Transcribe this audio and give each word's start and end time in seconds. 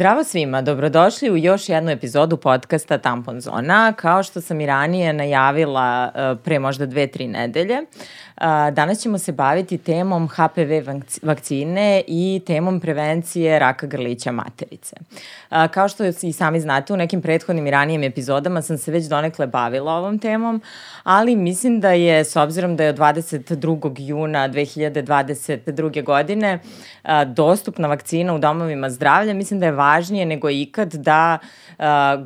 Zdravo 0.00 0.24
svima, 0.24 0.62
dobrodošli 0.62 1.30
u 1.30 1.36
još 1.36 1.68
jednu 1.68 1.90
epizodu 1.90 2.36
podcasta 2.36 2.98
Tampon 2.98 3.40
Zona. 3.40 3.92
Kao 3.92 4.22
što 4.22 4.40
sam 4.40 4.60
i 4.60 4.66
ranije 4.66 5.12
najavila 5.12 6.12
e, 6.14 6.36
pre 6.44 6.58
možda 6.58 6.86
dve, 6.86 7.06
tri 7.06 7.26
nedelje, 7.28 7.76
Danas 8.72 9.00
ćemo 9.00 9.18
se 9.18 9.32
baviti 9.32 9.78
temom 9.78 10.28
HPV 10.28 10.90
vakcine 11.22 12.02
i 12.06 12.42
temom 12.46 12.80
prevencije 12.80 13.58
raka 13.58 13.86
grlića 13.86 14.32
materice. 14.32 14.96
Kao 15.70 15.88
što 15.88 16.04
i 16.04 16.32
sami 16.32 16.60
znate, 16.60 16.92
u 16.92 16.96
nekim 16.96 17.22
prethodnim 17.22 17.66
i 17.66 17.70
ranijim 17.70 18.02
epizodama 18.02 18.62
sam 18.62 18.78
se 18.78 18.92
već 18.92 19.04
donekle 19.04 19.46
bavila 19.46 19.92
ovom 19.92 20.18
temom, 20.18 20.62
ali 21.02 21.36
mislim 21.36 21.80
da 21.80 21.90
je, 21.90 22.24
s 22.24 22.36
obzirom 22.36 22.76
da 22.76 22.84
je 22.84 22.90
od 22.90 22.98
22. 22.98 23.94
juna 23.98 24.48
2022. 24.48 26.04
godine 26.04 26.58
dostupna 27.26 27.88
vakcina 27.88 28.34
u 28.34 28.38
domovima 28.38 28.90
zdravlja, 28.90 29.34
mislim 29.34 29.60
da 29.60 29.66
je 29.66 29.72
važnije 29.72 30.26
nego 30.26 30.50
ikad 30.50 30.94
da 30.94 31.38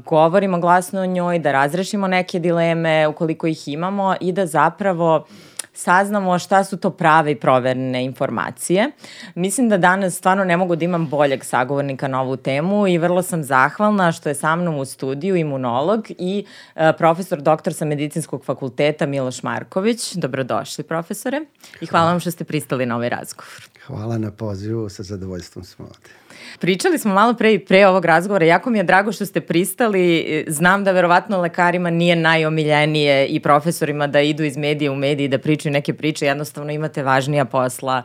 govorimo 0.05 0.61
glasno 0.61 1.01
o 1.01 1.07
njoj, 1.07 1.39
da 1.39 1.53
razrešimo 1.53 2.09
neke 2.09 2.39
dileme 2.39 3.09
ukoliko 3.09 3.47
ih 3.47 3.69
imamo 3.69 4.15
i 4.21 4.33
da 4.33 4.47
zapravo 4.47 5.27
saznamo 5.75 6.39
šta 6.39 6.65
su 6.65 6.77
to 6.77 6.91
prave 6.91 7.33
i 7.33 7.37
proverne 7.37 8.05
informacije. 8.05 8.91
Mislim 9.35 9.69
da 9.69 9.79
danas 9.79 10.15
stvarno 10.15 10.45
ne 10.45 10.57
mogu 10.57 10.77
da 10.77 10.85
imam 10.85 11.09
boljeg 11.09 11.45
sagovornika 11.45 12.09
na 12.09 12.21
ovu 12.23 12.37
temu 12.37 12.89
i 12.89 12.99
vrlo 12.99 13.23
sam 13.23 13.43
zahvalna 13.43 14.13
što 14.13 14.29
je 14.29 14.35
sa 14.35 14.57
mnom 14.57 14.79
u 14.79 14.85
studiju 14.85 15.37
imunolog 15.37 16.07
i 16.11 16.45
uh, 16.75 16.83
profesor 16.99 17.43
doktor 17.43 17.75
sa 17.75 17.85
medicinskog 17.85 18.45
fakulteta 18.45 19.07
Miloš 19.07 19.43
Marković. 19.43 20.15
Dobrodošli 20.15 20.85
profesore 20.85 21.41
i 21.81 21.87
hvala 21.87 22.11
vam 22.11 22.21
što 22.21 22.31
ste 22.31 22.45
pristali 22.45 22.87
na 22.87 22.97
ovaj 22.97 23.09
razgovor. 23.09 23.69
Hvala 23.87 24.19
na 24.19 24.31
pozivu, 24.31 24.89
sa 24.89 25.03
zadovoljstvom 25.03 25.65
smo 25.65 25.85
ovde. 25.85 26.24
Pričali 26.59 26.99
smo 26.99 27.15
malo 27.15 27.35
pre 27.35 27.55
i 27.55 27.59
pre 27.59 27.87
ovog 27.87 28.05
razgovora, 28.05 28.47
jako 28.47 28.71
mi 28.71 28.79
je 28.79 28.85
drago 28.85 29.13
što 29.13 29.27
ste 29.27 29.41
pristali, 29.41 30.45
znam 30.49 30.85
da 30.85 30.93
verovatno 30.93 31.41
lekarima 31.41 31.91
nije 31.91 32.17
najomiljenije 32.17 33.27
i 33.27 33.41
profesorima 33.41 34.07
da 34.07 34.21
idu 34.21 34.45
iz 34.45 34.57
medija 34.57 34.93
u 34.93 34.97
mediji 34.97 35.29
da 35.29 35.39
pričaju 35.39 35.73
neke 35.73 35.95
priče, 35.95 36.27
jednostavno 36.27 36.73
imate 36.73 37.03
važnija 37.03 37.45
posla, 37.45 38.03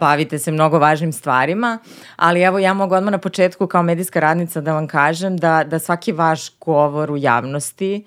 bavite 0.00 0.38
se 0.38 0.52
mnogo 0.52 0.78
važnim 0.78 1.12
stvarima, 1.12 1.78
ali 2.16 2.42
evo 2.42 2.58
ja 2.58 2.74
mogu 2.74 2.94
odmah 2.94 3.12
na 3.12 3.18
početku 3.18 3.66
kao 3.66 3.82
medijska 3.82 4.20
radnica 4.20 4.60
da 4.60 4.72
vam 4.72 4.86
kažem 4.86 5.36
da, 5.36 5.64
da 5.64 5.78
svaki 5.78 6.12
vaš 6.12 6.58
govor 6.58 7.10
u 7.10 7.16
javnosti 7.16 8.04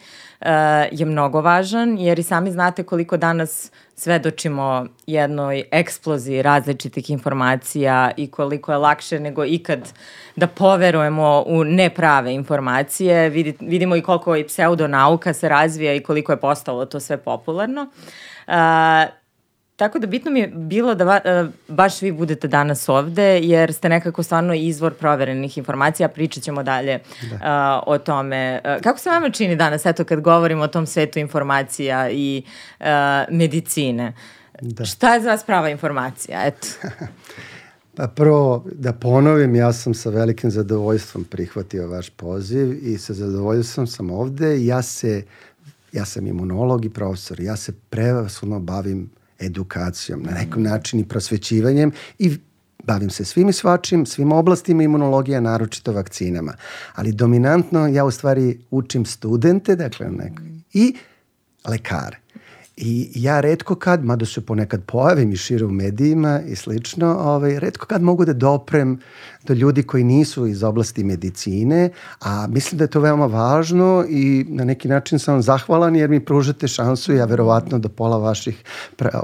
je 0.92 1.06
mnogo 1.06 1.42
važan, 1.42 1.98
jer 1.98 2.20
i 2.20 2.24
sami 2.24 2.52
znate 2.52 2.84
koliko 2.84 3.18
danas 3.18 3.72
svedočimo 4.00 4.86
jednoj 5.08 5.64
eksploziji 5.72 6.42
različitih 6.42 7.10
informacija 7.10 8.12
i 8.18 8.32
koliko 8.32 8.72
je 8.72 8.78
lakše 8.78 9.20
nego 9.20 9.46
ikad 9.46 9.94
da 10.36 10.48
poverujemo 10.48 11.44
u 11.48 11.64
neprave 11.64 12.34
informacije. 12.34 13.30
vidimo 13.60 13.96
i 13.96 14.02
koliko 14.02 14.36
i 14.36 14.48
pseudonauka 14.48 15.34
se 15.34 15.50
razvija 15.50 15.94
i 15.94 16.04
koliko 16.04 16.32
je 16.32 16.40
postalo 16.40 16.86
to 16.86 17.00
sve 17.00 17.18
popularno. 17.18 17.82
Uh, 18.48 18.54
Tako 19.80 20.00
da 20.00 20.08
bitno 20.08 20.32
mi 20.32 20.40
je 20.40 20.48
bilo 20.48 20.96
da 20.96 21.04
va, 21.04 21.20
uh, 21.26 21.50
baš 21.68 22.02
vi 22.02 22.12
budete 22.12 22.48
danas 22.48 22.90
ovde, 22.90 23.40
jer 23.44 23.74
ste 23.74 23.90
nekako 23.90 24.24
stvarno 24.24 24.54
izvor 24.54 24.94
proverenih 24.94 25.58
informacija, 25.58 26.10
pričat 26.10 26.44
ćemo 26.44 26.64
dalje 26.64 27.00
da. 27.30 27.82
uh, 27.88 27.94
o 27.94 27.98
tome. 27.98 28.62
Uh, 28.66 28.82
kako 28.82 29.00
se 29.00 29.10
vama 29.10 29.30
čini 29.30 29.56
danas, 29.56 29.86
eto, 29.86 30.04
kad 30.04 30.22
govorimo 30.22 30.64
o 30.64 30.68
tom 30.68 30.86
svetu 30.86 31.20
informacija 31.20 32.10
i 32.10 32.44
uh, 32.80 32.86
medicine? 33.30 34.14
Da. 34.62 34.86
Šta 34.86 35.14
je 35.14 35.22
za 35.22 35.30
vas 35.30 35.44
prava 35.44 35.70
informacija? 35.70 36.46
Eto. 36.46 36.68
Pa 37.96 38.08
prvo, 38.08 38.66
da 38.72 38.94
ponovim, 38.94 39.56
ja 39.56 39.74
sam 39.74 39.94
sa 39.94 40.10
velikim 40.10 40.52
zadovoljstvom 40.52 41.24
prihvatio 41.24 41.88
vaš 41.88 42.10
poziv 42.10 42.88
i 42.88 42.98
sa 42.98 43.14
zadovoljstvom 43.14 43.88
sam 43.88 44.12
ovde. 44.12 44.66
Ja 44.66 44.82
se, 44.82 45.24
ja 45.92 46.06
sam 46.06 46.28
imunolog 46.28 46.86
i 46.86 46.90
profesor. 46.90 47.40
Ja 47.40 47.56
se 47.56 47.74
prevasno 47.90 48.60
bavim 48.60 49.10
edukacijom, 49.40 50.24
na 50.24 50.32
nekom 50.32 50.64
način 50.64 51.00
i 51.00 51.08
prosvećivanjem 51.08 51.92
i 52.20 52.38
bavim 52.84 53.10
se 53.10 53.26
svim 53.26 53.50
i 53.50 53.54
svačim, 53.54 54.06
svim 54.06 54.32
oblastima 54.32 54.84
imunologija, 54.84 55.40
naročito 55.40 55.92
vakcinama. 55.92 56.54
Ali 56.96 57.12
dominantno 57.12 57.88
ja 57.88 58.06
u 58.06 58.12
stvari 58.12 58.60
učim 58.72 59.06
studente, 59.06 59.76
dakle, 59.76 60.10
neko, 60.10 60.42
i 60.74 60.96
lekare. 61.68 62.18
I 62.82 63.12
ja 63.16 63.40
redko 63.40 63.76
kad, 63.76 64.06
mada 64.06 64.26
se 64.26 64.42
ponekad 64.42 64.84
pojavim 64.84 65.32
i 65.32 65.38
šire 65.38 65.66
u 65.66 65.72
medijima 65.72 66.42
i 66.48 66.56
slično, 66.56 67.18
ovaj, 67.20 67.60
redko 67.60 67.86
kad 67.86 68.02
mogu 68.02 68.26
da 68.26 68.34
doprem 68.34 69.00
do 69.44 69.54
ljudi 69.54 69.84
koji 69.84 70.04
nisu 70.04 70.48
iz 70.48 70.64
oblasti 70.64 71.04
medicine, 71.04 71.90
a 72.22 72.48
mislim 72.48 72.78
da 72.78 72.84
je 72.84 72.88
to 72.88 73.00
veoma 73.00 73.26
važno 73.26 74.06
i 74.10 74.46
na 74.50 74.64
neki 74.64 74.88
način 74.88 75.20
sam 75.20 75.34
vam 75.34 75.42
zahvalan 75.42 75.96
jer 75.96 76.10
mi 76.10 76.26
pružate 76.26 76.68
šansu, 76.68 77.14
ja 77.14 77.26
verovatno 77.26 77.80
do 77.80 77.90
pola 77.90 78.18
vaših, 78.18 78.64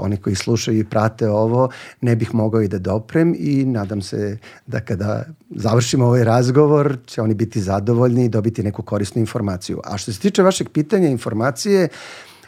oni 0.00 0.16
koji 0.16 0.36
slušaju 0.36 0.78
i 0.78 0.84
prate 0.84 1.28
ovo, 1.28 1.70
ne 2.00 2.16
bih 2.16 2.34
mogao 2.34 2.62
i 2.62 2.68
da 2.68 2.78
doprem 2.78 3.34
i 3.38 3.64
nadam 3.64 4.02
se 4.02 4.38
da 4.66 4.80
kada 4.80 5.24
završimo 5.50 6.06
ovaj 6.06 6.24
razgovor 6.24 6.96
će 7.06 7.22
oni 7.22 7.34
biti 7.34 7.60
zadovoljni 7.60 8.24
i 8.24 8.28
dobiti 8.28 8.62
neku 8.62 8.82
korisnu 8.82 9.20
informaciju. 9.20 9.80
A 9.84 9.98
što 9.98 10.12
se 10.12 10.20
tiče 10.20 10.42
vašeg 10.42 10.68
pitanja 10.68 11.08
informacije, 11.08 11.88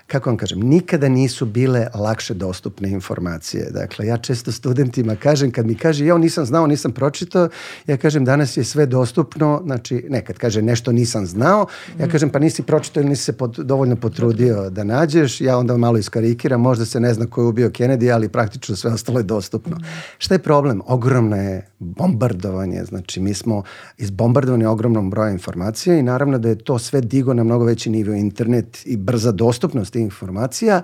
kako 0.08 0.30
vam 0.30 0.36
kažem, 0.36 0.60
nikada 0.60 1.08
nisu 1.08 1.46
bile 1.46 1.86
lakše 1.94 2.34
dostupne 2.34 2.90
informacije. 2.90 3.70
Dakle, 3.70 4.06
ja 4.06 4.16
često 4.16 4.52
studentima 4.52 5.16
kažem, 5.16 5.50
kad 5.50 5.66
mi 5.66 5.74
kaže, 5.74 6.06
ja 6.06 6.18
nisam 6.18 6.46
znao, 6.46 6.66
nisam 6.66 6.92
pročitao, 6.92 7.48
ja 7.86 7.96
kažem, 7.96 8.24
danas 8.24 8.56
je 8.56 8.64
sve 8.64 8.86
dostupno, 8.86 9.62
znači, 9.64 10.06
nekad 10.08 10.38
kaže, 10.38 10.62
nešto 10.62 10.92
nisam 10.92 11.26
znao, 11.26 11.66
ja 11.98 12.06
mm. 12.06 12.10
kažem, 12.10 12.30
pa 12.30 12.38
nisi 12.38 12.62
pročitao 12.62 13.00
ili 13.00 13.10
nisi 13.10 13.24
se 13.24 13.32
pod, 13.32 13.58
dovoljno 13.58 13.96
potrudio 13.96 14.70
da 14.70 14.84
nađeš, 14.84 15.40
ja 15.40 15.58
onda 15.58 15.76
malo 15.76 15.98
iskarikiram, 15.98 16.60
možda 16.60 16.84
se 16.84 17.00
ne 17.00 17.14
zna 17.14 17.26
ko 17.26 17.40
je 17.40 17.46
ubio 17.46 17.68
Kennedy, 17.68 18.14
ali 18.14 18.28
praktično 18.28 18.76
sve 18.76 18.92
ostalo 18.92 19.18
je 19.18 19.22
dostupno. 19.22 19.76
Mm. 19.76 19.84
Šta 20.18 20.34
je 20.34 20.38
problem? 20.38 20.82
Ogromno 20.86 21.36
je 21.36 21.66
bombardovanje, 21.78 22.84
znači 22.84 23.20
mi 23.20 23.34
smo 23.34 23.62
izbombardovani 23.96 24.66
ogromnom 24.66 25.10
brojem 25.10 25.32
informacija 25.32 25.96
i 25.96 26.02
naravno 26.02 26.38
da 26.38 26.48
je 26.48 26.58
to 26.58 26.78
sve 26.78 27.00
digo 27.00 27.34
na 27.34 27.44
mnogo 27.44 27.64
veći 27.64 27.90
nivo 27.90 28.14
internet 28.14 28.86
i 28.86 28.96
brza 28.96 29.32
dostupnost 29.32 29.92
tih 29.92 30.02
informacija, 30.02 30.82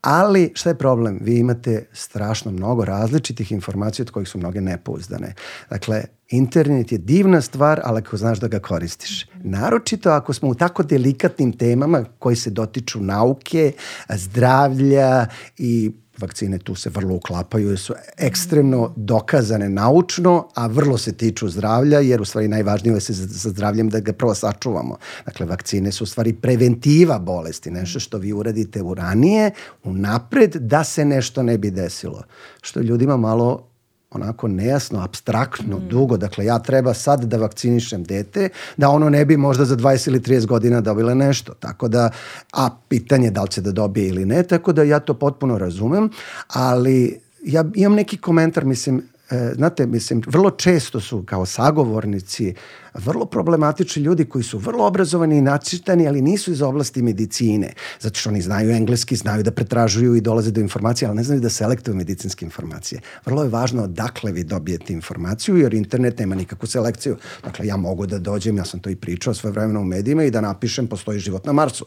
ali 0.00 0.52
šta 0.54 0.70
je 0.70 0.78
problem? 0.78 1.18
Vi 1.22 1.38
imate 1.38 1.88
strašno 1.92 2.52
mnogo 2.52 2.84
različitih 2.84 3.52
informacija 3.52 4.04
od 4.04 4.10
kojih 4.10 4.28
su 4.28 4.38
mnoge 4.38 4.60
nepouzdane. 4.60 5.34
Dakle, 5.70 6.04
internet 6.28 6.92
je 6.92 6.98
divna 6.98 7.40
stvar, 7.40 7.80
ali 7.84 7.98
ako 7.98 8.16
znaš 8.16 8.40
da 8.40 8.48
ga 8.48 8.58
koristiš. 8.58 9.26
Naročito 9.34 10.10
ako 10.10 10.32
smo 10.32 10.48
u 10.48 10.54
tako 10.54 10.82
delikatnim 10.82 11.52
temama 11.52 12.04
koji 12.18 12.36
se 12.36 12.50
dotiču 12.50 13.00
nauke, 13.00 13.72
zdravlja 14.08 15.26
i 15.58 15.92
vakcine 16.18 16.58
tu 16.58 16.74
se 16.74 16.90
vrlo 16.90 17.14
uklapaju, 17.14 17.68
jer 17.68 17.78
su 17.78 17.94
ekstremno 18.18 18.92
dokazane 18.96 19.68
naučno, 19.68 20.48
a 20.54 20.66
vrlo 20.66 20.98
se 20.98 21.12
tiču 21.12 21.48
zdravlja, 21.48 22.00
jer 22.00 22.20
u 22.20 22.24
stvari 22.24 22.48
najvažnije 22.48 22.94
je 22.94 23.00
se 23.00 23.14
sa 23.14 23.48
zdravljem 23.48 23.88
da 23.88 24.00
ga 24.00 24.12
prvo 24.12 24.34
sačuvamo. 24.34 24.96
Dakle, 25.26 25.46
vakcine 25.46 25.92
su 25.92 26.04
u 26.04 26.06
stvari 26.06 26.32
preventiva 26.32 27.18
bolesti, 27.18 27.70
nešto 27.70 28.00
što 28.00 28.18
vi 28.18 28.32
uradite 28.32 28.82
u 28.82 28.94
ranije, 28.94 29.50
u 29.84 29.92
napred, 29.92 30.56
da 30.56 30.84
se 30.84 31.04
nešto 31.04 31.42
ne 31.42 31.58
bi 31.58 31.70
desilo. 31.70 32.22
Što 32.62 32.80
ljudima 32.80 33.16
malo 33.16 33.75
onako 34.10 34.48
nejasno, 34.48 35.00
abstraktno, 35.00 35.78
mm. 35.78 35.88
dugo. 35.88 36.16
Dakle, 36.16 36.44
ja 36.44 36.58
treba 36.58 36.94
sad 36.94 37.24
da 37.24 37.36
vakcinišem 37.36 38.04
dete, 38.04 38.48
da 38.76 38.88
ono 38.88 39.10
ne 39.10 39.24
bi 39.24 39.36
možda 39.36 39.64
za 39.64 39.76
20 39.76 40.08
ili 40.08 40.20
30 40.20 40.46
godina 40.46 40.80
dobile 40.80 41.14
nešto. 41.14 41.54
Tako 41.54 41.88
da, 41.88 42.10
a 42.52 42.70
pitanje 42.88 43.30
da 43.30 43.42
li 43.42 43.48
će 43.48 43.60
da 43.60 43.72
dobije 43.72 44.08
ili 44.08 44.24
ne, 44.26 44.42
tako 44.42 44.72
da 44.72 44.82
ja 44.82 45.00
to 45.00 45.14
potpuno 45.14 45.58
razumem, 45.58 46.10
ali 46.48 47.20
ja 47.42 47.64
imam 47.74 47.94
neki 47.94 48.16
komentar, 48.16 48.64
mislim, 48.64 49.02
e, 49.30 49.52
znate, 49.54 49.86
mislim, 49.86 50.22
vrlo 50.26 50.50
često 50.50 51.00
su 51.00 51.22
kao 51.22 51.46
sagovornici 51.46 52.54
vrlo 52.94 53.26
problematični 53.26 54.02
ljudi 54.02 54.24
koji 54.24 54.44
su 54.44 54.58
vrlo 54.58 54.86
obrazovani 54.86 55.38
i 55.38 55.42
načitani, 55.42 56.08
ali 56.08 56.22
nisu 56.22 56.52
iz 56.52 56.62
oblasti 56.62 57.02
medicine, 57.02 57.72
zato 58.00 58.18
što 58.18 58.30
oni 58.30 58.40
znaju 58.40 58.70
engleski, 58.70 59.16
znaju 59.16 59.42
da 59.42 59.50
pretražuju 59.50 60.14
i 60.14 60.20
dolaze 60.20 60.50
do 60.50 60.60
informacije, 60.60 61.08
ali 61.08 61.16
ne 61.16 61.22
znaju 61.22 61.40
da 61.40 61.50
selektuju 61.50 61.96
medicinske 61.96 62.44
informacije. 62.44 63.00
Vrlo 63.24 63.42
je 63.42 63.48
važno 63.48 63.82
odakle 63.82 64.32
vi 64.32 64.44
dobijete 64.44 64.92
informaciju, 64.92 65.56
jer 65.56 65.74
internet 65.74 66.18
nema 66.18 66.34
nikakvu 66.34 66.66
selekciju. 66.66 67.16
Dakle, 67.44 67.66
ja 67.66 67.76
mogu 67.76 68.06
da 68.06 68.18
dođem, 68.18 68.56
ja 68.56 68.64
sam 68.64 68.80
to 68.80 68.90
i 68.90 68.96
pričao 68.96 69.34
sve 69.34 69.50
vremena 69.50 69.80
u 69.80 69.84
medijima 69.84 70.24
i 70.24 70.30
da 70.30 70.40
napišem 70.40 70.86
postoji 70.86 71.18
život 71.18 71.46
na 71.46 71.52
Marsu. 71.52 71.86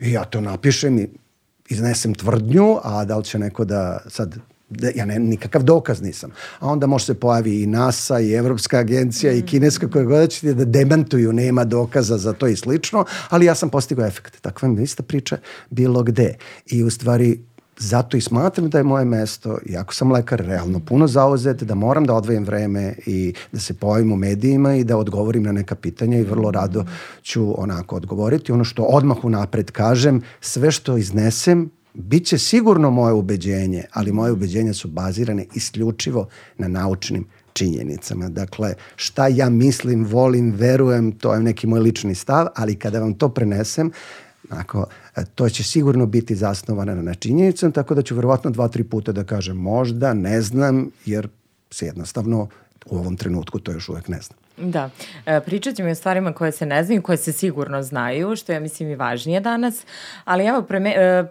I 0.00 0.12
ja 0.12 0.24
to 0.24 0.40
napišem 0.40 0.98
i 0.98 1.08
iznesem 1.68 2.14
tvrdnju, 2.14 2.78
a 2.82 3.04
da 3.04 3.16
li 3.16 3.24
će 3.24 3.38
neko 3.38 3.64
da 3.64 4.00
sad 4.06 4.38
da 4.70 4.88
ja 4.94 5.04
ne, 5.04 5.18
nikakav 5.18 5.62
dokaz 5.62 6.02
nisam. 6.02 6.30
A 6.58 6.66
onda 6.66 6.86
može 6.86 7.04
se 7.04 7.14
pojavi 7.14 7.62
i 7.62 7.66
NASA 7.66 8.20
i 8.20 8.32
Evropska 8.32 8.78
agencija 8.78 9.32
i 9.32 9.42
mm. 9.42 9.46
kineska 9.46 9.90
koja 9.90 10.04
god 10.04 10.30
ćete 10.30 10.54
da 10.54 10.64
demantuju, 10.64 11.32
nema 11.32 11.64
dokaza 11.64 12.18
za 12.18 12.32
to 12.32 12.46
i 12.46 12.56
slično, 12.56 13.04
ali 13.28 13.46
ja 13.46 13.54
sam 13.54 13.70
postigao 13.70 14.06
efekt. 14.06 14.40
Takva 14.40 14.68
mi 14.68 14.82
ista 14.82 15.02
priča 15.02 15.38
bilo 15.70 16.02
gde. 16.02 16.34
I 16.66 16.82
u 16.82 16.90
stvari 16.90 17.38
zato 17.78 18.16
i 18.16 18.20
smatram 18.20 18.70
da 18.70 18.78
je 18.78 18.84
moje 18.84 19.04
mesto, 19.04 19.58
iako 19.66 19.94
sam 19.94 20.12
lekar 20.12 20.40
realno 20.40 20.80
puno 20.80 21.06
zauzet, 21.06 21.62
da 21.62 21.74
moram 21.74 22.04
da 22.04 22.14
odvojim 22.14 22.44
vreme 22.44 22.94
i 23.06 23.34
da 23.52 23.60
se 23.60 23.74
pojavim 23.74 24.12
u 24.12 24.16
medijima 24.16 24.74
i 24.74 24.84
da 24.84 24.96
odgovorim 24.96 25.42
na 25.42 25.52
neka 25.52 25.74
pitanja 25.74 26.18
i 26.18 26.24
vrlo 26.24 26.50
rado 26.50 26.84
ću 27.22 27.62
onako 27.62 27.96
odgovoriti. 27.96 28.52
Ono 28.52 28.64
što 28.64 28.82
odmah 28.82 29.24
unapred 29.24 29.70
kažem, 29.70 30.22
sve 30.40 30.70
što 30.70 30.96
iznesem 30.96 31.70
Biće 31.98 32.38
sigurno 32.38 32.90
moje 32.90 33.12
ubeđenje, 33.12 33.84
ali 33.92 34.12
moje 34.12 34.32
ubeđenja 34.32 34.74
su 34.74 34.88
bazirane 34.88 35.46
isključivo 35.54 36.28
na 36.58 36.68
naučnim 36.68 37.26
činjenicama. 37.52 38.28
Dakle, 38.28 38.74
šta 38.96 39.26
ja 39.28 39.50
mislim, 39.50 40.04
volim, 40.04 40.52
verujem, 40.52 41.12
to 41.12 41.34
je 41.34 41.42
neki 41.42 41.66
moj 41.66 41.80
lični 41.80 42.14
stav, 42.14 42.46
ali 42.54 42.76
kada 42.76 43.00
vam 43.00 43.14
to 43.14 43.28
prenesem, 43.28 43.90
Ako, 44.50 44.86
e, 45.16 45.24
to 45.34 45.48
će 45.48 45.64
sigurno 45.64 46.06
biti 46.06 46.36
zasnovano 46.36 47.02
na 47.02 47.14
činjenicama, 47.14 47.72
tako 47.72 47.94
da 47.94 48.02
ću 48.02 48.14
verovatno 48.14 48.50
dva, 48.50 48.68
tri 48.68 48.84
puta 48.84 49.12
da 49.12 49.24
kažem 49.24 49.56
možda, 49.56 50.14
ne 50.14 50.40
znam, 50.42 50.90
jer 51.04 51.28
se 51.70 51.86
jednostavno 51.86 52.48
u 52.86 52.96
ovom 52.96 53.16
trenutku 53.16 53.58
to 53.58 53.72
još 53.72 53.88
uvek 53.88 54.08
ne 54.08 54.20
znam. 54.20 54.38
Da, 54.70 54.90
e, 55.26 55.40
pričat 55.40 55.76
ćemo 55.76 55.88
i 55.88 55.92
o 55.92 55.94
stvarima 55.94 56.32
koje 56.32 56.52
se 56.52 56.66
ne 56.66 56.84
znaju, 56.84 57.02
koje 57.02 57.16
se 57.16 57.32
sigurno 57.32 57.82
znaju, 57.82 58.36
što 58.36 58.52
je 58.52 58.60
mislim 58.60 58.90
i 58.90 58.96
važnije 58.96 59.40
danas, 59.40 59.82
ali 60.24 60.46
evo 60.46 60.62
preme, 60.62 60.94
e, 60.96 61.24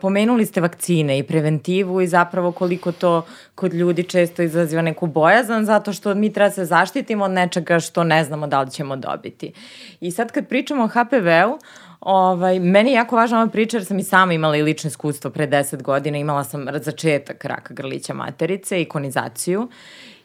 pomenuli 0.00 0.46
ste 0.46 0.60
vakcine 0.60 1.18
i 1.18 1.22
preventivu 1.22 2.00
i 2.00 2.06
zapravo 2.06 2.52
koliko 2.52 2.92
to 2.92 3.26
kod 3.54 3.74
ljudi 3.74 4.02
često 4.02 4.42
izaziva 4.42 4.82
neku 4.82 5.06
bojazan 5.06 5.64
zato 5.64 5.92
što 5.92 6.14
mi 6.14 6.32
treba 6.32 6.50
se 6.50 6.64
zaštitimo 6.64 7.24
od 7.24 7.30
nečega 7.30 7.80
što 7.80 8.04
ne 8.04 8.24
znamo 8.24 8.46
da 8.46 8.60
li 8.60 8.70
ćemo 8.70 8.96
dobiti. 8.96 9.52
I 10.00 10.10
sad 10.10 10.32
kad 10.32 10.48
pričamo 10.48 10.84
o 10.84 10.88
HPV-u, 10.88 11.58
Ovaj, 12.00 12.60
meni 12.60 12.90
je 12.90 12.94
jako 12.94 13.16
važna 13.16 13.40
ova 13.40 13.50
priča 13.50 13.76
jer 13.76 13.84
sam 13.84 13.98
i 13.98 14.02
sama 14.02 14.32
imala 14.32 14.56
i 14.56 14.62
lično 14.62 14.88
iskustvo 14.88 15.30
pre 15.30 15.46
10 15.48 15.82
godina, 15.82 16.18
imala 16.18 16.44
sam 16.44 16.66
začetak 16.82 17.44
raka 17.44 17.74
grlića 17.74 18.14
materice, 18.14 18.82
ikonizaciju 18.82 19.68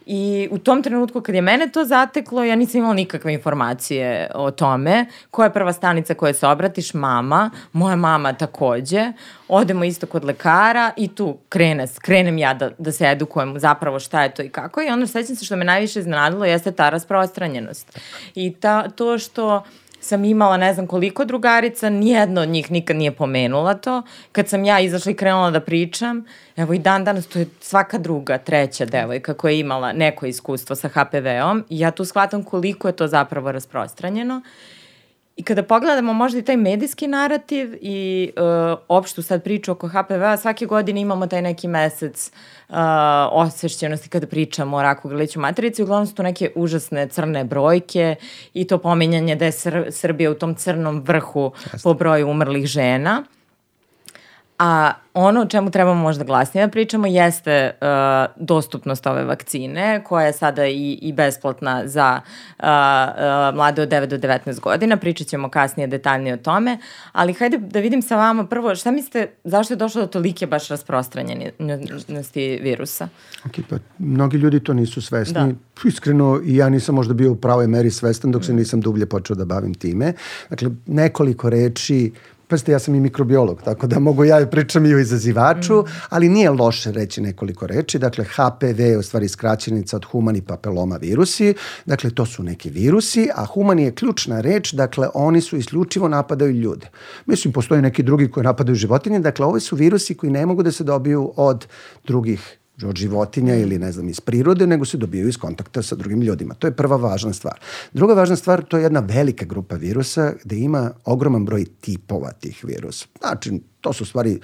I 0.06 0.48
u 0.52 0.58
tom 0.58 0.84
trenutku 0.84 1.22
kad 1.22 1.36
je 1.36 1.42
mene 1.42 1.68
to 1.68 1.86
zateklo, 1.86 2.44
ja 2.44 2.56
nisam 2.56 2.80
imala 2.80 2.94
nikakve 2.94 3.34
informacije 3.34 4.32
o 4.36 4.52
tome. 4.52 5.06
Koja 5.32 5.46
je 5.46 5.54
prva 5.54 5.74
stanica 5.74 6.14
koja 6.14 6.34
se 6.34 6.48
obratiš? 6.48 6.94
Mama. 6.94 7.52
Moja 7.74 7.96
mama 7.96 8.34
takođe. 8.34 9.12
Odemo 9.48 9.84
isto 9.84 10.08
kod 10.08 10.24
lekara 10.24 10.92
i 10.98 11.08
tu 11.08 11.38
krene, 11.50 11.88
krenem 12.02 12.38
ja 12.38 12.54
da, 12.54 12.70
da 12.78 12.92
se 12.92 13.06
edukujem 13.06 13.60
zapravo 13.60 14.00
šta 14.00 14.24
je 14.24 14.34
to 14.34 14.42
i 14.42 14.50
kako. 14.50 14.82
I 14.82 14.90
onda 14.90 15.08
sećam 15.08 15.36
se 15.36 15.46
što 15.46 15.56
me 15.56 15.66
najviše 15.66 16.00
iznenadilo 16.00 16.46
jeste 16.46 16.72
ta 16.72 16.90
rasprostranjenost. 16.90 18.00
I 18.36 18.54
ta, 18.54 18.90
to 18.90 19.18
što 19.18 19.64
sam 20.04 20.26
imala 20.26 20.58
ne 20.58 20.74
znam 20.74 20.88
koliko 20.88 21.26
drugarica, 21.26 21.90
nijedno 21.90 22.42
od 22.42 22.50
njih 22.50 22.72
nikad 22.72 22.96
nije 22.96 23.12
pomenula 23.12 23.74
to. 23.74 24.02
Kad 24.32 24.50
sam 24.50 24.66
ja 24.66 24.80
izašla 24.80 25.12
i 25.12 25.16
krenula 25.16 25.52
da 25.52 25.60
pričam, 25.60 26.26
evo 26.56 26.74
i 26.74 26.80
dan 26.80 27.04
danas 27.04 27.28
to 27.28 27.40
je 27.40 27.48
svaka 27.62 27.98
druga, 27.98 28.38
treća 28.38 28.86
devojka 28.86 29.34
koja 29.34 29.52
je 29.52 29.60
imala 29.60 29.94
neko 29.94 30.26
iskustvo 30.26 30.76
sa 30.76 30.88
HPV-om 30.88 31.64
ja 31.70 31.92
tu 31.92 32.06
shvatam 32.06 32.44
koliko 32.44 32.88
je 32.88 32.96
to 32.96 33.08
zapravo 33.08 33.52
rasprostranjeno. 33.52 34.42
I 35.36 35.44
kada 35.44 35.64
pogledamo 35.64 36.14
možda 36.14 36.40
i 36.40 36.42
taj 36.42 36.58
medijski 36.58 37.08
narativ 37.08 37.78
i 37.82 38.32
uh, 38.38 38.80
opštu 38.88 39.22
sad 39.22 39.44
priču 39.44 39.72
oko 39.72 39.88
HPV-a, 39.88 40.38
svake 40.38 40.66
godine 40.66 41.02
imamo 41.02 41.28
taj 41.28 41.42
neki 41.42 41.68
mesec 41.68 42.32
uh, 42.70 42.76
osvešćenosti 43.32 44.10
kada 44.10 44.28
pričamo 44.28 44.78
o 44.78 44.82
raku 44.82 45.10
grliću 45.10 45.40
materice. 45.40 45.84
Uglavnom 45.84 46.08
su 46.08 46.16
to 46.16 46.24
neke 46.24 46.52
užasne 46.56 47.08
crne 47.08 47.44
brojke 47.44 48.16
i 48.54 48.68
to 48.68 48.78
pominjanje 48.78 49.36
da 49.36 49.46
je 49.46 49.52
Sr 49.52 49.86
Srbija 49.92 50.32
u 50.32 50.36
tom 50.36 50.56
crnom 50.56 51.04
vrhu 51.06 51.52
Jasne. 51.64 51.80
po 51.84 51.94
broju 51.94 52.30
umrlih 52.30 52.66
žena. 52.66 53.24
A 54.60 54.94
ono 55.14 55.42
o 55.42 55.46
čemu 55.46 55.72
trebamo 55.72 56.02
možda 56.02 56.24
glasnije 56.24 56.68
da 56.68 56.72
pričamo 56.72 57.08
jeste 57.08 57.72
uh, 57.82 58.46
dostupnost 58.48 59.08
ove 59.08 59.24
vakcine 59.24 60.04
koja 60.04 60.26
je 60.26 60.34
sada 60.34 60.68
i, 60.68 61.00
i 61.02 61.14
besplatna 61.14 61.88
za 61.88 62.22
uh, 62.24 62.64
uh, 62.64 63.56
mlade 63.56 63.82
od 63.82 63.90
9 63.90 64.06
do 64.06 64.18
19 64.18 64.60
godina. 64.60 64.98
Pričat 64.98 65.28
ćemo 65.28 65.50
kasnije 65.50 65.88
detaljnije 65.88 66.34
o 66.34 66.38
tome, 66.38 66.78
ali 67.12 67.34
hajde 67.34 67.58
da 67.58 67.80
vidim 67.80 68.02
sa 68.02 68.16
vama 68.16 68.46
prvo 68.46 68.76
šta 68.76 68.92
mislite, 68.92 69.28
zašto 69.44 69.74
je 69.74 69.78
došlo 69.78 70.02
do 70.02 70.08
tolike 70.08 70.48
baš 70.48 70.68
rasprostranjenosti 70.68 72.60
virusa? 72.62 73.10
Ok, 73.46 73.54
pa 73.70 73.76
mnogi 74.00 74.38
ljudi 74.38 74.60
to 74.60 74.74
nisu 74.74 75.02
svesni. 75.02 75.34
Da. 75.34 75.50
Iskreno 75.88 76.42
i 76.46 76.56
ja 76.56 76.70
nisam 76.70 76.96
možda 76.96 77.14
bio 77.14 77.32
u 77.32 77.36
pravoj 77.36 77.68
meri 77.68 77.92
svestan 77.92 78.32
dok 78.32 78.46
se 78.46 78.54
nisam 78.54 78.82
dublje 78.82 79.06
počeo 79.06 79.36
da 79.36 79.46
bavim 79.46 79.74
time. 79.74 80.14
Dakle, 80.50 80.70
nekoliko 80.86 81.50
reči 81.50 82.12
Pazite, 82.48 82.72
ja 82.72 82.80
sam 82.80 82.96
i 82.96 83.00
mikrobiolog, 83.00 83.62
tako 83.62 83.88
da 83.88 84.00
mogu 84.00 84.24
ja 84.26 84.48
pričam 84.52 84.86
i 84.86 84.94
o 84.94 85.00
izazivaču, 85.00 85.82
mm. 85.82 85.86
ali 86.10 86.30
nije 86.30 86.50
loše 86.50 86.92
reći 86.92 87.22
nekoliko 87.22 87.68
reči. 87.68 88.00
Dakle, 88.00 88.26
HPV 88.26 88.80
je 88.80 88.98
u 88.98 89.04
stvari 89.04 89.28
skraćenica 89.30 89.96
od 89.96 90.06
humani 90.06 90.42
papeloma 90.42 90.98
virusi. 90.98 91.54
Dakle, 91.86 92.10
to 92.10 92.26
su 92.26 92.44
neki 92.44 92.70
virusi, 92.70 93.30
a 93.36 93.46
humani 93.46 93.84
je 93.84 93.96
ključna 93.96 94.42
reč, 94.42 94.74
dakle, 94.74 95.08
oni 95.14 95.42
su 95.42 95.58
isključivo 95.58 96.08
napadaju 96.08 96.52
ljude. 96.52 96.90
Mislim, 97.26 97.54
postoje 97.54 97.82
neki 97.82 98.04
drugi 98.04 98.32
koji 98.32 98.44
napadaju 98.44 98.76
životinje, 98.76 99.20
dakle, 99.20 99.46
ovi 99.46 99.60
su 99.60 99.76
virusi 99.76 100.16
koji 100.16 100.32
ne 100.32 100.46
mogu 100.46 100.64
da 100.64 100.72
se 100.72 100.84
dobiju 100.84 101.34
od 101.36 101.68
drugih 102.08 102.58
od 102.82 102.96
životinja 102.96 103.56
ili 103.56 103.80
ne 103.80 103.92
znam 103.92 104.10
iz 104.10 104.20
prirode, 104.20 104.68
nego 104.68 104.86
se 104.86 104.98
dobijaju 104.98 105.30
iz 105.30 105.38
kontakta 105.38 105.82
sa 105.82 105.96
drugim 105.96 106.22
ljudima. 106.22 106.54
To 106.54 106.68
je 106.68 106.76
prva 106.76 106.96
važna 106.96 107.34
stvar. 107.34 107.60
Druga 107.94 108.14
važna 108.14 108.36
stvar, 108.36 108.64
to 108.64 108.78
je 108.78 108.84
jedna 108.84 109.00
velika 109.00 109.46
grupa 109.46 109.76
virusa 109.76 110.34
gde 110.44 110.58
ima 110.58 110.92
ogroman 111.06 111.46
broj 111.46 111.66
tipova 111.82 112.32
tih 112.32 112.66
virusa. 112.66 113.06
Znači, 113.20 113.62
to 113.82 113.94
su 113.94 114.06
stvari 114.06 114.40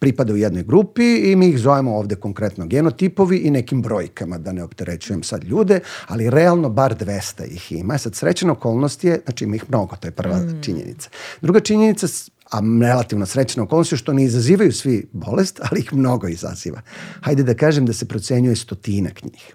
pripada 0.00 0.32
u 0.32 0.36
jednoj 0.36 0.62
grupi 0.62 1.16
i 1.32 1.36
mi 1.36 1.48
ih 1.48 1.58
zovemo 1.58 1.96
ovde 1.96 2.16
konkretno 2.16 2.66
genotipovi 2.66 3.36
i 3.36 3.50
nekim 3.50 3.82
brojkama, 3.82 4.38
da 4.38 4.52
ne 4.52 4.64
opterećujem 4.64 5.22
sad 5.22 5.44
ljude, 5.44 5.80
ali 6.06 6.30
realno 6.30 6.68
bar 6.68 6.94
200 6.96 7.44
ih 7.44 7.72
ima. 7.72 7.98
Sad, 7.98 8.14
srećena 8.14 8.52
okolnost 8.52 9.04
je, 9.04 9.20
znači 9.24 9.44
ima 9.44 9.56
ih 9.56 9.64
mnogo, 9.68 9.96
to 9.96 10.08
je 10.08 10.12
prva 10.12 10.36
mm. 10.36 10.62
činjenica. 10.62 11.10
Druga 11.40 11.60
činjenica, 11.60 12.06
a 12.50 12.60
relativno 12.82 13.26
srećna 13.26 13.62
okolnost 13.62 13.94
što 13.96 14.12
ne 14.12 14.24
izazivaju 14.24 14.72
svi 14.72 15.08
bolest, 15.12 15.60
ali 15.70 15.80
ih 15.80 15.92
mnogo 15.92 16.28
izaziva. 16.28 16.80
Hajde 17.20 17.42
da 17.42 17.54
kažem 17.54 17.86
da 17.86 17.92
se 17.92 18.08
procenjuje 18.08 18.56
stotinak 18.56 19.22
njih. 19.22 19.54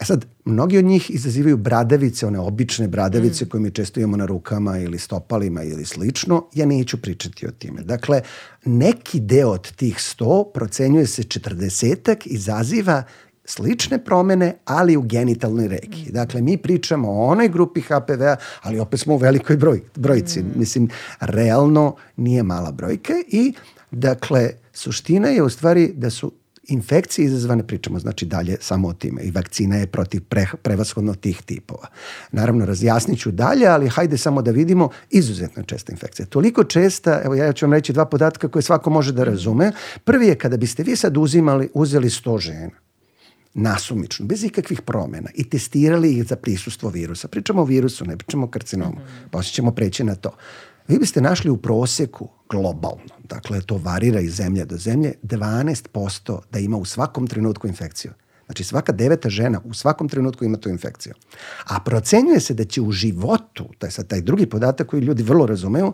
E 0.00 0.04
sad, 0.04 0.26
mnogi 0.44 0.78
od 0.78 0.84
njih 0.84 1.10
izazivaju 1.10 1.56
bradavice, 1.56 2.26
one 2.26 2.38
obične 2.38 2.88
bradavice 2.88 3.44
mm. 3.44 3.48
koje 3.48 3.60
mi 3.60 3.70
često 3.70 4.00
imamo 4.00 4.16
na 4.16 4.26
rukama 4.26 4.78
ili 4.78 4.98
stopalima 4.98 5.62
ili 5.62 5.84
slično. 5.84 6.44
Ja 6.54 6.66
neću 6.66 7.02
pričati 7.02 7.46
o 7.46 7.50
time. 7.50 7.82
Dakle, 7.82 8.20
neki 8.64 9.20
deo 9.20 9.50
od 9.50 9.72
tih 9.72 9.94
100 9.94 10.52
procenjuje 10.54 11.06
se 11.06 11.22
40 11.22 12.26
izaziva 12.26 13.02
slične 13.46 14.04
promene, 14.04 14.54
ali 14.64 14.96
u 14.96 15.02
genitalnoj 15.02 15.68
reki. 15.68 16.12
Dakle, 16.12 16.42
mi 16.42 16.56
pričamo 16.56 17.08
o 17.10 17.26
onoj 17.26 17.48
grupi 17.48 17.80
HPV-a, 17.80 18.36
ali 18.62 18.78
opet 18.78 19.00
smo 19.00 19.14
u 19.14 19.18
velikoj 19.18 19.56
broj, 19.56 19.80
brojci. 19.94 20.40
Mm. 20.40 20.52
Mislim, 20.56 20.88
realno 21.20 21.96
nije 22.16 22.42
mala 22.42 22.72
brojka 22.72 23.12
i, 23.28 23.52
dakle, 23.90 24.50
suština 24.72 25.28
je 25.28 25.42
u 25.42 25.48
stvari 25.48 25.92
da 25.94 26.10
su 26.10 26.32
infekcije 26.68 27.26
izazvane, 27.26 27.66
pričamo 27.66 27.98
znači 27.98 28.26
dalje 28.26 28.56
samo 28.60 28.88
o 28.88 28.92
time 28.92 29.22
i 29.22 29.30
vakcina 29.30 29.76
je 29.76 29.86
protiv 29.86 30.22
pre, 30.28 30.46
prevashodno 30.62 31.14
tih 31.14 31.42
tipova. 31.42 31.86
Naravno, 32.32 32.66
razjasnit 32.66 33.20
ću 33.20 33.30
dalje, 33.30 33.66
ali 33.66 33.88
hajde 33.88 34.18
samo 34.18 34.42
da 34.42 34.50
vidimo 34.50 34.88
izuzetno 35.10 35.62
česta 35.62 35.92
infekcija. 35.92 36.26
Toliko 36.26 36.64
česta, 36.64 37.20
evo 37.24 37.34
ja 37.34 37.52
ću 37.52 37.66
vam 37.66 37.72
reći 37.72 37.92
dva 37.92 38.04
podatka 38.04 38.48
koje 38.48 38.62
svako 38.62 38.90
može 38.90 39.12
da 39.12 39.24
razume. 39.24 39.72
Prvi 40.04 40.26
je 40.26 40.34
kada 40.34 40.56
biste 40.56 40.82
vi 40.82 40.96
sad 40.96 41.16
uzimali, 41.16 41.68
uzeli 41.74 42.08
100 42.08 42.40
žena 42.40 42.85
nasumično, 43.56 44.26
bez 44.26 44.44
ikakvih 44.44 44.82
promena 44.82 45.30
i 45.34 45.44
testirali 45.50 46.12
ih 46.12 46.26
za 46.26 46.36
prisustvo 46.36 46.90
virusa. 46.90 47.28
Pričamo 47.28 47.62
o 47.62 47.64
virusu, 47.64 48.04
ne 48.04 48.16
pričamo 48.16 48.46
o 48.46 48.50
karcinomu. 48.50 48.96
-hmm. 48.96 49.28
Poslije 49.30 49.52
ćemo 49.52 49.70
preći 49.70 50.04
na 50.04 50.14
to. 50.14 50.30
Vi 50.88 50.98
biste 50.98 51.20
našli 51.20 51.50
u 51.50 51.56
proseku 51.56 52.28
globalno, 52.48 53.14
dakle 53.24 53.60
to 53.60 53.78
varira 53.78 54.20
iz 54.20 54.34
zemlje 54.34 54.64
do 54.64 54.76
zemlje, 54.76 55.14
12% 55.22 56.38
da 56.52 56.58
ima 56.58 56.76
u 56.76 56.84
svakom 56.84 57.26
trenutku 57.26 57.66
infekciju. 57.66 58.12
Znači 58.46 58.64
svaka 58.64 58.92
deveta 58.92 59.28
žena 59.30 59.60
u 59.64 59.74
svakom 59.74 60.08
trenutku 60.08 60.44
ima 60.44 60.56
tu 60.56 60.68
infekciju. 60.68 61.14
A 61.64 61.80
procenjuje 61.80 62.40
se 62.40 62.54
da 62.54 62.64
će 62.64 62.80
u 62.80 62.92
životu, 62.92 63.68
to 63.78 63.86
je 63.86 63.90
sad 63.90 64.06
taj 64.06 64.20
drugi 64.20 64.46
podatak 64.46 64.86
koji 64.86 65.00
ljudi 65.00 65.22
vrlo 65.22 65.46
razumeju, 65.46 65.92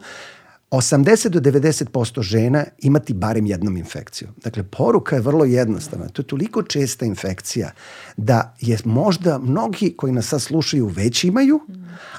80 0.73 1.29
do 1.29 1.41
90% 1.41 2.23
žena 2.23 2.65
imati 2.79 3.15
barem 3.15 3.47
jednom 3.47 3.77
infekciju. 3.77 4.29
Dakle, 4.45 4.63
poruka 4.63 5.17
je 5.17 5.23
vrlo 5.23 5.45
jednostavna. 5.45 6.09
To 6.09 6.23
je 6.23 6.27
toliko 6.27 6.63
česta 6.63 7.05
infekcija 7.05 7.71
da 8.17 8.55
je 8.61 8.79
možda 8.85 9.39
mnogi 9.39 9.95
koji 9.97 10.13
nas 10.13 10.27
sad 10.27 10.43
slušaju 10.43 10.87
već 10.87 11.25
imaju, 11.25 11.61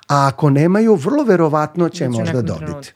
a 0.08 0.28
ako 0.28 0.50
nemaju, 0.50 0.96
vrlo 0.96 1.24
verovatno 1.24 1.90
će 1.90 2.10
možda 2.10 2.42
dobiti. 2.42 2.94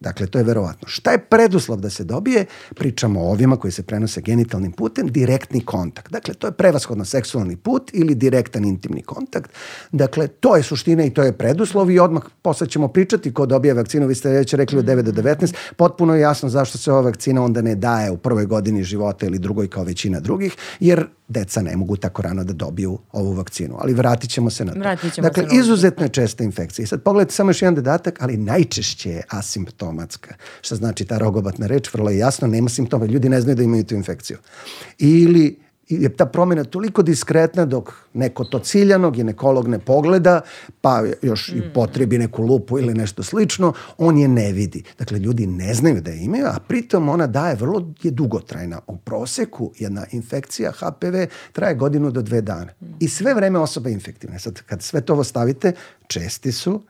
Dakle, 0.00 0.26
to 0.26 0.38
je 0.38 0.44
verovatno. 0.44 0.88
Šta 0.88 1.12
je 1.12 1.18
preduslov 1.18 1.80
da 1.80 1.90
se 1.90 2.04
dobije? 2.04 2.44
Pričamo 2.74 3.20
o 3.20 3.30
ovima 3.30 3.56
koji 3.56 3.72
se 3.72 3.82
prenose 3.82 4.20
genitalnim 4.20 4.72
putem, 4.72 5.06
direktni 5.06 5.60
kontakt. 5.64 6.12
Dakle, 6.12 6.34
to 6.34 6.46
je 6.46 6.52
prevashodno 6.52 7.04
seksualni 7.04 7.56
put 7.56 7.90
ili 7.94 8.14
direktan 8.14 8.64
intimni 8.64 9.02
kontakt. 9.02 9.50
Dakle, 9.92 10.28
to 10.28 10.56
je 10.56 10.62
suština 10.62 11.04
i 11.04 11.10
to 11.10 11.22
je 11.22 11.32
preduslov 11.32 11.90
i 11.90 11.98
odmah 11.98 12.22
posle 12.42 12.66
ćemo 12.66 12.88
pričati 12.88 13.34
ko 13.34 13.46
dobije 13.46 13.74
vakcinu, 13.74 14.06
vi 14.06 14.14
ste 14.14 14.30
već 14.30 14.54
rekli 14.54 14.78
od 14.78 14.84
9 14.84 15.02
do 15.02 15.22
19, 15.22 15.54
potpuno 15.76 16.14
je 16.14 16.20
jasno 16.20 16.48
zašto 16.48 16.78
se 16.78 16.92
ova 16.92 17.00
vakcina 17.00 17.44
onda 17.44 17.62
ne 17.62 17.74
daje 17.74 18.10
u 18.10 18.16
prvoj 18.16 18.46
godini 18.46 18.84
života 18.84 19.26
ili 19.26 19.38
drugoj 19.38 19.68
kao 19.68 19.84
većina 19.84 20.20
drugih, 20.20 20.56
jer 20.80 21.06
deca 21.28 21.62
ne 21.62 21.76
mogu 21.76 21.96
tako 21.96 22.22
rano 22.22 22.44
da 22.44 22.52
dobiju 22.52 22.98
ovu 23.12 23.32
vakcinu. 23.32 23.76
Ali 23.78 23.94
vratit 23.94 24.30
ćemo 24.30 24.50
se 24.50 24.64
na 24.64 24.72
to. 24.72 24.78
Vratit 24.78 25.14
ćemo 25.14 25.28
dakle, 25.28 25.48
se 25.50 25.56
izuzetno 25.56 26.04
je 26.04 26.08
česta 26.08 26.44
infekcija. 26.44 26.82
I 26.82 26.86
sad 26.86 27.02
pogledajte 27.02 27.34
samo 27.34 27.50
još 27.50 27.62
jedan 27.62 27.74
dodatak, 27.74 28.22
ali 28.22 28.36
najčešće 28.36 29.10
je 29.10 29.22
asimptomatska. 29.28 30.34
Što 30.60 30.76
znači 30.76 31.04
ta 31.04 31.18
rogobatna 31.18 31.66
reč, 31.66 31.94
vrlo 31.94 32.10
je 32.10 32.18
jasno, 32.18 32.48
nema 32.48 32.68
simptoma. 32.68 33.06
Ljudi 33.06 33.28
ne 33.28 33.40
znaju 33.40 33.56
da 33.56 33.62
imaju 33.62 33.84
tu 33.84 33.94
infekciju. 33.94 34.38
Ili 34.98 35.65
je 35.88 36.16
ta 36.16 36.26
promjena 36.26 36.64
toliko 36.64 37.02
diskretna 37.02 37.64
dok 37.64 37.92
neko 38.14 38.44
to 38.44 38.58
ciljano 38.58 39.10
ginekolog 39.10 39.68
ne 39.68 39.78
pogleda, 39.78 40.40
pa 40.80 41.02
još 41.22 41.48
i 41.48 41.62
potrebi 41.74 42.18
neku 42.18 42.42
lupu 42.42 42.78
ili 42.78 42.94
nešto 42.94 43.22
slično, 43.22 43.72
on 43.98 44.18
je 44.18 44.28
ne 44.28 44.52
vidi. 44.52 44.82
Dakle, 44.98 45.18
ljudi 45.18 45.46
ne 45.46 45.74
znaju 45.74 46.00
da 46.00 46.10
je 46.10 46.24
imaju, 46.24 46.46
a 46.46 46.58
pritom 46.68 47.08
ona 47.08 47.26
daje 47.26 47.54
vrlo 47.54 47.92
je 48.02 48.10
dugotrajna. 48.10 48.80
U 48.86 48.96
proseku 48.96 49.72
jedna 49.78 50.06
infekcija 50.12 50.72
HPV 50.72 51.16
traje 51.52 51.74
godinu 51.74 52.10
do 52.10 52.22
dve 52.22 52.40
dana. 52.40 52.72
I 53.00 53.08
sve 53.08 53.34
vreme 53.34 53.58
osoba 53.58 53.88
je 53.88 53.92
infektivna. 53.92 54.38
Sad, 54.38 54.62
kad 54.62 54.82
sve 54.82 55.00
to 55.00 55.12
ovo 55.12 55.24
stavite, 55.24 55.72
česti 56.06 56.52
su, 56.52 56.82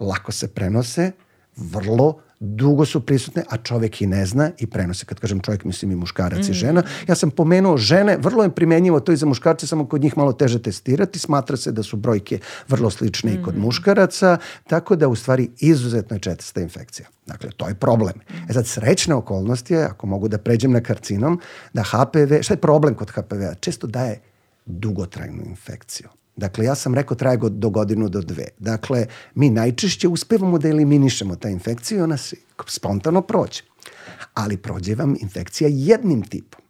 lako 0.00 0.32
se 0.32 0.48
prenose, 0.48 1.12
vrlo 1.56 2.20
dugo 2.40 2.84
su 2.84 3.00
prisutne, 3.00 3.42
a 3.50 3.56
čovek 3.56 4.02
i 4.02 4.06
ne 4.06 4.26
zna 4.26 4.50
i 4.58 4.66
prenose. 4.66 5.04
Kad 5.04 5.20
kažem 5.20 5.40
čovek, 5.40 5.64
mislim 5.64 5.90
i 5.92 5.96
muškarac 5.96 6.48
mm. 6.48 6.50
i 6.50 6.54
žena. 6.54 6.82
Ja 7.08 7.14
sam 7.14 7.30
pomenuo 7.30 7.76
žene, 7.76 8.16
vrlo 8.20 8.42
je 8.42 8.54
primenjivo 8.54 9.00
to 9.00 9.12
i 9.12 9.16
za 9.16 9.26
muškarce, 9.26 9.66
samo 9.66 9.86
kod 9.86 10.02
njih 10.02 10.16
malo 10.16 10.32
teže 10.32 10.62
testirati. 10.62 11.18
Smatra 11.18 11.56
se 11.56 11.72
da 11.72 11.82
su 11.82 11.96
brojke 11.96 12.38
vrlo 12.68 12.90
slične 12.90 13.32
mm. 13.32 13.40
i 13.40 13.42
kod 13.42 13.56
mm. 13.56 13.60
muškaraca, 13.60 14.38
tako 14.66 14.96
da 14.96 15.08
u 15.08 15.16
stvari 15.16 15.50
izuzetno 15.58 16.16
je 16.16 16.20
četista 16.20 16.60
infekcija. 16.60 17.08
Dakle, 17.26 17.50
to 17.56 17.68
je 17.68 17.74
problem. 17.74 18.14
E 18.48 18.52
sad, 18.52 18.66
srećna 18.66 19.16
okolnost 19.16 19.70
je, 19.70 19.84
ako 19.84 20.06
mogu 20.06 20.28
da 20.28 20.38
pređem 20.38 20.72
na 20.72 20.80
karcinom, 20.80 21.40
da 21.72 21.82
HPV, 21.82 22.42
šta 22.42 22.54
je 22.54 22.60
problem 22.60 22.94
kod 22.94 23.10
HPV-a? 23.10 23.54
Često 23.54 23.86
daje 23.86 24.20
dugotrajnu 24.66 25.42
infekciju. 25.46 26.08
Dakle, 26.38 26.64
ja 26.64 26.74
sam 26.74 26.94
rekao 26.94 27.16
traje 27.16 27.38
do 27.50 27.70
godinu 27.70 28.08
do 28.08 28.20
dve. 28.20 28.48
Dakle, 28.58 29.06
mi 29.34 29.50
najčešće 29.50 30.08
uspevamo 30.08 30.58
da 30.58 30.68
eliminišemo 30.68 31.36
ta 31.36 31.48
infekciju 31.48 31.98
i 31.98 32.02
ona 32.02 32.16
se 32.16 32.36
spontano 32.66 33.22
prođe. 33.22 33.62
Ali 34.34 34.56
prođe 34.56 34.94
vam 34.94 35.16
infekcija 35.20 35.68
jednim 35.72 36.22
tipom. 36.22 36.60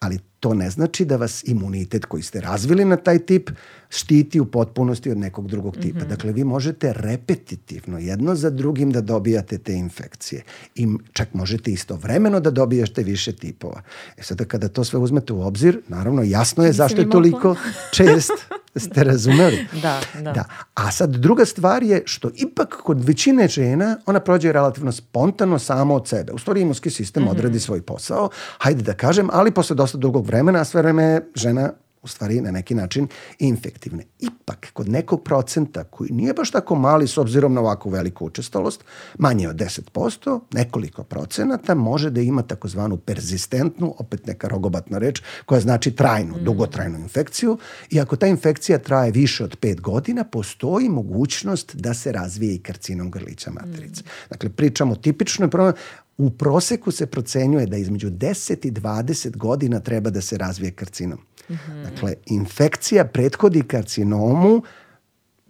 Ali 0.00 0.18
to 0.40 0.54
ne 0.54 0.70
znači 0.70 1.04
da 1.04 1.16
vas 1.16 1.44
imunitet 1.44 2.04
koji 2.04 2.22
ste 2.22 2.40
razvili 2.40 2.84
na 2.84 2.96
taj 2.96 3.18
tip 3.18 3.50
štiti 3.90 4.40
u 4.40 4.44
potpunosti 4.44 5.10
od 5.10 5.18
nekog 5.18 5.48
drugog 5.48 5.76
tipa. 5.76 5.98
Mm 5.98 6.02
-hmm. 6.02 6.08
Dakle, 6.08 6.32
vi 6.32 6.44
možete 6.44 6.92
repetitivno 6.92 7.98
jedno 7.98 8.34
za 8.34 8.50
drugim 8.50 8.90
da 8.90 9.00
dobijate 9.00 9.58
te 9.58 9.74
infekcije. 9.74 10.42
I 10.74 10.88
čak 11.12 11.34
možete 11.34 11.70
istovremeno 11.70 12.40
da 12.40 12.50
dobijete 12.50 13.02
više 13.02 13.32
tipova. 13.32 13.82
E 14.16 14.22
sada 14.22 14.44
kada 14.44 14.68
to 14.68 14.84
sve 14.84 14.98
uzmete 14.98 15.32
u 15.32 15.42
obzir, 15.42 15.80
naravno 15.88 16.22
jasno 16.22 16.64
je 16.64 16.72
zašto 16.72 17.00
je 17.00 17.10
toliko 17.10 17.56
čest. 17.92 18.32
Ste 18.76 19.04
razumeli? 19.04 19.66
da, 19.82 20.00
da, 20.14 20.32
da. 20.32 20.44
A 20.74 20.90
sad 20.90 21.10
druga 21.10 21.44
stvar 21.44 21.82
je 21.82 22.02
što 22.04 22.30
ipak 22.34 22.76
kod 22.82 23.04
većine 23.04 23.48
žena 23.48 23.96
ona 24.06 24.20
prođe 24.20 24.52
relativno 24.52 24.92
spontano 24.92 25.58
samo 25.58 25.94
od 25.94 26.08
sebe. 26.08 26.32
U 26.32 26.38
stvari 26.38 26.60
imunski 26.60 26.90
sistem 26.90 27.22
mm 27.22 27.26
-hmm. 27.26 27.30
odradi 27.30 27.60
svoj 27.60 27.82
posao, 27.82 28.28
hajde 28.58 28.82
da 28.82 28.94
kažem, 28.94 29.28
ali 29.32 29.50
posle 29.50 29.76
dosta 29.76 29.98
dugog 29.98 30.26
vremena, 30.26 30.60
a 30.60 30.64
sve 30.64 30.82
vreme 30.82 31.20
žena 31.34 31.72
u 32.02 32.08
stvari 32.08 32.40
na 32.40 32.50
neki 32.50 32.74
način 32.74 33.08
infektivne. 33.38 34.04
Ipak, 34.18 34.70
kod 34.72 34.88
nekog 34.88 35.22
procenta 35.24 35.84
koji 35.84 36.10
nije 36.10 36.34
baš 36.34 36.50
tako 36.50 36.74
mali 36.74 37.08
s 37.08 37.18
obzirom 37.18 37.54
na 37.54 37.60
ovakvu 37.60 37.90
veliku 37.90 38.26
učestalost, 38.26 38.84
manje 39.18 39.48
od 39.48 39.56
10%, 39.56 40.40
nekoliko 40.52 41.02
procenata 41.02 41.74
može 41.74 42.10
da 42.10 42.20
ima 42.20 42.42
takozvanu 42.42 42.96
persistentnu, 42.96 43.94
opet 43.98 44.26
neka 44.26 44.48
rogobatna 44.48 44.98
reč, 44.98 45.22
koja 45.46 45.60
znači 45.60 45.90
trajnu, 45.90 46.36
mm. 46.36 46.44
dugotrajnu 46.44 46.98
infekciju 46.98 47.58
i 47.90 48.00
ako 48.00 48.16
ta 48.16 48.26
infekcija 48.26 48.78
traje 48.78 49.12
više 49.12 49.44
od 49.44 49.58
5 49.60 49.80
godina, 49.80 50.24
postoji 50.24 50.88
mogućnost 50.88 51.76
da 51.76 51.94
se 51.94 52.12
razvije 52.12 52.54
i 52.54 52.62
karcinom 52.62 53.10
grlića 53.10 53.50
materice. 53.50 54.02
Mm. 54.02 54.08
Dakle, 54.30 54.50
pričamo 54.50 54.96
tipično 54.96 55.48
u 56.18 56.30
proseku 56.30 56.90
se 56.90 57.06
procenjuje 57.06 57.66
da 57.66 57.76
između 57.76 58.10
10 58.10 58.66
i 58.66 58.70
20 58.70 59.36
godina 59.36 59.80
treba 59.80 60.10
da 60.10 60.20
se 60.20 60.38
razvije 60.38 60.70
karcinom. 60.70 61.18
Mm 61.52 61.72
-hmm. 61.72 61.90
Dakle, 61.90 62.14
infekcija 62.26 63.04
prethodi 63.04 63.62
karcinomu 63.62 64.62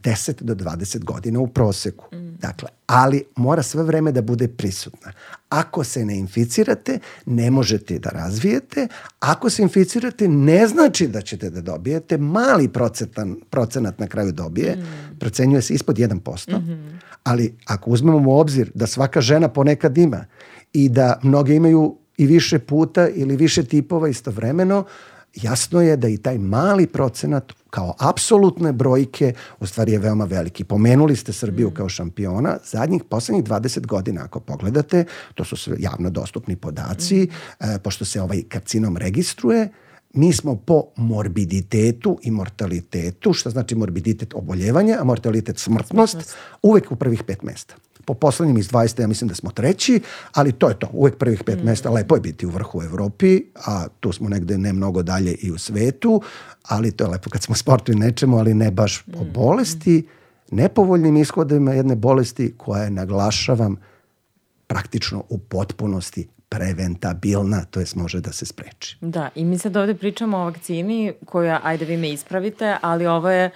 10 0.03 0.43
do 0.43 0.55
20 0.55 1.05
godina 1.05 1.41
u 1.41 1.47
proseku. 1.47 2.17
Mm. 2.17 2.37
Dakle, 2.41 2.69
ali 2.87 3.25
mora 3.37 3.63
sve 3.63 3.83
vreme 3.83 4.13
da 4.13 4.23
bude 4.23 4.49
prisutna. 4.49 5.13
Ako 5.49 5.85
se 5.85 6.05
ne 6.05 6.19
inficirate, 6.19 6.99
ne 7.27 7.51
možete 7.51 7.99
da 7.99 8.11
razvijete. 8.11 8.89
Ako 9.21 9.51
se 9.51 9.63
inficirate, 9.63 10.29
ne 10.29 10.67
znači 10.67 11.09
da 11.09 11.21
ćete 11.21 11.51
da 11.51 11.61
dobijete. 11.61 12.19
Mali 12.19 12.69
procentan, 12.69 13.37
procenat 13.51 13.99
na 13.99 14.07
kraju 14.07 14.33
dobije. 14.33 14.77
Mm. 14.77 15.19
Procenjuje 15.19 15.63
se 15.63 15.75
ispod 15.75 15.97
1%. 15.97 16.59
Mm 16.59 16.69
-hmm. 16.69 16.99
Ali 17.25 17.55
ako 17.67 17.91
uzmemo 17.91 18.31
u 18.31 18.39
obzir 18.39 18.71
da 18.75 18.87
svaka 18.87 19.21
žena 19.21 19.49
ponekad 19.49 19.99
ima 19.99 20.25
i 20.73 20.89
da 20.89 21.21
mnoge 21.23 21.55
imaju 21.55 21.97
i 22.17 22.27
više 22.27 22.59
puta 22.59 23.09
ili 23.09 23.37
više 23.37 23.65
tipova 23.65 24.09
istovremeno, 24.09 24.85
jasno 25.35 25.83
je 25.83 25.97
da 25.97 26.09
i 26.09 26.17
taj 26.17 26.39
mali 26.39 26.87
procenat 26.87 27.53
kao 27.71 27.95
apsolutne 27.99 28.73
brojke 28.73 29.35
u 29.61 29.67
stvari 29.67 29.93
je 29.93 29.99
veoma 29.99 30.25
veliki. 30.25 30.65
Pomenuli 30.65 31.17
ste 31.17 31.33
Srbiju 31.33 31.69
mm. 31.69 31.75
kao 31.75 31.89
šampiona. 31.89 32.59
Zadnjih 32.65 33.03
poslednjih 33.05 33.45
20 33.45 33.87
godina, 33.87 34.25
ako 34.25 34.41
pogledate, 34.41 35.05
to 35.35 35.45
su 35.45 35.57
sve 35.57 35.77
javno 35.79 36.11
dostupni 36.11 36.57
podaci, 36.57 37.23
mm. 37.23 37.65
e, 37.65 37.79
pošto 37.79 38.05
se 38.05 38.21
ovaj 38.21 38.43
karcinom 38.49 38.97
registruje, 38.97 39.69
mi 40.15 40.33
smo 40.33 40.57
po 40.57 40.85
morbiditetu 40.97 42.19
i 42.23 42.31
mortalitetu, 42.31 43.33
što 43.33 43.51
znači 43.51 43.75
morbiditet 43.75 44.35
oboljevanja, 44.35 44.99
a 45.01 45.05
mortalitet 45.05 45.59
smrtnost, 45.59 46.35
uvek 46.63 46.93
u 46.93 46.97
prvih 46.97 47.23
pet 47.23 47.43
mesta. 47.43 47.75
Po 48.05 48.15
poslednjim 48.15 48.59
iz 48.59 48.69
20. 48.69 49.01
ja 49.01 49.07
mislim 49.07 49.29
da 49.29 49.35
smo 49.35 49.51
treći, 49.51 50.01
ali 50.33 50.53
to 50.53 50.69
je 50.69 50.79
to. 50.79 50.89
Uvek 50.93 51.17
prvih 51.17 51.45
pet 51.45 51.63
mm. 51.63 51.65
mesta. 51.65 51.91
Lepo 51.91 52.15
je 52.15 52.21
biti 52.21 52.47
u 52.47 52.51
vrhu 52.51 52.79
u 52.79 52.83
Evropi, 52.83 53.41
a 53.67 53.89
tu 54.01 54.13
smo 54.13 54.29
negde 54.29 54.59
ne 54.59 54.73
mnogo 54.73 55.03
dalje 55.03 55.35
i 55.35 55.51
u 55.51 55.59
svetu, 55.59 56.23
ali 56.63 56.93
to 56.93 57.05
je 57.05 57.11
lepo 57.11 57.31
kad 57.31 57.43
smo 57.43 57.55
sportu 57.55 57.93
i 57.93 57.95
nečemu, 57.95 58.39
ali 58.39 58.55
ne 58.55 58.71
baš 58.71 59.07
mm. 59.07 59.13
bolesti, 59.35 60.07
nepovoljnim 60.51 61.17
ishodima 61.17 61.73
jedne 61.73 61.97
bolesti 61.97 62.55
koja 62.57 62.83
je, 62.83 62.91
naglašavam, 62.91 63.77
praktično 64.67 65.25
u 65.29 65.39
potpunosti 65.39 66.29
preventabilna, 66.49 67.65
to 67.65 67.81
jest 67.81 67.97
može 67.97 68.21
da 68.21 68.33
se 68.33 68.47
spreči. 68.47 68.97
Da, 69.01 69.31
i 69.35 69.45
mi 69.45 69.59
sad 69.59 69.77
ovde 69.77 69.95
pričamo 69.95 70.37
o 70.37 70.45
vakcini 70.45 71.13
koja, 71.25 71.61
ajde 71.63 71.85
vi 71.85 71.97
me 71.97 72.11
ispravite, 72.11 72.77
ali 72.81 73.07
ovo 73.07 73.31
je 73.31 73.51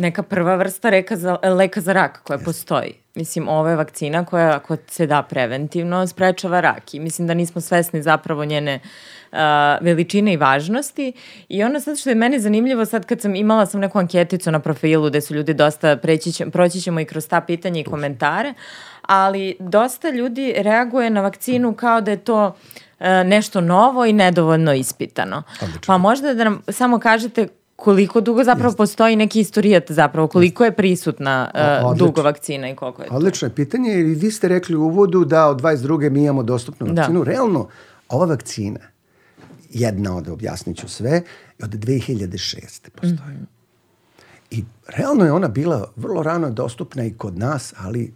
neka 0.00 0.22
prva 0.22 0.56
vrsta 0.56 0.90
reka 0.90 1.16
za, 1.16 1.36
leka 1.42 1.80
za 1.80 1.92
rak 1.92 2.22
koja 2.22 2.38
yes. 2.38 2.44
postoji. 2.44 2.94
Mislim, 3.14 3.48
ovo 3.48 3.68
je 3.68 3.76
vakcina 3.76 4.24
koja, 4.24 4.56
ako 4.56 4.76
se 4.88 5.06
da 5.06 5.22
preventivno, 5.22 6.06
sprečava 6.06 6.60
rak 6.60 6.94
i 6.94 7.00
mislim 7.00 7.28
da 7.28 7.34
nismo 7.34 7.60
svesni 7.60 8.02
zapravo 8.02 8.44
njene 8.44 8.80
uh, 9.32 9.38
veličine 9.80 10.32
i 10.32 10.36
važnosti. 10.36 11.12
I 11.48 11.64
ono 11.64 11.80
sad 11.80 11.98
što 11.98 12.08
je 12.10 12.14
meni 12.14 12.40
zanimljivo, 12.40 12.84
sad 12.84 13.06
kad 13.06 13.20
sam 13.20 13.34
imala 13.34 13.66
sam 13.66 13.80
neku 13.80 13.98
anketicu 13.98 14.50
na 14.50 14.60
profilu 14.60 15.08
gde 15.08 15.20
su 15.20 15.34
ljudi 15.34 15.54
dosta, 15.54 15.96
preći 15.96 16.32
će, 16.32 16.50
proći 16.50 16.80
ćemo 16.80 17.00
i 17.00 17.04
kroz 17.04 17.28
ta 17.28 17.40
pitanja 17.40 17.80
i 17.80 17.84
komentare, 17.84 18.54
ali 19.02 19.56
dosta 19.58 20.10
ljudi 20.10 20.54
reaguje 20.56 21.10
na 21.10 21.20
vakcinu 21.20 21.74
kao 21.74 22.00
da 22.00 22.10
je 22.10 22.24
to 22.24 22.46
uh, 22.46 23.06
nešto 23.24 23.60
novo 23.60 24.04
i 24.04 24.12
nedovoljno 24.12 24.74
ispitano. 24.74 25.42
Odlično. 25.62 25.82
Pa 25.86 25.98
možda 25.98 26.34
da 26.34 26.44
nam 26.44 26.62
samo 26.68 26.98
kažete 26.98 27.48
koliko 27.80 28.20
dugo 28.20 28.44
zapravo 28.44 28.74
postoji 28.74 29.16
neki 29.16 29.40
istorijat 29.40 29.90
zapravo, 29.90 30.28
koliko 30.28 30.64
je 30.64 30.72
prisutna 30.72 31.50
uh, 31.82 31.96
dugo 31.96 32.22
vakcina 32.22 32.70
i 32.70 32.76
koliko 32.76 33.02
je 33.02 33.08
to? 33.08 33.14
Odlično 33.14 33.48
je 33.48 33.54
pitanje 33.54 34.00
i 34.00 34.02
vi 34.02 34.30
ste 34.30 34.48
rekli 34.48 34.76
u 34.76 34.82
uvodu 34.82 35.24
da 35.24 35.46
od 35.46 35.60
22. 35.60 36.10
mi 36.10 36.22
imamo 36.22 36.42
dostupnu 36.42 36.86
da. 36.86 37.02
vakcinu. 37.02 37.24
Da. 37.24 37.30
Realno, 37.30 37.68
ova 38.08 38.26
vakcina, 38.26 38.80
jedna 39.70 40.16
od, 40.16 40.28
objasnit 40.28 40.76
ću 40.76 40.88
sve, 40.88 41.22
od 41.62 41.70
2006. 41.70 42.90
postoji. 42.90 43.12
Mm 43.12 43.40
-hmm. 43.40 43.60
I 44.50 44.64
realno 44.86 45.24
je 45.24 45.32
ona 45.32 45.48
bila 45.48 45.92
vrlo 45.96 46.22
rano 46.22 46.50
dostupna 46.50 47.04
i 47.04 47.12
kod 47.12 47.38
nas, 47.38 47.74
ali 47.78 48.12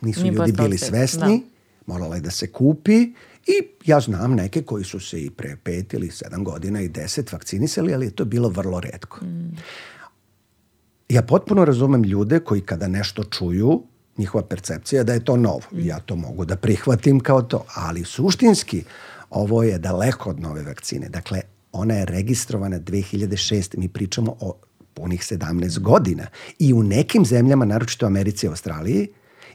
nisu 0.00 0.22
Nije 0.22 0.32
ljudi 0.32 0.52
bili 0.52 0.78
svesni, 0.78 1.38
da. 1.38 1.92
morala 1.92 2.14
je 2.14 2.20
da 2.20 2.30
se 2.30 2.52
kupi 2.52 3.12
I 3.46 3.68
ja 3.84 4.00
znam 4.00 4.34
neke 4.34 4.62
koji 4.62 4.84
su 4.84 5.00
se 5.00 5.22
i 5.22 5.30
pre 5.30 5.56
pet 5.64 5.94
ili 5.94 6.10
sedam 6.10 6.44
godina 6.44 6.80
i 6.80 6.88
deset 6.88 7.32
vakcinisali, 7.32 7.94
ali 7.94 8.06
je 8.06 8.10
to 8.10 8.24
bilo 8.24 8.48
vrlo 8.48 8.80
redko. 8.80 9.20
Ja 11.08 11.22
potpuno 11.22 11.64
razumem 11.64 12.02
ljude 12.02 12.40
koji 12.40 12.60
kada 12.60 12.88
nešto 12.88 13.24
čuju, 13.24 13.82
njihova 14.16 14.44
percepcija 14.44 15.04
da 15.04 15.12
je 15.12 15.24
to 15.24 15.36
novo. 15.36 15.62
Ja 15.72 16.00
to 16.00 16.16
mogu 16.16 16.44
da 16.44 16.56
prihvatim 16.56 17.20
kao 17.20 17.42
to, 17.42 17.64
ali 17.74 18.04
suštinski 18.04 18.84
ovo 19.30 19.62
je 19.62 19.78
daleko 19.78 20.30
od 20.30 20.40
nove 20.40 20.62
vakcine. 20.62 21.08
Dakle, 21.08 21.40
ona 21.72 21.94
je 21.94 22.04
registrovana 22.04 22.80
2006. 22.80 23.78
Mi 23.78 23.88
pričamo 23.88 24.36
o 24.40 24.56
punih 24.94 25.20
17 25.20 25.78
godina. 25.78 26.26
I 26.58 26.72
u 26.72 26.82
nekim 26.82 27.24
zemljama, 27.24 27.64
naročito 27.64 28.06
u 28.06 28.08
Americi 28.08 28.46
i 28.46 28.48
Australiji, 28.48 29.08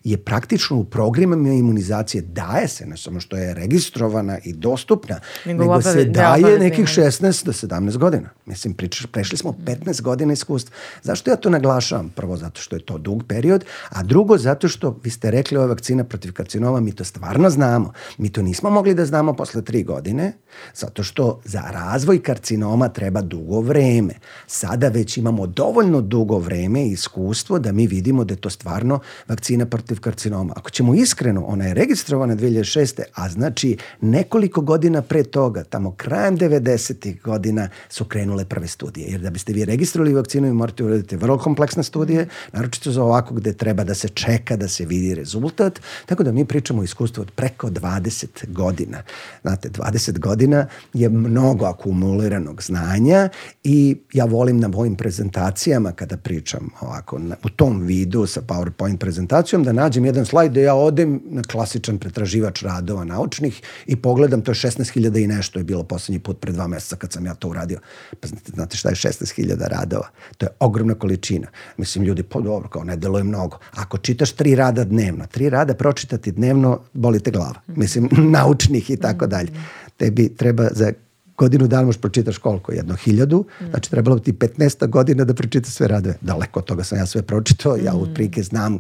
je 0.04 0.18
praktično 0.18 0.78
u 0.78 0.84
programima 0.84 1.50
imunizacije 1.50 2.22
daje 2.22 2.68
se, 2.68 2.86
ne 2.86 2.98
samo 2.98 3.20
što 3.20 3.38
je 3.38 3.54
registrovana 3.54 4.38
i 4.44 4.54
dostupna, 4.54 5.20
nego, 5.46 5.64
nego 5.64 5.82
se 5.82 6.06
daje 6.06 6.60
nekih 6.60 6.86
16 6.86 7.46
do 7.46 7.52
17 7.52 7.98
godina. 7.98 8.30
Mislim, 8.46 8.74
pričaš, 8.74 9.06
prešli 9.06 9.38
smo 9.38 9.56
15 9.66 10.02
godina 10.02 10.34
iskustva. 10.34 10.76
Zašto 11.04 11.32
ja 11.32 11.36
to 11.36 11.50
naglašavam? 11.50 12.10
Prvo, 12.10 12.38
zato 12.38 12.62
što 12.62 12.76
je 12.76 12.86
to 12.86 12.98
dug 12.98 13.24
period, 13.28 13.66
a 13.90 14.04
drugo, 14.04 14.38
zato 14.38 14.68
što, 14.68 15.00
vi 15.04 15.10
ste 15.10 15.32
rekli, 15.32 15.58
ova 15.58 15.68
vakcina 15.68 16.04
protiv 16.04 16.34
karcinoma, 16.34 16.80
mi 16.80 16.92
to 16.92 17.04
stvarno 17.04 17.50
znamo. 17.50 17.94
Mi 18.18 18.30
to 18.30 18.42
nismo 18.42 18.70
mogli 18.70 18.94
da 18.94 19.06
znamo 19.06 19.34
posle 19.34 19.62
tri 19.62 19.84
godine, 19.84 20.34
zato 20.74 21.04
što 21.04 21.42
za 21.46 21.62
razvoj 21.72 22.24
karcinoma 22.24 22.90
treba 22.90 23.22
dugo 23.22 23.62
vreme. 23.62 24.14
Sada 24.48 24.88
već 24.88 25.18
imamo 25.18 25.48
dovoljno 25.48 26.02
dugo 26.02 26.38
vreme 26.38 26.88
i 26.88 26.92
iskustvo 26.92 27.60
da 27.60 27.72
mi 27.72 27.88
vidimo 27.88 28.24
da 28.24 28.34
je 28.34 28.42
to 28.42 28.50
stvarno 28.50 29.00
vakcina 29.28 29.66
protiv 29.66 29.89
protiv 29.90 30.02
karcinoma. 30.02 30.54
Ako 30.58 30.70
ćemo 30.70 30.94
iskreno, 30.94 31.46
ona 31.46 31.66
je 31.66 31.74
registrovana 31.74 32.36
2006. 32.36 33.02
a 33.16 33.30
znači 33.30 33.78
nekoliko 34.02 34.62
godina 34.62 35.02
pre 35.02 35.24
toga, 35.24 35.64
tamo 35.64 35.92
krajem 35.92 36.38
90. 36.38 37.22
godina 37.22 37.70
su 37.90 38.06
krenule 38.06 38.46
prve 38.46 38.68
studije. 38.68 39.08
Jer 39.08 39.22
da 39.22 39.30
biste 39.30 39.54
vi 39.54 39.66
registrovali 39.66 40.14
vakcinu 40.14 40.48
i 40.48 40.54
morate 40.54 40.84
uraditi 40.84 41.16
vrlo 41.16 41.38
kompleksne 41.38 41.84
studije, 41.84 42.28
naročito 42.54 42.92
za 42.92 43.04
ovako 43.04 43.34
gde 43.34 43.54
treba 43.54 43.84
da 43.84 43.96
se 43.96 44.10
čeka, 44.10 44.56
da 44.56 44.68
se 44.68 44.86
vidi 44.86 45.16
rezultat. 45.16 45.80
Tako 46.06 46.24
da 46.24 46.32
mi 46.32 46.46
pričamo 46.46 46.82
o 46.82 46.84
iskustvu 46.84 47.22
od 47.22 47.32
preko 47.32 47.70
20 47.70 48.28
godina. 48.48 49.04
Znate, 49.42 49.70
20 49.70 50.20
godina 50.20 50.68
je 50.94 51.10
mnogo 51.10 51.66
akumuliranog 51.66 52.62
znanja 52.64 53.30
i 53.64 53.98
ja 54.14 54.26
volim 54.26 54.60
na 54.60 54.68
mojim 54.68 54.96
prezentacijama 54.96 55.92
kada 55.92 56.18
pričam 56.18 56.70
ovako 56.82 57.20
na, 57.20 57.36
u 57.44 57.50
tom 57.50 57.82
vidu 57.82 58.26
sa 58.26 58.42
PowerPoint 58.42 58.98
prezentacijom 58.98 59.64
da 59.64 59.79
nađem 59.80 60.06
jedan 60.06 60.26
slajd 60.26 60.52
da 60.52 60.60
ja 60.60 60.76
odem 60.76 61.22
na 61.26 61.42
klasičan 61.42 61.98
pretraživač 61.98 62.62
radova 62.64 63.04
naučnih 63.04 63.62
i 63.86 63.96
pogledam, 63.96 64.42
to 64.42 64.52
je 64.52 64.56
16.000 64.56 65.24
i 65.24 65.28
nešto 65.28 65.60
je 65.60 65.64
bilo 65.64 65.84
poslednji 65.84 66.20
put 66.20 66.40
pre 66.40 66.52
dva 66.52 66.68
meseca 66.68 66.96
kad 66.96 67.14
sam 67.14 67.26
ja 67.26 67.34
to 67.34 67.50
uradio. 67.50 67.80
Pa 68.20 68.28
znate, 68.28 68.52
znate 68.52 68.78
šta 68.78 68.90
je 68.90 68.96
16.000 68.96 69.68
radova? 69.68 70.08
To 70.38 70.46
je 70.46 70.50
ogromna 70.60 70.96
količina. 70.96 71.48
Mislim, 71.78 72.04
ljudi, 72.04 72.24
po 72.24 72.42
dobro, 72.42 72.70
kao 72.70 72.84
ne 72.84 72.96
deluje 72.96 73.24
mnogo. 73.24 73.58
Ako 73.72 73.98
čitaš 73.98 74.32
tri 74.32 74.56
rada 74.56 74.84
dnevno, 74.84 75.28
tri 75.32 75.50
rada 75.50 75.74
pročitati 75.74 76.32
dnevno, 76.32 76.80
boli 76.94 77.20
te 77.20 77.32
glava. 77.32 77.62
Mislim, 77.68 78.10
naučnih 78.38 78.90
i 78.90 78.98
tako 78.98 79.28
dalje. 79.28 79.50
Tebi 79.98 80.30
treba 80.36 80.68
za 80.72 80.92
godinu 81.38 81.68
dana 81.68 81.86
možeš 81.86 82.02
pročitaš 82.02 82.38
koliko? 82.38 82.72
Jedno 82.72 82.96
hiljadu. 82.96 83.46
Znači 83.70 83.92
trebalo 83.92 84.16
bi 84.16 84.24
ti 84.24 84.34
15 84.34 84.88
godina 84.88 85.24
da 85.24 85.34
pročitaš 85.34 85.74
sve 85.74 85.88
radove. 85.88 86.16
Daleko 86.22 86.60
od 86.60 86.66
toga 86.66 86.84
sam 86.84 86.98
ja 86.98 87.06
sve 87.06 87.22
pročitao. 87.22 87.78
Ja 87.78 87.94
u 87.94 88.08
prike 88.14 88.44
znam 88.44 88.80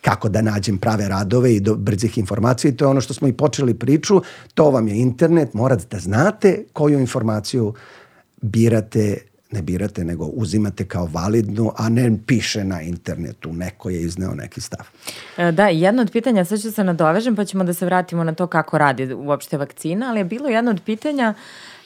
kako 0.00 0.28
da 0.28 0.42
nađem 0.42 0.78
prave 0.78 1.08
radove 1.08 1.54
i 1.54 1.60
do 1.60 1.74
brzih 1.74 2.18
informacija. 2.18 2.68
I 2.68 2.76
to 2.76 2.84
je 2.84 2.88
ono 2.88 3.00
što 3.00 3.14
smo 3.14 3.28
i 3.28 3.32
počeli 3.32 3.74
priču, 3.74 4.22
to 4.54 4.70
vam 4.70 4.88
je 4.88 5.00
internet, 5.00 5.54
morate 5.54 5.84
da 5.90 5.98
znate 5.98 6.64
koju 6.72 7.00
informaciju 7.00 7.74
birate 8.42 9.18
ne 9.50 9.62
birate, 9.62 10.04
nego 10.04 10.24
uzimate 10.24 10.84
kao 10.84 11.08
validnu, 11.12 11.72
a 11.76 11.88
ne 11.88 12.18
piše 12.26 12.64
na 12.64 12.82
internetu, 12.82 13.52
neko 13.52 13.90
je 13.90 14.02
izneo 14.02 14.34
neki 14.34 14.60
stav. 14.60 14.86
E, 15.36 15.52
da, 15.52 15.68
jedno 15.68 16.02
od 16.02 16.12
pitanja, 16.12 16.44
sad 16.44 16.60
ću 16.60 16.72
se 16.72 16.84
nadovežem, 16.84 17.36
pa 17.36 17.44
ćemo 17.44 17.64
da 17.64 17.74
se 17.74 17.86
vratimo 17.86 18.24
na 18.24 18.34
to 18.34 18.46
kako 18.46 18.78
radi 18.78 19.14
uopšte 19.14 19.56
vakcina, 19.56 20.08
ali 20.08 20.20
je 20.20 20.24
bilo 20.24 20.48
jedno 20.48 20.70
od 20.70 20.82
pitanja 20.86 21.34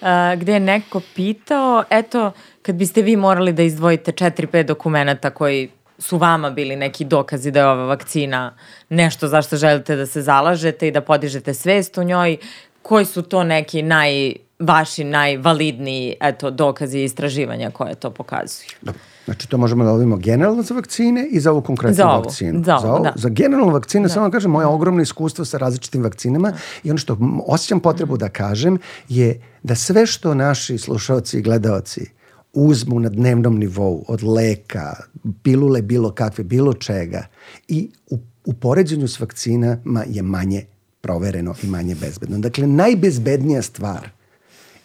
uh, 0.00 0.06
gde 0.36 0.52
je 0.52 0.60
neko 0.60 1.00
pitao, 1.14 1.84
eto, 1.90 2.32
kad 2.62 2.74
biste 2.74 3.02
vi 3.02 3.16
morali 3.16 3.52
da 3.52 3.62
izdvojite 3.62 4.12
4-5 4.12 4.62
dokumenta 4.62 5.30
koji 5.30 5.68
su 6.02 6.18
vama 6.18 6.50
bili 6.50 6.76
neki 6.76 7.04
dokazi 7.04 7.50
da 7.50 7.60
je 7.60 7.66
ova 7.66 7.84
vakcina 7.84 8.54
nešto 8.88 9.28
zašto 9.28 9.56
želite 9.56 9.96
da 9.96 10.06
se 10.06 10.22
zalažete 10.22 10.88
i 10.88 10.90
da 10.90 11.00
podižete 11.00 11.54
svest 11.54 11.98
u 11.98 12.02
njoj, 12.02 12.36
koji 12.82 13.04
su 13.04 13.22
to 13.22 13.44
neki 13.44 13.82
naj, 13.82 14.32
vaši 14.58 15.04
najvalidniji 15.04 16.16
eto, 16.20 16.50
dokazi 16.50 16.98
i 16.98 17.04
istraživanja 17.04 17.70
koje 17.70 17.94
to 17.94 18.10
pokazuju? 18.10 18.68
Dobro. 18.82 19.00
Znači, 19.24 19.48
to 19.48 19.58
možemo 19.58 19.84
da 19.84 19.92
odimo 19.92 20.16
generalno 20.16 20.62
za 20.62 20.74
vakcine 20.74 21.28
i 21.30 21.40
za 21.40 21.52
ovu 21.52 21.62
konkretnu 21.62 21.94
za 21.94 22.08
ovu, 22.08 22.22
vakcinu. 22.22 22.62
Za, 22.64 22.74
ovu, 22.74 22.82
za, 22.82 22.92
ovu, 22.92 23.04
da. 23.04 23.12
za 23.16 23.28
generalnu 23.28 23.72
vakcinu, 23.72 24.02
da. 24.02 24.08
samo 24.08 24.26
da 24.28 24.32
kažem, 24.32 24.50
moje 24.50 24.66
ogromno 24.66 25.02
iskustvo 25.02 25.44
sa 25.44 25.58
različitim 25.58 26.02
vakcinama 26.02 26.50
da. 26.50 26.56
i 26.84 26.90
ono 26.90 26.98
što 26.98 27.18
osjećam 27.46 27.80
potrebu 27.80 28.16
da 28.16 28.28
kažem 28.28 28.78
je 29.08 29.40
da 29.62 29.74
sve 29.74 30.06
što 30.06 30.34
naši 30.34 30.78
slušalci 30.78 31.38
i 31.38 31.42
gledaoci 31.42 32.21
uzmu 32.52 33.00
na 33.00 33.08
dnevnom 33.08 33.58
nivou 33.58 34.04
od 34.08 34.22
leka, 34.22 34.96
pilule 35.42 35.82
bilo 35.82 36.10
kakve, 36.10 36.44
bilo 36.44 36.74
čega 36.74 37.26
i 37.68 37.90
u, 38.10 38.18
u 38.44 38.52
poređenju 38.52 39.08
s 39.08 39.20
vakcinama 39.20 40.04
je 40.06 40.22
manje 40.22 40.64
provereno 41.00 41.54
i 41.62 41.66
manje 41.66 41.94
bezbedno. 41.94 42.38
Dakle, 42.38 42.66
najbezbednija 42.66 43.62
stvar 43.62 44.08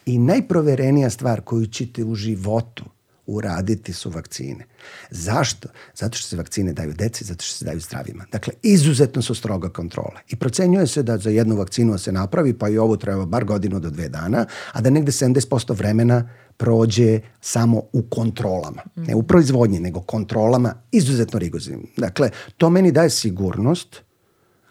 i 0.06 0.18
najproverenija 0.18 1.10
stvar 1.10 1.40
koju 1.40 1.66
ćete 1.66 2.04
u 2.04 2.14
životu 2.14 2.84
uraditi 3.28 3.92
su 3.92 4.10
vakcine. 4.10 4.66
Zašto? 5.10 5.68
Zato 5.94 6.18
što 6.18 6.28
se 6.28 6.36
vakcine 6.36 6.72
daju 6.72 6.92
deci, 6.92 7.24
zato 7.24 7.44
što 7.44 7.54
se 7.54 7.64
daju 7.64 7.80
zdravima. 7.80 8.24
Dakle, 8.32 8.52
izuzetno 8.62 9.22
su 9.22 9.34
stroga 9.34 9.68
kontrole. 9.68 10.20
I 10.28 10.36
procenjuje 10.36 10.86
se 10.86 11.02
da 11.02 11.18
za 11.18 11.30
jednu 11.30 11.56
vakcinu 11.56 11.98
se 11.98 12.12
napravi, 12.12 12.58
pa 12.58 12.68
i 12.68 12.78
ovu 12.78 12.96
treba 12.96 13.26
bar 13.26 13.44
godinu 13.44 13.80
do 13.80 13.90
dve 13.90 14.08
dana, 14.08 14.46
a 14.72 14.80
da 14.80 14.90
negde 14.90 15.12
70% 15.12 15.76
vremena 15.76 16.30
prođe 16.56 17.20
samo 17.40 17.82
u 17.92 18.02
kontrolama. 18.02 18.82
Ne 18.96 19.14
u 19.14 19.22
proizvodnji, 19.22 19.80
nego 19.80 20.00
kontrolama 20.00 20.74
izuzetno 20.92 21.38
rigozivnim. 21.38 21.90
Dakle, 21.96 22.30
to 22.56 22.70
meni 22.70 22.92
daje 22.92 23.10
sigurnost 23.10 24.02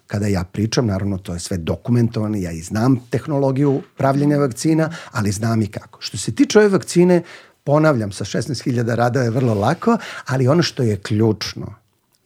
kada 0.08 0.28
ja 0.28 0.44
pričam, 0.44 0.86
naravno 0.86 1.18
to 1.18 1.34
je 1.34 1.40
sve 1.40 1.58
dokumentovano, 1.58 2.38
ja 2.38 2.52
i 2.52 2.62
znam 2.62 3.00
tehnologiju 3.10 3.82
pravljenja 3.98 4.38
vakcina, 4.38 4.90
ali 5.12 5.32
znam 5.32 5.62
i 5.62 5.68
kako. 5.68 6.02
Što 6.02 6.18
se 6.18 6.36
tiče 6.36 6.60
ove 6.60 6.70
vakcine, 6.70 7.22
ponavljam, 7.68 8.12
sa 8.16 8.24
16.000 8.24 8.96
rada 8.96 9.22
je 9.22 9.36
vrlo 9.36 9.54
lako, 9.54 9.98
ali 10.26 10.48
ono 10.48 10.64
što 10.64 10.84
je 10.84 11.02
ključno 11.04 11.76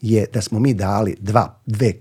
je 0.02 0.26
da 0.34 0.42
smo 0.42 0.60
mi 0.60 0.74
dali 0.74 1.16
dva, 1.20 1.60
dve, 1.66 1.94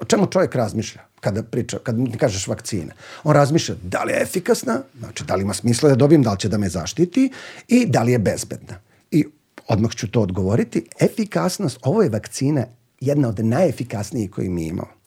o 0.00 0.04
čemu 0.04 0.26
čovjek 0.26 0.54
razmišlja? 0.54 1.08
kada 1.20 1.42
priča, 1.42 1.78
kad 1.82 1.98
mi 1.98 2.18
kažeš 2.18 2.46
vakcina. 2.46 2.92
On 3.24 3.34
razmišlja 3.34 3.74
da 3.82 4.04
li 4.04 4.12
je 4.12 4.22
efikasna, 4.22 4.82
znači 4.98 5.24
da 5.24 5.34
li 5.34 5.42
ima 5.42 5.54
smisla 5.54 5.88
da 5.88 5.96
dobijem, 5.96 6.22
da 6.22 6.32
li 6.32 6.38
će 6.38 6.48
da 6.48 6.58
me 6.58 6.68
zaštiti 6.68 7.30
i 7.68 7.86
da 7.86 8.02
li 8.02 8.12
je 8.12 8.18
bezbedna. 8.18 8.78
I 9.10 9.24
odmah 9.68 9.90
ću 9.96 10.10
to 10.10 10.20
odgovoriti. 10.20 10.84
Efikasnost, 11.00 11.78
ovo 11.82 12.02
je 12.02 12.10
vakcina 12.10 12.66
jedna 13.00 13.28
od 13.28 13.44
najefikasnijih 13.44 14.30
koji 14.30 14.48
mi 14.48 14.66
imamo. 14.66 14.97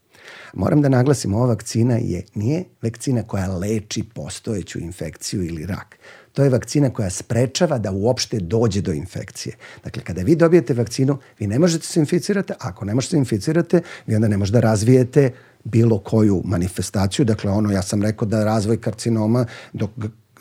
Moram 0.53 0.81
da 0.81 0.89
naglasim, 0.89 1.33
ova 1.33 1.45
vakcina 1.45 1.97
je, 1.97 2.23
nije 2.35 2.63
vakcina 2.81 3.23
koja 3.23 3.47
leči 3.47 4.03
postojeću 4.13 4.79
infekciju 4.79 5.43
ili 5.43 5.65
rak. 5.65 5.97
To 6.33 6.43
je 6.43 6.49
vakcina 6.49 6.89
koja 6.89 7.09
sprečava 7.09 7.77
da 7.77 7.91
uopšte 7.91 8.39
dođe 8.39 8.81
do 8.81 8.93
infekcije. 8.93 9.55
Dakle, 9.83 10.03
kada 10.03 10.21
vi 10.21 10.35
dobijete 10.35 10.73
vakcinu, 10.73 11.17
vi 11.39 11.47
ne 11.47 11.59
možete 11.59 11.85
se 11.85 11.99
inficirati, 11.99 12.53
ako 12.59 12.85
ne 12.85 12.95
možete 12.95 13.11
se 13.11 13.17
inficirate, 13.17 13.81
vi 14.07 14.15
onda 14.15 14.27
ne 14.27 14.37
možete 14.37 14.53
da 14.53 14.67
razvijete 14.67 15.31
bilo 15.63 15.99
koju 15.99 16.41
manifestaciju. 16.45 17.25
Dakle, 17.25 17.51
ono, 17.51 17.71
ja 17.71 17.81
sam 17.81 18.03
rekao 18.03 18.27
da 18.27 18.43
razvoj 18.43 18.81
karcinoma 18.81 19.45
dok 19.73 19.89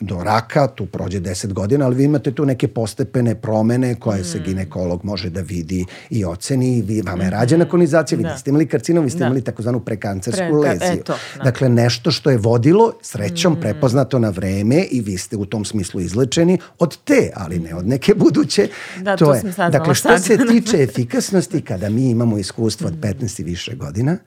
do 0.01 0.23
raka, 0.23 0.67
tu 0.67 0.85
prođe 0.85 1.19
10 1.19 1.53
godina, 1.53 1.85
ali 1.85 1.95
vi 1.95 2.03
imate 2.03 2.31
tu 2.31 2.45
neke 2.45 2.67
postepene 2.67 3.35
promene 3.35 3.95
koje 3.95 4.21
mm. 4.21 4.23
se 4.23 4.39
ginekolog 4.39 5.05
može 5.05 5.29
da 5.29 5.41
vidi 5.41 5.85
i 6.09 6.25
oceni. 6.25 6.81
Vi, 6.81 7.01
vama 7.01 7.23
je 7.23 7.27
mm-hmm. 7.27 7.39
rađena 7.39 7.65
konizacija, 7.65 8.17
vi 8.17 8.23
da. 8.23 8.33
niste 8.33 8.49
imali 8.49 8.67
karcinom, 8.67 9.03
vi 9.03 9.09
ste 9.09 9.19
da. 9.19 9.25
imali 9.25 9.41
takozvanu 9.41 9.79
prekancersku 9.79 10.61
Pre, 10.61 10.69
leziju. 10.69 11.01
Eto, 11.01 11.15
da. 11.37 11.43
Dakle, 11.43 11.69
nešto 11.69 12.11
što 12.11 12.29
je 12.29 12.37
vodilo, 12.37 12.93
srećom, 13.01 13.53
mm. 13.53 13.61
prepoznato 13.61 14.19
na 14.19 14.29
vreme 14.29 14.83
i 14.91 15.01
vi 15.01 15.17
ste 15.17 15.37
u 15.37 15.45
tom 15.45 15.65
smislu 15.65 16.01
izlečeni 16.01 16.57
od 16.79 16.97
te, 17.03 17.31
ali 17.35 17.59
ne 17.59 17.75
od 17.75 17.87
neke 17.87 18.13
buduće. 18.15 18.67
Da, 19.01 19.17
to, 19.17 19.25
to 19.25 19.33
je. 19.33 19.41
Dakle, 19.71 19.95
što 19.95 20.09
sad. 20.09 20.23
se 20.23 20.37
tiče 20.51 20.77
efikasnosti, 20.83 21.61
kada 21.61 21.89
mi 21.89 22.09
imamo 22.09 22.37
iskustvo 22.37 22.87
od 22.87 22.99
15 23.01 23.41
i 23.41 23.43
više 23.43 23.75
godina, 23.75 24.17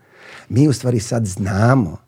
mi 0.48 0.68
u 0.68 0.72
stvari 0.72 1.00
sad 1.00 1.26
znamo 1.26 2.04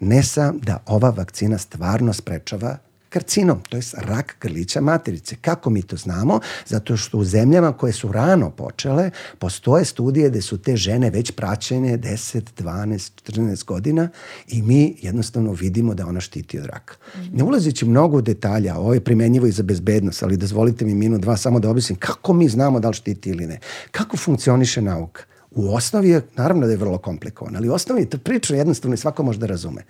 ne 0.00 0.22
sam 0.22 0.58
da 0.62 0.82
ova 0.86 1.10
vakcina 1.10 1.58
stvarno 1.58 2.12
sprečava 2.12 2.76
karcinom, 3.10 3.60
to 3.68 3.76
je 3.76 3.82
rak 3.96 4.36
grlića 4.40 4.80
materice. 4.80 5.36
Kako 5.40 5.70
mi 5.70 5.82
to 5.82 5.96
znamo? 5.96 6.40
Zato 6.66 6.96
što 6.96 7.18
u 7.18 7.24
zemljama 7.24 7.72
koje 7.72 7.92
su 7.92 8.12
rano 8.12 8.50
počele, 8.50 9.10
postoje 9.38 9.84
studije 9.84 10.30
gde 10.30 10.42
su 10.42 10.58
te 10.58 10.76
žene 10.76 11.10
već 11.10 11.30
praćene 11.30 11.98
10, 11.98 12.42
12, 12.58 13.32
14 13.32 13.64
godina 13.64 14.08
i 14.48 14.62
mi 14.62 14.96
jednostavno 15.02 15.52
vidimo 15.52 15.94
da 15.94 16.06
ona 16.06 16.20
štiti 16.20 16.58
od 16.58 16.66
raka. 16.66 16.94
-hmm. 17.16 17.36
Ne 17.36 17.44
ulazeći 17.44 17.84
mnogo 17.84 18.16
u 18.16 18.20
detalja, 18.22 18.76
ovo 18.76 18.94
je 18.94 19.04
primenjivo 19.04 19.46
i 19.46 19.52
za 19.52 19.62
bezbednost, 19.62 20.22
ali 20.22 20.36
dozvolite 20.36 20.84
mi 20.84 20.94
minut, 20.94 21.20
dva 21.20 21.36
samo 21.36 21.60
da 21.60 21.70
objasnim 21.70 21.98
kako 21.98 22.32
mi 22.32 22.48
znamo 22.48 22.80
da 22.80 22.88
li 22.88 22.94
štiti 22.94 23.30
ili 23.30 23.46
ne. 23.46 23.58
Kako 23.90 24.16
funkcioniše 24.16 24.82
nauka? 24.82 25.22
U 25.50 25.74
osnovi 25.74 26.08
je, 26.08 26.22
naravno 26.36 26.66
da 26.66 26.72
je 26.72 26.78
vrlo 26.78 26.98
komplikovan, 26.98 27.56
ali 27.56 27.68
u 27.68 27.72
osnovi 27.72 28.02
je 28.02 28.10
to 28.10 28.18
priča 28.18 28.54
jednostavno 28.54 28.94
i 28.94 28.98
svako 28.98 29.22
može 29.22 29.38
da 29.38 29.46
razume. 29.46 29.82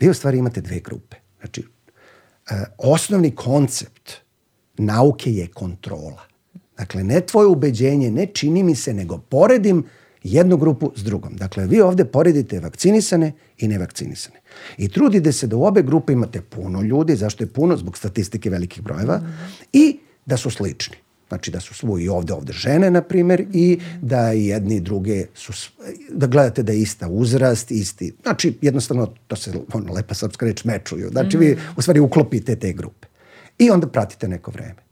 Vi 0.00 0.08
u 0.08 0.14
stvari 0.14 0.38
imate 0.38 0.60
dve 0.60 0.80
grupe. 0.80 1.16
Znači, 1.40 1.64
osnovni 2.78 3.34
koncept 3.34 4.12
nauke 4.78 5.32
je 5.32 5.46
kontrola. 5.46 6.22
Dakle, 6.78 7.04
ne 7.04 7.20
tvoje 7.20 7.46
ubeđenje, 7.46 8.10
ne 8.10 8.26
čini 8.26 8.62
mi 8.62 8.74
se, 8.74 8.94
nego 8.94 9.18
poredim 9.18 9.84
jednu 10.22 10.56
grupu 10.56 10.92
s 10.96 11.04
drugom. 11.04 11.36
Dakle, 11.36 11.66
vi 11.66 11.80
ovde 11.80 12.04
poredite 12.04 12.60
vakcinisane 12.60 13.32
i 13.58 13.68
nevakcinisane. 13.68 14.40
I 14.78 14.88
trudite 14.88 15.32
se 15.32 15.46
da 15.46 15.56
u 15.56 15.64
obe 15.64 15.82
grupe 15.82 16.12
imate 16.12 16.40
puno 16.40 16.82
ljudi, 16.82 17.16
zašto 17.16 17.44
je 17.44 17.52
puno? 17.52 17.76
Zbog 17.76 17.98
statistike 17.98 18.50
velikih 18.50 18.82
brojeva, 18.82 19.18
mm 19.18 19.22
-hmm. 19.22 19.66
i 19.72 20.00
da 20.26 20.36
su 20.36 20.50
slični. 20.50 20.96
Znači 21.30 21.50
da 21.50 21.60
su 21.60 21.74
svu 21.74 21.98
i 21.98 22.08
ovde, 22.08 22.32
ovde 22.32 22.52
žene, 22.52 22.90
na 22.90 23.02
primer, 23.02 23.44
i 23.52 23.78
da 24.02 24.28
jedni 24.28 24.76
i 24.76 24.80
druge 24.80 25.26
su, 25.34 25.52
da 26.10 26.26
gledate 26.26 26.62
da 26.62 26.72
je 26.72 26.80
ista 26.80 27.08
uzrast, 27.08 27.70
isti, 27.70 28.12
znači 28.22 28.58
jednostavno, 28.62 29.14
to 29.26 29.36
se, 29.36 29.52
ono, 29.72 29.92
lepa 29.92 30.14
srpska 30.14 30.46
reč, 30.46 30.64
mečuju. 30.64 31.10
Znači 31.10 31.36
vi 31.36 31.52
mhm. 31.52 31.60
u 31.76 31.82
stvari 31.82 32.00
uklopite 32.00 32.56
te 32.56 32.72
grupe. 32.72 33.06
I 33.58 33.70
onda 33.70 33.86
pratite 33.86 34.28
neko 34.28 34.50
vreme. 34.50 34.82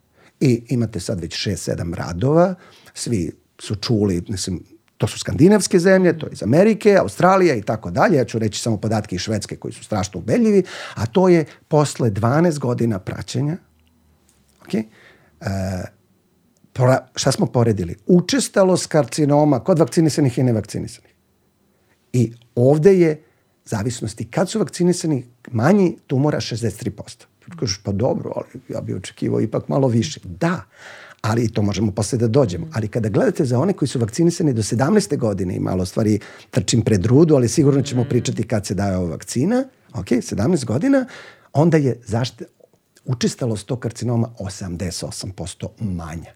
I 0.41 0.63
imate 0.69 1.01
sad 1.01 1.21
već 1.21 1.35
šest, 1.35 1.65
sedam 1.65 1.95
radova, 1.95 2.55
svi 2.95 3.33
su 3.59 3.75
čuli, 3.75 4.23
mislim, 4.29 4.63
to 4.99 5.07
su 5.07 5.19
skandinavske 5.19 5.79
zemlje, 5.79 6.19
to 6.19 6.27
je 6.27 6.33
iz 6.33 6.43
Amerike, 6.43 6.97
Australija 7.01 7.55
i 7.55 7.63
tako 7.63 7.91
dalje. 7.91 8.17
Ja 8.17 8.25
ću 8.25 8.39
reći 8.39 8.61
samo 8.61 8.77
podatke 8.77 9.17
iz 9.17 9.23
Švedske 9.23 9.57
koji 9.57 9.73
su 9.73 9.85
strašno 9.85 10.21
ubedljivi, 10.21 10.63
a 10.95 11.07
to 11.07 11.29
je 11.29 11.45
posle 11.69 12.11
12 12.11 12.59
godina 12.59 12.99
praćenja, 12.99 13.57
okay, 14.67 14.85
e, 15.41 15.98
šta 17.15 17.33
smo 17.33 17.47
poredili? 17.47 17.97
Učestalost 18.07 18.87
karcinoma 18.87 19.61
kod 19.61 19.79
vakcinisanih 19.79 20.39
i 20.39 20.43
nevakcinisanih. 20.43 21.15
I 22.13 22.33
ovde 22.55 22.99
je 22.99 23.23
zavisnosti 23.65 24.31
kad 24.31 24.51
su 24.51 24.59
vakcinisani 24.59 25.25
manji 25.51 25.97
tumora 26.07 26.41
63%. 26.41 27.25
Kažeš, 27.61 27.81
pa 27.85 27.93
dobro, 27.93 28.33
ali 28.37 28.63
ja 28.69 28.81
bih 28.81 28.97
očekivao 28.97 29.41
ipak 29.41 29.69
malo 29.69 29.89
više. 29.89 30.21
Da, 30.25 30.63
ali 31.21 31.53
to 31.53 31.63
možemo 31.63 31.93
posle 31.93 32.19
da 32.19 32.29
dođemo. 32.29 32.67
Ali 32.73 32.89
kada 32.89 33.09
gledate 33.09 33.45
za 33.45 33.59
one 33.59 33.73
koji 33.73 33.89
su 33.89 33.99
vakcinisani 33.99 34.53
do 34.53 34.63
17. 34.63 35.17
godine 35.17 35.57
i 35.57 35.61
malo 35.61 35.87
stvari 35.87 36.19
trčim 36.51 36.83
pred 36.83 37.07
rudu, 37.07 37.35
ali 37.35 37.49
sigurno 37.49 37.83
ćemo 37.83 38.03
mm. 38.03 38.09
pričati 38.09 38.43
kad 38.43 38.67
se 38.67 38.75
daje 38.75 38.97
ova 38.97 39.11
vakcina, 39.11 39.65
ok, 39.95 40.07
17 40.07 40.65
godina, 40.65 41.07
onda 41.53 41.77
je 41.77 42.01
zašte, 42.07 42.45
učestalost 43.05 43.67
tog 43.67 43.81
karcinoma 43.81 44.29
88% 44.39 45.67
manja. 45.81 46.33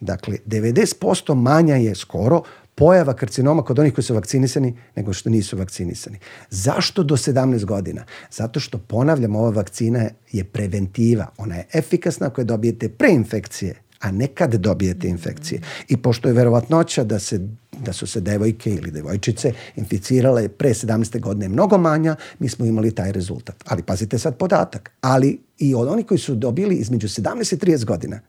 Dakle, 0.00 0.36
90% 0.46 1.34
manja 1.34 1.76
je 1.76 1.94
skoro 1.94 2.42
pojava 2.74 3.14
karcinoma 3.14 3.62
kod 3.62 3.78
onih 3.78 3.94
koji 3.94 4.04
su 4.04 4.14
vakcinisani 4.14 4.76
nego 4.96 5.12
što 5.12 5.30
nisu 5.30 5.56
vakcinisani. 5.56 6.18
Zašto 6.50 7.02
do 7.02 7.16
17 7.16 7.64
godina? 7.64 8.04
Zato 8.30 8.60
što, 8.60 8.78
ponavljam, 8.78 9.36
ova 9.36 9.50
vakcina 9.50 10.08
je 10.32 10.44
preventiva. 10.44 11.26
Ona 11.38 11.56
je 11.56 11.66
efikasna 11.72 12.26
ako 12.26 12.40
je 12.40 12.44
dobijete 12.44 12.88
pre 12.88 13.10
infekcije, 13.10 13.74
a 14.00 14.10
ne 14.10 14.26
kad 14.26 14.54
dobijete 14.54 15.08
infekcije. 15.08 15.60
I 15.88 15.96
pošto 15.96 16.28
je 16.28 16.34
verovatnoća 16.34 17.04
da 17.04 17.18
se 17.18 17.40
da 17.84 17.92
su 17.92 18.06
se 18.06 18.20
devojke 18.20 18.70
ili 18.70 18.90
devojčice 18.90 19.52
inficirale 19.76 20.48
pre 20.48 20.68
17. 20.68 21.20
godine 21.20 21.48
mnogo 21.48 21.78
manja, 21.78 22.16
mi 22.38 22.48
smo 22.48 22.66
imali 22.66 22.94
taj 22.94 23.12
rezultat. 23.12 23.56
Ali 23.66 23.82
pazite 23.82 24.18
sad 24.18 24.36
podatak. 24.36 24.90
Ali 25.00 25.40
i 25.58 25.74
od 25.74 25.88
onih 25.88 26.06
koji 26.06 26.18
su 26.18 26.34
dobili 26.34 26.76
između 26.76 27.08
17 27.08 27.54
i 27.54 27.58
30 27.58 27.84
godina, 27.84 28.20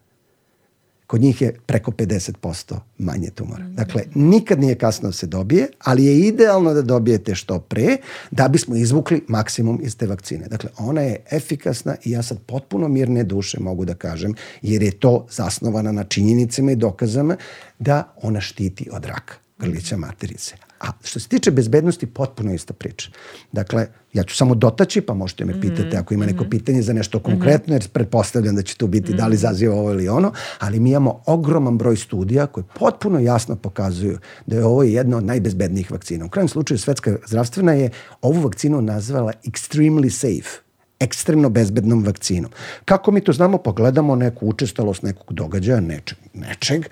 kod 1.11 1.21
njih 1.21 1.41
je 1.41 1.55
preko 1.65 1.91
50% 1.91 2.75
manje 2.97 3.29
tumora. 3.29 3.63
Mhm. 3.63 3.75
Dakle, 3.75 4.03
nikad 4.15 4.59
nije 4.59 4.75
kasno 4.75 5.09
da 5.09 5.13
se 5.13 5.27
dobije, 5.27 5.67
ali 5.79 6.05
je 6.05 6.19
idealno 6.19 6.73
da 6.73 6.81
dobijete 6.81 7.35
što 7.35 7.59
pre 7.59 7.97
da 8.31 8.47
bismo 8.47 8.75
izvukli 8.75 9.23
maksimum 9.27 9.79
iz 9.83 9.97
te 9.97 10.07
vakcine. 10.07 10.47
Dakle, 10.47 10.69
ona 10.77 11.01
je 11.01 11.23
efikasna 11.31 11.95
i 12.03 12.11
ja 12.11 12.23
sad 12.23 12.39
potpuno 12.45 12.87
mirne 12.87 13.23
duše 13.23 13.59
mogu 13.59 13.85
da 13.85 13.93
kažem, 13.93 14.33
jer 14.61 14.83
je 14.83 14.91
to 14.91 15.27
zasnovana 15.31 15.91
na 15.91 16.03
činjenicama 16.03 16.71
i 16.71 16.75
dokazama 16.75 17.37
da 17.79 18.13
ona 18.21 18.41
štiti 18.41 18.89
od 18.91 19.05
raka 19.05 19.33
grlića 19.59 19.97
materice. 19.97 20.55
A 20.81 20.91
što 21.03 21.19
se 21.19 21.27
tiče 21.27 21.51
bezbednosti, 21.51 22.05
potpuno 22.05 22.53
ista 22.53 22.73
priča. 22.73 23.09
Dakle, 23.51 23.87
ja 24.13 24.23
ću 24.23 24.35
samo 24.35 24.55
dotaći, 24.55 25.01
pa 25.01 25.13
možete 25.13 25.45
me 25.45 25.61
pitati 25.61 25.87
mhm, 25.87 25.97
ako 25.97 26.13
ima 26.13 26.25
neko 26.25 26.43
mhm. 26.43 26.49
pitanje 26.49 26.81
za 26.81 26.93
nešto 26.93 27.19
konkretno, 27.19 27.75
jer 27.75 27.89
pretpostavljam 27.89 28.55
da 28.55 28.61
će 28.61 28.77
tu 28.77 28.87
biti 28.87 29.13
da 29.13 29.27
li 29.27 29.35
mhm. 29.35 29.41
zaziva 29.41 29.75
ovo 29.75 29.91
ili 29.91 30.07
ono, 30.07 30.31
ali 30.59 30.79
mi 30.79 30.89
imamo 30.89 31.21
ogroman 31.25 31.77
broj 31.77 31.97
studija 31.97 32.47
koje 32.47 32.63
potpuno 32.79 33.19
jasno 33.19 33.55
pokazuju 33.55 34.17
da 34.45 34.55
je 34.55 34.65
ovo 34.65 34.83
jedna 34.83 35.17
od 35.17 35.23
najbezbednijih 35.23 35.91
vakcina. 35.91 36.25
U 36.25 36.29
krajem 36.29 36.47
slučaju 36.47 36.77
Svetska 36.77 37.15
zdravstvena 37.27 37.73
je 37.73 37.89
ovu 38.21 38.41
vakcinu 38.41 38.81
nazvala 38.81 39.31
extremely 39.45 40.09
safe 40.09 40.61
ekstremno 40.99 41.49
bezbednom 41.49 42.03
vakcinom. 42.03 42.51
Kako 42.85 43.11
mi 43.11 43.21
to 43.21 43.33
znamo? 43.33 43.57
Pogledamo 43.57 44.15
neku 44.15 44.47
učestalost 44.47 45.03
nekog 45.03 45.33
događaja, 45.33 45.79
nečeg, 45.79 46.17
nečeg 46.33 46.85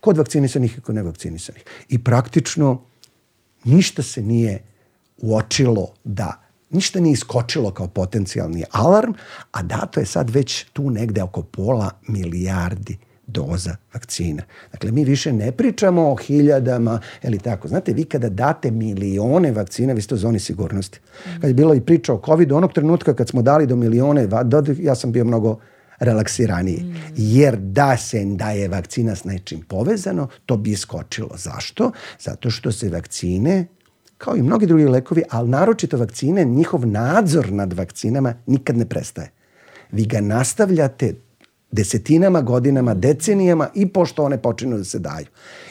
kod 0.00 0.16
vakcinisanih 0.16 0.78
i 0.78 0.80
kod 0.80 0.94
nevakcinisanih. 0.94 1.64
I 1.88 1.98
praktično 1.98 2.85
ništa 3.66 4.02
se 4.02 4.22
nije 4.22 4.62
uočilo 5.18 5.88
da 6.04 6.42
ništa 6.70 7.00
nije 7.00 7.12
iskočilo 7.12 7.70
kao 7.70 7.88
potencijalni 7.88 8.64
alarm, 8.70 9.12
a 9.52 9.62
dato 9.62 10.00
je 10.00 10.06
sad 10.06 10.30
već 10.30 10.64
tu 10.72 10.90
negde 10.90 11.22
oko 11.22 11.42
pola 11.42 11.90
milijardi 12.08 12.98
doza 13.26 13.76
vakcina. 13.94 14.42
Dakle, 14.72 14.92
mi 14.92 15.04
više 15.04 15.32
ne 15.32 15.52
pričamo 15.52 16.12
o 16.12 16.16
hiljadama 16.16 17.00
ili 17.22 17.38
tako. 17.38 17.68
Znate, 17.68 17.92
vi 17.92 18.04
kada 18.04 18.28
date 18.28 18.70
milione 18.70 19.52
vakcina, 19.52 19.92
vi 19.92 20.02
ste 20.02 20.14
u 20.14 20.18
zoni 20.18 20.38
sigurnosti. 20.38 21.00
Kad 21.40 21.50
je 21.50 21.54
bilo 21.54 21.74
i 21.74 21.80
priča 21.80 22.14
o 22.14 22.22
COVID, 22.26 22.52
onog 22.52 22.72
trenutka 22.72 23.14
kad 23.14 23.28
smo 23.28 23.42
dali 23.42 23.66
do 23.66 23.76
milione, 23.76 24.28
ja 24.78 24.94
sam 24.94 25.12
bio 25.12 25.24
mnogo 25.24 25.58
relaksiraniji. 25.98 26.82
Mm. 26.82 26.96
Jer 27.16 27.56
da 27.56 27.96
se 27.96 28.24
da 28.24 28.50
je 28.50 28.68
vakcina 28.68 29.16
s 29.16 29.24
nečim 29.24 29.60
povezano, 29.68 30.28
to 30.46 30.56
bi 30.56 30.70
iskočilo. 30.70 31.30
Zašto? 31.36 31.92
Zato 32.20 32.50
što 32.50 32.72
se 32.72 32.88
vakcine 32.88 33.66
kao 34.18 34.36
i 34.36 34.42
mnogi 34.42 34.66
drugi 34.66 34.84
lekovi, 34.84 35.22
ali 35.30 35.48
naročito 35.48 35.96
vakcine, 35.96 36.44
njihov 36.44 36.86
nadzor 36.86 37.52
nad 37.52 37.72
vakcinama 37.72 38.34
nikad 38.46 38.76
ne 38.76 38.86
prestaje. 38.86 39.30
Vi 39.92 40.06
ga 40.06 40.20
nastavljate 40.20 41.14
desetinama, 41.70 42.40
godinama, 42.40 42.94
decenijama 42.94 43.68
i 43.74 43.88
pošto 43.88 44.24
one 44.24 44.42
počinu 44.42 44.78
da 44.78 44.84
se 44.84 44.98
daju. 44.98 45.26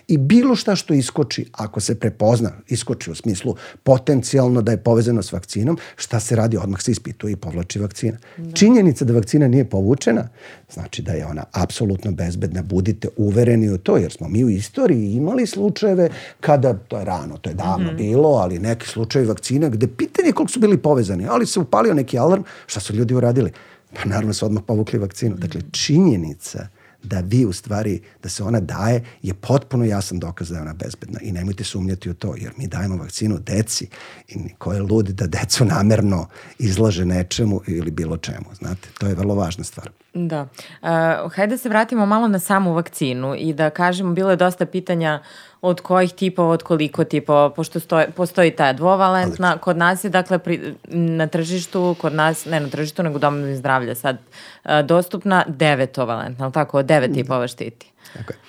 I 0.08 0.18
bilo 0.18 0.56
šta 0.56 0.76
što 0.76 0.94
iskoči, 0.94 1.46
ako 1.52 1.80
se 1.80 2.00
prepozna, 2.00 2.52
iskoči 2.68 3.12
u 3.12 3.16
smislu 3.16 3.56
potencijalno 3.84 4.62
da 4.62 4.72
je 4.72 4.78
povezano 4.78 5.24
s 5.24 5.32
vakcinom, 5.32 5.78
šta 5.96 6.20
se 6.20 6.36
radi? 6.36 6.58
Odmah 6.58 6.82
se 6.82 6.92
ispituje 6.92 7.32
i 7.32 7.36
povlači 7.36 7.80
vakcina. 7.80 8.18
Da. 8.38 8.56
Činjenica 8.56 9.06
da 9.06 9.14
vakcina 9.14 9.48
nije 9.48 9.70
povučena, 9.70 10.28
znači 10.74 11.02
da 11.02 11.12
je 11.12 11.26
ona 11.26 11.44
apsolutno 11.52 12.12
bezbedna. 12.12 12.62
Budite 12.62 13.08
uvereni 13.18 13.70
u 13.70 13.78
to, 13.78 13.98
jer 13.98 14.12
smo 14.12 14.28
mi 14.28 14.44
u 14.44 14.50
istoriji 14.50 15.14
imali 15.14 15.48
slučajeve 15.48 16.10
kada, 16.40 16.74
to 16.74 16.98
je 16.98 17.06
rano, 17.06 17.38
to 17.38 17.50
je 17.50 17.54
davno 17.54 17.92
mm 17.92 17.96
bilo, 17.96 18.30
ali 18.30 18.60
neki 18.60 18.88
slučajevi 18.88 19.28
vakcina 19.28 19.70
gde 19.70 19.88
pitanje 19.88 20.32
koliko 20.32 20.52
su 20.52 20.60
bili 20.60 20.78
povezani, 20.78 21.28
ali 21.30 21.46
se 21.46 21.60
upalio 21.60 21.94
neki 21.94 22.20
alarm, 22.20 22.44
šta 22.68 22.80
su 22.80 22.94
ljudi 22.94 23.14
uradili? 23.14 23.52
Pa 23.96 24.10
naravno 24.10 24.34
su 24.34 24.46
odmah 24.46 24.64
povukli 24.68 25.00
vakcinu. 25.00 25.36
Dakle, 25.36 25.62
činjenica 25.72 26.68
da 27.06 27.20
vi 27.20 27.46
u 27.46 27.54
stvari, 27.54 28.02
da 28.24 28.30
se 28.30 28.44
ona 28.44 28.60
daje, 28.60 29.04
je 29.22 29.34
potpuno 29.34 29.86
jasan 29.86 30.20
dokaz 30.20 30.50
da 30.50 30.56
je 30.56 30.62
ona 30.62 30.74
bezbedna. 30.74 31.20
I 31.22 31.32
nemojte 31.32 31.64
sumnjati 31.64 32.10
u 32.10 32.14
to, 32.14 32.36
jer 32.38 32.52
mi 32.58 32.68
dajemo 32.68 32.98
vakcinu 32.98 33.40
deci 33.40 33.88
i 34.28 34.54
ko 34.58 34.74
je 34.74 34.82
lud 34.82 35.08
da 35.08 35.28
decu 35.28 35.66
namerno 35.66 36.28
izlaže 36.60 37.06
nečemu 37.06 37.62
ili 37.68 37.92
bilo 37.92 38.18
čemu. 38.18 38.46
Znate, 38.54 38.90
to 39.00 39.08
je 39.08 39.16
vrlo 39.16 39.36
važna 39.36 39.64
stvar. 39.64 39.90
Da. 40.14 40.42
Uh, 40.42 41.32
hajde 41.34 41.54
da 41.54 41.58
se 41.58 41.70
vratimo 41.70 42.06
malo 42.06 42.28
na 42.28 42.40
samu 42.40 42.74
vakcinu 42.74 43.36
i 43.38 43.54
da 43.54 43.70
kažemo, 43.70 44.14
bilo 44.14 44.30
je 44.30 44.36
dosta 44.36 44.66
pitanja 44.66 45.22
od 45.66 45.82
kojih 45.82 46.14
tipova, 46.14 46.54
od 46.54 46.64
koliko 46.64 47.04
tipova, 47.04 47.50
pošto 47.50 47.80
stoje, 47.80 48.12
postoji 48.12 48.52
ta 48.52 48.74
dvovalentna, 48.74 49.58
kod 49.58 49.78
nas 49.78 50.04
je 50.04 50.10
dakle 50.10 50.40
pri, 50.40 50.74
na 50.90 51.28
tržištu, 51.28 51.96
kod 52.02 52.14
nas, 52.14 52.46
ne 52.46 52.60
na 52.60 52.70
tržištu, 52.70 53.04
nego 53.04 53.20
domovno 53.20 53.56
zdravlja 53.56 53.96
sad, 53.96 54.18
uh, 54.18 54.72
dostupna 54.86 55.44
devetovalentna, 55.48 56.46
ali 56.46 56.54
tako, 56.54 56.84
devet 56.84 57.14
tipova 57.14 57.48
štiti. 57.48 57.92
Tako 58.14 58.34
je. 58.34 58.40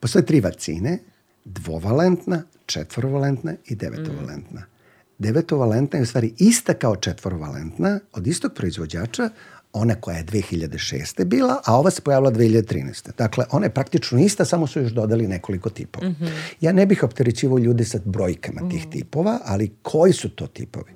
Postoje 0.00 0.26
tri 0.26 0.40
vakcine, 0.40 0.98
dvovalentna, 1.44 2.42
četvorovalentna 2.66 3.54
i 3.64 3.74
devetovalentna. 3.74 4.60
Mm. 4.60 4.78
Devetovalentna 5.18 5.98
je 5.98 6.02
u 6.02 6.06
stvari 6.06 6.34
ista 6.38 6.74
kao 6.74 6.96
četvorovalentna 6.96 8.00
od 8.12 8.26
istog 8.26 8.52
proizvođača, 8.54 9.30
ona 9.72 9.94
koja 9.94 10.16
je 10.16 10.24
2006. 10.24 11.24
bila, 11.24 11.60
a 11.64 11.78
ova 11.78 11.90
se 11.90 12.02
pojavila 12.02 12.32
2013. 12.32 13.10
Dakle, 13.18 13.44
ona 13.50 13.66
je 13.66 13.74
praktično 13.74 14.20
ista, 14.20 14.44
samo 14.44 14.66
su 14.66 14.80
još 14.80 14.92
dodali 14.92 15.28
nekoliko 15.28 15.70
tipova. 15.70 16.08
Mm 16.08 16.16
-hmm. 16.20 16.30
Ja 16.60 16.72
ne 16.72 16.86
bih 16.86 17.02
opterećivao 17.02 17.58
ljude 17.58 17.84
sa 17.84 17.98
brojkama 18.04 18.60
mm 18.60 18.64
-hmm. 18.64 18.70
tih 18.70 18.86
tipova, 18.90 19.38
ali 19.44 19.70
koji 19.82 20.12
su 20.12 20.28
to 20.28 20.46
tipovi? 20.46 20.92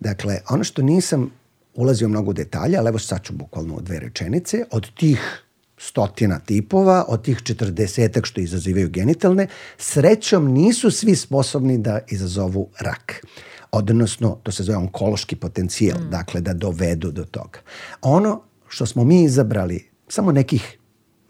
Dakle, 0.00 0.38
ono 0.50 0.64
što 0.64 0.82
nisam 0.82 1.30
ulazio 1.74 2.08
mnogo 2.08 2.30
u 2.30 2.34
detalje, 2.34 2.78
ali 2.78 2.88
evo 2.88 2.98
sad 2.98 3.22
ću 3.22 3.32
bukvalno 3.32 3.80
dve 3.80 4.00
rečenice, 4.00 4.64
od 4.70 4.94
tih 4.94 5.42
stotina 5.78 6.38
tipova, 6.38 7.04
od 7.08 7.24
tih 7.24 7.42
četrdesetak 7.44 8.26
što 8.26 8.40
izazivaju 8.40 8.88
genitalne, 8.88 9.46
srećom 9.78 10.52
nisu 10.52 10.90
svi 10.90 11.16
sposobni 11.16 11.78
da 11.78 12.00
izazovu 12.08 12.68
rak 12.80 13.26
odnosno 13.72 14.38
to 14.42 14.52
se 14.52 14.62
zove 14.62 14.78
onkološki 14.78 15.36
potencijal, 15.36 15.98
mm. 15.98 16.10
dakle 16.10 16.40
da 16.40 16.54
dovedu 16.54 17.10
do 17.10 17.24
toga. 17.24 17.58
Ono 18.02 18.42
što 18.68 18.86
smo 18.86 19.04
mi 19.04 19.24
izabrali, 19.24 19.90
samo 20.08 20.32
nekih 20.32 20.78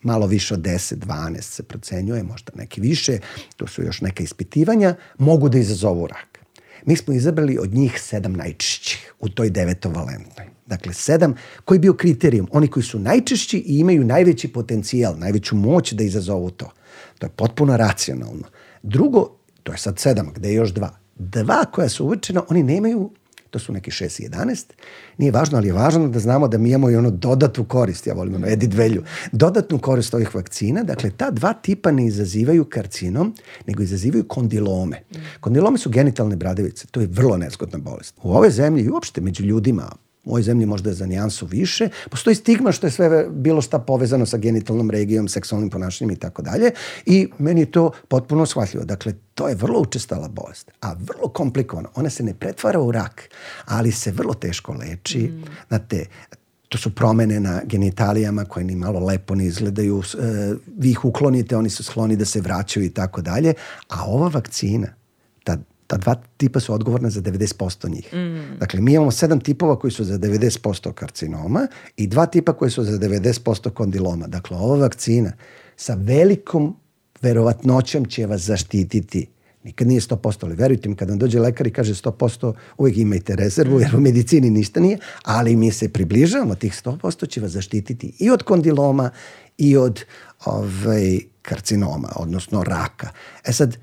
malo 0.03 0.27
više 0.27 0.55
od 0.55 0.61
10, 0.61 0.95
12 0.95 1.41
se 1.41 1.63
procenjuje, 1.63 2.23
možda 2.23 2.53
neki 2.55 2.81
više, 2.81 3.19
to 3.57 3.67
su 3.67 3.83
još 3.83 4.01
neka 4.01 4.23
ispitivanja, 4.23 4.95
mogu 5.19 5.49
da 5.49 5.59
izazovu 5.59 6.07
rak. 6.07 6.39
Mi 6.87 6.97
smo 6.97 7.15
izabrali 7.15 7.59
od 7.59 7.75
njih 7.75 8.01
sedam 8.03 8.33
najčešćih 8.33 9.15
u 9.21 9.29
toj 9.29 9.51
devetovalentnoj. 9.51 10.47
Dakle, 10.67 10.95
sedam, 10.95 11.35
koji 11.65 11.77
je 11.77 11.81
bio 11.81 11.95
kriterijum? 11.95 12.49
Oni 12.53 12.69
koji 12.69 12.83
su 12.83 12.99
najčešći 12.99 13.59
i 13.59 13.79
imaju 13.79 14.05
najveći 14.05 14.49
potencijal, 14.49 15.19
najveću 15.19 15.57
moć 15.57 15.93
da 15.93 16.05
izazovu 16.05 16.51
to. 16.51 16.71
To 17.19 17.27
je 17.27 17.31
potpuno 17.31 17.77
racionalno. 17.77 18.45
Drugo, 18.83 19.37
to 19.63 19.73
je 19.73 19.79
sad 19.79 19.99
sedam, 19.99 20.33
gde 20.35 20.49
je 20.49 20.55
još 20.55 20.71
dva. 20.71 21.06
Dva 21.19 21.65
koja 21.65 21.89
su 21.89 22.05
uvečena, 22.05 22.43
oni 22.49 22.63
nemaju 22.63 23.11
to 23.51 23.61
su 23.61 23.73
neki 23.73 23.91
6 23.91 24.23
i 24.23 24.29
11. 24.29 24.65
Nije 25.19 25.33
važno, 25.33 25.59
ali 25.59 25.69
je 25.69 25.73
važno 25.73 26.09
da 26.09 26.19
znamo 26.19 26.49
da 26.49 26.59
mi 26.59 26.69
imamo 26.69 26.91
i 26.91 26.97
ono 26.97 27.11
dodatnu 27.11 27.65
korist, 27.65 28.07
ja 28.07 28.15
volim 28.15 28.35
ono 28.35 28.47
edit 28.47 28.75
value, 28.75 29.03
dodatnu 29.33 29.79
korist 29.79 30.15
ovih 30.15 30.35
vakcina. 30.35 30.83
Dakle, 30.83 31.11
ta 31.11 31.31
dva 31.31 31.53
tipa 31.53 31.91
ne 31.91 32.07
izazivaju 32.07 32.65
karcinom, 32.65 33.35
nego 33.67 33.83
izazivaju 33.83 34.29
kondilome. 34.29 35.03
Kondilome 35.41 35.79
su 35.79 35.91
genitalne 35.91 36.37
bradavice, 36.37 36.87
to 36.91 37.01
je 37.01 37.07
vrlo 37.07 37.37
nezgodna 37.37 37.79
bolest. 37.79 38.15
U 38.23 38.33
ovoj 38.33 38.51
zemlji 38.51 38.85
i 38.85 38.91
uopšte 38.91 39.21
među 39.21 39.45
ljudima, 39.45 39.91
u 40.27 40.31
ovoj 40.31 40.43
zemlji 40.43 40.67
možda 40.67 40.91
je 40.91 40.95
za 40.95 41.07
nijansu 41.07 41.47
više, 41.47 41.89
postoji 42.11 42.37
stigma 42.37 42.73
što 42.73 42.87
je 42.87 42.91
sve 42.91 43.27
bilo 43.31 43.63
šta 43.63 43.79
povezano 43.79 44.27
sa 44.27 44.37
genitalnom 44.37 44.91
regijom, 44.91 45.29
seksualnim 45.29 45.71
ponašanjem 45.71 46.11
i 46.11 46.19
tako 46.19 46.43
dalje 46.43 46.71
i 47.07 47.29
meni 47.39 47.61
je 47.61 47.71
to 47.71 47.91
potpuno 48.09 48.47
shvatljivo. 48.47 48.85
Dakle, 48.85 49.15
to 49.35 49.49
je 49.49 49.55
vrlo 49.55 49.81
učestala 49.81 50.29
bolest, 50.29 50.71
a 50.81 50.93
vrlo 50.93 51.29
komplikovana. 51.29 51.89
Ona 51.95 52.11
se 52.11 52.23
ne 52.23 52.35
pretvara 52.35 52.81
u 52.81 52.93
rak, 52.93 53.31
ali 53.65 53.93
se 53.93 54.11
vrlo 54.11 54.35
teško 54.35 54.73
leči. 54.73 55.19
Mm. 55.19 55.45
Znate, 55.69 56.07
to 56.69 56.79
su 56.79 56.95
promene 56.95 57.41
na 57.41 57.61
genitalijama 57.65 58.45
koje 58.45 58.65
ni 58.65 58.77
malo 58.77 59.01
lepo 59.01 59.35
ne 59.35 59.47
izgledaju. 59.47 60.03
E, 60.03 60.55
vi 60.79 60.91
ih 60.91 61.05
uklonite, 61.05 61.57
oni 61.57 61.71
su 61.71 61.85
skloni 61.85 62.17
da 62.17 62.25
se 62.25 62.41
vraćaju 62.41 62.87
i 62.87 62.91
tako 62.91 63.23
dalje. 63.23 63.55
A 63.89 64.05
ova 64.07 64.29
vakcina, 64.29 64.89
ta 65.87 65.97
dva 65.97 66.15
tipa 66.37 66.61
su 66.61 66.75
odgovorna 66.75 67.11
za 67.11 67.21
90% 67.21 67.91
njih. 67.91 68.15
Mm. 68.15 68.59
Dakle, 68.59 68.81
mi 68.81 68.93
imamo 68.93 69.11
sedam 69.11 69.41
tipova 69.41 69.79
koji 69.79 69.91
su 69.91 70.05
za 70.05 70.19
90% 70.19 70.93
karcinoma 70.93 71.67
i 71.97 72.07
dva 72.07 72.27
tipa 72.27 72.53
koji 72.53 72.71
su 72.71 72.85
za 72.85 72.99
90% 72.99 73.71
kondiloma. 73.71 74.27
Dakle, 74.27 74.57
ova 74.57 74.77
vakcina 74.77 75.33
sa 75.77 75.95
velikom 75.95 76.77
verovatnoćom 77.23 78.05
će 78.05 78.27
vas 78.27 78.41
zaštititi 78.41 79.27
Nikad 79.67 79.89
nije 79.89 80.01
100%, 80.01 80.45
ali 80.45 80.55
verujte 80.55 80.89
mi, 80.89 80.97
kada 80.97 81.13
vam 81.13 81.19
dođe 81.19 81.41
lekar 81.41 81.67
i 81.67 81.73
kaže 81.73 81.95
100%, 81.95 82.53
uvijek 82.79 82.97
imajte 82.97 83.37
rezervu, 83.37 83.81
jer 83.81 83.97
u 83.97 84.01
medicini 84.01 84.51
ništa 84.51 84.81
nije, 84.81 84.99
ali 85.23 85.57
mi 85.57 85.73
se 85.73 85.89
približavamo, 85.89 86.55
tih 86.55 86.73
100% 86.85 87.29
će 87.29 87.41
vas 87.41 87.51
zaštititi 87.51 88.13
i 88.19 88.31
od 88.31 88.43
kondiloma 88.43 89.11
i 89.59 89.77
od 89.77 90.05
ovaj, 90.45 91.19
karcinoma, 91.43 92.09
odnosno 92.17 92.63
raka. 92.63 93.11
E 93.45 93.53
sad, 93.53 93.77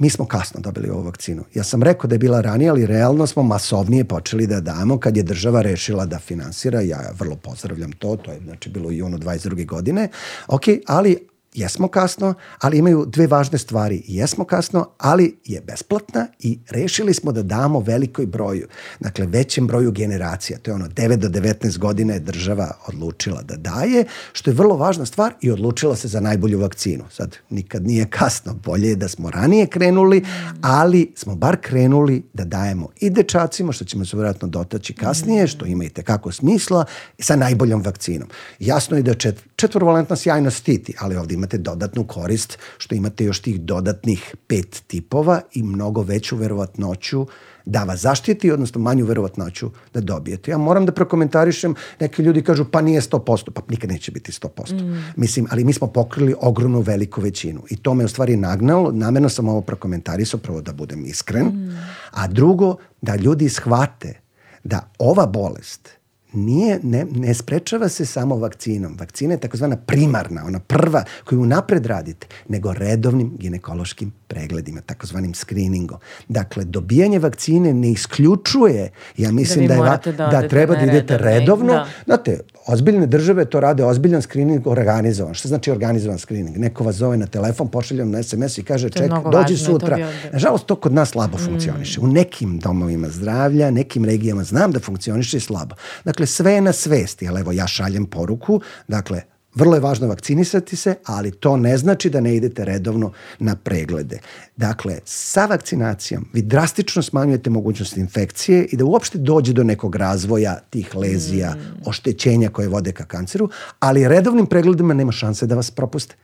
mi 0.00 0.10
smo 0.10 0.24
kasno 0.24 0.60
dobili 0.60 0.90
ovu 0.90 1.02
vakcinu. 1.02 1.44
Ja 1.54 1.64
sam 1.64 1.82
rekao 1.82 2.08
da 2.08 2.14
je 2.14 2.18
bila 2.18 2.40
ranije, 2.40 2.70
ali 2.70 2.86
realno 2.86 3.26
smo 3.26 3.42
masovnije 3.42 4.04
počeli 4.04 4.46
da 4.46 4.60
damo 4.60 4.98
kad 4.98 5.16
je 5.16 5.22
država 5.22 5.62
rešila 5.62 6.06
da 6.06 6.18
finansira. 6.18 6.80
Ja 6.80 7.00
vrlo 7.18 7.36
pozdravljam 7.36 7.92
to, 7.92 8.16
to 8.16 8.32
je 8.32 8.40
znači 8.44 8.70
bilo 8.70 8.90
i 8.90 8.96
junu 8.96 9.18
22. 9.18 9.66
godine. 9.66 10.08
Ok, 10.48 10.62
ali 10.86 11.28
jesmo 11.54 11.88
kasno, 11.88 12.34
ali 12.58 12.78
imaju 12.78 13.04
dve 13.06 13.26
važne 13.26 13.58
stvari. 13.58 14.02
Jesmo 14.06 14.44
kasno, 14.44 14.88
ali 14.98 15.38
je 15.44 15.60
besplatna 15.60 16.26
i 16.38 16.58
rešili 16.70 17.14
smo 17.14 17.32
da 17.32 17.42
damo 17.42 17.80
velikoj 17.80 18.26
broju, 18.26 18.68
dakle 19.00 19.26
većem 19.26 19.66
broju 19.66 19.92
generacija. 19.92 20.58
To 20.58 20.70
je 20.70 20.74
ono 20.74 20.88
9 20.88 21.16
do 21.16 21.28
19 21.28 21.78
godina 21.78 22.14
je 22.14 22.20
država 22.20 22.70
odlučila 22.86 23.42
da 23.42 23.56
daje, 23.56 24.04
što 24.32 24.50
je 24.50 24.54
vrlo 24.54 24.76
važna 24.76 25.06
stvar 25.06 25.34
i 25.40 25.50
odlučila 25.50 25.96
se 25.96 26.08
za 26.08 26.20
najbolju 26.20 26.60
vakcinu. 26.60 27.04
Sad 27.10 27.36
nikad 27.50 27.86
nije 27.86 28.06
kasno, 28.10 28.54
bolje 28.54 28.88
je 28.88 28.96
da 28.96 29.08
smo 29.08 29.30
ranije 29.30 29.66
krenuli, 29.66 30.24
ali 30.60 31.12
smo 31.16 31.34
bar 31.34 31.56
krenuli 31.60 32.22
da 32.32 32.44
dajemo 32.44 32.88
i 33.00 33.10
dečacima, 33.10 33.72
što 33.72 33.84
ćemo 33.84 34.04
se 34.04 34.16
vjerojatno 34.16 34.48
dotaći 34.48 34.94
kasnije, 34.94 35.46
što 35.46 35.66
ima 35.66 35.84
i 35.84 35.88
tekako 35.88 36.32
smisla, 36.32 36.84
sa 37.18 37.36
najboljom 37.36 37.82
vakcinom. 37.82 38.28
Jasno 38.58 38.96
je 38.96 39.02
da 39.02 39.14
čet, 39.14 39.42
četvorvalentna 39.56 40.16
sjajno 40.16 40.50
stiti, 40.50 40.94
ali 40.98 41.16
ovdje 41.16 41.39
imate 41.40 41.58
dodatnu 41.58 42.04
korist 42.04 42.58
što 42.78 42.94
imate 42.94 43.24
još 43.24 43.40
tih 43.40 43.60
dodatnih 43.60 44.34
pet 44.46 44.82
tipova 44.86 45.40
i 45.52 45.62
mnogo 45.62 46.02
veću 46.02 46.36
verovatnoću 46.36 47.26
da 47.64 47.84
vas 47.84 48.00
zaštiti, 48.00 48.50
odnosno 48.50 48.80
manju 48.80 49.04
verovatnoću 49.04 49.70
da 49.94 50.00
dobijete. 50.00 50.50
Ja 50.50 50.58
moram 50.58 50.86
da 50.86 50.92
prokomentarišem, 50.92 51.74
neki 52.00 52.22
ljudi 52.22 52.42
kažu 52.42 52.64
pa 52.64 52.80
nije 52.80 53.00
100%, 53.00 53.50
pa 53.50 53.62
nikad 53.68 53.90
neće 53.90 54.12
biti 54.12 54.32
100%. 54.32 54.82
Mm. 54.82 55.12
Mislim, 55.16 55.46
ali 55.50 55.64
mi 55.64 55.72
smo 55.72 55.86
pokrili 55.86 56.34
ogromnu 56.40 56.80
veliku 56.80 57.20
većinu 57.20 57.62
i 57.70 57.76
to 57.76 57.94
me 57.94 58.04
u 58.04 58.08
stvari 58.08 58.36
nagnalo, 58.36 58.92
namerno 58.92 59.28
sam 59.28 59.48
ovo 59.48 59.60
prokomentarisao, 59.60 60.40
prvo 60.40 60.60
da 60.60 60.72
budem 60.72 61.04
iskren, 61.06 61.46
mm. 61.46 61.78
a 62.10 62.26
drugo 62.26 62.76
da 63.00 63.16
ljudi 63.16 63.48
shvate 63.48 64.20
da 64.64 64.90
ova 64.98 65.26
bolest 65.26 65.99
nije, 66.32 66.80
ne, 66.82 67.06
ne 67.14 67.34
sprečava 67.34 67.88
se 67.88 68.06
samo 68.06 68.36
vakcinom. 68.36 68.96
Vakcina 68.98 69.34
je 69.34 69.40
takozvana 69.40 69.76
primarna, 69.76 70.44
ona 70.46 70.60
prva 70.60 71.04
koju 71.24 71.46
napred 71.46 71.86
radite, 71.86 72.26
nego 72.48 72.72
redovnim 72.72 73.36
ginekološkim 73.38 74.12
pregledima, 74.30 74.80
takozvanim 74.80 75.34
screeningom. 75.34 75.98
Dakle, 76.28 76.64
dobijanje 76.64 77.18
vakcine 77.18 77.74
ne 77.74 77.90
isključuje, 77.90 78.90
ja 79.16 79.32
mislim 79.32 79.66
da, 79.68 79.74
da, 79.74 80.10
je, 80.10 80.12
da, 80.12 80.26
da 80.26 80.48
treba 80.48 80.74
da 80.74 80.82
idete 80.82 81.18
redovno. 81.18 81.72
Da. 81.72 81.86
Znate, 82.04 82.40
ozbiljne 82.66 83.06
države 83.06 83.44
to 83.44 83.60
rade, 83.60 83.84
ozbiljan 83.84 84.22
screening 84.22 84.66
organizovan. 84.66 85.34
Šta 85.34 85.48
znači 85.48 85.70
organizovan 85.70 86.18
screening? 86.18 86.56
Neko 86.58 86.84
vas 86.84 86.96
zove 86.96 87.16
na 87.16 87.26
telefon, 87.26 87.68
pošalje 87.68 88.04
na 88.04 88.22
SMS 88.22 88.58
i 88.58 88.62
kaže 88.62 88.90
ček, 88.90 89.10
dođi 89.10 89.54
važno, 89.54 89.66
sutra. 89.66 89.98
Nažalost, 90.32 90.66
to 90.66 90.76
kod 90.76 90.92
nas 90.92 91.10
slabo 91.10 91.36
mm. 91.36 91.44
funkcioniše. 91.44 92.00
U 92.00 92.06
nekim 92.06 92.58
domovima 92.58 93.08
zdravlja, 93.08 93.70
nekim 93.70 94.04
regijama 94.04 94.44
znam 94.44 94.72
da 94.72 94.80
funkcioniše 94.80 95.40
slabo. 95.40 95.74
Dakle, 96.04 96.26
sve 96.26 96.52
je 96.52 96.60
na 96.60 96.72
svesti, 96.72 97.28
ali 97.28 97.40
evo 97.40 97.52
ja 97.52 97.66
šaljem 97.66 98.06
poruku, 98.06 98.60
dakle, 98.88 99.22
Vrlo 99.54 99.74
je 99.74 99.80
važno 99.80 100.06
vakcinisati 100.06 100.76
se, 100.76 100.94
ali 101.04 101.30
to 101.30 101.56
ne 101.56 101.78
znači 101.78 102.10
da 102.10 102.20
ne 102.20 102.36
idete 102.36 102.64
redovno 102.64 103.12
na 103.38 103.56
preglede. 103.56 104.18
Dakle, 104.56 104.98
sa 105.04 105.46
vakcinacijom 105.46 106.28
vi 106.32 106.42
drastično 106.42 107.02
smanjujete 107.02 107.50
mogućnost 107.50 107.96
infekcije 107.96 108.64
i 108.64 108.76
da 108.76 108.84
uopšte 108.84 109.18
dođe 109.18 109.52
do 109.52 109.64
nekog 109.64 109.96
razvoja 109.96 110.58
tih 110.70 110.94
lezija, 110.94 111.50
mm. 111.50 111.88
oštećenja 111.88 112.48
koje 112.48 112.68
vode 112.68 112.92
ka 112.92 113.04
kanceru, 113.04 113.48
ali 113.78 114.08
redovnim 114.08 114.46
pregledima 114.46 114.94
nema 114.94 115.12
šanse 115.12 115.46
da 115.46 115.54
vas 115.54 115.70
propuste. 115.70 116.14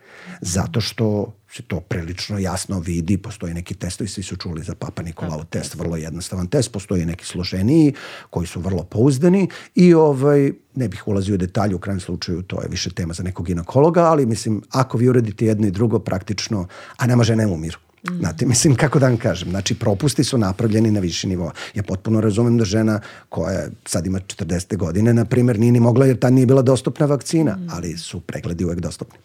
Zato 0.40 0.80
što 0.80 1.32
se 1.56 1.62
to 1.62 1.80
prilično 1.80 2.38
jasno 2.38 2.80
vidi, 2.80 3.16
postoje 3.18 3.54
neki 3.54 3.74
testovi, 3.74 4.08
svi 4.08 4.22
su 4.22 4.36
čuli 4.36 4.62
za 4.62 4.74
Papa 4.74 5.02
Nikolao 5.02 5.44
test, 5.44 5.74
vrlo 5.74 5.96
jednostavan 5.96 6.46
test, 6.46 6.72
postoje 6.72 7.06
neki 7.06 7.24
složeniji 7.24 7.94
koji 8.30 8.46
su 8.46 8.60
vrlo 8.60 8.82
pouzdani 8.82 9.48
i 9.74 9.94
ovaj, 9.94 10.52
ne 10.74 10.88
bih 10.88 11.08
ulazio 11.08 11.34
u 11.34 11.38
detalje, 11.38 11.74
u 11.74 11.78
krajem 11.78 12.00
slučaju 12.00 12.42
to 12.42 12.62
je 12.62 12.68
više 12.68 12.90
tema 12.90 13.14
za 13.14 13.22
nekog 13.22 13.46
ginekologa, 13.46 14.04
ali 14.04 14.26
mislim, 14.26 14.62
ako 14.70 14.98
vi 14.98 15.08
uradite 15.08 15.46
jedno 15.46 15.66
i 15.66 15.70
drugo 15.70 15.98
praktično, 15.98 16.66
a 16.96 17.06
nema 17.06 17.24
žene 17.24 17.46
u 17.46 17.56
miru. 17.56 17.78
Mm. 18.10 18.18
Znate, 18.18 18.46
mislim, 18.46 18.74
kako 18.74 18.98
da 18.98 19.08
vam 19.08 19.16
kažem, 19.16 19.50
znači 19.50 19.74
propusti 19.74 20.24
su 20.24 20.38
napravljeni 20.38 20.90
na 20.90 21.00
viši 21.00 21.28
nivo. 21.28 21.52
Ja 21.74 21.82
potpuno 21.82 22.20
razumem 22.20 22.58
da 22.58 22.64
žena 22.64 23.00
koja 23.28 23.68
sad 23.84 24.06
ima 24.06 24.20
40. 24.20 24.76
godine, 24.76 25.14
na 25.14 25.24
primjer, 25.24 25.58
nije 25.58 25.72
ni 25.72 25.80
mogla 25.80 26.06
jer 26.06 26.18
ta 26.18 26.30
nije 26.30 26.46
bila 26.46 26.62
dostupna 26.62 27.06
vakcina, 27.06 27.56
mm. 27.56 27.68
ali 27.70 27.96
su 27.96 28.20
pregledi 28.20 28.64
uvek 28.64 28.80
dostupni. 28.80 29.18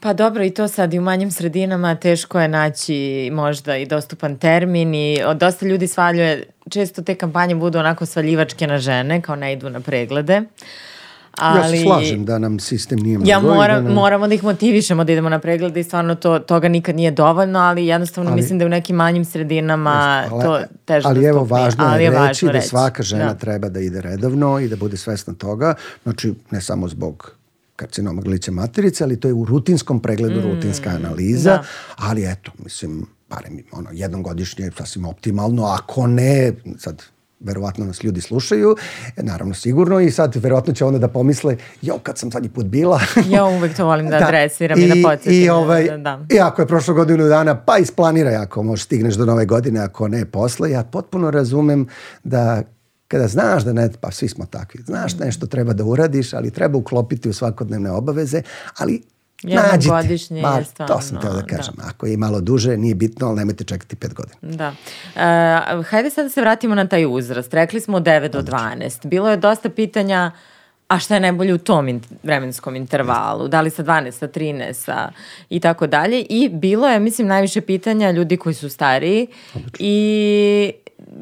Pa 0.00 0.12
dobro 0.12 0.44
i 0.44 0.50
to 0.50 0.68
sad 0.68 0.94
i 0.94 0.98
u 0.98 1.02
manjim 1.02 1.30
sredinama 1.30 1.94
teško 1.94 2.40
je 2.40 2.48
naći 2.48 3.30
možda 3.32 3.76
i 3.76 3.86
dostupan 3.86 4.36
termin 4.36 4.94
i 4.94 5.18
dosta 5.34 5.66
ljudi 5.66 5.86
svaljuje, 5.86 6.44
često 6.70 7.02
te 7.02 7.14
kampanje 7.14 7.54
budu 7.54 7.78
onako 7.78 8.06
svaljivačke 8.06 8.66
na 8.66 8.78
žene, 8.78 9.20
kao 9.20 9.36
ne 9.36 9.52
idu 9.52 9.70
na 9.70 9.80
preglede. 9.80 10.42
Ali, 11.38 11.58
ja 11.58 11.68
se 11.68 11.84
slažem 11.84 12.24
da 12.24 12.38
nam 12.38 12.60
sistem 12.60 12.98
nije. 12.98 13.18
Ja 13.24 13.40
moram, 13.40 13.76
da 13.76 13.82
nam... 13.82 13.94
moramo 13.94 14.28
da 14.28 14.34
ih 14.34 14.44
motivišemo 14.44 15.04
da 15.04 15.12
idemo 15.12 15.28
na 15.28 15.38
preglede 15.38 15.80
i 15.80 15.84
stvarno 15.84 16.14
to, 16.14 16.38
toga 16.38 16.68
nikad 16.68 16.96
nije 16.96 17.10
dovoljno, 17.10 17.58
ali 17.58 17.86
jednostavno 17.86 18.30
ali, 18.30 18.40
mislim 18.40 18.58
da 18.58 18.66
u 18.66 18.68
nekim 18.68 18.96
manjim 18.96 19.24
sredinama 19.24 20.24
ali, 20.30 20.42
to 20.42 20.60
teže 20.84 21.08
Ali 21.08 21.24
evo 21.24 21.44
važno 21.44 21.84
ali 21.86 22.04
je 22.04 22.10
reći 22.10 22.46
da 22.46 22.60
svaka 22.60 23.02
žena 23.02 23.26
da. 23.26 23.34
treba 23.34 23.68
da 23.68 23.80
ide 23.80 24.00
redovno 24.00 24.60
i 24.60 24.68
da 24.68 24.76
bude 24.76 24.96
svesna 24.96 25.34
toga, 25.34 25.74
znači 26.02 26.34
ne 26.50 26.60
samo 26.60 26.88
zbog 26.88 27.39
karcinoma 27.80 28.22
grlića 28.22 28.52
materice, 28.52 29.04
ali 29.04 29.20
to 29.20 29.28
je 29.28 29.34
u 29.34 29.44
rutinskom 29.44 30.00
pregledu, 30.00 30.40
mm, 30.40 30.42
rutinska 30.42 30.90
analiza, 30.90 31.50
da. 31.50 31.64
ali 31.96 32.30
eto, 32.32 32.52
mislim, 32.64 33.06
barem 33.30 33.58
ono, 33.72 33.90
jednom 33.92 34.22
godišnje 34.22 34.64
je 34.64 34.72
sasvim 34.78 35.04
optimalno, 35.04 35.64
ako 35.64 36.06
ne, 36.06 36.52
sad 36.78 37.02
verovatno 37.40 37.84
nas 37.84 38.04
ljudi 38.04 38.20
slušaju, 38.20 38.76
e, 39.16 39.22
naravno 39.22 39.54
sigurno 39.54 40.00
i 40.00 40.10
sad 40.10 40.36
verovatno 40.36 40.74
će 40.74 40.84
onda 40.84 40.98
da 40.98 41.08
pomisle, 41.08 41.56
jo, 41.82 41.98
kad 41.98 42.18
sam 42.18 42.30
zadnji 42.30 42.48
put 42.48 42.66
bila. 42.66 43.00
ja 43.34 43.44
uvek 43.44 43.76
to 43.76 43.86
volim 43.86 44.08
da, 44.08 44.18
da 44.18 44.26
adresiram 44.26 44.78
i, 44.78 44.82
i 44.82 44.88
da 44.88 45.08
podsjetim. 45.08 45.42
I, 45.42 45.48
ovaj, 45.48 45.84
da, 45.84 45.96
da. 45.96 46.24
I 46.34 46.40
ako 46.40 46.62
je 46.62 46.66
prošlo 46.66 46.94
godinu 46.94 47.28
dana, 47.28 47.56
pa 47.64 47.78
isplaniraj 47.78 48.36
ako 48.36 48.62
možeš 48.62 48.84
stigneš 48.84 49.14
do 49.14 49.24
nove 49.24 49.46
godine, 49.46 49.80
ako 49.80 50.08
ne 50.08 50.24
posle. 50.24 50.70
Ja 50.70 50.84
potpuno 50.84 51.30
razumem 51.30 51.86
da 52.24 52.62
kada 53.10 53.28
znaš 53.28 53.64
da 53.64 53.72
ne, 53.72 53.90
pa 54.00 54.10
svi 54.10 54.28
smo 54.28 54.46
takvi, 54.46 54.82
znaš 54.86 55.14
mm. 55.14 55.24
nešto 55.24 55.46
treba 55.46 55.72
da 55.72 55.84
uradiš, 55.84 56.34
ali 56.34 56.50
treba 56.50 56.78
uklopiti 56.78 57.28
u 57.28 57.32
svakodnevne 57.32 57.90
obaveze, 57.90 58.42
ali 58.76 59.02
Jednom 59.42 59.64
nađite. 59.72 59.94
godišnje 59.94 60.42
Ma, 60.42 60.48
je 60.58 60.64
stvarno. 60.64 60.94
To 60.94 61.00
sam 61.00 61.20
teo 61.20 61.32
da 61.32 61.42
kažem. 61.42 61.74
Da. 61.76 61.82
Ako 61.86 62.06
je 62.06 62.16
malo 62.16 62.40
duže, 62.40 62.76
nije 62.76 62.94
bitno, 62.94 63.26
ali 63.26 63.36
nemojte 63.36 63.64
čekati 63.64 63.96
pet 63.96 64.14
godina. 64.14 64.36
Da. 64.42 64.68
Uh, 64.68 65.86
hajde 65.86 66.10
sad 66.10 66.24
da 66.24 66.30
se 66.30 66.40
vratimo 66.40 66.74
na 66.74 66.86
taj 66.86 67.06
uzrast. 67.06 67.54
Rekli 67.54 67.80
smo 67.80 68.00
9 68.00 68.28
do 68.28 68.42
12. 68.42 69.06
Bilo 69.06 69.30
je 69.30 69.36
dosta 69.36 69.70
pitanja 69.70 70.32
a 70.88 70.98
šta 70.98 71.14
je 71.14 71.20
najbolje 71.20 71.54
u 71.54 71.58
tom 71.58 71.88
in, 71.88 72.00
vremenskom 72.22 72.76
intervalu, 72.76 73.48
da 73.48 73.60
li 73.60 73.70
sa 73.70 73.84
12, 73.84 74.10
sa 74.10 74.28
13 74.28 74.72
sa, 74.72 75.10
i 75.50 75.60
tako 75.60 75.86
dalje. 75.86 76.26
I 76.28 76.48
bilo 76.48 76.88
je, 76.88 77.00
mislim, 77.00 77.26
najviše 77.26 77.60
pitanja 77.60 78.10
ljudi 78.10 78.36
koji 78.36 78.54
su 78.54 78.68
stariji 78.68 79.26
Odlično. 79.54 79.76
i 79.78 80.72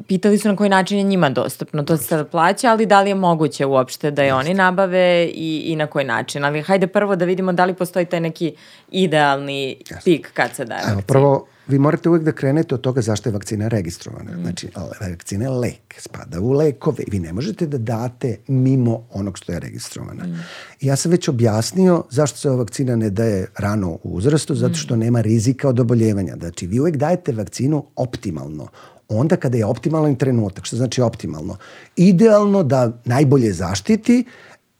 pitali 0.07 0.37
su 0.37 0.47
na 0.47 0.55
koji 0.55 0.69
način 0.69 0.97
je 0.97 1.03
njima 1.03 1.29
dostupno. 1.29 1.83
To 1.83 1.97
se 1.97 2.03
sada 2.03 2.25
plaća, 2.25 2.71
ali 2.71 2.85
da 2.85 3.01
li 3.01 3.09
je 3.09 3.15
moguće 3.15 3.65
uopšte 3.65 4.11
da 4.11 4.23
je 4.23 4.33
oni 4.33 4.53
nabave 4.53 5.25
i, 5.33 5.63
i 5.65 5.75
na 5.75 5.87
koji 5.87 6.05
način. 6.05 6.45
Ali 6.45 6.61
hajde 6.61 6.87
prvo 6.87 7.15
da 7.15 7.25
vidimo 7.25 7.53
da 7.53 7.65
li 7.65 7.73
postoji 7.73 8.05
taj 8.05 8.19
neki 8.19 8.55
idealni 8.91 9.77
Jasne. 9.89 10.01
pik 10.03 10.31
kad 10.33 10.55
se 10.55 10.65
daje 10.65 10.81
vakcina. 10.81 11.01
Prvo, 11.01 11.47
vi 11.67 11.79
morate 11.79 12.09
uvek 12.09 12.23
da 12.23 12.31
krenete 12.31 12.75
od 12.75 12.81
toga 12.81 13.01
zašto 13.01 13.29
je 13.29 13.33
vakcina 13.33 13.67
registrovana. 13.67 14.31
Mm. 14.31 14.41
Znači, 14.41 14.67
vakcina 15.01 15.45
je 15.45 15.49
lek, 15.49 15.95
spada 15.97 16.39
u 16.39 16.51
lekove. 16.51 17.03
Vi 17.11 17.19
ne 17.19 17.33
možete 17.33 17.67
da 17.67 17.77
date 17.77 18.37
mimo 18.47 19.07
onog 19.13 19.37
što 19.37 19.51
je 19.51 19.59
registrovana. 19.59 20.23
Mm. 20.23 20.43
Ja 20.81 20.95
sam 20.95 21.11
već 21.11 21.27
objasnio 21.27 22.03
zašto 22.09 22.37
se 22.37 22.49
ova 22.49 22.57
vakcina 22.57 22.95
ne 22.95 23.09
daje 23.09 23.47
rano 23.57 23.89
u 23.89 23.99
uzrastu, 24.03 24.55
zato 24.55 24.75
što 24.75 24.95
mm. 24.95 24.99
nema 24.99 25.21
rizika 25.21 25.69
od 25.69 25.79
oboljevanja. 25.79 26.35
Znači, 26.39 26.67
vi 26.67 26.79
uvek 26.79 26.95
dajete 26.95 27.31
vakcinu 27.31 27.85
optimalno 27.95 28.67
onda 29.09 29.35
kada 29.35 29.57
je 29.57 29.65
optimalan 29.65 30.15
trenutak. 30.15 30.65
Što 30.65 30.75
znači 30.75 31.01
optimalno? 31.01 31.57
Idealno 31.95 32.63
da 32.63 32.91
najbolje 33.05 33.53
zaštiti 33.53 34.25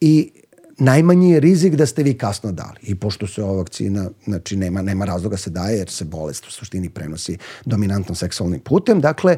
i 0.01 0.31
najmanji 0.77 1.31
je 1.31 1.39
rizik 1.39 1.75
da 1.75 1.85
ste 1.85 2.03
vi 2.03 2.13
kasno 2.13 2.51
dali. 2.51 2.79
I 2.81 2.95
pošto 2.95 3.27
se 3.27 3.43
ova 3.43 3.57
vakcina, 3.57 4.09
znači 4.25 4.57
nema, 4.57 4.81
nema 4.81 5.05
razloga 5.05 5.37
se 5.37 5.49
daje 5.49 5.77
jer 5.77 5.89
se 5.89 6.05
bolest 6.05 6.47
u 6.47 6.51
suštini 6.51 6.89
prenosi 6.89 7.37
dominantnom 7.65 8.15
seksualnim 8.15 8.59
putem, 8.59 9.01
dakle, 9.01 9.37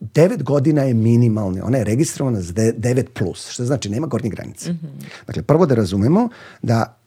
9 0.00 0.42
godina 0.42 0.82
je 0.82 0.94
minimalni, 0.94 1.60
ona 1.60 1.78
je 1.78 1.84
registrovana 1.84 2.40
za 2.40 2.52
9 2.52 3.04
plus, 3.14 3.50
što 3.50 3.64
znači 3.64 3.88
nema 3.88 4.06
gornje 4.06 4.30
granice. 4.30 4.72
Mm 4.72 4.78
-hmm. 4.82 5.26
Dakle, 5.26 5.42
prvo 5.42 5.66
da 5.66 5.74
razumemo 5.74 6.28
da 6.62 6.99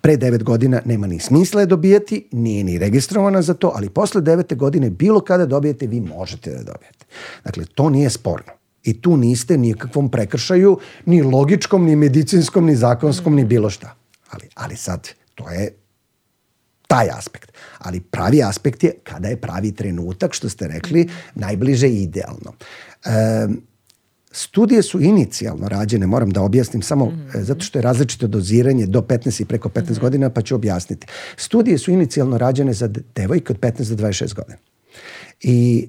Pre 0.00 0.16
9 0.16 0.42
godina 0.42 0.82
nema 0.84 1.06
ni 1.06 1.20
smisla 1.20 1.60
je 1.60 1.66
dobijati, 1.66 2.28
nije 2.32 2.64
ni 2.64 2.78
registrovana 2.78 3.42
za 3.42 3.54
to, 3.54 3.72
ali 3.74 3.90
posle 3.90 4.22
9. 4.22 4.56
godine 4.56 4.90
bilo 4.90 5.20
kada 5.20 5.46
dobijete, 5.46 5.86
vi 5.86 6.00
možete 6.00 6.50
da 6.50 6.62
dobijete. 6.62 7.06
Dakle, 7.44 7.64
to 7.74 7.90
nije 7.90 8.10
sporno. 8.10 8.52
I 8.82 9.00
tu 9.00 9.16
niste 9.16 9.58
nikakvom 9.58 10.10
prekršaju, 10.10 10.78
ni 11.06 11.22
logičkom, 11.22 11.84
ni 11.84 11.96
medicinskom, 11.96 12.66
ni 12.66 12.76
zakonskom, 12.76 13.34
ni 13.34 13.44
bilo 13.44 13.70
šta. 13.70 13.94
Ali, 14.30 14.48
ali 14.54 14.76
sad, 14.76 15.08
to 15.34 15.50
je 15.50 15.74
taj 16.86 17.10
aspekt. 17.10 17.52
Ali 17.78 18.00
pravi 18.00 18.42
aspekt 18.42 18.84
je 18.84 18.94
kada 19.04 19.28
je 19.28 19.40
pravi 19.40 19.72
trenutak, 19.72 20.34
što 20.34 20.48
ste 20.48 20.68
rekli, 20.68 21.08
najbliže 21.34 21.88
idealno. 21.88 22.52
E, 23.04 23.46
Studije 24.32 24.82
su 24.82 25.00
inicijalno 25.00 25.68
rađene, 25.68 26.06
moram 26.06 26.30
da 26.30 26.42
objasnim 26.42 26.82
samo 26.82 27.06
mm 27.06 27.10
-hmm. 27.10 27.42
zato 27.42 27.64
što 27.64 27.78
je 27.78 27.82
različito 27.82 28.26
doziranje 28.26 28.86
do 28.86 29.00
15 29.00 29.42
i 29.42 29.44
preko 29.44 29.68
15 29.68 29.82
mm 29.82 29.94
-hmm. 29.94 30.00
godina, 30.00 30.30
pa 30.30 30.42
ću 30.42 30.54
objasniti. 30.54 31.06
Studije 31.36 31.78
su 31.78 31.90
inicijalno 31.90 32.38
rađene 32.38 32.72
za 32.72 32.90
devojke 33.14 33.52
od 33.52 33.60
15 33.60 33.94
do 33.94 34.06
26 34.06 34.34
godina. 34.34 34.58
I 35.42 35.88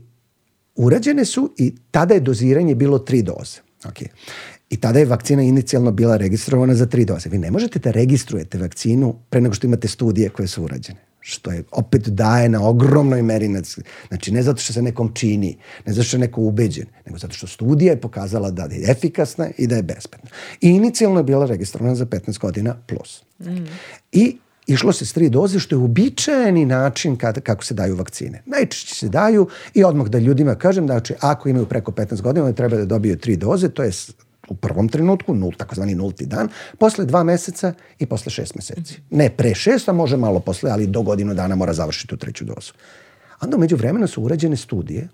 urađene 0.75 1.25
su 1.25 1.53
i 1.57 1.75
tada 1.91 2.13
je 2.13 2.19
doziranje 2.19 2.75
bilo 2.75 2.99
tri 2.99 3.21
doze. 3.21 3.59
Okay. 3.83 4.07
I 4.69 4.77
tada 4.77 4.99
je 4.99 5.05
vakcina 5.05 5.43
inicijalno 5.43 5.91
bila 5.91 6.17
registrovana 6.17 6.75
za 6.75 6.85
tri 6.85 7.05
doze. 7.05 7.29
Vi 7.29 7.37
ne 7.37 7.51
možete 7.51 7.79
da 7.79 7.91
registrujete 7.91 8.57
vakcinu 8.57 9.15
pre 9.29 9.41
nego 9.41 9.55
što 9.55 9.67
imate 9.67 9.87
studije 9.87 10.29
koje 10.29 10.47
su 10.47 10.63
urađene 10.63 11.10
što 11.21 11.51
je 11.51 11.63
opet 11.71 12.07
daje 12.07 12.49
na 12.49 12.67
ogromnoj 12.67 13.21
meri, 13.21 13.47
znači 14.07 14.31
ne 14.31 14.43
zato 14.43 14.61
što 14.61 14.73
se 14.73 14.81
nekom 14.81 15.11
čini, 15.13 15.57
ne 15.85 15.93
zato 15.93 16.03
što 16.03 16.17
je 16.17 16.21
neko 16.21 16.41
ubeđen, 16.41 16.85
nego 17.05 17.17
zato 17.17 17.33
što 17.33 17.47
studija 17.47 17.91
je 17.91 18.01
pokazala 18.01 18.51
da 18.51 18.63
je 18.63 18.91
efikasna 18.91 19.49
i 19.57 19.67
da 19.67 19.75
je 19.75 19.83
bezbedna. 19.83 20.29
I 20.61 20.69
inicijalno 20.69 21.19
je 21.19 21.23
bila 21.23 21.45
registrovana 21.45 21.95
za 21.95 22.05
15 22.05 22.39
godina 22.39 22.75
plus. 22.87 23.23
Mm. 23.39 23.65
I 24.11 24.37
išlo 24.67 24.93
se 24.93 25.05
s 25.05 25.13
tri 25.13 25.29
doze, 25.29 25.59
što 25.59 25.75
je 25.75 25.79
uobičajeni 25.79 26.65
način 26.65 27.15
kada, 27.15 27.41
kako 27.41 27.63
se 27.63 27.73
daju 27.73 27.95
vakcine. 27.95 28.41
Najčešće 28.45 28.95
se 28.95 29.09
daju 29.09 29.47
i 29.73 29.83
odmah 29.83 30.07
da 30.07 30.19
ljudima 30.19 30.55
kažem, 30.55 30.85
znači 30.85 31.13
ako 31.19 31.49
imaju 31.49 31.65
preko 31.65 31.91
15 31.91 32.21
godina, 32.21 32.45
oni 32.45 32.55
treba 32.55 32.77
da 32.77 32.85
dobiju 32.85 33.17
tri 33.17 33.35
doze, 33.37 33.69
to 33.69 33.83
je 33.83 33.91
u 34.51 34.55
prvom 34.55 34.89
trenutku, 34.89 35.33
nul, 35.35 35.53
takozvani 35.57 35.95
nulti 35.95 36.25
dan, 36.25 36.49
posle 36.79 37.05
dva 37.05 37.23
meseca 37.23 37.73
i 37.99 38.05
posle 38.05 38.31
šest 38.31 38.55
meseci. 38.55 38.99
Ne 39.09 39.29
pre 39.29 39.55
šest, 39.55 39.89
a 39.89 39.93
može 39.93 40.17
malo 40.17 40.39
posle, 40.39 40.71
ali 40.71 40.87
do 40.87 41.01
godinu 41.01 41.33
dana 41.33 41.55
mora 41.55 41.73
završiti 41.73 42.07
tu 42.07 42.17
treću 42.17 42.45
dozu. 42.45 42.73
Onda 43.41 43.57
umeđu 43.57 43.75
vremena 43.75 44.07
su 44.07 44.23
urađene 44.23 44.57
studije, 44.57 45.07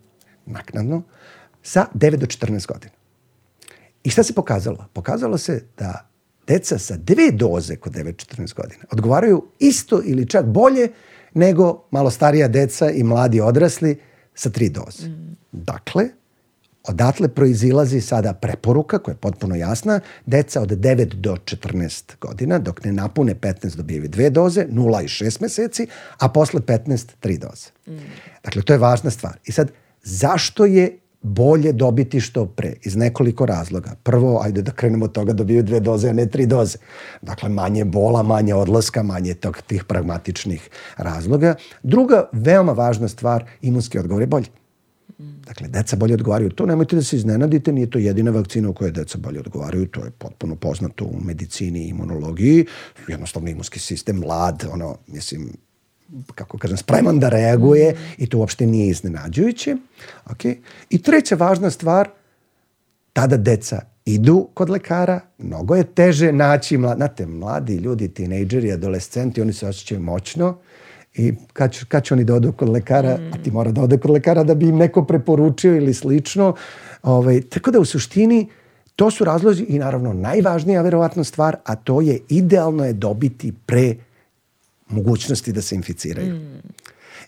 naknadno, 0.45 1.01
sa 1.63 1.85
9 1.93 2.15
do 2.15 2.25
14 2.25 2.67
godina. 2.67 2.93
I 4.03 4.09
šta 4.09 4.23
se 4.23 4.33
pokazalo? 4.33 4.87
Pokazalo 4.93 5.37
se 5.37 5.63
da 5.77 6.09
deca 6.47 6.79
sa 6.79 6.97
dve 6.97 7.31
doze 7.31 7.75
kod 7.75 7.93
9-14 7.93 8.55
godina 8.55 8.83
odgovaraju 8.91 9.43
isto 9.59 10.01
ili 10.05 10.29
čak 10.29 10.45
bolje 10.45 10.89
nego 11.33 11.87
malo 11.91 12.09
starija 12.09 12.47
deca 12.47 12.89
i 12.89 13.03
mladi 13.03 13.41
odrasli 13.41 13.99
sa 14.33 14.49
tri 14.49 14.69
doze. 14.69 15.07
Mm. 15.07 15.37
Dakle, 15.51 16.09
Odatle 16.87 17.27
proizilazi 17.27 18.01
sada 18.01 18.33
preporuka 18.33 18.99
koja 18.99 19.13
je 19.13 19.17
potpuno 19.17 19.55
jasna. 19.55 19.99
Deca 20.25 20.61
od 20.61 20.69
9 20.69 21.05
do 21.13 21.35
14 21.35 22.15
godina, 22.21 22.59
dok 22.59 22.85
ne 22.85 22.91
napune 22.91 23.35
15 23.35 23.75
dobijaju 23.75 24.07
dve 24.07 24.29
doze, 24.29 24.67
0 24.71 25.03
i 25.03 25.07
6 25.07 25.41
meseci, 25.41 25.87
a 26.19 26.29
posle 26.29 26.61
15 26.61 27.07
tri 27.19 27.37
doze. 27.37 27.67
Mm. 27.87 27.97
Dakle, 28.43 28.61
to 28.61 28.73
je 28.73 28.79
važna 28.79 29.09
stvar. 29.09 29.37
I 29.45 29.51
sad, 29.51 29.71
zašto 30.03 30.65
je 30.65 30.99
bolje 31.21 31.73
dobiti 31.73 32.19
što 32.19 32.45
pre? 32.45 32.73
Iz 32.83 32.95
nekoliko 32.95 33.45
razloga. 33.45 33.95
Prvo, 34.03 34.41
ajde 34.43 34.61
da 34.61 34.71
krenemo 34.71 35.05
od 35.05 35.11
toga, 35.11 35.33
dobiju 35.33 35.63
dve 35.63 35.79
doze, 35.79 36.09
a 36.09 36.13
ne 36.13 36.25
tri 36.25 36.45
doze. 36.45 36.77
Dakle, 37.21 37.49
manje 37.49 37.85
bola, 37.85 38.23
manje 38.23 38.55
odlaska, 38.55 39.03
manje 39.03 39.33
tog, 39.33 39.61
tih 39.67 39.83
pragmatičnih 39.83 40.69
razloga. 40.97 41.55
Druga, 41.83 42.29
veoma 42.31 42.71
važna 42.71 43.07
stvar, 43.07 43.45
imunski 43.61 43.99
odgovor 43.99 44.23
je 44.23 44.27
bolji. 44.27 44.47
Dakle, 45.17 45.67
deca 45.67 45.95
bolje 45.95 46.13
odgovaraju. 46.13 46.49
To 46.49 46.65
nemojte 46.65 46.95
da 46.95 47.03
se 47.03 47.15
iznenadite, 47.15 47.71
nije 47.71 47.89
to 47.89 47.99
jedina 47.99 48.31
vakcina 48.31 48.69
u 48.69 48.73
kojoj 48.73 48.91
deca 48.91 49.17
bolje 49.17 49.39
odgovaraju, 49.39 49.87
to 49.87 50.03
je 50.03 50.11
potpuno 50.11 50.55
poznato 50.55 51.05
u 51.05 51.19
medicini 51.21 51.79
i 51.79 51.89
imunologiji. 51.89 52.65
Jednostavno 53.07 53.49
imunski 53.49 53.79
sistem 53.79 54.15
mlad, 54.15 54.65
ono, 54.71 54.97
mislim, 55.07 55.49
kako 56.35 56.57
kažem, 56.57 56.77
spreman 56.77 57.19
da 57.19 57.29
reaguje 57.29 57.91
mm. 57.91 58.23
i 58.23 58.29
to 58.29 58.37
uopšte 58.37 58.65
nije 58.65 58.89
iznenađujuće. 58.89 59.75
Okay. 60.25 60.55
I 60.89 61.01
treća 61.01 61.35
važna 61.35 61.69
stvar, 61.69 62.09
tada 63.13 63.37
deca 63.37 63.81
idu 64.05 64.49
kod 64.53 64.69
lekara, 64.69 65.19
mnogo 65.37 65.75
je 65.75 65.83
teže 65.83 66.31
naći, 66.31 66.77
mlad, 66.77 66.97
znate, 66.97 67.25
mladi 67.25 67.75
ljudi, 67.75 68.07
tinejdžeri, 68.07 68.71
adolescenti, 68.71 69.41
oni 69.41 69.53
se 69.53 69.67
osjećaju 69.67 70.01
moćno, 70.01 70.57
i 71.17 71.33
kad, 71.53 71.71
će, 71.71 71.85
kad 71.85 72.03
će 72.03 72.13
oni 72.13 72.23
da 72.23 72.35
odu 72.35 72.51
kod 72.51 72.69
lekara, 72.69 73.17
mm. 73.17 73.33
a 73.33 73.43
ti 73.43 73.51
mora 73.51 73.71
da 73.71 73.81
ode 73.81 73.97
kod 73.97 74.11
lekara 74.11 74.43
da 74.43 74.55
bi 74.55 74.67
im 74.67 74.77
neko 74.77 75.05
preporučio 75.05 75.75
ili 75.75 75.93
slično. 75.93 76.55
Ovaj, 77.03 77.41
tako 77.41 77.71
da 77.71 77.79
u 77.79 77.85
suštini 77.85 78.47
to 78.95 79.11
su 79.11 79.25
razlozi 79.25 79.63
i 79.63 79.79
naravno 79.79 80.13
najvažnija 80.13 80.81
verovatno 80.81 81.23
stvar, 81.23 81.55
a 81.65 81.75
to 81.75 82.01
je 82.01 82.19
idealno 82.29 82.85
je 82.85 82.93
dobiti 82.93 83.53
pre 83.65 83.95
mogućnosti 84.89 85.51
da 85.51 85.61
se 85.61 85.75
inficiraju. 85.75 86.35
Mm. 86.35 86.61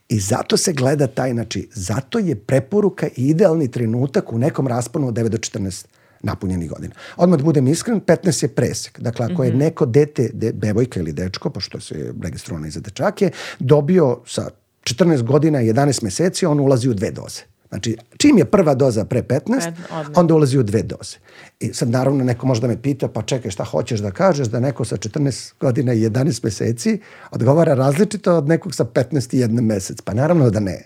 I 0.10 0.19
zato 0.19 0.58
se 0.58 0.73
gleda 0.73 1.08
taj, 1.08 1.32
znači, 1.32 1.67
zato 1.73 2.19
je 2.19 2.36
preporuka 2.36 3.08
idealni 3.15 3.71
trenutak 3.71 4.34
u 4.34 4.38
nekom 4.38 4.67
rasponu 4.67 5.08
od 5.08 5.13
9 5.13 5.28
do 5.28 5.38
14 5.38 5.86
napunjenih 6.23 6.69
godina. 6.69 6.93
Odmah 7.17 7.39
da 7.39 7.43
budem 7.43 7.67
iskren, 7.67 8.01
15 8.01 8.43
je 8.43 8.47
presek. 8.47 8.99
Dakle, 8.99 9.27
ako 9.32 9.43
je 9.43 9.49
mhm. 9.49 9.60
neko 9.60 9.86
dete, 9.86 10.29
de, 10.34 10.53
bebojka 10.53 10.99
ili 10.99 11.13
dečko, 11.13 11.49
pošto 11.49 11.80
se 11.80 12.13
registrovano 12.22 12.67
i 12.67 12.72
za 12.72 12.80
dečake, 12.80 13.32
dobio 13.59 14.20
sa 14.26 14.49
14 14.84 15.24
godina 15.24 15.61
i 15.61 15.74
11 15.74 16.03
meseci, 16.03 16.45
on 16.45 16.59
ulazi 16.59 16.89
u 16.89 16.93
dve 16.93 17.11
doze. 17.11 17.41
Znači, 17.70 17.97
čim 18.17 18.38
je 18.38 18.45
prva 18.45 18.74
doza 18.74 19.05
pre 19.05 19.22
15, 19.24 19.72
onda 20.15 20.34
ulazi 20.36 20.57
u 20.57 20.63
dve 20.63 20.82
doze. 20.84 21.17
I 21.59 21.74
sad 21.74 21.89
naravno 21.89 22.24
neko 22.24 22.47
možda 22.47 22.67
me 22.67 22.82
pita, 22.82 23.07
pa 23.07 23.22
čekaj 23.22 23.51
šta 23.51 23.63
hoćeš 23.63 23.99
da 23.99 24.11
kažeš, 24.11 24.47
da 24.47 24.59
neko 24.59 24.86
sa 24.86 24.97
14 24.97 25.53
godina 25.59 25.93
i 25.93 26.09
11 26.09 26.43
meseci 26.43 26.99
odgovara 27.32 27.74
različito 27.74 28.38
od 28.38 28.47
nekog 28.47 28.76
sa 28.76 28.86
15 28.86 29.36
i 29.36 29.39
1 29.39 29.61
mesec. 29.61 30.01
Pa 30.01 30.13
naravno 30.13 30.49
da 30.49 30.59
ne. 30.59 30.84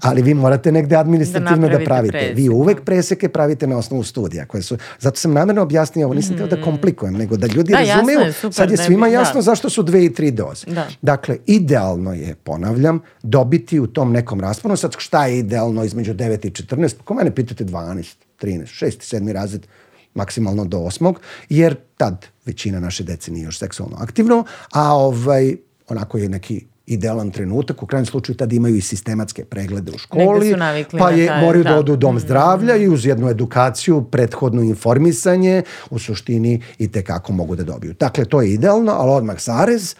Ali 0.00 0.22
vi 0.22 0.34
morate 0.34 0.72
negde 0.72 0.96
administrativno 0.96 1.68
da, 1.68 1.78
da 1.78 1.84
pravite. 1.84 2.18
Presek. 2.18 2.36
Vi 2.36 2.48
uvek 2.48 2.78
da. 2.78 2.84
preseke 2.84 3.28
pravite 3.28 3.66
na 3.66 3.78
osnovu 3.78 4.02
studija. 4.02 4.46
Koje 4.46 4.62
su, 4.62 4.76
zato 4.98 5.16
sam 5.16 5.32
namjerno 5.32 5.62
objasnio, 5.62 6.06
ovo 6.06 6.14
nisam 6.14 6.34
mm. 6.34 6.38
teo 6.38 6.46
da 6.46 6.62
komplikujem, 6.62 7.14
nego 7.14 7.36
da 7.36 7.46
ljudi 7.46 7.72
da, 7.72 7.78
razumeju. 7.78 8.20
Je, 8.20 8.32
super, 8.32 8.54
sad 8.54 8.70
je 8.70 8.76
svima 8.76 9.08
jasno 9.08 9.34
da. 9.34 9.42
zašto 9.42 9.70
su 9.70 9.82
dve 9.82 10.04
i 10.04 10.14
tri 10.14 10.30
doze. 10.30 10.66
Da. 10.66 10.86
Dakle, 11.02 11.36
idealno 11.46 12.12
je, 12.12 12.34
ponavljam, 12.34 13.00
dobiti 13.22 13.80
u 13.80 13.86
tom 13.86 14.12
nekom 14.12 14.40
rasponu. 14.40 14.76
Sad 14.76 14.94
šta 14.98 15.26
je 15.26 15.38
idealno 15.38 15.84
između 15.84 16.14
9 16.14 16.46
i 16.46 16.50
14? 16.50 16.94
Ko 17.04 17.14
mene 17.14 17.34
pitate 17.34 17.64
12, 17.64 18.14
13, 18.40 18.84
6, 18.84 19.16
7 19.16 19.32
razred, 19.32 19.66
maksimalno 20.14 20.64
do 20.64 20.78
osmog, 20.78 21.20
jer 21.48 21.76
tad 21.96 22.26
većina 22.44 22.80
naše 22.80 23.04
dece 23.04 23.32
nije 23.32 23.44
još 23.44 23.58
seksualno 23.58 23.96
aktivno, 24.00 24.44
a 24.72 24.96
ovaj, 24.96 25.56
onako 25.88 26.18
je 26.18 26.28
neki 26.28 26.66
idealan 26.86 27.30
trenutak, 27.30 27.82
u 27.82 27.86
krajnjem 27.86 28.06
slučaju 28.06 28.36
tad 28.36 28.52
imaju 28.52 28.76
i 28.76 28.80
sistematske 28.80 29.44
preglede 29.44 29.92
u 29.92 29.98
školi, 29.98 30.54
pa 30.98 31.10
je, 31.10 31.26
taj, 31.26 31.40
moraju 31.40 31.64
da. 31.64 31.70
da 31.70 31.78
odu 31.78 31.92
u 31.92 31.96
dom 31.96 32.16
mm. 32.16 32.20
zdravlja 32.20 32.76
i 32.76 32.88
uz 32.88 33.06
jednu 33.06 33.28
edukaciju, 33.28 34.04
prethodno 34.10 34.62
informisanje, 34.62 35.62
u 35.90 35.98
suštini 35.98 36.62
i 36.78 36.92
te 36.92 37.02
kako 37.02 37.32
mogu 37.32 37.56
da 37.56 37.64
dobiju. 37.64 37.94
Dakle, 38.00 38.24
to 38.24 38.42
je 38.42 38.52
idealno, 38.52 38.92
ali 38.92 39.10
odmah 39.10 39.40
zarez, 39.40 39.94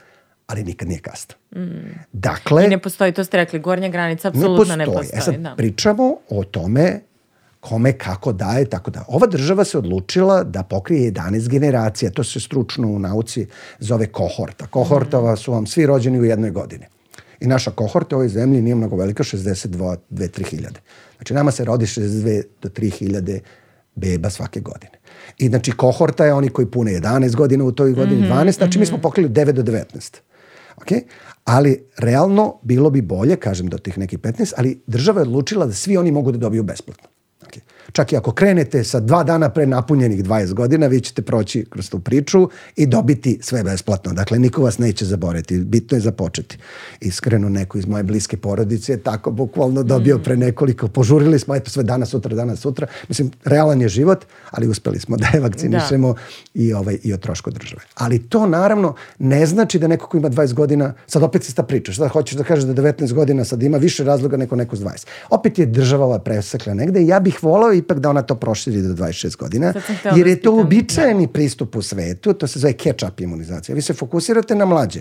ali 0.47 0.65
nikad 0.65 0.89
nije 0.89 1.01
kasno. 1.01 1.35
Mm. 1.57 2.01
Dakle... 2.13 2.65
I 2.65 2.69
ne 2.69 2.79
postoji, 2.79 3.13
to 3.13 3.25
ste 3.25 3.37
rekli, 3.37 3.59
gornja 3.59 3.89
granica 3.89 4.29
apsolutno 4.29 4.77
ne 4.77 4.85
postoji. 4.85 5.07
Ne 5.07 5.13
postoji. 5.13 5.35
E 5.35 5.37
sad, 5.37 5.43
da. 5.43 5.55
pričamo 5.57 6.17
o 6.29 6.45
tome 6.45 7.01
kome 7.69 7.93
kako 7.93 8.33
daje, 8.33 8.65
tako 8.65 8.91
da. 8.91 9.05
Ova 9.09 9.27
država 9.27 9.65
se 9.65 9.79
odlučila 9.79 10.43
da 10.45 10.63
pokrije 10.63 11.13
11 11.13 11.49
generacija, 11.49 12.11
to 12.11 12.25
se 12.25 12.41
stručno 12.41 12.89
u 12.89 12.99
nauci 12.99 13.47
zove 13.79 14.07
kohorta. 14.07 14.67
Kohortova 14.67 15.37
su 15.37 15.53
vam 15.53 15.67
svi 15.67 15.87
rođeni 15.87 16.21
u 16.21 16.25
jednoj 16.25 16.51
godini. 16.51 16.85
I 17.41 17.47
naša 17.47 17.71
kohorta 17.71 18.17
u 18.17 18.19
ovoj 18.19 18.29
zemlji 18.29 18.63
nije 18.63 18.75
mnogo 18.75 18.97
velika, 18.97 19.23
62, 19.23 19.97
2-3 20.11 20.45
hiljade. 20.51 20.81
Znači 21.17 21.35
nama 21.35 21.51
se 21.51 21.65
rodi 21.65 21.87
62 21.87 22.43
do 22.63 22.69
3 22.69 22.91
hiljade 22.91 23.41
beba 23.95 24.31
svake 24.31 24.61
godine. 24.61 24.99
I 25.39 25.49
znači 25.49 25.73
kohorta 25.73 26.27
je 26.27 26.35
oni 26.35 26.49
koji 26.49 26.67
pune 26.71 26.93
11 26.93 27.37
godina 27.37 27.65
u 27.65 27.73
toj 27.73 27.93
godini, 27.93 28.21
mm 28.21 28.25
-hmm, 28.25 28.45
12, 28.45 28.57
znači 28.57 28.65
mm 28.65 28.73
-hmm. 28.73 28.81
mi 28.81 28.87
smo 28.87 28.97
mhm. 28.97 29.03
pokrili 29.03 29.29
9 29.29 29.53
do 29.53 29.63
19. 29.63 30.21
Okay? 30.77 31.01
Ali 31.45 31.85
realno 31.97 32.59
bilo 32.63 32.91
bi 32.91 33.03
bolje, 33.03 33.37
kažem 33.37 33.67
do 33.67 33.79
tih 33.79 33.99
nekih 33.99 34.19
15, 34.19 34.53
ali 34.57 34.81
država 34.87 35.21
je 35.21 35.23
odlučila 35.23 35.67
da 35.67 35.73
svi 35.73 35.97
oni 35.97 36.13
mogu 36.13 36.33
da 36.33 36.39
dobiju 36.39 36.63
besplatno. 36.63 37.14
Čak 37.93 38.13
i 38.13 38.17
ako 38.17 38.33
krenete 38.33 38.85
sa 38.85 39.01
dva 39.01 39.23
dana 39.25 39.49
pre 39.49 39.67
napunjenih 39.67 40.25
20 40.25 40.53
godina, 40.53 40.87
vi 40.87 41.01
ćete 41.01 41.23
proći 41.23 41.65
kroz 41.71 41.91
tu 41.91 41.99
priču 42.01 42.49
i 42.77 42.87
dobiti 42.87 43.39
sve 43.43 43.63
besplatno. 43.63 44.13
Dakle, 44.13 44.39
niko 44.39 44.63
vas 44.63 44.79
neće 44.79 45.05
zaboreti. 45.05 45.59
Bitno 45.59 45.97
je 45.97 46.01
započeti. 46.01 46.59
Iskreno, 47.01 47.49
neko 47.49 47.79
iz 47.79 47.87
moje 47.87 48.03
bliske 48.03 48.37
porodice 48.37 48.93
je 48.93 49.03
tako 49.03 49.31
bukvalno 49.31 49.83
dobio 49.83 50.19
pre 50.19 50.37
nekoliko. 50.37 50.89
Požurili 50.89 51.39
smo, 51.39 51.55
eto 51.55 51.71
sve 51.71 51.83
danas, 51.83 52.09
sutra, 52.09 52.35
danas, 52.35 52.61
sutra. 52.61 52.87
Mislim, 53.09 53.31
realan 53.45 53.81
je 53.81 53.89
život, 53.89 54.25
ali 54.51 54.69
uspeli 54.69 55.01
smo 55.01 55.17
da 55.17 55.27
je 55.35 55.41
vakcinišemo 55.41 56.13
da. 56.13 56.21
i, 56.55 56.73
ovaj, 56.73 56.99
i 57.03 57.13
o 57.13 57.17
trošku 57.17 57.51
države. 57.51 57.83
Ali 57.95 58.19
to 58.19 58.47
naravno 58.47 58.95
ne 59.19 59.47
znači 59.47 59.79
da 59.79 59.89
neko 59.89 60.07
ko 60.09 60.17
ima 60.17 60.31
20 60.31 60.55
godina, 60.55 60.95
sad 61.07 61.23
opet 61.23 61.45
se 61.45 61.55
ta 61.55 61.63
priča, 61.63 61.93
šta 61.93 62.09
hoćeš 62.09 62.37
da 62.37 62.45
kažeš 62.45 62.65
da 62.65 62.83
19 62.83 63.13
godina 63.13 63.45
sad 63.45 63.63
ima 63.63 63.79
više 63.79 64.05
razloga 64.05 64.37
neko 64.37 64.57
neko 64.57 64.77
s 64.77 64.81
20. 64.81 65.07
Opet 65.31 65.59
je 65.59 65.67
država 65.67 66.05
ova 66.05 66.19
presekla 66.19 66.75
negde 66.75 67.03
i 67.03 67.07
ja 67.07 67.21
bih 67.21 67.43
volao 67.43 67.74
ipak 67.75 67.99
da 67.99 68.11
ona 68.11 68.23
to 68.23 68.35
proširi 68.35 68.83
do 68.83 68.89
26 68.89 69.37
godina, 69.37 69.73
jer 70.17 70.27
je 70.27 70.41
to 70.41 70.53
uobičajeni 70.53 71.29
pristup 71.29 71.77
u 71.77 71.83
svetu, 71.83 72.33
to 72.33 72.47
se 72.47 72.59
zove 72.59 72.73
catch-up 72.73 73.23
imunizacija. 73.23 73.75
Vi 73.75 73.83
se 73.83 73.95
fokusirate 73.95 74.55
na 74.55 74.65
mlađe, 74.65 75.01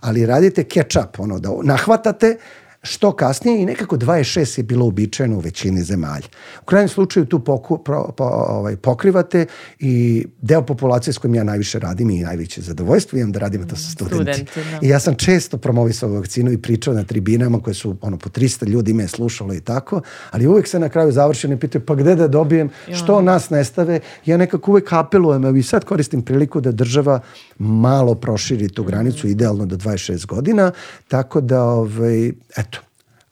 ali 0.00 0.26
radite 0.26 0.64
catch-up, 0.64 1.08
ono, 1.18 1.38
da 1.38 1.50
nahvatate 1.62 2.36
što 2.84 3.12
kasnije 3.12 3.62
i 3.62 3.66
nekako 3.66 3.96
26 3.96 4.58
je 4.58 4.62
bilo 4.62 4.84
uobičajeno 4.84 5.36
u 5.36 5.40
većini 5.40 5.82
zemalja. 5.82 6.26
U 6.62 6.64
krajnjem 6.64 6.88
slučaju 6.88 7.26
tu 7.26 7.40
poku, 7.44 7.78
pro, 7.78 8.12
po, 8.16 8.24
ovaj, 8.24 8.76
pokrivate 8.76 9.46
i 9.78 10.26
deo 10.42 10.62
populacije 10.62 11.14
s 11.14 11.18
kojim 11.18 11.34
ja 11.34 11.44
najviše 11.44 11.78
radim 11.78 12.10
i 12.10 12.22
najveće 12.22 12.60
zadovoljstvo 12.60 13.18
imam 13.18 13.32
da 13.32 13.38
radim 13.38 13.68
to 13.68 13.76
sa 13.76 13.90
studenti. 13.90 14.32
studenti 14.32 14.70
da. 14.70 14.86
I 14.86 14.88
ja 14.88 15.00
sam 15.00 15.14
često 15.14 15.58
promovisao 15.58 16.10
vakcinu 16.10 16.52
i 16.52 16.58
pričao 16.58 16.94
na 16.94 17.04
tribinama 17.04 17.60
koje 17.60 17.74
su 17.74 17.96
ono 18.00 18.18
po 18.18 18.28
300 18.28 18.68
ljudi 18.68 18.92
me 18.92 19.08
slušalo 19.08 19.54
i 19.54 19.60
tako, 19.60 20.00
ali 20.30 20.46
uvek 20.46 20.68
se 20.68 20.78
na 20.78 20.88
kraju 20.88 21.12
završeno 21.12 21.54
i 21.54 21.58
pitaju 21.58 21.86
pa 21.86 21.94
gde 21.94 22.14
da 22.14 22.28
dobijem, 22.28 22.70
što 22.92 23.22
nas 23.22 23.50
ne 23.50 23.64
stave. 23.64 24.00
Ja 24.26 24.36
nekako 24.36 24.70
uvek 24.70 24.92
apelujem, 24.92 25.56
i 25.56 25.62
sad 25.62 25.84
koristim 25.84 26.22
priliku 26.22 26.60
da 26.60 26.72
država 26.72 27.20
malo 27.58 28.14
proširi 28.14 28.68
tu 28.68 28.84
granicu, 28.84 29.28
idealno 29.28 29.66
do 29.66 29.76
26 29.76 30.26
godina, 30.26 30.72
tako 31.08 31.40
da, 31.40 31.62
ovaj, 31.62 32.28
eto, 32.56 32.73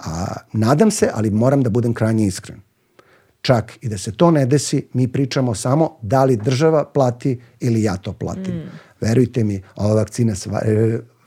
a 0.05 0.37
nadam 0.53 0.91
se, 0.91 1.11
ali 1.15 1.31
moram 1.31 1.63
da 1.63 1.71
budem 1.71 1.95
krajnje 1.95 2.27
iskren. 2.27 2.61
Čak 3.41 3.79
i 3.81 3.89
da 3.89 3.99
se 3.99 4.13
to 4.13 4.31
ne 4.31 4.47
desi, 4.47 4.87
mi 4.93 5.09
pričamo 5.09 5.55
samo 5.55 5.99
da 6.03 6.25
li 6.25 6.37
država 6.37 6.85
plati 6.85 7.41
ili 7.61 7.83
ja 7.83 7.97
to 7.97 8.13
platim. 8.13 8.55
Mm. 8.55 8.71
Verujte 9.01 9.45
mi, 9.45 9.63
ova 9.77 9.95
vakcina 9.95 10.35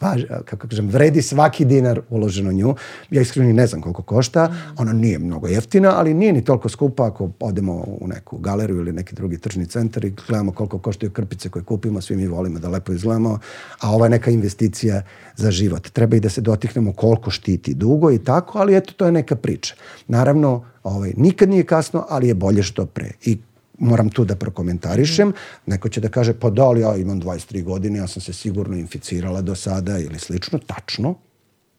važ, 0.01 0.23
kako 0.45 0.67
kažem, 0.67 0.87
vredi 0.89 1.21
svaki 1.21 1.65
dinar 1.65 2.01
uloženo 2.09 2.51
nju. 2.51 2.75
Ja 3.11 3.21
iskreno 3.21 3.53
ne 3.53 3.67
znam 3.67 3.81
koliko 3.81 4.01
košta. 4.01 4.53
Ona 4.77 4.93
nije 4.93 5.19
mnogo 5.19 5.47
jeftina, 5.47 5.93
ali 5.99 6.13
nije 6.13 6.33
ni 6.33 6.43
toliko 6.43 6.69
skupa 6.69 7.07
ako 7.07 7.29
odemo 7.39 7.73
u 7.73 8.07
neku 8.07 8.37
galeriju 8.37 8.79
ili 8.79 8.93
neki 8.93 9.15
drugi 9.15 9.37
tržni 9.37 9.65
centar 9.65 10.05
i 10.05 10.13
gledamo 10.27 10.51
koliko 10.51 10.79
koštaju 10.79 11.11
krpice 11.11 11.49
koje 11.49 11.63
kupimo. 11.63 12.01
Svi 12.01 12.15
mi 12.15 12.27
volimo 12.27 12.59
da 12.59 12.69
lepo 12.69 12.93
izgledamo, 12.93 13.39
a 13.79 13.91
ova 13.91 14.05
je 14.05 14.09
neka 14.09 14.31
investicija 14.31 15.01
za 15.35 15.51
život. 15.51 15.89
Treba 15.89 16.15
i 16.15 16.19
da 16.19 16.29
se 16.29 16.41
dotiknemo 16.41 16.93
koliko 16.93 17.31
štiti 17.31 17.73
dugo 17.73 18.11
i 18.11 18.19
tako, 18.19 18.59
ali 18.59 18.75
eto, 18.75 18.93
to 18.93 19.05
je 19.05 19.11
neka 19.11 19.35
priča. 19.35 19.75
Naravno, 20.07 20.65
ovaj, 20.83 21.13
nikad 21.17 21.49
nije 21.49 21.63
kasno, 21.63 22.05
ali 22.09 22.27
je 22.27 22.33
bolje 22.33 22.63
što 22.63 22.85
pre. 22.85 23.11
I 23.25 23.37
moram 23.79 24.09
tu 24.09 24.25
da 24.25 24.35
prokomentarišem. 24.35 25.33
Neko 25.65 25.89
će 25.89 26.01
da 26.01 26.09
kaže, 26.09 26.33
pa 26.39 26.49
da 26.49 26.69
li 26.69 26.81
ja 26.81 26.95
imam 26.95 27.21
23 27.21 27.63
godine, 27.63 27.99
ja 27.99 28.07
sam 28.07 28.21
se 28.21 28.33
sigurno 28.33 28.77
inficirala 28.77 29.41
do 29.41 29.55
sada 29.55 29.99
ili 29.99 30.19
slično. 30.19 30.59
Tačno, 30.59 31.15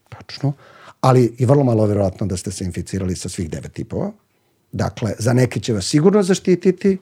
tačno. 0.08 0.52
Ali 1.00 1.34
i 1.38 1.46
vrlo 1.46 1.64
malo 1.64 1.86
verovatno 1.86 2.26
da 2.26 2.36
ste 2.36 2.50
se 2.50 2.64
inficirali 2.64 3.16
sa 3.16 3.28
svih 3.28 3.50
devet 3.50 3.72
tipova. 3.72 4.12
Dakle, 4.72 5.12
za 5.18 5.32
neke 5.32 5.60
će 5.60 5.72
vas 5.72 5.86
sigurno 5.86 6.22
zaštititi, 6.22 6.98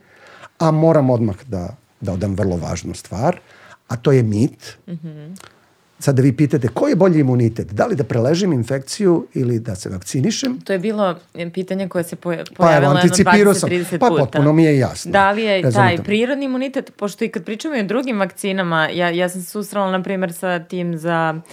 a 0.59 0.70
moram 0.70 1.11
odmah 1.11 1.36
da, 1.47 1.76
da 2.01 2.12
odam 2.12 2.34
vrlo 2.34 2.57
važnu 2.57 2.95
stvar, 2.95 3.40
a 3.88 3.97
to 3.97 4.12
je 4.12 4.22
mit. 4.22 4.76
Mm 4.86 4.92
-hmm 4.92 5.55
Sad 5.99 6.16
da 6.16 6.22
vi 6.22 6.36
pitate 6.36 6.68
koji 6.68 6.92
je 6.92 6.97
bolji 6.97 7.20
imunitet, 7.20 7.72
da 7.72 7.86
li 7.86 7.97
da 7.97 8.05
preležim 8.05 8.53
infekciju 8.53 9.26
ili 9.34 9.59
da 9.59 9.74
se 9.74 9.88
vakcinišem? 9.88 10.61
To 10.61 10.72
je 10.72 10.78
bilo 10.78 11.18
pitanje 11.53 11.88
koje 11.88 12.05
se 12.05 12.16
pojavilo 12.16 12.47
pa, 12.57 12.72
jedno 12.72 12.90
20-30 12.95 13.84
puta. 13.84 13.99
Pa 13.99 14.09
potpuno 14.18 14.53
mi 14.53 14.64
je 14.64 14.78
jasno. 14.78 15.12
Da 15.12 15.30
li 15.30 15.42
je 15.42 15.72
taj 15.72 15.99
prirodni 15.99 16.45
imunitet, 16.45 16.92
pošto 16.97 17.24
i 17.24 17.28
kad 17.28 17.45
pričamo 17.45 17.76
i 17.76 17.80
o 17.80 17.84
drugim 17.84 18.18
vakcinama, 18.18 18.88
ja, 18.88 19.11
ja 19.11 19.28
sam 19.28 19.42
susrala 19.42 19.90
na 19.90 20.03
primjer 20.03 20.32
sa 20.32 20.59
tim 20.59 20.99
za 20.99 21.34
uh, 21.36 21.53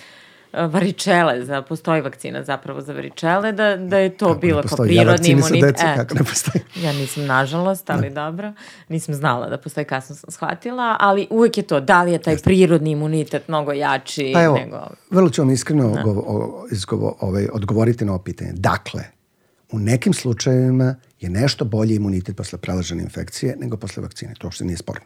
varičele, 0.53 1.45
za, 1.45 1.61
postoji 1.61 2.01
vakcina 2.01 2.43
zapravo 2.43 2.81
za 2.81 2.93
varičele, 2.93 3.51
da, 3.51 3.77
da 3.77 3.97
je 3.97 4.17
to 4.17 4.27
kako 4.27 4.39
bilo 4.39 4.63
kao 4.63 4.77
prirodni 4.85 5.29
ja 5.29 5.31
imunitet. 5.31 5.61
Deca, 5.61 5.87
e, 5.87 5.95
kako 5.95 6.15
ne 6.15 6.23
postoji? 6.23 6.63
Ja 6.85 6.93
nisam, 6.93 7.25
nažalost, 7.25 7.89
ali 7.89 8.01
ne. 8.01 8.09
dobro. 8.09 8.53
Nisam 8.89 9.15
znala 9.15 9.49
da 9.49 9.57
postoji, 9.57 9.85
kasno 9.85 10.15
sam 10.15 10.31
shvatila, 10.31 10.97
ali 10.99 11.27
uvek 11.29 11.57
je 11.57 11.63
to, 11.63 11.79
da 11.79 12.03
li 12.03 12.11
je 12.11 12.21
taj 12.21 12.33
Jeste. 12.33 12.43
prirodni 12.43 12.91
imunitet 12.91 13.47
mnogo 13.47 13.71
jači 13.71 14.31
pa 14.33 14.41
evo, 14.41 14.55
nego... 14.55 14.77
Vrlo 15.09 15.29
ću 15.29 15.41
vam 15.41 15.51
iskreno 15.51 15.89
da. 15.89 16.03
o, 16.05 16.65
izgovo, 16.71 17.17
ovaj, 17.19 17.47
odgovoriti 17.53 18.05
na 18.05 18.11
ovo 18.11 18.23
pitanje. 18.23 18.51
Dakle, 18.53 19.03
u 19.71 19.79
nekim 19.79 20.13
slučajevima 20.13 20.95
je 21.19 21.29
nešto 21.29 21.65
bolji 21.65 21.95
imunitet 21.95 22.37
posle 22.37 22.59
prelažene 22.59 23.03
infekcije 23.03 23.55
nego 23.59 23.77
posle 23.77 24.03
vakcine. 24.03 24.33
To 24.37 24.51
što 24.51 24.63
nije 24.63 24.77
sporno. 24.77 25.05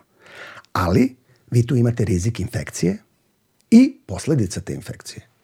Ali, 0.73 1.15
vi 1.51 1.67
tu 1.67 1.75
imate 1.75 2.05
rizik 2.05 2.39
infekcije 2.39 2.97
i 3.71 3.97
posledica 4.05 4.61
te 4.61 4.73
infekcije 4.73 5.34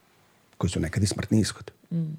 koji 0.62 0.72
su 0.72 0.80
nekad 0.80 1.04
i 1.04 1.08
smrtni 1.08 1.40
ishod. 1.40 1.72
Mm. 1.92 2.14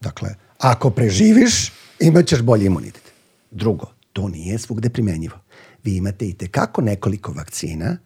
Dakle, 0.00 0.34
ako 0.58 0.90
preživiš, 0.90 1.72
imat 2.00 2.26
ćeš 2.26 2.42
bolji 2.42 2.66
imunitet. 2.66 3.02
Drugo, 3.50 3.86
to 4.12 4.28
nije 4.28 4.58
svugde 4.58 4.88
primenjivo. 4.88 5.36
Vi 5.84 5.96
imate 5.96 6.28
i 6.28 6.32
tekako 6.32 6.82
nekoliko 6.82 7.32
vakcina 7.32 7.96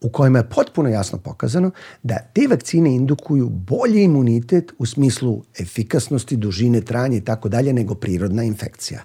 u 0.00 0.08
kojima 0.08 0.38
je 0.38 0.48
potpuno 0.48 0.88
jasno 0.88 1.18
pokazano 1.18 1.70
da 2.02 2.18
te 2.34 2.46
vakcine 2.50 2.94
indukuju 2.94 3.48
bolji 3.48 4.02
imunitet 4.02 4.72
u 4.78 4.86
smislu 4.86 5.44
efikasnosti, 5.58 6.36
dužine 6.36 6.80
trajanja 6.80 7.16
i 7.16 7.24
tako 7.24 7.48
dalje 7.48 7.72
nego 7.72 7.94
prirodna 7.94 8.42
infekcija. 8.42 9.04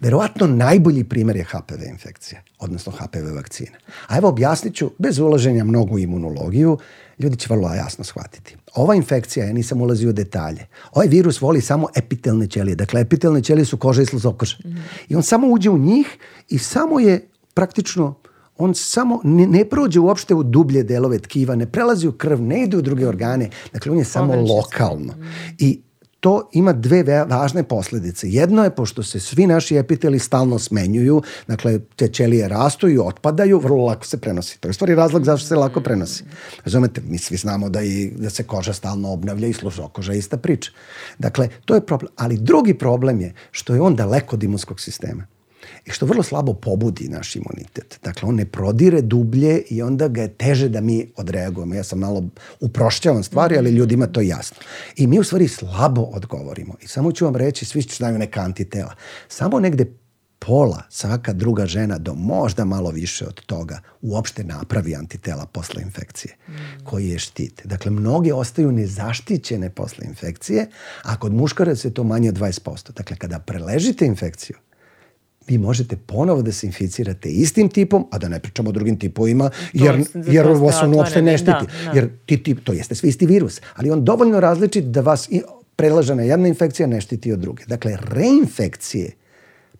Verovatno 0.00 0.46
najbolji 0.46 1.04
primer 1.04 1.36
je 1.36 1.44
HPV 1.44 1.82
infekcija, 1.90 2.42
odnosno 2.58 2.92
HPV 2.92 3.34
vakcina. 3.34 3.76
A 4.08 4.18
evo 4.18 4.28
objasnit 4.28 4.74
ću, 4.74 4.90
bez 4.98 5.18
ulaženja 5.18 5.64
mnogo 5.64 5.98
imunologiju, 5.98 6.78
ljudi 7.18 7.36
će 7.36 7.46
vrlo 7.50 7.74
jasno 7.74 8.04
shvatiti. 8.04 8.56
Ova 8.74 8.94
infekcija, 8.94 9.46
ja 9.46 9.52
nisam 9.52 9.80
ulazio 9.80 10.10
u 10.10 10.12
detalje, 10.12 10.66
ovaj 10.92 11.06
virus 11.06 11.40
voli 11.40 11.60
samo 11.60 11.88
epitelne 11.96 12.46
ćelije. 12.46 12.74
Dakle, 12.74 13.00
epitelne 13.00 13.42
ćelije 13.42 13.64
su 13.64 13.76
koža 13.76 14.02
i 14.02 14.06
sluzokoža. 14.06 14.56
Mm. 14.64 14.68
I 15.08 15.16
on 15.16 15.22
samo 15.22 15.46
uđe 15.46 15.70
u 15.70 15.78
njih 15.78 16.06
i 16.48 16.58
samo 16.58 17.00
je 17.00 17.28
praktično 17.54 18.14
on 18.58 18.74
samo 18.74 19.20
ne, 19.24 19.46
ne 19.46 19.64
prođe 19.64 20.00
uopšte 20.00 20.34
u 20.34 20.42
dublje 20.42 20.82
delove 20.82 21.18
tkiva, 21.18 21.54
ne 21.54 21.66
prelazi 21.66 22.08
u 22.08 22.12
krv, 22.12 22.42
ne 22.42 22.62
ide 22.62 22.76
u 22.76 22.82
druge 22.82 23.08
organe, 23.08 23.50
dakle 23.72 23.92
on 23.92 23.98
je 23.98 24.04
samo 24.04 24.32
Povrće. 24.32 24.52
lokalno. 24.52 25.12
Mm. 25.12 25.26
I 25.58 25.82
to 26.26 26.48
ima 26.52 26.72
dve 26.72 27.24
važne 27.28 27.62
posledice. 27.62 28.26
Jedno 28.30 28.64
je, 28.64 28.70
pošto 28.74 29.02
se 29.02 29.20
svi 29.20 29.46
naši 29.46 29.76
epiteli 29.76 30.18
stalno 30.18 30.58
smenjuju, 30.58 31.22
dakle, 31.46 31.78
te 31.96 32.08
ćelije 32.08 32.48
rastu 32.48 32.88
i 32.88 32.98
otpadaju, 32.98 33.58
vrlo 33.58 33.84
lako 33.84 34.06
se 34.06 34.18
prenosi. 34.20 34.58
To 34.60 34.68
je 34.68 34.72
stvari 34.72 34.94
razlog 34.94 35.24
zašto 35.24 35.46
se 35.46 35.56
lako 35.56 35.80
prenosi. 35.80 36.24
Razumete, 36.64 37.00
mi 37.08 37.18
svi 37.18 37.36
znamo 37.36 37.68
da, 37.68 37.82
i, 37.82 38.10
da 38.16 38.30
se 38.30 38.42
koža 38.42 38.72
stalno 38.72 39.12
obnavlja 39.12 39.48
i 39.48 39.52
služokoža 39.52 40.12
je 40.12 40.18
ista 40.18 40.36
priča. 40.36 40.70
Dakle, 41.18 41.48
to 41.64 41.74
je 41.74 41.86
problem. 41.86 42.12
Ali 42.16 42.38
drugi 42.38 42.74
problem 42.74 43.20
je 43.20 43.34
što 43.50 43.74
je 43.74 43.80
on 43.80 43.96
daleko 43.96 44.36
od 44.36 44.42
imunskog 44.42 44.80
sistema 44.80 45.35
i 45.86 45.90
što 45.90 46.06
vrlo 46.06 46.22
slabo 46.22 46.54
pobudi 46.54 47.08
naš 47.08 47.36
imunitet. 47.36 47.98
Dakle, 48.02 48.28
on 48.28 48.34
ne 48.34 48.44
prodire 48.44 49.00
dublje 49.02 49.62
i 49.70 49.82
onda 49.82 50.08
ga 50.08 50.22
je 50.22 50.28
teže 50.28 50.68
da 50.68 50.80
mi 50.80 51.12
odreagujemo. 51.16 51.74
Ja 51.74 51.84
sam 51.84 51.98
malo 51.98 52.24
uprošćavam 52.60 53.22
stvari, 53.22 53.58
ali 53.58 53.70
ljudima 53.70 54.06
to 54.06 54.20
jasno. 54.20 54.56
I 54.96 55.06
mi 55.06 55.18
u 55.18 55.24
stvari 55.24 55.48
slabo 55.48 56.02
odgovorimo. 56.02 56.74
I 56.82 56.88
samo 56.88 57.12
ću 57.12 57.24
vam 57.24 57.36
reći, 57.36 57.64
svi 57.64 57.82
znaju 57.82 58.18
neka 58.18 58.40
antitela. 58.40 58.94
Samo 59.28 59.60
negde 59.60 59.86
pola, 60.38 60.82
svaka 60.88 61.32
druga 61.32 61.66
žena 61.66 61.98
do 61.98 62.14
možda 62.14 62.64
malo 62.64 62.90
više 62.90 63.26
od 63.26 63.40
toga 63.46 63.80
uopšte 64.02 64.44
napravi 64.44 64.94
antitela 64.94 65.46
posle 65.46 65.82
infekcije 65.82 66.34
mm. 66.48 66.52
koji 66.84 67.08
je 67.08 67.18
štite. 67.18 67.62
Dakle, 67.68 67.90
mnoge 67.90 68.34
ostaju 68.34 68.72
nezaštićene 68.72 69.70
posle 69.70 70.06
infekcije, 70.06 70.66
a 71.02 71.16
kod 71.16 71.34
muškaraca 71.34 71.88
je 71.88 71.94
to 71.94 72.04
manje 72.04 72.28
od 72.28 72.38
20%. 72.38 72.92
Dakle, 72.92 73.16
kada 73.16 73.38
preležite 73.38 74.06
infekciju, 74.06 74.56
vi 75.48 75.58
možete 75.58 75.96
ponovo 75.96 76.42
da 76.42 76.52
se 76.52 76.66
inficirate 76.66 77.28
istim 77.28 77.68
tipom, 77.68 78.06
a 78.10 78.18
da 78.18 78.28
ne 78.28 78.40
pričamo 78.40 78.68
o 78.68 78.72
drugim 78.72 78.98
tipovima, 78.98 79.50
jer, 79.72 80.04
jer 80.26 80.46
vas 80.46 80.82
on 80.82 80.94
uopšte 80.94 81.22
ne 81.22 81.38
štiti. 81.38 81.52
Da, 81.52 81.66
da. 81.84 81.90
Jer 81.94 82.08
ti 82.26 82.42
tip, 82.42 82.64
to 82.64 82.72
jeste 82.72 82.94
sve 82.94 83.08
isti 83.08 83.26
virus, 83.26 83.60
ali 83.74 83.90
on 83.90 84.04
dovoljno 84.04 84.40
različit 84.40 84.84
da 84.84 85.00
vas 85.00 85.28
prelažena 85.76 86.22
jedna 86.22 86.48
infekcija 86.48 86.86
ne 86.86 87.00
štiti 87.00 87.32
od 87.32 87.38
druge. 87.38 87.64
Dakle, 87.66 87.98
reinfekcije, 88.02 89.12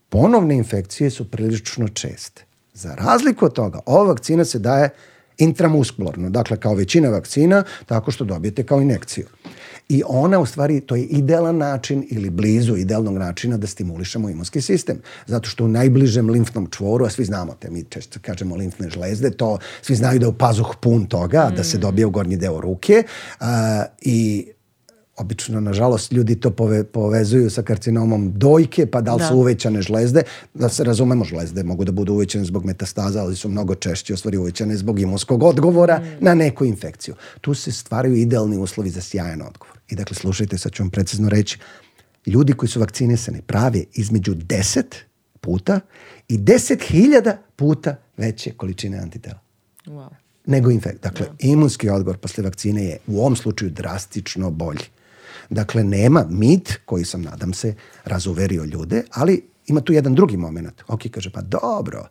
ponovne 0.09 0.57
infekcije 0.57 1.11
su 1.11 1.31
prilično 1.31 1.89
česte. 1.89 2.45
Za 2.75 2.95
razliku 2.95 3.45
od 3.45 3.53
toga, 3.53 3.81
ova 3.87 4.05
vakcina 4.05 4.45
se 4.45 4.59
daje 4.59 4.91
intramuskularno, 5.39 6.31
dakle 6.31 6.57
kao 6.57 6.75
većina 6.75 7.09
vakcina, 7.09 7.65
tako 7.87 8.11
što 8.11 8.25
dobijete 8.25 8.63
kao 8.63 8.81
inekciju. 8.81 9.27
I 9.89 10.03
ona 10.07 10.39
u 10.39 10.47
stvari, 10.47 10.81
to 10.81 10.97
je 10.97 11.03
idealan 11.03 11.57
način 11.57 12.07
ili 12.11 12.31
blizu 12.31 12.77
idealnog 12.77 13.19
načina 13.19 13.57
da 13.57 13.67
stimulišemo 13.67 14.31
imunski 14.31 14.61
sistem. 14.61 14.99
Zato 15.27 15.49
što 15.49 15.65
u 15.65 15.69
najbližem 15.69 16.31
limfnom 16.31 16.67
čvoru, 16.71 17.05
a 17.05 17.11
svi 17.11 17.25
znamo 17.25 17.55
te, 17.61 17.71
mi 17.71 17.85
često 17.85 18.19
kažemo 18.23 18.57
limfne 18.57 18.91
žlezde, 18.91 19.31
to 19.31 19.59
svi 19.83 19.95
znaju 19.95 20.19
da 20.19 20.25
je 20.25 20.29
u 20.29 20.39
pazuh 20.39 20.75
pun 20.81 21.07
toga, 21.07 21.49
mm. 21.53 21.57
da 21.57 21.65
se 21.65 21.79
mm. 21.79 21.81
dobije 21.81 22.07
u 22.07 22.11
gornji 22.11 22.37
deo 22.37 22.61
ruke 22.61 23.03
uh, 23.41 23.47
i 24.01 24.47
obično, 25.17 25.61
nažalost, 25.61 26.13
ljudi 26.13 26.41
to 26.41 26.51
pove, 26.51 26.85
povezuju 26.85 27.51
sa 27.51 27.63
karcinomom 27.63 28.33
dojke, 28.37 28.87
pa 28.87 29.01
da 29.01 29.15
li 29.15 29.19
da. 29.19 29.29
su 29.29 29.37
uvećane 29.37 29.83
žlezde. 29.83 30.23
Da 30.55 30.69
se 30.69 30.85
razumemo, 30.85 31.25
žlezde 31.25 31.63
mogu 31.63 31.85
da 31.85 31.93
budu 31.93 32.13
uvećane 32.13 32.45
zbog 32.45 32.65
metastaza, 32.65 33.23
ali 33.23 33.37
su 33.37 33.49
mnogo 33.49 33.75
češće 33.75 34.15
u 34.15 34.17
stvari 34.17 34.37
uvećane 34.37 34.77
zbog 34.77 35.01
imunskog 35.01 35.43
odgovora 35.43 35.99
mm. 35.99 36.25
na 36.25 36.35
neku 36.35 36.65
infekciju. 36.65 37.15
Tu 37.41 37.55
se 37.55 37.73
stvaraju 37.73 38.15
idealni 38.15 38.59
uslovi 38.59 38.91
za 38.91 39.01
sjajan 39.01 39.43
odgovor. 39.43 39.76
I 39.89 39.95
dakle, 39.95 40.17
slušajte, 40.17 40.59
sad 40.59 40.73
ću 40.73 40.83
vam 40.83 40.91
precizno 40.91 41.29
reći, 41.29 41.59
ljudi 42.27 42.53
koji 42.53 42.69
su 42.69 42.81
vakcinisani 42.81 43.43
prave 43.43 43.85
između 43.93 44.35
10 44.35 44.83
puta 45.41 45.81
i 46.29 46.39
10.000 46.39 47.37
puta 47.57 47.97
veće 48.17 48.53
količine 48.53 48.99
antitela. 48.99 49.39
Wow. 49.87 50.09
Nego 50.47 50.71
infekt. 50.71 51.03
Dakle, 51.03 51.27
yeah. 51.27 51.31
Da. 51.31 51.49
imunski 51.49 51.89
odgovor 51.89 52.19
posle 52.19 52.45
vakcine 52.45 52.85
je 52.85 52.99
u 53.07 53.21
ovom 53.21 53.37
slučaju 53.37 53.71
drastično 53.71 54.51
bolji. 54.51 54.85
Dakle, 55.51 55.85
nema 55.85 56.27
mit 56.31 56.81
koji 56.85 57.05
sam, 57.05 57.23
nadam 57.23 57.55
se, 57.55 57.75
razuverio 58.05 58.65
ljude, 58.65 59.03
ali 59.11 59.43
ima 59.67 59.81
tu 59.81 59.93
jedan 59.93 60.15
drugi 60.15 60.37
moment. 60.37 60.83
Ok, 60.89 61.01
kaže, 61.11 61.31
pa 61.31 61.41
dobro, 61.41 62.09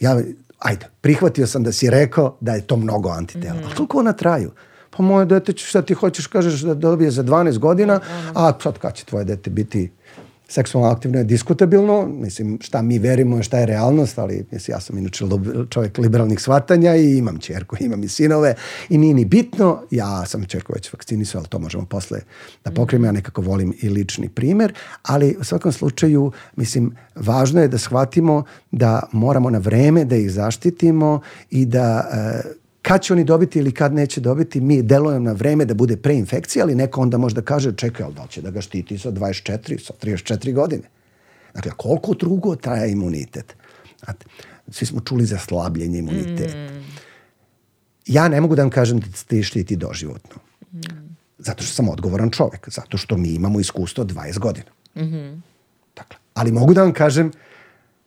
ja, 0.00 0.22
ajde, 0.58 0.86
prihvatio 1.00 1.46
sam 1.46 1.62
da 1.62 1.72
si 1.72 1.90
rekao 1.90 2.36
da 2.40 2.54
je 2.54 2.66
to 2.66 2.76
mnogo 2.76 3.08
antitela. 3.08 3.54
Mm 3.54 3.58
-hmm. 3.58 3.64
Ali 3.66 3.76
koliko 3.76 3.98
ona 3.98 4.12
traju? 4.12 4.50
Pa 4.96 5.02
moje 5.02 5.26
dete, 5.26 5.52
šta 5.56 5.82
ti 5.82 5.94
hoćeš, 5.94 6.26
kažeš 6.26 6.60
da 6.60 6.74
dobije 6.74 7.10
za 7.10 7.24
12 7.24 7.58
godina, 7.58 8.00
a 8.34 8.52
sad 8.62 8.78
kad 8.78 8.94
će 8.94 9.04
tvoje 9.04 9.24
dete 9.24 9.50
biti 9.50 9.90
seksualno 10.48 10.90
aktivno 10.90 11.18
je 11.18 11.24
diskutabilno, 11.24 12.06
mislim 12.06 12.58
šta 12.62 12.82
mi 12.82 12.98
verimo, 12.98 13.42
šta 13.42 13.58
je 13.58 13.66
realnost, 13.66 14.18
ali 14.18 14.46
mislim, 14.50 14.74
ja 14.74 14.80
sam 14.80 14.98
inače 14.98 15.24
čovjek 15.70 15.98
liberalnih 15.98 16.40
shvatanja 16.40 16.96
i 16.96 17.18
imam 17.18 17.38
čerku, 17.38 17.76
imam 17.80 18.04
i 18.04 18.08
sinove 18.08 18.54
i 18.88 18.98
nije 18.98 19.14
ni 19.14 19.24
bitno, 19.24 19.82
ja 19.90 20.26
sam 20.26 20.44
čerku 20.44 20.72
već 20.76 20.92
vakcinisao, 20.92 21.38
ali 21.38 21.48
to 21.48 21.58
možemo 21.58 21.86
posle 21.86 22.20
da 22.64 22.70
pokrijemo, 22.70 23.06
ja 23.06 23.12
nekako 23.12 23.42
volim 23.42 23.74
i 23.80 23.88
lični 23.88 24.28
primer, 24.28 24.72
ali 25.02 25.36
u 25.40 25.44
svakom 25.44 25.72
slučaju, 25.72 26.32
mislim, 26.56 26.96
važno 27.14 27.60
je 27.60 27.68
da 27.68 27.78
shvatimo 27.78 28.44
da 28.70 29.02
moramo 29.12 29.50
na 29.50 29.58
vreme 29.58 30.04
da 30.04 30.16
ih 30.16 30.32
zaštitimo 30.32 31.20
i 31.50 31.66
da 31.66 32.10
uh, 32.44 32.63
kad 32.84 33.02
će 33.02 33.12
oni 33.12 33.24
dobiti 33.24 33.58
ili 33.58 33.72
kad 33.72 33.94
neće 33.94 34.20
dobiti, 34.20 34.60
mi 34.60 34.82
delujemo 34.82 35.24
na 35.24 35.32
vreme 35.32 35.64
da 35.64 35.74
bude 35.74 35.96
preinfekcija, 35.96 36.64
ali 36.64 36.74
neko 36.74 37.00
onda 37.00 37.18
možda 37.18 37.42
kaže, 37.42 37.72
čekaj, 37.76 38.04
ali 38.04 38.14
da 38.14 38.26
će 38.26 38.42
da 38.42 38.50
ga 38.50 38.60
štiti 38.60 38.98
sa 38.98 39.12
24, 39.12 39.86
sa 39.86 39.94
34 40.02 40.52
godine. 40.52 40.82
Dakle, 41.54 41.72
koliko 41.76 42.14
drugo 42.14 42.56
traje 42.56 42.92
imunitet? 42.92 43.56
Znate, 44.04 44.26
svi 44.68 44.86
smo 44.86 45.00
čuli 45.00 45.24
za 45.24 45.38
slabljenje 45.38 45.98
imuniteta. 45.98 46.56
Mm. 46.56 46.84
Ja 48.06 48.28
ne 48.28 48.40
mogu 48.40 48.54
da 48.54 48.62
vam 48.62 48.70
kažem 48.70 49.00
da 49.00 49.06
ste 49.16 49.42
štiti 49.42 49.76
doživotno. 49.76 50.36
Mm. 50.72 51.16
Zato 51.38 51.64
što 51.64 51.74
sam 51.74 51.88
odgovoran 51.88 52.30
čovek. 52.30 52.68
Zato 52.68 52.98
što 52.98 53.16
mi 53.16 53.28
imamo 53.28 53.60
iskustvo 53.60 54.04
20 54.04 54.38
godina. 54.38 54.70
Mm 54.94 55.00
-hmm. 55.00 55.40
Dakle, 55.96 56.16
ali 56.34 56.52
mogu 56.52 56.74
da 56.74 56.82
vam 56.82 56.92
kažem 56.92 57.32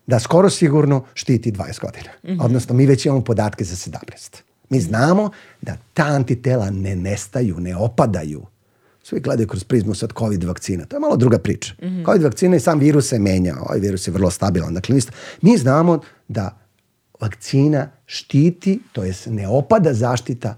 da 0.08 0.20
skoro 0.20 0.50
sigurno 0.50 1.06
štiti 1.14 1.52
20 1.52 1.82
godina. 1.82 2.10
Mm 2.24 2.28
-hmm. 2.28 2.46
Odnosno, 2.46 2.76
mi 2.76 2.86
već 2.86 3.06
imamo 3.06 3.24
podatke 3.24 3.64
za 3.64 3.76
17. 3.76 4.47
Mi 4.70 4.80
znamo 4.80 5.30
da 5.62 5.78
ta 5.94 6.06
antitela 6.06 6.70
ne 6.70 6.96
nestaju, 6.96 7.60
ne 7.60 7.76
opadaju. 7.76 8.46
Svi 9.04 9.20
gledaju 9.20 9.48
kroz 9.48 9.64
prizmu 9.64 9.96
sad 9.96 10.14
COVID 10.20 10.44
vakcina. 10.44 10.86
To 10.86 10.96
je 10.96 11.00
malo 11.00 11.18
druga 11.18 11.40
priča. 11.40 11.74
Mm 11.82 11.86
-hmm. 11.86 12.06
COVID 12.06 12.24
vakcina 12.24 12.56
i 12.56 12.60
sam 12.60 12.80
virus 12.80 13.08
se 13.08 13.20
menja. 13.20 13.56
Ovaj 13.62 13.80
virus 13.80 14.08
je 14.08 14.12
vrlo 14.12 14.32
stabilan. 14.32 14.74
Dakle, 14.74 14.96
mi 15.42 15.58
znamo 15.58 16.00
da 16.28 16.58
vakcina 17.20 17.90
štiti, 18.06 18.80
to 18.92 19.04
jest 19.04 19.28
ne 19.28 19.48
opada 19.48 19.94
zaštita 19.94 20.56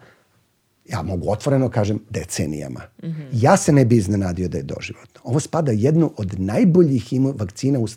ja 0.89 1.01
mogu 1.01 1.31
otvoreno 1.31 1.69
kažem, 1.69 1.99
decenijama. 2.09 2.81
Mm 3.03 3.07
-hmm. 3.07 3.27
Ja 3.31 3.57
se 3.57 3.71
ne 3.71 3.85
bi 3.85 3.97
iznenadio 3.97 4.47
da 4.47 4.57
je 4.57 4.63
doživotno. 4.63 5.21
Ovo 5.23 5.39
spada 5.39 5.71
jednu 5.71 6.13
od 6.17 6.39
najboljih 6.39 7.13
imu, 7.13 7.33
vakcina 7.37 7.79
u, 7.79 7.87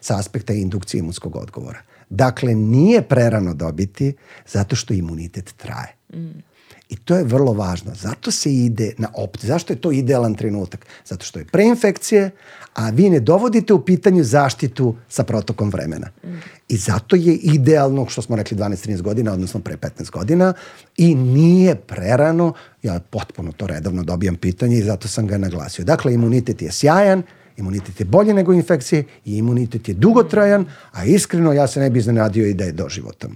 sa 0.00 0.18
aspekta 0.18 0.52
indukcije 0.52 0.98
imunskog 0.98 1.36
odgovora. 1.36 1.78
Dakle, 2.10 2.54
nije 2.54 3.02
prerano 3.02 3.54
dobiti 3.54 4.14
zato 4.46 4.76
što 4.76 4.94
imunitet 4.94 5.54
traje. 5.56 5.94
Mm. 6.14 6.48
I 6.88 6.96
to 6.96 7.16
je 7.16 7.24
vrlo 7.24 7.52
važno. 7.52 7.92
Zato 7.94 8.30
se 8.30 8.54
ide 8.54 8.92
na 8.98 9.08
opt. 9.14 9.44
Zašto 9.44 9.72
je 9.72 9.80
to 9.80 9.92
idealan 9.92 10.34
trenutak? 10.34 10.86
Zato 11.04 11.24
što 11.24 11.38
je 11.38 11.44
preinfekcije, 11.44 12.30
a 12.74 12.90
vi 12.90 13.10
ne 13.10 13.20
dovodite 13.20 13.74
u 13.74 13.84
pitanju 13.84 14.24
zaštitu 14.24 14.96
sa 15.08 15.24
protokom 15.24 15.70
vremena. 15.70 16.06
Mm. 16.24 16.28
I 16.68 16.76
zato 16.76 17.16
je 17.16 17.34
idealno, 17.34 18.06
što 18.08 18.22
smo 18.22 18.36
rekli 18.36 18.56
12-13 18.56 19.02
godina, 19.02 19.32
odnosno 19.32 19.60
pre 19.60 19.76
15 19.76 20.10
godina, 20.10 20.52
i 20.96 21.14
nije 21.14 21.74
prerano, 21.74 22.52
ja 22.82 23.00
potpuno 23.10 23.52
to 23.52 23.66
redovno 23.66 24.02
dobijam 24.02 24.36
pitanje 24.36 24.78
i 24.78 24.82
zato 24.82 25.08
sam 25.08 25.26
ga 25.26 25.38
naglasio. 25.38 25.84
Dakle, 25.84 26.14
imunitet 26.14 26.62
je 26.62 26.72
sjajan, 26.72 27.22
Imunitet 27.58 28.00
je 28.00 28.04
bolje 28.04 28.34
nego 28.34 28.52
infekcije 28.52 29.04
i 29.24 29.36
imunitet 29.36 29.88
je 29.88 29.94
dugotrajan, 29.94 30.66
a 30.92 31.04
iskreno 31.04 31.52
ja 31.52 31.66
se 31.66 31.80
ne 31.80 31.90
bi 31.90 31.98
iznenadio 31.98 32.46
i 32.46 32.54
da 32.54 32.64
je 32.64 32.72
doživotan. 32.72 33.30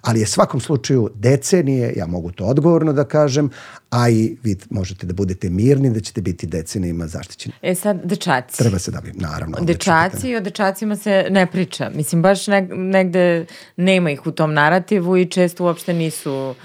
Ali 0.00 0.20
je 0.20 0.26
svakom 0.26 0.60
slučaju 0.60 1.10
decenije, 1.14 1.92
ja 1.96 2.06
mogu 2.06 2.32
to 2.32 2.44
odgovorno 2.44 2.92
da 2.92 3.04
kažem, 3.04 3.50
a 3.90 4.10
i 4.10 4.36
vi 4.42 4.56
možete 4.70 5.06
da 5.06 5.14
budete 5.14 5.50
mirni 5.50 5.90
da 5.90 6.00
ćete 6.00 6.20
biti 6.20 6.46
decenijima 6.46 7.06
zaštićeni. 7.06 7.54
E 7.62 7.74
sad, 7.74 8.00
dečaci. 8.04 8.58
Treba 8.58 8.78
se 8.78 8.90
da 8.90 9.00
bi, 9.00 9.12
naravno. 9.14 9.56
Dečaci, 9.60 10.34
o 10.36 10.40
dečacima 10.40 10.96
se 10.96 11.26
ne 11.30 11.46
priča. 11.46 11.90
Mislim, 11.94 12.22
baš 12.22 12.46
negde 12.70 13.46
nema 13.76 14.10
ih 14.10 14.26
u 14.26 14.30
tom 14.30 14.54
narativu 14.54 15.16
i 15.16 15.26
često 15.26 15.64
uopšte 15.64 15.92
nisu 15.92 16.32
uh, 16.32 16.56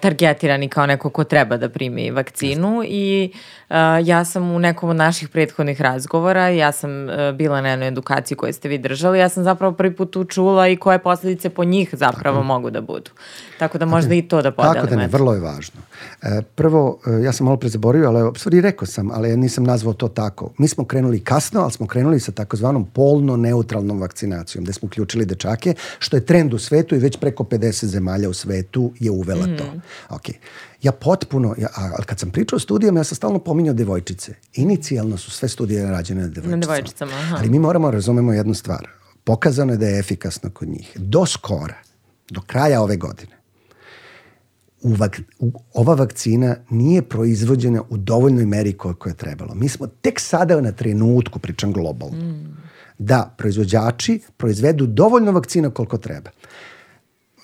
targetirani 0.00 0.68
kao 0.68 0.86
neko 0.86 1.10
ko 1.10 1.24
treba 1.24 1.56
da 1.56 1.68
primi 1.68 2.10
vakcinu 2.10 2.82
i 2.86 3.32
Uh, 3.70 3.76
ja 4.04 4.24
sam 4.24 4.50
u 4.50 4.58
nekom 4.58 4.90
od 4.90 4.96
naših 4.96 5.28
prethodnih 5.28 5.80
razgovora, 5.80 6.48
ja 6.48 6.72
sam 6.72 6.90
uh, 7.04 7.10
bila 7.34 7.60
na 7.60 7.68
jednoj 7.68 7.88
edukaciji 7.88 8.36
koju 8.36 8.52
ste 8.52 8.68
vi 8.68 8.78
držali, 8.78 9.18
ja 9.18 9.28
sam 9.28 9.44
zapravo 9.44 9.72
prvi 9.72 9.96
put 9.96 10.10
tu 10.10 10.24
čula 10.24 10.68
i 10.68 10.76
koje 10.76 10.98
posledice 10.98 11.50
po 11.50 11.64
njih 11.64 11.88
zapravo 11.92 12.36
tako. 12.36 12.46
mogu 12.46 12.70
da 12.70 12.80
budu. 12.80 13.10
Tako 13.58 13.78
da 13.78 13.86
možda 13.86 14.08
tako, 14.08 14.14
i 14.14 14.22
to 14.22 14.42
da 14.42 14.50
podelim. 14.50 14.74
Tako 14.74 14.86
da 14.86 14.96
ne, 14.96 15.08
vrlo 15.08 15.34
je 15.34 15.40
važno. 15.40 15.80
E, 16.22 16.42
prvo, 16.54 16.98
e, 17.06 17.22
ja 17.22 17.32
sam 17.32 17.44
malo 17.44 17.56
pre 17.56 17.68
zaboravio, 17.68 18.08
ali 18.08 18.32
stvari 18.38 18.60
rekao 18.60 18.86
sam, 18.86 19.10
ali 19.10 19.30
ja 19.30 19.36
nisam 19.36 19.64
nazvao 19.64 19.94
to 19.94 20.08
tako. 20.08 20.50
Mi 20.58 20.68
smo 20.68 20.84
krenuli 20.84 21.20
kasno, 21.20 21.60
ali 21.60 21.72
smo 21.72 21.86
krenuli 21.86 22.20
sa 22.20 22.32
takozvanom 22.32 22.84
polno 22.84 23.36
neutralnom 23.36 24.00
vakcinacijom, 24.00 24.64
gde 24.64 24.72
smo 24.72 24.86
uključili 24.86 25.24
dečake, 25.24 25.74
što 25.98 26.16
je 26.16 26.26
trend 26.26 26.54
u 26.54 26.58
svetu 26.58 26.94
i 26.94 26.98
već 26.98 27.16
preko 27.16 27.44
50 27.44 27.84
zemalja 27.84 28.28
u 28.28 28.34
svetu 28.34 28.92
je 28.98 29.10
uvela 29.10 29.46
to. 29.58 29.80
Ok. 30.08 30.22
Ja 30.82 30.92
potpuno, 30.92 31.54
ja, 31.58 31.68
ali 31.74 32.04
kad 32.06 32.18
sam 32.18 32.30
pričao 32.30 32.56
o 32.56 32.60
studijama, 32.60 33.00
ja 33.00 33.04
sam 33.04 33.16
stalno 33.16 33.38
pominjao 33.38 33.74
devojčice. 33.74 34.34
Inicijalno 34.54 35.16
su 35.16 35.30
sve 35.30 35.48
studije 35.48 35.90
rađene 35.90 36.20
na 36.20 36.28
devojčicama. 36.28 36.56
Na 36.56 36.60
devojčicama, 36.60 37.12
aha. 37.12 37.36
Ali 37.38 37.48
mi 37.48 37.58
moramo 37.58 37.86
da 37.86 37.94
razumemo 37.94 38.32
jednu 38.32 38.54
stvar. 38.54 38.88
Pokazano 39.24 39.72
je 39.72 39.76
da 39.76 39.86
je 39.86 39.98
efikasno 39.98 40.50
kod 40.50 40.68
njih. 40.68 40.92
Do 40.96 41.26
skora, 41.26 41.76
do 42.30 42.40
kraja 42.46 42.82
ove 42.82 42.96
godine, 42.96 43.40
u 44.82 44.94
vak, 44.94 45.20
u, 45.38 45.52
ova 45.74 45.94
vakcina 45.94 46.56
nije 46.70 47.02
proizvođena 47.02 47.82
u 47.90 47.96
dovoljnoj 47.96 48.46
meri 48.46 48.72
koliko 48.72 49.08
je 49.08 49.14
trebalo. 49.14 49.54
Mi 49.54 49.68
smo 49.68 49.86
tek 49.86 50.20
sada 50.20 50.60
na 50.60 50.72
trenutku, 50.72 51.38
pričam 51.38 51.72
globalno, 51.72 52.16
mm. 52.16 52.56
da 52.98 53.34
proizvođači 53.38 54.20
proizvedu 54.36 54.86
dovoljno 54.86 55.32
vakcina 55.32 55.70
koliko 55.70 55.98
treba. 55.98 56.30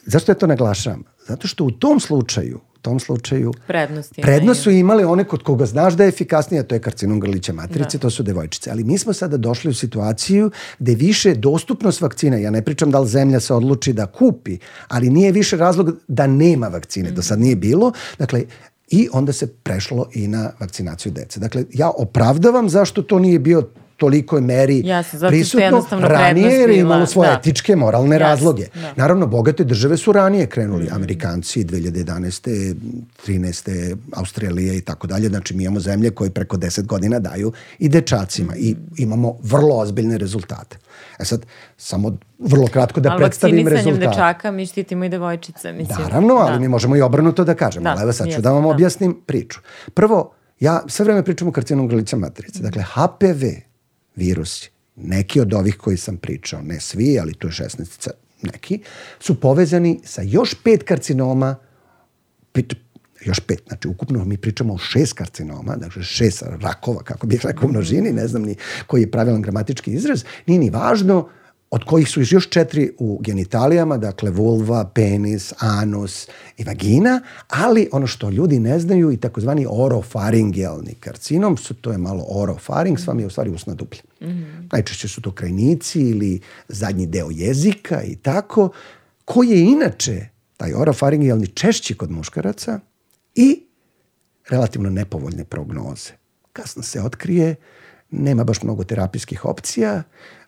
Zašto 0.06 0.32
ja 0.32 0.36
to 0.36 0.46
naglašavam? 0.46 1.02
Zato 1.26 1.48
što 1.48 1.64
u 1.64 1.70
tom 1.70 2.00
slučaju 2.00 2.60
tom 2.86 3.00
slučaju 3.00 3.52
prednosti, 3.66 4.22
prednost 4.22 4.62
su 4.62 4.70
imali 4.70 5.04
one 5.04 5.24
kod 5.24 5.42
koga 5.42 5.66
znaš 5.66 5.94
da 5.94 6.04
je 6.04 6.08
efikasnija, 6.08 6.62
to 6.62 6.74
je 6.74 6.80
karcinom 6.80 7.20
grlića 7.20 7.52
materice, 7.52 7.98
da. 7.98 8.02
to 8.02 8.10
su 8.10 8.22
devojčice. 8.22 8.70
Ali 8.70 8.84
mi 8.84 8.98
smo 8.98 9.12
sada 9.12 9.36
došli 9.36 9.70
u 9.70 9.74
situaciju 9.74 10.50
gde 10.78 10.94
više 10.94 11.34
dostupnost 11.34 12.00
vakcine, 12.00 12.42
ja 12.42 12.50
ne 12.50 12.62
pričam 12.62 12.90
da 12.90 13.00
li 13.00 13.08
zemlja 13.08 13.40
se 13.40 13.54
odluči 13.54 13.92
da 13.92 14.06
kupi, 14.06 14.58
ali 14.88 15.10
nije 15.10 15.32
više 15.32 15.56
razlog 15.56 15.90
da 16.08 16.26
nema 16.26 16.68
vakcine, 16.68 17.10
mm. 17.10 17.14
do 17.14 17.22
sad 17.22 17.40
nije 17.40 17.56
bilo. 17.56 17.92
Dakle, 18.18 18.44
i 18.88 19.08
onda 19.12 19.32
se 19.32 19.46
prešlo 19.46 20.06
i 20.14 20.28
na 20.28 20.50
vakcinaciju 20.60 21.12
dece. 21.12 21.40
Dakle, 21.40 21.64
ja 21.72 21.90
opravdavam 21.90 22.68
zašto 22.68 23.02
to 23.02 23.18
nije 23.18 23.38
bio 23.38 23.68
tolikoj 23.96 24.40
meri 24.40 24.82
Jasne, 24.84 25.28
prisutno 25.28 25.84
ranije 26.00 26.52
jer 26.52 26.70
je 26.70 26.80
imalo 26.80 27.06
svoje 27.06 27.30
da. 27.30 27.36
etičke, 27.36 27.76
moralne 27.76 28.16
Jasne, 28.16 28.28
razloge. 28.28 28.66
Da. 28.74 28.92
Naravno, 28.96 29.26
bogate 29.26 29.64
države 29.64 29.96
su 29.96 30.12
ranije 30.12 30.46
krenuli. 30.46 30.84
Mm. 30.84 30.94
Amerikanci 30.94 31.64
2011. 31.64 32.74
13. 33.26 33.96
Australija 34.12 34.74
i 34.74 34.80
tako 34.80 35.06
dalje. 35.06 35.28
Znači, 35.28 35.56
mi 35.56 35.64
imamo 35.64 35.80
zemlje 35.80 36.10
koje 36.10 36.30
preko 36.30 36.56
10 36.56 36.86
godina 36.86 37.18
daju 37.18 37.52
i 37.78 37.88
dečacima 37.88 38.52
mm. 38.52 38.58
i 38.58 38.76
imamo 38.96 39.36
vrlo 39.42 39.76
ozbiljne 39.76 40.18
rezultate. 40.18 40.78
E 41.18 41.24
sad, 41.24 41.46
samo 41.76 42.16
vrlo 42.38 42.66
kratko 42.66 43.00
da 43.00 43.10
ali 43.10 43.18
predstavim 43.18 43.68
rezultate. 43.68 44.06
Ali 44.06 44.14
dečaka 44.14 44.50
mi 44.50 44.66
štitimo 44.66 45.04
i 45.04 45.08
devojčice. 45.08 45.72
Mislim. 45.72 45.98
Naravno, 46.02 46.34
ali 46.34 46.52
da. 46.52 46.58
mi 46.58 46.68
možemo 46.68 46.96
i 46.96 47.00
obrnuto 47.00 47.44
da 47.44 47.54
kažemo. 47.54 47.84
Da, 47.84 47.90
ali 47.90 48.02
evo 48.02 48.12
sad 48.12 48.28
ću 48.34 48.40
da 48.40 48.52
vam 48.52 48.62
da. 48.62 48.68
objasnim 48.68 49.20
priču. 49.26 49.60
Prvo, 49.94 50.32
ja 50.60 50.82
sve 50.86 51.04
vreme 51.04 51.24
pričam 51.24 51.48
o 51.48 51.52
karcinom 51.52 51.88
grlića 51.88 52.16
materice. 52.16 52.62
Dakle, 52.62 52.82
HPV 52.82 53.66
virusi, 54.16 54.70
neki 54.96 55.40
od 55.40 55.54
ovih 55.54 55.76
koji 55.76 55.96
sam 55.96 56.16
pričao, 56.16 56.62
ne 56.62 56.80
svi, 56.80 57.18
ali 57.20 57.34
tu 57.34 57.46
je 57.46 57.52
16 57.52 58.10
neki, 58.42 58.80
su 59.20 59.40
povezani 59.40 60.00
sa 60.04 60.22
još 60.22 60.54
pet 60.64 60.82
karcinoma, 60.82 61.56
još 63.24 63.40
pet, 63.40 63.62
znači 63.66 63.88
ukupno 63.88 64.24
mi 64.24 64.36
pričamo 64.36 64.74
o 64.74 64.78
šest 64.78 65.12
karcinoma, 65.12 65.76
dakle 65.76 66.02
šest 66.02 66.42
rakova, 66.60 67.02
kako 67.02 67.26
bih 67.26 67.40
rekao 67.44 67.66
u 67.66 67.70
množini, 67.70 68.12
ne 68.12 68.28
znam 68.28 68.42
ni 68.42 68.56
koji 68.86 69.02
je 69.02 69.10
pravilan 69.10 69.42
gramatički 69.42 69.92
izraz, 69.92 70.24
nije 70.46 70.58
ni 70.58 70.70
važno, 70.70 71.28
od 71.76 71.84
kojih 71.84 72.08
su 72.08 72.20
još 72.30 72.48
četiri 72.48 72.90
u 72.98 73.18
genitalijama, 73.22 73.96
dakle 73.98 74.30
vulva, 74.30 74.90
penis, 74.94 75.52
anus 75.58 76.28
i 76.56 76.64
vagina, 76.64 77.20
ali 77.48 77.88
ono 77.92 78.06
što 78.06 78.30
ljudi 78.30 78.58
ne 78.58 78.78
znaju 78.80 79.12
i 79.12 79.16
takozvani 79.16 79.66
orofaringijalni 79.70 80.94
karcinom, 80.94 81.56
su, 81.56 81.74
to 81.74 81.92
je 81.92 81.98
malo 81.98 82.24
orofaring, 82.28 82.98
vam 83.06 83.20
je 83.20 83.26
u 83.26 83.30
stvari 83.30 83.50
usna 83.50 83.74
duplja. 83.74 84.00
Mm 84.20 84.26
-hmm. 84.26 84.68
Najčešće 84.72 85.08
su 85.08 85.20
to 85.20 85.32
krajnici 85.32 86.00
ili 86.00 86.40
zadnji 86.68 87.06
deo 87.06 87.28
jezika 87.30 88.02
i 88.02 88.16
tako, 88.16 88.68
koji 89.24 89.48
je 89.48 89.60
inače 89.60 90.28
taj 90.56 90.74
orofaringijalni 90.74 91.46
češći 91.46 91.96
kod 91.96 92.10
muškaraca 92.10 92.80
i 93.34 93.62
relativno 94.48 94.90
nepovoljne 94.90 95.44
prognoze. 95.44 96.10
Kasno 96.52 96.82
se 96.82 97.02
otkrije, 97.02 97.54
nema 98.10 98.44
baš 98.44 98.62
mnogo 98.62 98.84
terapijskih 98.84 99.44
opcija, 99.44 100.02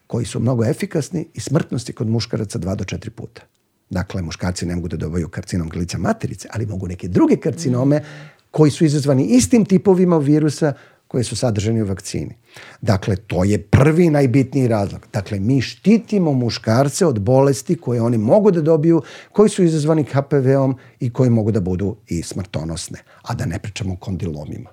koji 0.09 0.27
su 0.27 0.41
mnogo 0.41 0.65
efikasni 0.65 1.27
i 1.35 1.41
smrtnosti 1.41 1.93
kod 1.93 2.09
muškaraca 2.09 2.59
2 2.59 2.75
do 2.75 2.85
4 2.85 3.11
puta. 3.11 3.43
Dakle, 3.91 4.23
muškarci 4.23 4.67
ne 4.67 4.77
mogu 4.77 4.89
da 4.89 4.97
dobaju 4.97 5.29
karcinom 5.29 5.69
grlića 5.69 5.99
materice, 5.99 6.49
ali 6.53 6.67
mogu 6.67 6.89
neke 6.89 7.09
druge 7.09 7.37
karcinome 7.37 8.03
koji 8.51 8.71
su 8.71 8.85
izazvani 8.85 9.27
istim 9.27 9.65
tipovima 9.65 10.19
virusa 10.19 10.73
koje 11.09 11.25
su 11.25 11.37
sadržani 11.37 11.83
u 11.83 11.87
vakcini. 11.87 12.35
Dakle, 12.81 13.17
to 13.17 13.45
je 13.45 13.63
prvi 13.63 14.11
najbitniji 14.11 14.69
razlog. 14.69 15.07
Dakle, 15.13 15.41
mi 15.41 15.61
štitimo 15.61 16.33
muškarce 16.33 17.07
od 17.07 17.21
bolesti 17.21 17.77
koje 17.77 18.03
oni 18.03 18.19
mogu 18.19 18.51
da 18.51 18.61
dobiju, 18.61 19.03
koji 19.33 19.49
su 19.49 19.65
izazvani 19.65 20.05
HPV-om 20.05 20.77
i 21.01 21.13
koji 21.13 21.31
mogu 21.31 21.53
da 21.53 21.61
budu 21.61 21.97
i 22.07 22.23
smrtonosne. 22.23 22.99
A 23.23 23.35
da 23.35 23.47
ne 23.47 23.59
pričamo 23.59 23.93
o 23.93 23.97
kondilomima. 23.97 24.71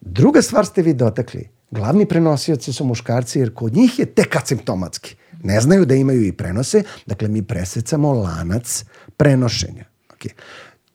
Druga 0.00 0.42
stvar 0.42 0.66
ste 0.66 0.82
vi 0.82 0.94
dotakli– 0.94 1.48
Glavni 1.70 2.06
prenosioci 2.06 2.72
su 2.72 2.84
muškarci 2.84 3.38
jer 3.38 3.54
kod 3.54 3.74
njih 3.74 3.98
je 3.98 4.06
tek 4.06 4.36
asimptomatski. 4.36 5.16
Ne 5.42 5.60
znaju 5.60 5.84
da 5.86 5.94
imaju 5.94 6.26
i 6.26 6.32
prenose, 6.32 6.82
dakle 7.06 7.28
mi 7.28 7.42
presecamo 7.42 8.12
lanac 8.12 8.84
prenošenja. 9.16 9.84
Okay. 10.08 10.32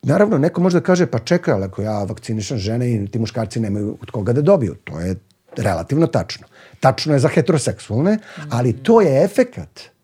Naravno, 0.01 0.37
neko 0.37 0.61
može 0.61 0.79
da 0.79 0.83
kaže, 0.83 1.05
pa 1.05 1.19
čekaj, 1.19 1.53
ali 1.53 1.63
ako 1.63 1.81
ja 1.81 2.03
vakcinišem 2.03 2.57
žene 2.57 2.93
i 2.93 3.07
ti 3.07 3.19
muškarci 3.19 3.59
nemaju 3.59 3.97
od 4.01 4.11
koga 4.11 4.33
da 4.33 4.41
dobiju. 4.41 4.75
To 4.83 4.99
je 4.99 5.15
relativno 5.57 6.07
tačno. 6.07 6.47
Tačno 6.79 7.13
je 7.13 7.19
za 7.19 7.27
heteroseksualne, 7.27 8.17
ali 8.49 8.73
to 8.73 9.01
je 9.01 9.23
efekat 9.23 9.94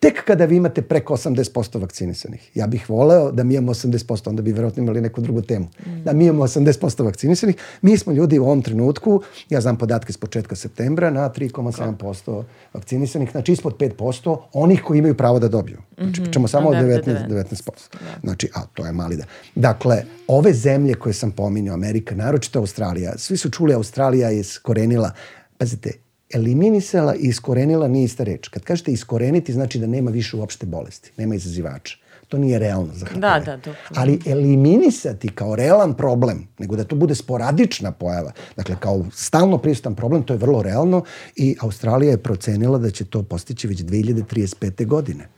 tek 0.00 0.24
kada 0.24 0.44
vi 0.44 0.56
imate 0.56 0.82
preko 0.82 1.14
80% 1.16 1.80
vakcinisanih. 1.80 2.50
Ja 2.54 2.66
bih 2.66 2.90
voleo 2.90 3.32
da 3.32 3.44
mi 3.44 3.54
imamo 3.54 3.74
80%, 3.74 4.28
onda 4.28 4.42
bi 4.42 4.52
verovatno 4.52 4.82
imali 4.82 5.00
neku 5.00 5.20
drugu 5.20 5.42
temu. 5.42 5.66
Mm. 5.86 6.02
Da 6.04 6.12
mi 6.12 6.24
imamo 6.24 6.46
80% 6.46 7.04
vakcinisanih. 7.04 7.56
Mi 7.82 7.98
smo 7.98 8.12
ljudi 8.12 8.38
u 8.38 8.44
ovom 8.44 8.62
trenutku, 8.62 9.22
ja 9.50 9.60
znam 9.60 9.78
podatke 9.78 10.12
s 10.12 10.16
početka 10.16 10.56
septembra, 10.56 11.10
na 11.10 11.30
3,7% 11.30 12.42
vakcinisanih, 12.74 13.30
znači 13.30 13.52
ispod 13.52 13.76
5% 13.76 14.38
onih 14.52 14.82
koji 14.82 14.98
imaju 14.98 15.16
pravo 15.16 15.38
da 15.38 15.48
dobiju. 15.48 15.78
Znači, 15.98 16.20
mhm. 16.20 16.24
pričamo 16.24 16.48
samo 16.48 16.68
o 16.68 16.72
19%. 16.72 17.28
19%. 17.28 17.70
Da. 17.92 17.98
Znači, 18.22 18.48
a 18.54 18.60
to 18.74 18.86
je 18.86 18.92
mali 18.92 19.16
da. 19.16 19.24
Dakle, 19.54 20.02
ove 20.28 20.52
zemlje 20.52 20.94
koje 20.94 21.12
sam 21.12 21.30
pominjao, 21.30 21.74
Amerika, 21.74 22.14
naročito 22.14 22.58
Australija, 22.58 23.18
svi 23.18 23.36
su 23.36 23.50
čuli 23.50 23.74
Australija 23.74 24.28
je 24.28 24.40
iskorenila, 24.40 25.10
pazite, 25.58 25.92
eliminisala 26.34 27.14
i 27.14 27.28
iskorenila 27.28 27.88
nije 27.88 28.04
ista 28.04 28.24
reč. 28.24 28.48
Kad 28.48 28.62
kažete 28.62 28.92
iskoreniti, 28.92 29.52
znači 29.52 29.78
da 29.78 29.86
nema 29.86 30.10
više 30.10 30.36
uopšte 30.36 30.66
bolesti, 30.66 31.12
nema 31.16 31.34
izazivača. 31.34 31.96
To 32.28 32.38
nije 32.38 32.58
realno 32.58 32.94
za 32.94 33.06
HPV. 33.06 33.18
Da, 33.18 33.42
da, 33.44 33.58
to. 33.58 33.74
Ali 33.94 34.20
eliminisati 34.26 35.28
kao 35.28 35.56
realan 35.56 35.94
problem, 35.94 36.48
nego 36.58 36.76
da 36.76 36.84
to 36.84 36.96
bude 36.96 37.14
sporadična 37.14 37.92
pojava, 37.92 38.32
dakle 38.56 38.76
kao 38.80 39.04
stalno 39.12 39.58
prisutan 39.58 39.94
problem, 39.94 40.22
to 40.22 40.32
je 40.34 40.38
vrlo 40.38 40.62
realno 40.62 41.04
i 41.36 41.56
Australija 41.60 42.10
je 42.10 42.22
procenila 42.22 42.78
da 42.78 42.90
će 42.90 43.04
to 43.04 43.22
postići 43.22 43.68
već 43.68 43.78
2035. 43.78 44.86
godine. 44.86 45.28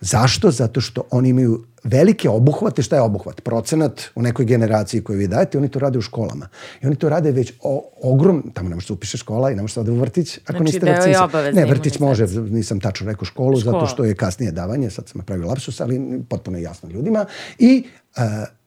Zašto? 0.00 0.50
Zato 0.50 0.80
što 0.80 1.02
oni 1.10 1.28
imaju 1.28 1.64
velike 1.84 2.28
obuhvate. 2.28 2.82
Šta 2.82 2.96
je 2.96 3.02
obuhvat? 3.02 3.40
Procenat 3.40 4.02
u 4.14 4.22
nekoj 4.22 4.44
generaciji 4.44 5.04
koju 5.04 5.18
vi 5.18 5.28
dajete, 5.28 5.58
oni 5.58 5.68
to 5.68 5.78
rade 5.78 5.98
u 5.98 6.02
školama. 6.02 6.48
I 6.82 6.86
oni 6.86 6.96
to 6.96 7.08
rade 7.08 7.30
već 7.30 7.52
o, 7.62 7.90
ogrom, 8.02 8.50
tamo 8.54 8.68
ne 8.68 8.74
možete 8.74 8.92
da 8.92 8.94
upiše 8.94 9.18
škola 9.18 9.50
i 9.50 9.54
ne 9.54 9.62
možete 9.62 9.82
da 9.82 9.92
u 9.92 9.96
vrtić 9.96 10.38
ako 10.38 10.52
znači, 10.52 10.64
niste 10.64 10.92
vakcinisani. 10.92 11.52
Ne, 11.52 11.64
vrtić 11.64 11.98
može, 11.98 12.26
nisam 12.50 12.80
tačno 12.80 13.06
rekao 13.06 13.24
školu, 13.24 13.60
Škola. 13.60 13.80
zato 13.80 13.86
što 13.86 14.04
je 14.04 14.14
kasnije 14.14 14.52
davanje, 14.52 14.90
sad 14.90 15.08
sam 15.08 15.18
napravio 15.18 15.46
lapsus, 15.46 15.80
ali 15.80 16.22
potpuno 16.28 16.58
jasno 16.58 16.88
ljudima. 16.88 17.26
I 17.58 17.84
uh, 18.16 18.22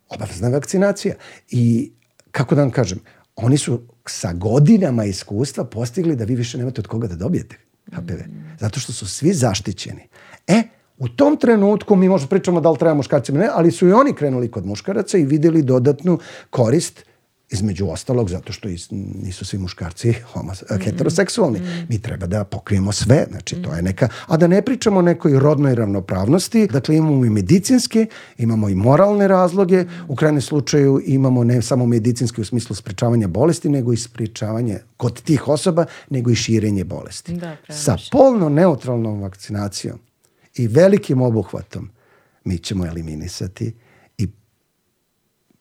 obavezna 0.09 0.49
vakcinacija. 0.49 1.15
I 1.49 1.91
kako 2.31 2.55
da 2.55 2.61
vam 2.61 2.71
kažem, 2.71 2.99
oni 3.35 3.57
su 3.57 3.81
sa 4.05 4.33
godinama 4.33 5.05
iskustva 5.05 5.63
postigli 5.63 6.15
da 6.15 6.23
vi 6.23 6.35
više 6.35 6.57
nemate 6.57 6.81
od 6.81 6.87
koga 6.87 7.07
da 7.07 7.15
dobijete 7.15 7.57
HPV. 7.93 8.19
Zato 8.59 8.79
što 8.79 8.93
su 8.93 9.07
svi 9.07 9.33
zaštićeni. 9.33 10.07
E, 10.47 10.63
U 10.99 11.09
tom 11.09 11.37
trenutku 11.37 11.95
mi 11.95 12.09
možemo 12.09 12.29
pričamo 12.29 12.61
da 12.61 12.71
li 12.71 12.77
treba 12.77 12.93
muškarcima 12.93 13.39
ne, 13.39 13.49
ali 13.53 13.71
su 13.71 13.87
i 13.87 13.93
oni 13.93 14.13
krenuli 14.13 14.51
kod 14.51 14.65
muškaraca 14.65 15.17
i 15.17 15.25
videli 15.25 15.63
dodatnu 15.63 16.19
korist 16.49 17.05
između 17.51 17.87
ostalog 17.89 18.29
zato 18.29 18.53
što 18.53 18.69
nisu 19.23 19.45
svi 19.45 19.57
muškarci 19.57 20.13
homo, 20.33 20.51
mm. 20.51 20.81
heteroseksualni. 20.83 21.59
Mm. 21.59 21.85
Mi 21.89 22.01
treba 22.01 22.27
da 22.27 22.43
pokrijemo 22.43 22.91
sve, 22.91 23.25
znači 23.29 23.55
mm. 23.55 23.63
to 23.63 23.73
je 23.73 23.81
neka, 23.81 24.07
a 24.27 24.37
da 24.37 24.47
ne 24.47 24.61
pričamo 24.61 24.99
o 24.99 25.01
nekoj 25.01 25.39
rodnoj 25.39 25.75
ravnopravnosti, 25.75 26.67
dakle 26.67 26.95
imamo 26.95 27.25
i 27.25 27.29
medicinske, 27.29 28.05
imamo 28.37 28.69
i 28.69 28.75
moralne 28.75 29.27
razloge, 29.27 29.85
u 30.07 30.15
krajnjem 30.15 30.41
slučaju 30.41 31.01
imamo 31.05 31.43
ne 31.43 31.61
samo 31.61 31.85
medicinske 31.85 32.41
u 32.41 32.45
smislu 32.45 32.75
sprečavanja 32.75 33.27
bolesti, 33.27 33.69
nego 33.69 33.93
i 33.93 33.97
sprečavanje 33.97 34.79
kod 34.97 35.21
tih 35.21 35.47
osoba, 35.47 35.85
nego 36.09 36.31
i 36.31 36.35
širenje 36.35 36.83
bolesti. 36.83 37.33
Da, 37.33 37.55
Sa 37.69 37.97
polno 38.11 38.49
neutralnom 38.49 39.21
vakcinacijom 39.21 39.99
i 40.59 40.67
velikim 40.67 41.21
obuhvatom 41.21 41.89
mi 42.43 42.57
ćemo 42.57 42.85
eliminisati 42.85 43.75
i 44.17 44.27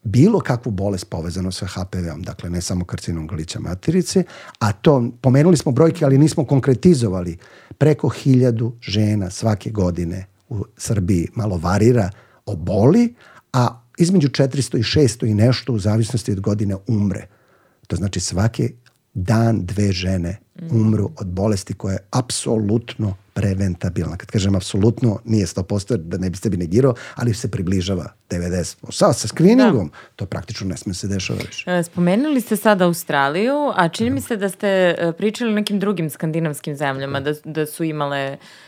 bilo 0.02 0.40
kakvu 0.40 0.70
bolest 0.72 1.10
povezano 1.10 1.52
sa 1.52 1.66
HPV-om, 1.66 2.22
dakle 2.22 2.50
ne 2.50 2.60
samo 2.60 2.84
karcinom 2.84 3.26
grlića 3.26 3.60
materice, 3.60 4.24
a 4.58 4.72
to, 4.72 5.10
pomenuli 5.20 5.56
smo 5.56 5.72
brojke, 5.72 6.04
ali 6.04 6.18
nismo 6.18 6.44
konkretizovali, 6.44 7.36
preko 7.78 8.08
hiljadu 8.08 8.72
žena 8.80 9.30
svake 9.30 9.70
godine 9.70 10.26
u 10.48 10.64
Srbiji 10.76 11.28
malo 11.34 11.56
varira 11.56 12.10
oboli, 12.46 13.14
a 13.52 13.82
između 13.98 14.28
400 14.28 14.78
i 14.78 14.82
600 14.82 15.30
i 15.30 15.34
nešto 15.34 15.72
u 15.72 15.78
zavisnosti 15.78 16.32
od 16.32 16.40
godine 16.40 16.76
umre. 16.86 17.26
To 17.86 17.96
znači 17.96 18.20
svake 18.20 18.70
dan 19.14 19.66
dve 19.66 19.92
žene 19.92 20.38
umru 20.70 21.10
od 21.16 21.26
bolesti 21.26 21.74
koja 21.74 21.92
je 21.92 22.06
apsolutno 22.10 23.16
preventabilna. 23.38 24.16
Kad 24.16 24.30
kažem 24.30 24.56
apsolutno, 24.56 25.18
nije 25.24 25.46
100%, 25.46 25.96
da 25.96 26.18
ne 26.18 26.30
biste 26.30 26.50
bi 26.50 26.56
negirao, 26.56 26.94
ali 27.14 27.34
se 27.34 27.50
približava 27.50 28.12
90%. 28.30 28.74
Sa, 28.90 29.12
sa 29.12 29.28
screeningom, 29.28 29.88
da. 29.88 29.96
to 30.16 30.26
praktično 30.26 30.66
ne 30.66 30.76
sme 30.76 30.94
se 30.94 31.08
dešava 31.08 31.38
više. 31.46 31.70
E, 31.70 31.82
spomenuli 31.82 32.40
ste 32.40 32.56
sad 32.56 32.82
Australiju, 32.82 33.72
a 33.76 33.88
čini 33.88 34.10
mi 34.10 34.20
se 34.20 34.36
da 34.36 34.48
ste 34.48 34.68
e, 34.68 35.12
pričali 35.18 35.52
o 35.52 35.54
nekim 35.54 35.78
drugim 35.78 36.10
skandinavskim 36.10 36.76
zemljama, 36.76 37.20
da, 37.20 37.32
da 37.44 37.66
su 37.66 37.84
imale 37.84 38.32
uh, 38.32 38.67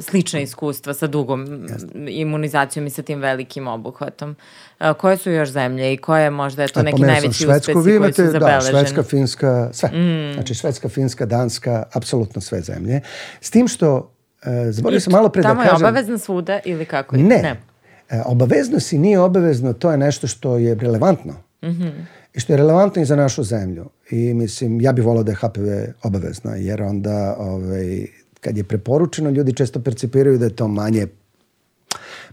slična 0.00 0.40
iskustva 0.40 0.94
sa 0.94 1.06
dugom 1.06 1.66
Jasne. 1.68 1.88
imunizacijom 2.08 2.86
i 2.86 2.90
sa 2.90 3.02
tim 3.02 3.20
velikim 3.20 3.68
obuhvatom. 3.68 4.36
Uh, 4.80 4.96
koje 4.96 5.16
su 5.16 5.30
još 5.30 5.48
zemlje 5.48 5.92
i 5.92 5.96
koje 5.96 6.30
možda 6.30 6.62
je 6.62 6.68
to 6.68 6.82
neki 6.82 7.02
najveći 7.02 7.46
uspesi 7.46 7.72
koji 7.72 8.12
su 8.12 8.22
da, 8.22 8.30
zabeleženi? 8.30 8.72
Da, 8.72 8.78
Švedska, 8.78 9.02
Finska, 9.02 9.68
sve. 9.72 9.88
Mm. 9.88 10.32
Znači 10.34 10.54
Švedska, 10.54 10.88
Finska, 10.88 11.26
Danska, 11.26 11.82
apsolutno 11.92 12.40
sve 12.40 12.60
zemlje. 12.60 13.00
S 13.40 13.50
tim 13.50 13.68
što, 13.68 13.96
uh, 13.96 14.52
zaboravio 14.70 15.00
sam 15.00 15.12
malo 15.12 15.28
pre 15.28 15.42
da 15.42 15.48
kažem... 15.48 15.64
Tamo 15.64 15.70
je 15.70 15.88
obavezna 15.88 16.18
svuda 16.18 16.60
ili 16.64 16.84
kako? 16.84 17.16
Ne. 17.16 17.22
ne. 17.22 17.60
Uh, 18.10 18.22
obavezno 18.26 18.80
si 18.80 18.98
nije 18.98 19.20
obavezno, 19.20 19.72
to 19.72 19.90
je 19.90 19.96
nešto 19.96 20.26
što 20.26 20.58
je 20.58 20.74
relevantno. 20.74 21.32
Mm 21.62 21.68
-hmm. 21.68 21.92
I 22.34 22.40
što 22.40 22.52
je 22.52 22.56
relevantno 22.56 23.02
i 23.02 23.04
za 23.04 23.16
našu 23.16 23.42
zemlju. 23.42 23.88
I 24.10 24.34
mislim, 24.34 24.80
ja 24.80 24.92
bih 24.92 25.04
volao 25.04 25.22
da 25.22 25.32
je 25.32 25.36
HPV 25.36 25.68
obavezna, 26.02 26.56
jer 26.56 26.82
onda 26.82 27.36
ovaj, 27.38 28.06
kad 28.42 28.56
je 28.56 28.64
preporučeno, 28.64 29.30
ljudi 29.30 29.54
često 29.54 29.80
percipiraju 29.80 30.38
da 30.38 30.44
je 30.44 30.56
to 30.56 30.68
manje 30.68 31.06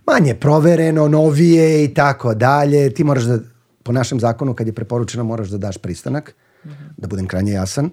manje 0.05 0.36
provereno, 0.36 1.07
novije 1.07 1.84
i 1.84 1.93
tako 1.93 2.34
dalje. 2.34 2.93
Ti 2.93 3.03
moraš 3.03 3.24
da, 3.24 3.39
po 3.84 3.91
našem 3.91 4.20
zakonu, 4.20 4.53
kad 4.53 4.68
je 4.68 4.74
preporučeno, 4.74 5.24
moraš 5.24 5.49
da 5.49 5.57
daš 5.57 5.78
pristanak, 5.78 6.36
mm 6.64 6.70
-hmm. 6.70 6.89
da 6.97 7.07
budem 7.07 7.28
krajnje 7.28 7.53
jasan. 7.53 7.89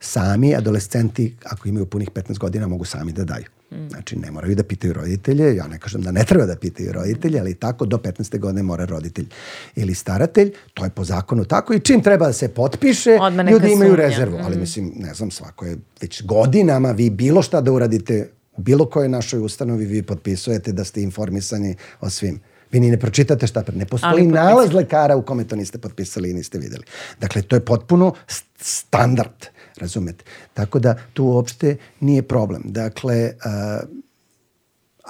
Sami 0.00 0.54
adolescenti, 0.56 1.36
ako 1.44 1.68
imaju 1.68 1.86
punih 1.86 2.10
15 2.10 2.38
godina, 2.38 2.66
mogu 2.66 2.84
sami 2.84 3.12
da 3.12 3.24
daju. 3.24 3.59
Znači, 3.90 4.16
ne 4.16 4.30
moraju 4.30 4.54
da 4.54 4.62
pitaju 4.62 4.92
roditelje, 4.92 5.56
ja 5.56 5.66
ne 5.68 5.78
kažem 5.78 6.02
da 6.02 6.12
ne 6.12 6.24
treba 6.24 6.46
da 6.46 6.56
pitaju 6.56 6.92
roditelje, 6.92 7.40
ali 7.40 7.54
tako 7.54 7.86
do 7.86 7.96
15. 7.96 8.38
godine 8.38 8.62
mora 8.62 8.84
roditelj 8.84 9.26
ili 9.76 9.94
staratelj, 9.94 10.52
to 10.74 10.84
je 10.84 10.90
po 10.90 11.04
zakonu 11.04 11.44
tako 11.44 11.74
i 11.74 11.80
čim 11.80 12.02
treba 12.02 12.26
da 12.26 12.32
se 12.32 12.48
potpiše, 12.48 13.10
ljudi 13.50 13.72
imaju 13.72 13.90
sumnja. 13.90 14.08
rezervu, 14.08 14.38
ali 14.42 14.56
mislim, 14.56 14.92
ne 14.96 15.14
znam, 15.14 15.30
svako 15.30 15.66
je 15.66 15.76
već 16.00 16.22
godinama 16.22 16.90
vi 16.90 17.10
bilo 17.10 17.42
šta 17.42 17.60
da 17.60 17.72
uradite 17.72 18.28
u 18.56 18.62
bilo 18.62 18.86
kojoj 18.86 19.08
našoj 19.08 19.40
ustanovi 19.40 19.84
vi 19.84 20.02
potpisujete 20.02 20.72
da 20.72 20.84
ste 20.84 21.02
informisani 21.02 21.76
o 22.00 22.10
svim. 22.10 22.40
Vi 22.72 22.80
ni 22.80 22.90
ne 22.90 23.00
pročitate 23.00 23.46
šta 23.46 23.62
pre. 23.62 23.76
Ne 23.76 23.86
postoji 23.86 24.26
nalaz 24.26 24.72
lekara 24.72 25.16
u 25.16 25.22
kome 25.22 25.44
to 25.44 25.56
niste 25.56 25.78
potpisali 25.78 26.30
i 26.30 26.34
niste 26.34 26.58
videli. 26.58 26.84
Dakle, 27.20 27.42
to 27.42 27.56
je 27.56 27.64
potpuno 27.64 28.14
standard. 28.60 29.46
Razumete? 29.80 30.24
Tako 30.54 30.78
da 30.78 30.94
tu 31.12 31.24
uopšte 31.24 31.76
nije 32.00 32.22
problem. 32.22 32.62
Dakle, 32.64 33.32
uh, 33.44 33.88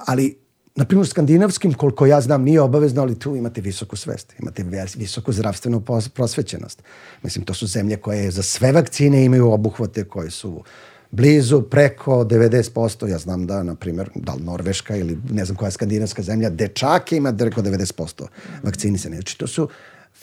ali 0.07 0.41
na 0.75 0.85
primjer, 0.85 1.07
skandinavskim, 1.07 1.73
koliko 1.73 2.05
ja 2.05 2.21
znam, 2.21 2.43
nije 2.43 2.61
obavezno, 2.61 3.01
ali 3.01 3.19
tu 3.19 3.35
imate 3.35 3.61
visoku 3.61 3.95
svest, 3.95 4.33
imate 4.39 4.65
visoku 4.95 5.31
zdravstvenu 5.31 5.83
prosvećenost. 6.13 6.83
Mislim, 7.23 7.45
to 7.45 7.53
su 7.53 7.67
zemlje 7.67 7.97
koje 7.97 8.31
za 8.31 8.43
sve 8.43 8.71
vakcine 8.71 9.25
imaju 9.25 9.51
obuhvate 9.51 10.03
koje 10.03 10.31
su 10.31 10.63
blizu, 11.11 11.61
preko 11.61 12.23
90%. 12.23 13.07
Ja 13.07 13.17
znam 13.17 13.47
da, 13.47 13.63
na 13.63 13.75
primjer, 13.75 14.09
da 14.15 14.33
li 14.33 14.43
Norveška 14.43 14.95
ili 14.95 15.17
ne 15.31 15.45
znam 15.45 15.57
koja 15.57 15.71
skandinavska 15.71 16.21
zemlja, 16.21 16.49
dečake 16.49 17.17
ima 17.17 17.33
preko 17.33 17.61
90% 17.61 18.25
vakcinisane. 18.63 19.15
Znači, 19.15 19.37
to 19.37 19.47
su 19.47 19.69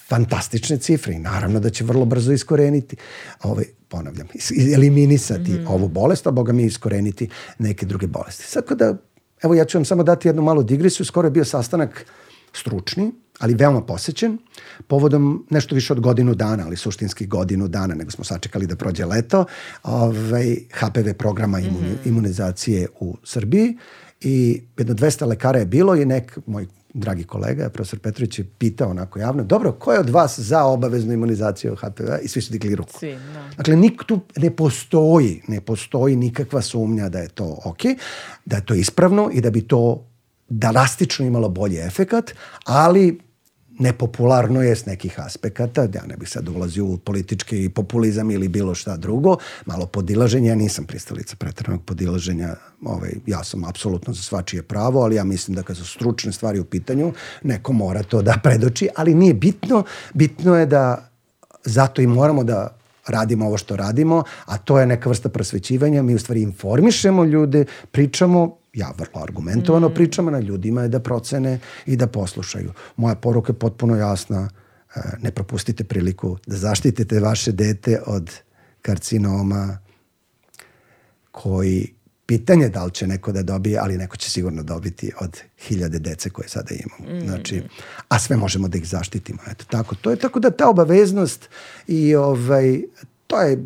fantastične 0.09 0.78
cifre 0.78 1.14
i 1.14 1.18
naravno 1.18 1.61
da 1.61 1.70
će 1.70 1.84
vrlo 1.84 2.05
brzo 2.05 2.32
iskoreniti, 2.32 2.96
ovaj, 3.42 3.64
ponavljam, 3.89 4.26
eliminisati 4.74 5.53
mm 5.53 5.66
ovu 5.68 5.89
bolest, 5.89 6.26
a 6.26 6.30
boga 6.30 6.53
mi 6.53 6.64
iskoreniti 6.64 7.28
neke 7.59 7.86
druge 7.86 8.07
bolesti. 8.07 8.45
Sad 8.45 8.64
da, 8.78 8.97
evo 9.43 9.55
ja 9.55 9.64
ću 9.64 9.78
vam 9.78 9.84
samo 9.84 10.03
dati 10.03 10.28
jednu 10.28 10.43
malu 10.43 10.62
digresiju, 10.62 11.07
skoro 11.07 11.26
je 11.26 11.30
bio 11.30 11.45
sastanak 11.45 12.07
stručni, 12.53 13.12
ali 13.39 13.55
veoma 13.55 13.82
posećen, 13.82 14.39
povodom 14.86 15.47
nešto 15.51 15.74
više 15.74 15.93
od 15.93 16.01
godinu 16.01 16.34
dana, 16.34 16.64
ali 16.66 16.76
suštinski 16.76 17.26
godinu 17.26 17.68
dana, 17.68 17.95
nego 17.95 18.11
smo 18.11 18.24
sačekali 18.24 18.66
da 18.66 18.76
prođe 18.76 19.05
leto, 19.05 19.45
ovaj, 19.82 20.57
HPV 20.72 21.12
programa 21.18 21.61
imuni, 21.61 21.89
mm 21.89 21.99
-hmm. 22.05 22.09
imunizacije 22.09 22.89
u 23.01 23.16
Srbiji 23.24 23.76
i 24.20 24.62
jedno 24.78 24.95
200 24.95 25.26
lekara 25.26 25.59
je 25.59 25.66
bilo 25.66 25.97
i 25.97 26.05
nek 26.05 26.39
moj 26.47 26.66
dragi 26.95 27.24
kolega, 27.24 27.70
profesor 27.70 27.99
Petrović 27.99 28.39
je 28.39 28.45
pitao 28.59 28.91
onako 28.91 29.18
javno, 29.18 29.45
dobro, 29.45 29.72
ko 29.72 29.93
je 29.93 30.01
od 30.01 30.11
vas 30.11 30.39
za 30.39 30.64
obaveznu 30.64 31.12
imunizaciju 31.12 31.76
HPV? 31.76 32.11
I 32.22 32.28
svi 32.28 32.43
su 32.43 32.53
digli 32.53 32.74
ruku. 32.74 32.99
Svi, 32.99 33.12
no. 33.12 33.51
Dakle, 33.57 33.76
nik, 33.76 34.05
tu 34.07 34.20
ne 34.36 34.57
postoji, 34.57 35.43
ne 35.49 35.61
postoji 35.61 36.16
nikakva 36.16 36.62
sumnja 36.62 37.09
da 37.09 37.18
je 37.18 37.28
to 37.28 37.59
ok, 37.64 37.82
da 38.45 38.57
je 38.57 38.64
to 38.64 38.74
ispravno 38.74 39.30
i 39.32 39.41
da 39.41 39.51
bi 39.51 39.62
to 39.62 40.05
drastično 40.49 41.26
imalo 41.26 41.49
bolji 41.49 41.76
efekat, 41.76 42.34
ali 42.64 43.18
nepopularno 43.79 44.62
je 44.62 44.76
s 44.76 44.87
nekih 44.87 45.20
aspekata, 45.20 45.83
ja 45.95 46.07
ne 46.07 46.16
bih 46.16 46.29
sad 46.29 46.49
ulazio 46.49 46.85
u 46.85 46.97
politički 46.99 47.68
populizam 47.68 48.31
ili 48.31 48.49
bilo 48.49 48.74
šta 48.74 48.97
drugo, 48.97 49.37
malo 49.66 49.87
podilaženja, 49.87 50.49
ja 50.49 50.55
nisam 50.55 50.85
pristalica 50.85 51.37
pretranog 51.37 51.85
podilaženja, 51.85 52.55
ovaj, 52.85 53.11
ja 53.26 53.45
sam 53.45 53.64
apsolutno 53.64 54.12
za 54.12 54.22
svačije 54.22 54.62
pravo, 54.62 55.03
ali 55.03 55.16
ja 55.16 55.24
mislim 55.24 55.55
da 55.55 55.62
kad 55.62 55.76
su 55.76 55.87
stručne 55.87 56.33
stvari 56.33 56.61
u 56.61 56.64
pitanju, 56.64 57.12
neko 57.43 57.72
mora 57.72 58.03
to 58.03 58.22
da 58.22 58.35
predoči, 58.43 58.89
ali 58.97 59.14
nije 59.14 59.35
bitno, 59.35 59.85
bitno 60.14 60.57
je 60.57 60.66
da 60.66 61.11
zato 61.64 62.03
i 62.03 62.07
moramo 62.07 62.45
da 62.45 62.79
radimo 63.07 63.47
ovo 63.47 63.59
što 63.59 63.76
radimo, 63.76 64.24
a 64.45 64.59
to 64.59 64.81
je 64.81 64.87
neka 64.87 65.09
vrsta 65.09 65.29
prosvećivanja, 65.29 66.03
mi 66.03 66.14
u 66.14 66.18
stvari 66.18 66.43
informišemo 66.43 67.24
ljude, 67.24 67.64
pričamo 67.91 68.59
ja 68.79 68.93
vrlo 68.99 69.22
argumentovano 69.22 69.89
mm. 69.89 69.95
pričam, 69.95 70.26
na 70.26 70.41
ljudima 70.41 70.83
je 70.83 70.89
da 70.89 71.01
procene 71.01 71.59
i 71.87 71.97
da 71.97 72.07
poslušaju. 72.07 72.72
Moja 72.97 73.14
poruka 73.14 73.53
je 73.53 73.59
potpuno 73.59 73.97
jasna, 73.97 74.49
e, 74.95 75.01
ne 75.22 75.31
propustite 75.31 75.85
priliku 75.85 76.37
da 76.47 76.57
zaštitite 76.57 77.20
vaše 77.20 77.53
dete 77.53 78.01
od 78.07 78.31
karcinoma 78.83 79.79
koji 81.31 81.95
pitanje 82.26 82.68
da 82.68 82.85
li 82.85 82.91
će 82.91 83.07
neko 83.07 83.33
da 83.33 83.43
dobije, 83.43 83.79
ali 83.79 83.99
neko 83.99 84.16
će 84.16 84.31
sigurno 84.31 84.62
dobiti 84.62 85.12
od 85.20 85.41
hiljade 85.59 85.99
dece 85.99 86.31
koje 86.31 86.49
sada 86.49 86.74
imamo. 86.74 87.18
Mm. 87.18 87.26
Znači, 87.26 87.62
a 88.09 88.18
sve 88.18 88.37
možemo 88.37 88.68
da 88.68 88.79
ih 88.79 88.89
zaštitimo. 88.89 89.39
Eto, 89.51 89.64
tako, 89.70 89.95
to 89.95 90.11
je 90.11 90.16
tako 90.16 90.41
da 90.41 90.51
ta 90.51 90.68
obaveznost 90.68 91.49
i 91.87 92.14
ovaj, 92.14 92.83
to 93.26 93.41
je 93.43 93.64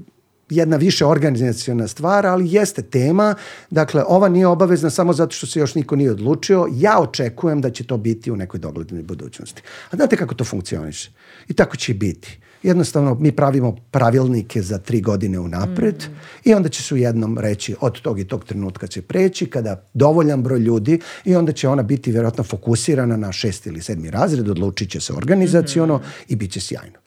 jedna 0.57 0.77
više 0.77 1.07
organizacijona 1.07 1.89
stvar, 1.89 2.27
ali 2.27 2.53
jeste 2.53 2.83
tema. 2.83 3.35
Dakle, 3.71 4.05
ova 4.09 4.29
nije 4.29 4.47
obavezna 4.47 4.91
samo 4.91 5.13
zato 5.13 5.35
što 5.35 5.47
se 5.47 5.61
još 5.61 5.75
niko 5.75 5.97
nije 5.97 6.11
odlučio. 6.11 6.69
Ja 6.73 7.01
očekujem 7.01 7.61
da 7.61 7.71
će 7.71 7.85
to 7.85 7.97
biti 7.97 8.31
u 8.31 8.37
nekoj 8.37 8.61
doglednoj 8.61 9.03
budućnosti. 9.03 9.63
A 9.91 9.97
znate 9.97 10.17
kako 10.17 10.35
to 10.35 10.45
funkcioniše? 10.45 11.11
I 11.49 11.55
tako 11.55 11.77
će 11.77 11.93
i 11.93 11.95
biti. 11.95 12.39
Jednostavno, 12.63 13.15
mi 13.15 13.33
pravimo 13.33 13.77
pravilnike 13.91 14.63
za 14.63 14.79
tri 14.79 15.01
godine 15.01 15.39
unapred 15.39 15.95
mm. 15.95 16.49
i 16.49 16.55
onda 16.55 16.69
će 16.69 16.83
se 16.83 16.95
u 16.95 16.97
jednom 16.97 17.39
reći 17.39 17.77
od 17.81 18.01
tog 18.01 18.21
i 18.21 18.25
tog 18.25 18.45
trenutka 18.45 18.87
će 18.87 19.03
preći 19.03 19.47
kada 19.47 19.89
dovoljan 19.95 20.43
broj 20.43 20.59
ljudi 20.59 21.01
i 21.25 21.37
onda 21.37 21.53
će 21.53 21.69
ona 21.69 21.83
biti 21.83 22.11
vjerojatno 22.11 22.45
fokusirana 22.45 23.17
na 23.17 23.33
šest 23.33 23.67
ili 23.67 23.83
sedmi 23.83 24.11
razred, 24.11 24.49
odlučit 24.49 24.91
će 24.91 25.01
se 25.01 25.13
organizaciono 25.13 25.97
mm. 25.97 26.03
i 26.29 26.37
bit 26.37 26.53
će 26.53 26.61
sjajno 26.61 27.02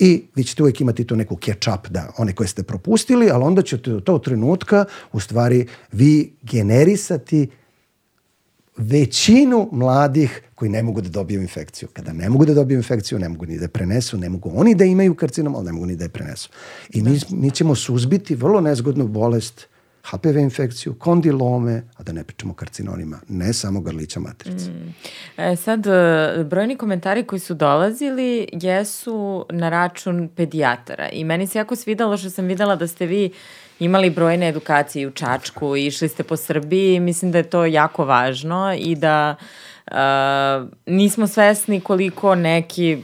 i 0.00 0.22
vi 0.34 0.44
ćete 0.44 0.62
uvijek 0.62 0.80
imati 0.80 1.04
tu 1.04 1.16
neku 1.16 1.36
catch-up, 1.36 1.88
da 1.88 2.12
one 2.18 2.32
koje 2.32 2.48
ste 2.48 2.62
propustili, 2.62 3.30
ali 3.30 3.44
onda 3.44 3.62
ćete 3.62 3.90
do 3.90 4.00
tog 4.00 4.24
trenutka 4.24 4.84
u 5.12 5.20
stvari 5.20 5.66
vi 5.92 6.32
generisati 6.42 7.48
većinu 8.76 9.68
mladih 9.72 10.42
koji 10.54 10.68
ne 10.68 10.82
mogu 10.82 11.00
da 11.00 11.08
dobiju 11.08 11.40
infekciju. 11.40 11.88
Kada 11.92 12.12
ne 12.12 12.28
mogu 12.30 12.44
da 12.44 12.54
dobiju 12.54 12.76
infekciju, 12.76 13.18
ne 13.18 13.28
mogu 13.28 13.46
ni 13.46 13.58
da 13.58 13.64
je 13.64 13.68
prenesu, 13.68 14.18
ne 14.18 14.28
mogu 14.28 14.52
oni 14.54 14.74
da 14.74 14.84
imaju 14.84 15.14
karcinom, 15.14 15.54
ali 15.54 15.66
ne 15.66 15.72
mogu 15.72 15.86
ni 15.86 15.96
da 15.96 16.04
je 16.04 16.08
prenesu. 16.08 16.50
I 16.90 17.02
mi, 17.02 17.20
mi 17.30 17.50
ćemo 17.50 17.74
suzbiti 17.74 18.34
vrlo 18.34 18.60
nezgodnu 18.60 19.08
bolest 19.08 19.66
HPV 20.04 20.38
infekciju, 20.38 20.94
kondilome, 20.94 21.82
a 21.96 22.02
da 22.02 22.12
ne 22.12 22.24
pričamo 22.24 22.52
o 22.52 22.56
karcinonima, 22.56 23.20
ne 23.28 23.52
samo 23.52 23.80
grlića 23.80 24.20
matrice. 24.20 24.70
Mm. 24.70 24.94
E, 25.36 25.56
sad, 25.56 25.86
e, 25.86 26.44
brojni 26.44 26.76
komentari 26.76 27.24
koji 27.24 27.40
su 27.40 27.54
dolazili 27.54 28.48
jesu 28.52 29.46
na 29.50 29.68
račun 29.68 30.28
pedijatara 30.36 31.08
i 31.08 31.24
meni 31.24 31.46
se 31.46 31.58
jako 31.58 31.76
svidalo 31.76 32.16
što 32.16 32.30
sam 32.30 32.46
videla 32.46 32.76
da 32.76 32.86
ste 32.86 33.06
vi 33.06 33.30
imali 33.80 34.10
brojne 34.10 34.48
edukacije 34.48 35.06
u 35.06 35.10
Čačku, 35.10 35.76
išli 35.76 36.08
ste 36.08 36.22
po 36.22 36.36
Srbiji, 36.36 37.00
mislim 37.00 37.32
da 37.32 37.38
je 37.38 37.50
to 37.50 37.64
jako 37.64 38.04
važno 38.04 38.74
i 38.78 38.94
da 38.94 39.36
uh, 39.90 39.94
nismo 40.86 41.26
svesni 41.26 41.80
koliko 41.80 42.34
neki 42.34 43.02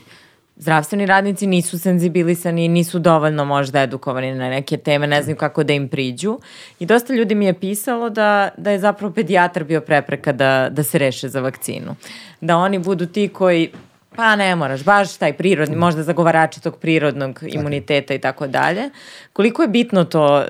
zdravstveni 0.56 1.06
radnici 1.06 1.46
nisu 1.46 1.78
senzibilisani, 1.78 2.68
nisu 2.68 2.98
dovoljno 2.98 3.44
možda 3.44 3.82
edukovani 3.82 4.34
na 4.34 4.48
neke 4.50 4.76
teme, 4.76 5.06
ne 5.06 5.22
znaju 5.22 5.36
kako 5.36 5.64
da 5.64 5.72
im 5.72 5.88
priđu. 5.88 6.38
I 6.78 6.86
dosta 6.86 7.14
ljudi 7.14 7.34
mi 7.34 7.46
je 7.46 7.60
pisalo 7.60 8.10
da, 8.10 8.50
da 8.56 8.70
je 8.70 8.78
zapravo 8.78 9.12
pedijatar 9.12 9.64
bio 9.64 9.80
prepreka 9.80 10.32
da, 10.32 10.68
da 10.70 10.82
se 10.82 10.98
reše 10.98 11.28
za 11.28 11.40
vakcinu. 11.40 11.96
Da 12.40 12.56
oni 12.56 12.78
budu 12.78 13.06
ti 13.06 13.28
koji 13.28 13.70
Pa 14.16 14.36
ne 14.36 14.56
moraš, 14.56 14.84
baš 14.84 15.16
taj 15.16 15.32
prirodni, 15.36 15.76
možda 15.76 16.02
zagovarači 16.02 16.62
tog 16.62 16.78
prirodnog 16.78 17.40
imuniteta 17.42 18.14
i 18.14 18.18
tako 18.18 18.46
dalje. 18.46 18.90
Koliko 19.32 19.62
je 19.62 19.68
bitno 19.68 20.04
to, 20.04 20.44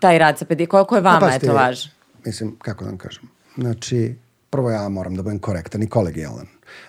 taj 0.00 0.18
rad 0.18 0.38
sa 0.38 0.44
pedijatrom, 0.44 0.70
koliko 0.70 0.96
je 0.96 1.02
Pa, 1.02 1.08
vama 1.08 1.20
pazite, 1.20 1.46
je 1.46 1.50
to 1.50 1.54
važno? 1.54 1.90
Mislim, 2.24 2.56
kako 2.58 2.84
da 2.84 2.90
vam 2.90 2.98
kažem. 2.98 3.22
Znači, 3.56 4.14
prvo 4.50 4.70
ja 4.70 4.88
moram 4.88 5.14
da 5.14 5.22
budem 5.22 5.38
korektan 5.38 5.82
i 5.82 5.88
kolegijalan. 5.88 6.46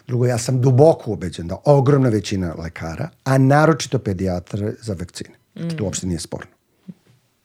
Drugo, 0.07 0.25
ja 0.25 0.37
sam 0.37 0.61
duboko 0.61 1.11
ubeđen 1.11 1.47
da 1.47 1.57
ogromna 1.65 2.09
većina 2.09 2.55
lekara, 2.57 3.09
a 3.23 3.37
naročito 3.37 3.99
pedijatra 3.99 4.71
za 4.81 4.93
vakcine. 4.93 5.35
Znači, 5.55 5.77
to 5.77 5.83
uopšte 5.83 6.07
nije 6.07 6.19
sporno. 6.19 6.51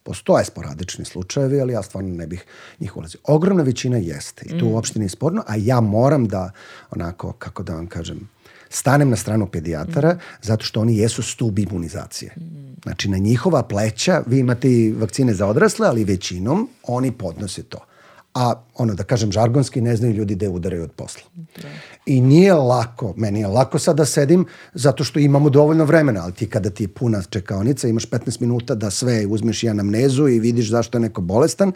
Postoje 0.02 0.44
sporadični 0.44 1.04
slučajevi, 1.04 1.60
ali 1.60 1.72
ja 1.72 1.82
stvarno 1.82 2.14
ne 2.14 2.26
bih 2.26 2.44
njih 2.80 2.96
ulazio. 2.96 3.20
Ogromna 3.24 3.62
većina 3.62 3.96
jeste 3.96 4.46
i 4.46 4.58
to 4.58 4.66
uopšte 4.66 4.98
nije 4.98 5.08
sporno, 5.08 5.42
a 5.46 5.56
ja 5.56 5.80
moram 5.80 6.28
da, 6.28 6.50
onako, 6.90 7.32
kako 7.32 7.62
da 7.62 7.74
vam 7.74 7.86
kažem, 7.86 8.28
stanem 8.68 9.10
na 9.10 9.16
stranu 9.16 9.46
pedijatara 9.46 10.18
zato 10.42 10.64
što 10.64 10.80
oni 10.80 10.98
jesu 10.98 11.22
stub 11.22 11.58
imunizacije. 11.58 12.34
Znači, 12.82 13.08
na 13.08 13.18
njihova 13.18 13.62
pleća 13.62 14.22
vi 14.26 14.38
imate 14.38 14.72
i 14.72 14.92
vakcine 14.92 15.34
za 15.34 15.46
odrasle, 15.46 15.88
ali 15.88 16.04
većinom 16.04 16.68
oni 16.82 17.12
podnose 17.12 17.62
to. 17.62 17.78
A 18.34 18.62
ono 18.74 18.94
da 18.94 19.04
kažem 19.04 19.32
žargonski 19.32 19.80
ne 19.80 19.96
znaju 19.96 20.14
ljudi 20.14 20.34
da 20.34 20.50
udaraju 20.50 20.82
od 20.82 20.92
posla. 20.92 21.22
I 22.06 22.20
nije 22.20 22.54
lako, 22.54 23.14
meni 23.16 23.40
je 23.40 23.46
lako 23.46 23.78
sad 23.78 23.96
da 23.96 24.04
sedim 24.04 24.46
zato 24.74 25.04
što 25.04 25.18
imamo 25.18 25.50
dovoljno 25.50 25.84
vremena, 25.84 26.22
ali 26.22 26.32
ti 26.32 26.50
kada 26.50 26.70
ti 26.70 26.84
je 26.84 26.88
puna 26.88 27.22
čekaonica, 27.22 27.88
imaš 27.88 28.10
15 28.10 28.40
minuta 28.40 28.74
da 28.74 28.90
sve 28.90 29.26
uzmeš 29.26 29.62
i 29.62 29.68
anamnezu 29.68 30.28
i 30.28 30.40
vidiš 30.40 30.70
zašto 30.70 30.98
je 30.98 31.02
neko 31.02 31.20
bolestan, 31.20 31.72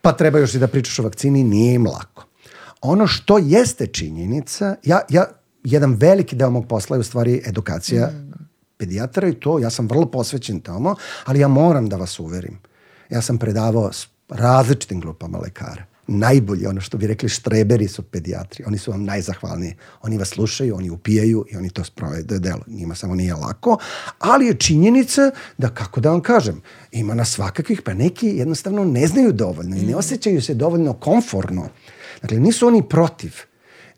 pa 0.00 0.12
treba 0.12 0.38
još 0.38 0.54
i 0.54 0.58
da 0.58 0.68
pričaš 0.68 0.98
o 0.98 1.02
vakcini, 1.02 1.44
nije 1.44 1.74
im 1.74 1.86
lako. 1.86 2.26
Ono 2.80 3.06
što 3.06 3.38
jeste 3.38 3.86
činjenica, 3.86 4.76
ja, 4.84 5.00
ja 5.08 5.26
jedan 5.64 5.94
veliki 5.94 6.36
deo 6.36 6.50
mog 6.50 6.68
posla 6.68 6.96
je 6.96 7.00
u 7.00 7.04
stvari 7.04 7.42
edukacija 7.46 8.10
pedijatara 8.76 9.28
i 9.28 9.34
to, 9.34 9.58
ja 9.58 9.70
sam 9.70 9.88
vrlo 9.88 10.06
posvećen 10.10 10.60
tamo, 10.60 10.94
ali 11.24 11.40
ja 11.40 11.48
moram 11.48 11.88
da 11.88 11.96
vas 11.96 12.18
uverim. 12.20 12.58
Ja 13.10 13.22
sam 13.22 13.38
predavao 13.38 13.90
različitim 14.28 15.00
grupama 15.00 15.38
lekara. 15.38 15.84
Najbolji, 16.08 16.66
ono 16.66 16.80
što 16.80 16.98
bi 16.98 17.06
rekli 17.06 17.28
štreberi 17.28 17.88
su 17.88 18.02
pedijatri. 18.02 18.64
Oni 18.66 18.78
su 18.78 18.90
vam 18.90 19.04
najzahvalniji. 19.04 19.74
Oni 20.02 20.18
vas 20.18 20.28
slušaju, 20.28 20.76
oni 20.76 20.90
upijaju 20.90 21.44
i 21.50 21.56
oni 21.56 21.70
to 21.70 21.84
sprovede 21.84 22.38
delo. 22.38 22.60
Njima 22.66 22.94
samo 22.94 23.14
nije 23.14 23.34
lako, 23.34 23.78
ali 24.18 24.46
je 24.46 24.54
činjenica 24.54 25.30
da, 25.58 25.68
kako 25.68 26.00
da 26.00 26.10
vam 26.10 26.20
kažem, 26.20 26.62
ima 26.92 27.14
na 27.14 27.24
svakakvih, 27.24 27.82
pa 27.82 27.94
neki 27.94 28.26
jednostavno 28.26 28.84
ne 28.84 29.06
znaju 29.06 29.32
dovoljno 29.32 29.76
i 29.76 29.86
ne 29.86 29.96
osjećaju 29.96 30.42
se 30.42 30.54
dovoljno 30.54 30.92
komforno. 30.92 31.68
Dakle, 32.22 32.40
nisu 32.40 32.66
oni 32.66 32.88
protiv. 32.88 33.32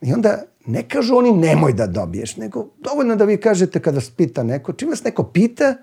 I 0.00 0.12
onda 0.12 0.42
ne 0.66 0.88
kažu 0.88 1.16
oni 1.16 1.32
nemoj 1.32 1.72
da 1.72 1.86
dobiješ, 1.86 2.36
nego 2.36 2.68
dovoljno 2.78 3.16
da 3.16 3.24
vi 3.24 3.36
kažete 3.36 3.80
kada 3.80 3.94
vas 3.94 4.10
pita 4.10 4.42
neko, 4.42 4.72
čim 4.72 4.88
vas 4.88 5.04
neko 5.04 5.22
pita, 5.22 5.76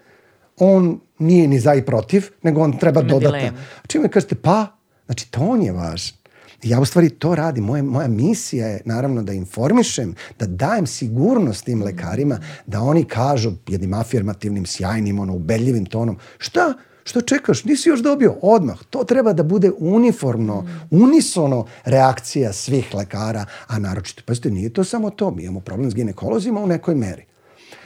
on 0.58 1.00
nije 1.20 1.48
ni 1.48 1.60
za 1.60 1.74
i 1.74 1.86
protiv, 1.86 2.30
nego 2.44 2.62
on 2.62 2.78
treba 2.78 3.02
Ima 3.02 3.10
dodatno. 3.10 3.52
čim 3.88 4.02
mi 4.02 4.10
kažete 4.10 4.36
pa, 4.36 4.68
znači 5.06 5.32
to 5.32 5.42
on 5.42 5.62
je 5.62 5.72
važan. 5.72 6.18
Ja 6.64 6.80
u 6.80 6.86
stvari 6.86 7.10
to 7.10 7.36
radim. 7.36 7.64
Moja, 7.64 7.84
moja 7.84 8.08
misija 8.08 8.68
je 8.68 8.82
naravno 8.86 9.24
da 9.24 9.34
informišem, 9.34 10.16
da 10.40 10.46
dajem 10.46 10.88
sigurnost 10.88 11.66
tim 11.66 11.84
lekarima, 11.84 12.40
da 12.66 12.82
oni 12.82 13.04
kažu 13.04 13.52
jednim 13.68 13.94
afirmativnim, 13.94 14.66
sjajnim, 14.66 15.20
ono, 15.20 15.34
ubedljivim 15.34 15.86
tonom, 15.86 16.18
šta? 16.38 16.74
Što 17.04 17.22
čekaš? 17.22 17.64
Nisi 17.64 17.90
još 17.90 18.00
dobio? 18.00 18.36
Odmah. 18.42 18.78
To 18.90 19.04
treba 19.04 19.34
da 19.34 19.44
bude 19.44 19.72
uniformno, 19.78 20.68
unisono 20.92 21.66
reakcija 21.84 22.54
svih 22.54 22.94
lekara, 22.94 23.46
a 23.68 23.80
naročito, 23.80 24.24
pazite, 24.26 24.50
nije 24.50 24.74
to 24.74 24.84
samo 24.84 25.10
to. 25.10 25.32
Mi 25.32 25.44
imamo 25.44 25.60
problem 25.60 25.92
s 25.92 25.96
ginekolozima 25.96 26.62
u 26.62 26.68
nekoj 26.68 26.96
meri. 26.96 27.26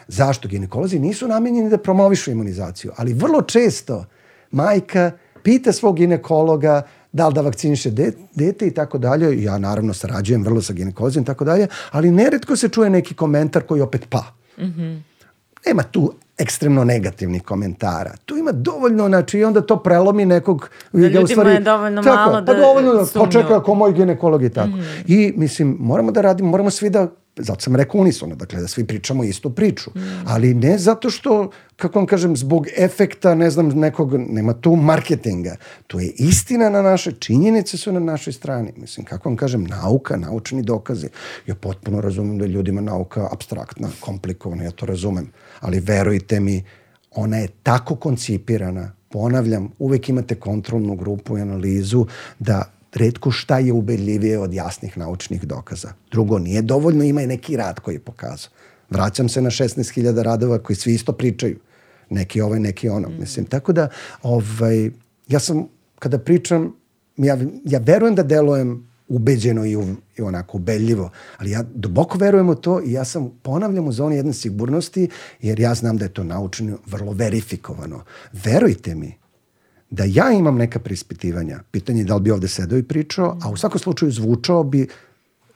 Zašto? 0.10 0.48
Ginekolozi 0.48 1.00
nisu 1.00 1.28
namenjeni 1.28 1.70
da 1.70 1.78
promovišu 1.78 2.32
imunizaciju, 2.32 2.92
ali 2.98 3.14
vrlo 3.14 3.42
često 3.42 4.06
majka 4.52 5.12
pita 5.44 5.72
svog 5.72 5.96
ginekologa 5.96 6.82
da 7.12 7.28
li 7.28 7.34
da 7.34 7.42
vakciniše 7.42 7.92
de, 7.92 8.12
dete 8.36 8.68
i 8.68 8.72
tako 8.72 8.98
dalje. 8.98 9.44
Ja 9.44 9.58
naravno 9.58 9.94
sarađujem 9.94 10.44
vrlo 10.44 10.62
sa 10.62 10.74
ginekolozima 10.74 11.24
i 11.24 11.26
tako 11.26 11.46
dalje, 11.46 11.68
ali 11.92 12.12
neretko 12.12 12.56
se 12.56 12.70
čuje 12.70 12.90
neki 12.90 13.14
komentar 13.14 13.64
koji 13.64 13.82
opet 13.82 14.06
pa. 14.10 14.24
Nema 15.66 15.84
tu 15.84 16.14
ekstremno 16.38 16.84
negativnih 16.84 17.44
komentara. 17.44 18.14
Tu 18.26 18.38
ima 18.38 18.52
dovoljno, 18.52 19.08
znači, 19.08 19.40
i 19.40 19.44
onda 19.44 19.62
to 19.62 19.84
prelomi 19.84 20.26
nekog... 20.26 20.70
Da 20.92 21.08
ljudima 21.08 21.44
je 21.44 21.60
dovoljno 21.60 22.02
malo 22.02 22.34
pa 22.34 22.42
da 22.42 22.54
dovoljno 22.54 22.94
da 22.94 23.06
počeka 23.14 23.58
ako 23.58 23.76
moj 23.76 23.94
ginekolog 23.94 24.44
i 24.44 24.50
tako. 24.50 24.72
I, 25.08 25.34
mislim, 25.36 25.78
moramo 25.80 26.12
da 26.12 26.22
radimo, 26.22 26.50
moramo 26.50 26.70
svi 26.70 26.90
da 26.90 27.08
zato 27.40 27.62
sam 27.62 27.76
rekao 27.76 28.02
unisono, 28.02 28.36
dakle 28.36 28.62
da 28.62 28.68
svi 28.68 28.84
pričamo 28.84 29.24
istu 29.24 29.50
priču, 29.50 29.92
ali 30.26 30.54
ne 30.54 30.78
zato 30.78 31.10
što, 31.10 31.52
kako 31.76 32.00
vam 32.00 32.06
kažem, 32.06 32.36
zbog 32.38 32.68
efekta, 32.78 33.36
ne 33.36 33.50
znam, 33.50 33.68
nekog, 33.68 34.14
nema 34.14 34.54
tu 34.54 34.76
marketinga, 34.76 35.56
to 35.88 36.00
je 36.00 36.10
istina 36.18 36.70
na 36.70 36.82
naše, 36.82 37.12
činjenice 37.12 37.78
su 37.78 37.92
na 37.92 38.00
našoj 38.00 38.34
strani, 38.34 38.74
mislim, 38.78 39.06
kako 39.06 39.30
vam 39.30 39.38
kažem, 39.38 39.64
nauka, 39.64 40.18
naučni 40.18 40.62
dokazi, 40.62 41.10
ja 41.48 41.56
potpuno 41.56 42.02
razumem 42.02 42.38
da 42.38 42.46
je 42.46 42.52
ljudima 42.52 42.82
nauka 42.82 43.28
abstraktna, 43.32 43.90
komplikovana, 44.00 44.64
ja 44.64 44.72
to 44.72 44.86
razumem, 44.86 45.32
ali 45.60 45.80
verujte 45.80 46.40
mi, 46.40 46.64
ona 47.12 47.38
je 47.38 47.48
tako 47.64 47.96
koncipirana, 47.96 48.92
ponavljam, 49.10 49.72
uvek 49.80 50.10
imate 50.10 50.36
kontrolnu 50.36 50.96
grupu 50.96 51.38
i 51.38 51.42
analizu 51.42 52.06
da 52.40 52.79
redko 52.94 53.32
šta 53.32 53.60
je 53.60 53.74
ubedljivije 53.74 54.40
od 54.40 54.54
jasnih 54.54 54.98
naučnih 54.98 55.48
dokaza. 55.48 55.94
Drugo, 56.12 56.40
nije 56.40 56.62
dovoljno, 56.62 57.04
ima 57.04 57.22
i 57.22 57.28
neki 57.28 57.58
rad 57.58 57.80
koji 57.80 57.96
je 57.96 58.00
pokazao. 58.00 58.52
Vraćam 58.90 59.30
se 59.30 59.42
na 59.42 59.50
16.000 59.50 60.22
radova 60.22 60.60
koji 60.60 60.78
svi 60.78 60.94
isto 60.94 61.14
pričaju. 61.14 61.60
Neki 62.10 62.42
ovaj, 62.42 62.60
neki 62.60 62.90
ono. 62.90 63.10
Mislim, 63.10 63.46
tako 63.46 63.74
da, 63.74 63.88
ovaj, 64.24 64.92
ja 65.28 65.40
sam, 65.40 65.68
kada 66.00 66.20
pričam, 66.20 66.76
ja, 67.18 67.38
ja 67.66 67.80
verujem 67.80 68.16
da 68.16 68.24
delujem 68.24 68.90
ubeđeno 69.08 69.66
i, 69.66 69.76
u, 69.76 69.84
i 70.18 70.22
onako 70.22 70.58
ubedljivo, 70.58 71.10
ali 71.38 71.52
ja 71.52 71.64
duboko 71.74 72.18
verujem 72.18 72.50
u 72.50 72.56
to 72.56 72.82
i 72.86 72.92
ja 72.92 73.06
sam 73.06 73.32
ponavljam 73.42 73.88
u 73.88 73.92
zoni 73.92 74.16
jedne 74.16 74.34
sigurnosti, 74.34 75.10
jer 75.42 75.60
ja 75.60 75.74
znam 75.74 75.98
da 75.98 76.06
je 76.06 76.14
to 76.14 76.24
naučno 76.24 76.78
vrlo 76.86 77.12
verifikovano. 77.12 78.04
Verujte 78.34 78.96
mi, 78.96 79.19
da 79.90 80.04
ja 80.08 80.32
imam 80.32 80.58
neka 80.58 80.80
prispitivanja, 80.80 81.60
pitanje 81.72 82.02
je 82.02 82.06
da 82.06 82.16
li 82.16 82.22
bi 82.22 82.32
ovde 82.32 82.48
sedao 82.48 82.78
i 82.78 82.84
pričao, 82.84 83.38
a 83.42 83.50
u 83.50 83.58
svakom 83.58 83.80
slučaju 83.80 84.12
zvučao 84.12 84.64
bi 84.64 84.88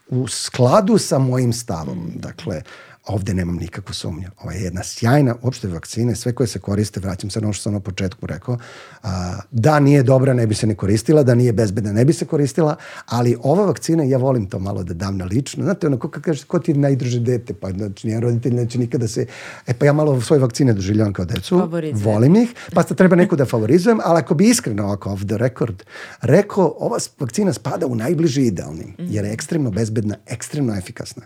u 0.10 0.28
skladu 0.28 0.98
sa 0.98 1.20
mojim 1.20 1.54
stavom. 1.54 2.12
Dakle, 2.16 2.62
ovde 3.08 3.34
nemam 3.34 3.56
nikakvu 3.56 3.94
sumnju. 3.94 4.30
Ovo 4.42 4.52
je 4.52 4.62
jedna 4.62 4.84
sjajna, 4.84 5.36
uopšte 5.42 5.68
vakcine, 5.68 6.16
sve 6.16 6.34
koje 6.34 6.48
se 6.48 6.60
koriste, 6.60 7.00
vraćam 7.00 7.30
se 7.30 7.42
na 7.42 7.48
ono 7.48 7.54
što 7.54 7.64
sam 7.64 7.74
na 7.74 7.80
početku 7.80 8.26
rekao, 8.26 8.58
a, 9.04 9.40
da 9.52 9.80
nije 9.80 10.04
dobra, 10.04 10.34
ne 10.34 10.48
bi 10.48 10.56
se 10.56 10.68
ne 10.68 10.76
koristila, 10.76 11.24
da 11.24 11.36
nije 11.36 11.54
bezbedna, 11.54 11.92
ne 11.92 12.06
bi 12.06 12.14
se 12.14 12.26
koristila, 12.26 12.76
ali 13.06 13.38
ova 13.44 13.66
vakcina, 13.66 14.04
ja 14.04 14.18
volim 14.18 14.46
to 14.46 14.60
malo 14.60 14.84
da 14.84 14.94
dam 14.94 15.18
na 15.18 15.26
lično. 15.26 15.64
Znate, 15.64 15.88
ono, 15.88 16.00
ko 16.00 16.10
kaže, 16.10 16.46
ko 16.46 16.60
ti 16.60 16.72
je 16.72 16.78
najdruže 16.78 17.20
dete, 17.20 17.54
pa 17.54 17.72
znači, 17.72 18.08
nijedan 18.08 18.24
roditelj 18.24 18.54
neće 18.54 18.80
nikada 18.80 19.08
se... 19.08 19.26
E, 19.68 19.74
pa 19.74 19.86
ja 19.86 19.94
malo 19.94 20.22
svoje 20.22 20.40
vakcine 20.40 20.74
doživljavam 20.74 21.14
kao 21.14 21.26
decu, 21.26 21.70
volim 21.94 22.36
ih, 22.36 22.54
pa 22.74 22.84
sad 22.84 22.98
treba 22.98 23.16
neku 23.16 23.36
da 23.36 23.46
favorizujem, 23.46 24.00
ali 24.04 24.20
ako 24.20 24.36
bi 24.36 24.50
iskreno 24.50 24.84
ovako 24.84 25.12
off 25.12 25.26
the 25.26 25.38
record 25.38 25.84
rekao, 26.22 26.76
ova 26.80 26.98
vakcina 27.20 27.54
spada 27.54 27.88
u 27.88 27.96
najbliži 27.96 28.42
idealnim, 28.42 28.96
jer 28.98 29.26
je 29.26 29.34
ekstremno 29.34 29.72
bezbedna, 29.72 30.16
ekstremno 30.28 30.78
efikasna 30.78 31.24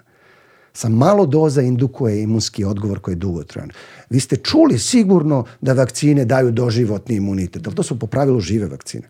sa 0.78 0.89
malo 0.89 1.25
doza 1.25 1.61
indukuje 1.61 2.21
imunski 2.23 2.65
odgovor 2.65 2.99
koji 2.99 3.13
je 3.13 3.23
dugotrajan. 3.23 3.69
Vi 4.09 4.19
ste 4.19 4.36
čuli 4.36 4.80
sigurno 4.80 5.45
da 5.61 5.73
vakcine 5.73 6.25
daju 6.25 6.51
doživotni 6.51 7.15
imunitet, 7.15 7.67
ali 7.67 7.75
to 7.75 7.84
su 7.84 7.99
po 7.99 8.07
pravilu 8.07 8.39
žive 8.39 8.67
vakcine. 8.67 9.09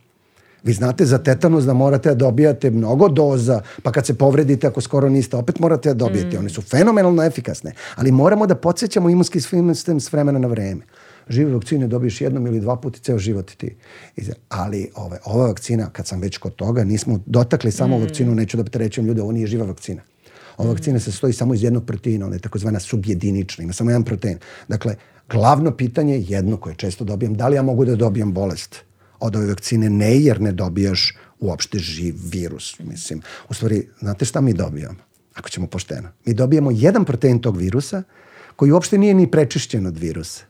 Vi 0.64 0.74
znate 0.74 1.06
za 1.06 1.18
tetanus 1.18 1.66
da 1.66 1.74
morate 1.74 2.10
da 2.10 2.16
dobijate 2.16 2.72
mnogo 2.72 3.10
doza, 3.10 3.62
pa 3.84 3.92
kad 3.92 4.06
se 4.06 4.14
povredite, 4.14 4.68
ako 4.68 4.82
skoro 4.82 5.10
niste, 5.10 5.38
opet 5.38 5.60
morate 5.60 5.90
da 5.90 6.06
dobijete. 6.06 6.40
One 6.40 6.50
su 6.50 6.62
fenomenalno 6.62 7.24
efikasne, 7.24 7.74
ali 7.96 8.12
moramo 8.12 8.48
da 8.48 8.56
podsjećamo 8.56 9.10
imunski 9.10 9.42
sistem 9.42 10.00
s 10.00 10.12
vremena 10.14 10.40
na 10.40 10.48
vreme. 10.48 10.82
Žive 11.30 11.54
vakcine 11.54 11.88
dobiješ 11.88 12.22
jednom 12.22 12.48
ili 12.48 12.60
dva 12.60 12.76
puta 12.76 13.00
ceo 13.00 13.18
život 13.20 13.52
ti. 13.52 13.76
Ali 14.50 14.90
ove, 14.96 15.20
ova 15.26 15.48
vakcina, 15.48 15.90
kad 15.90 16.08
sam 16.08 16.22
već 16.22 16.38
kod 16.38 16.56
toga, 16.56 16.84
nismo 16.84 17.20
dotakli 17.26 17.72
samo 17.72 18.00
vakcinu, 18.00 18.36
neću 18.36 18.58
da 18.58 18.64
prerećujem 18.64 19.08
ljude, 19.08 19.22
ovo 19.22 19.32
nije 19.32 19.48
živa 19.48 19.66
vakcina. 19.66 20.02
Ova 20.58 20.70
vakcina 20.70 21.00
se 21.00 21.12
stoji 21.12 21.34
samo 21.34 21.54
iz 21.54 21.64
jednog 21.64 21.86
proteina, 21.86 22.26
ona 22.26 22.36
je 22.36 22.42
takozvana 22.42 22.80
subjedinična, 22.80 23.64
ima 23.64 23.74
samo 23.74 23.90
jedan 23.90 24.04
protein. 24.04 24.38
Dakle, 24.68 24.96
glavno 25.30 25.72
pitanje 25.72 26.14
je 26.14 26.26
jedno 26.28 26.58
koje 26.58 26.76
često 26.76 27.04
dobijam, 27.04 27.34
da 27.34 27.48
li 27.48 27.56
ja 27.56 27.62
mogu 27.62 27.86
da 27.86 27.96
dobijem 27.96 28.34
bolest 28.34 28.76
od 29.20 29.36
ove 29.36 29.46
vakcine? 29.46 29.90
Ne, 29.90 30.20
jer 30.20 30.42
ne 30.42 30.52
dobijaš 30.52 31.18
uopšte 31.40 31.80
živ 31.80 32.16
virus. 32.32 32.80
Mislim, 32.80 33.22
u 33.50 33.54
stvari, 33.54 33.88
znate 34.00 34.26
šta 34.26 34.42
mi 34.42 34.54
dobijamo? 34.54 35.00
Ako 35.34 35.50
ćemo 35.50 35.68
pošteno. 35.68 36.10
Mi 36.26 36.34
dobijamo 36.34 36.72
jedan 36.72 37.06
protein 37.06 37.40
tog 37.40 37.58
virusa 37.58 38.04
koji 38.56 38.72
uopšte 38.72 38.98
nije 38.98 39.14
ni 39.14 39.32
prečišćen 39.32 39.86
od 39.86 39.98
virusa. 39.98 40.44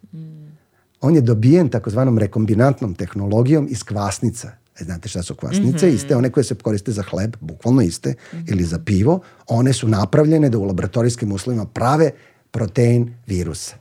On 1.02 1.16
je 1.16 1.22
dobijen 1.22 1.70
takozvanom 1.70 2.18
rekombinantnom 2.18 2.94
tehnologijom 2.94 3.68
iz 3.70 3.84
kvasnica. 3.84 4.52
E, 4.80 4.84
znate 4.84 5.10
šta 5.10 5.24
su 5.24 5.36
kvasnice? 5.36 5.94
Iste 5.94 6.16
one 6.16 6.30
koje 6.32 6.44
se 6.44 6.56
koriste 6.56 6.92
za 6.92 7.04
hleb, 7.04 7.36
bukvalno 7.40 7.82
iste, 7.82 8.14
ili 8.48 8.64
za 8.64 8.80
pivo. 8.80 9.20
One 9.48 9.74
su 9.74 9.88
napravljene 9.88 10.50
da 10.50 10.58
u 10.58 10.64
laboratorijskim 10.64 11.32
uslovima 11.32 11.66
prave 11.66 12.12
protein 12.52 13.14
virusa. 13.28 13.76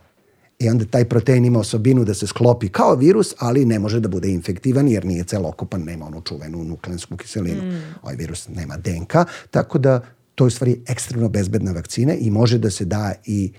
I 0.59 0.69
onda 0.69 0.85
taj 0.85 1.05
protein 1.05 1.45
ima 1.45 1.59
osobinu 1.59 2.05
da 2.05 2.15
se 2.15 2.27
sklopi 2.27 2.69
kao 2.69 2.95
virus, 2.95 3.35
ali 3.39 3.65
ne 3.65 3.79
može 3.79 4.01
da 4.01 4.09
bude 4.09 4.29
infektivan 4.29 4.89
jer 4.89 5.05
nije 5.05 5.25
celokupan, 5.25 5.83
nema 5.85 6.07
onu 6.07 6.21
čuvenu 6.21 6.65
nukleinsku 6.65 7.17
kiselinu. 7.17 7.63
Mm. 7.63 7.83
Ovaj 8.03 8.17
virus 8.17 8.49
nema 8.49 8.77
DNK, 8.77 9.15
tako 9.51 9.79
da 9.79 10.01
to 10.35 10.45
je 10.45 10.47
u 10.47 10.51
stvari 10.51 10.81
ekstremno 10.87 11.29
bezbedna 11.29 11.73
vakcina 11.73 12.15
i 12.15 12.31
može 12.31 12.59
da 12.59 12.71
se 12.71 12.85
da 12.85 13.13
i 13.25 13.53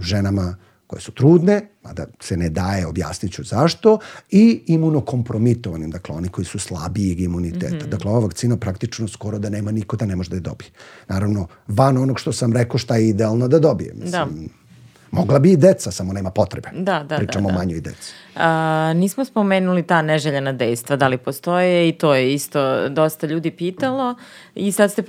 ženama 0.00 0.56
koje 0.88 1.00
su 1.00 1.12
trudne, 1.12 1.68
mada 1.84 2.06
se 2.20 2.36
ne 2.36 2.48
daje, 2.48 2.86
objasnit 2.86 3.32
ću 3.32 3.44
zašto, 3.44 3.98
i 4.30 4.62
imunokompromitovanim, 4.66 5.90
dakle 5.90 6.14
oni 6.14 6.28
koji 6.28 6.44
su 6.44 6.58
slabijeg 6.58 7.20
imuniteta. 7.20 7.74
Mm 7.74 7.78
-hmm. 7.78 7.88
Dakle, 7.88 8.10
ova 8.10 8.20
vakcina 8.20 8.56
praktično 8.56 9.08
skoro 9.08 9.38
da 9.38 9.50
nema 9.50 9.70
niko 9.70 9.96
da 9.96 10.06
ne 10.06 10.16
može 10.16 10.30
da 10.30 10.36
je 10.36 10.40
dobije. 10.40 10.70
Naravno, 11.08 11.46
van 11.66 11.96
onog 11.96 12.20
što 12.20 12.32
sam 12.32 12.52
rekao 12.52 12.78
šta 12.78 12.96
je 12.96 13.08
idealno 13.08 13.48
da 13.48 13.58
dobije. 13.58 13.92
Mislim, 13.94 14.10
da 14.12 14.67
Mogla 15.10 15.38
bi 15.38 15.52
i 15.52 15.56
deca, 15.56 15.90
samo 15.90 16.12
nema 16.12 16.30
potrebe. 16.30 16.68
Da, 16.72 17.02
da, 17.02 17.16
Pričamo 17.16 17.48
da, 17.48 17.52
da. 17.52 17.58
o 17.58 17.58
manjoj 17.58 17.80
deci. 17.80 18.12
A, 18.36 18.92
nismo 18.96 19.24
spomenuli 19.24 19.82
ta 19.82 20.02
neželjena 20.02 20.52
dejstva, 20.52 20.96
da 20.96 21.08
li 21.08 21.18
postoje 21.18 21.88
i 21.88 21.92
to 21.92 22.14
je 22.14 22.34
isto 22.34 22.88
dosta 22.88 23.26
ljudi 23.26 23.50
pitalo 23.50 24.14
i 24.54 24.72
sad 24.72 24.92
ste 24.92 25.02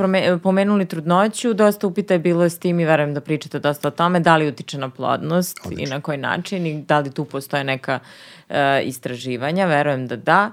pomenuli 0.43 0.86
trudnoću, 0.86 1.54
dosta 1.54 1.88
upita 1.88 2.14
je 2.14 2.20
bilo 2.20 2.50
s 2.50 2.60
tim 2.60 2.80
i 2.80 2.86
verujem 2.86 3.14
da 3.14 3.22
pričate 3.22 3.60
dosta 3.60 3.88
o 3.88 3.91
tome, 3.91 4.20
da 4.20 4.38
li 4.38 4.47
utiče 4.47 4.78
na 4.78 4.89
plodnost 4.89 5.58
Odlično. 5.66 5.88
i 5.88 5.89
na 5.89 6.02
koji 6.02 6.18
način 6.18 6.66
i 6.66 6.82
da 6.82 7.00
li 7.00 7.12
tu 7.12 7.26
postoje 7.26 7.64
neka 7.64 8.00
uh, 8.50 8.56
istraživanja, 8.84 9.66
verujem 9.66 10.08
da 10.08 10.16
da 10.16 10.52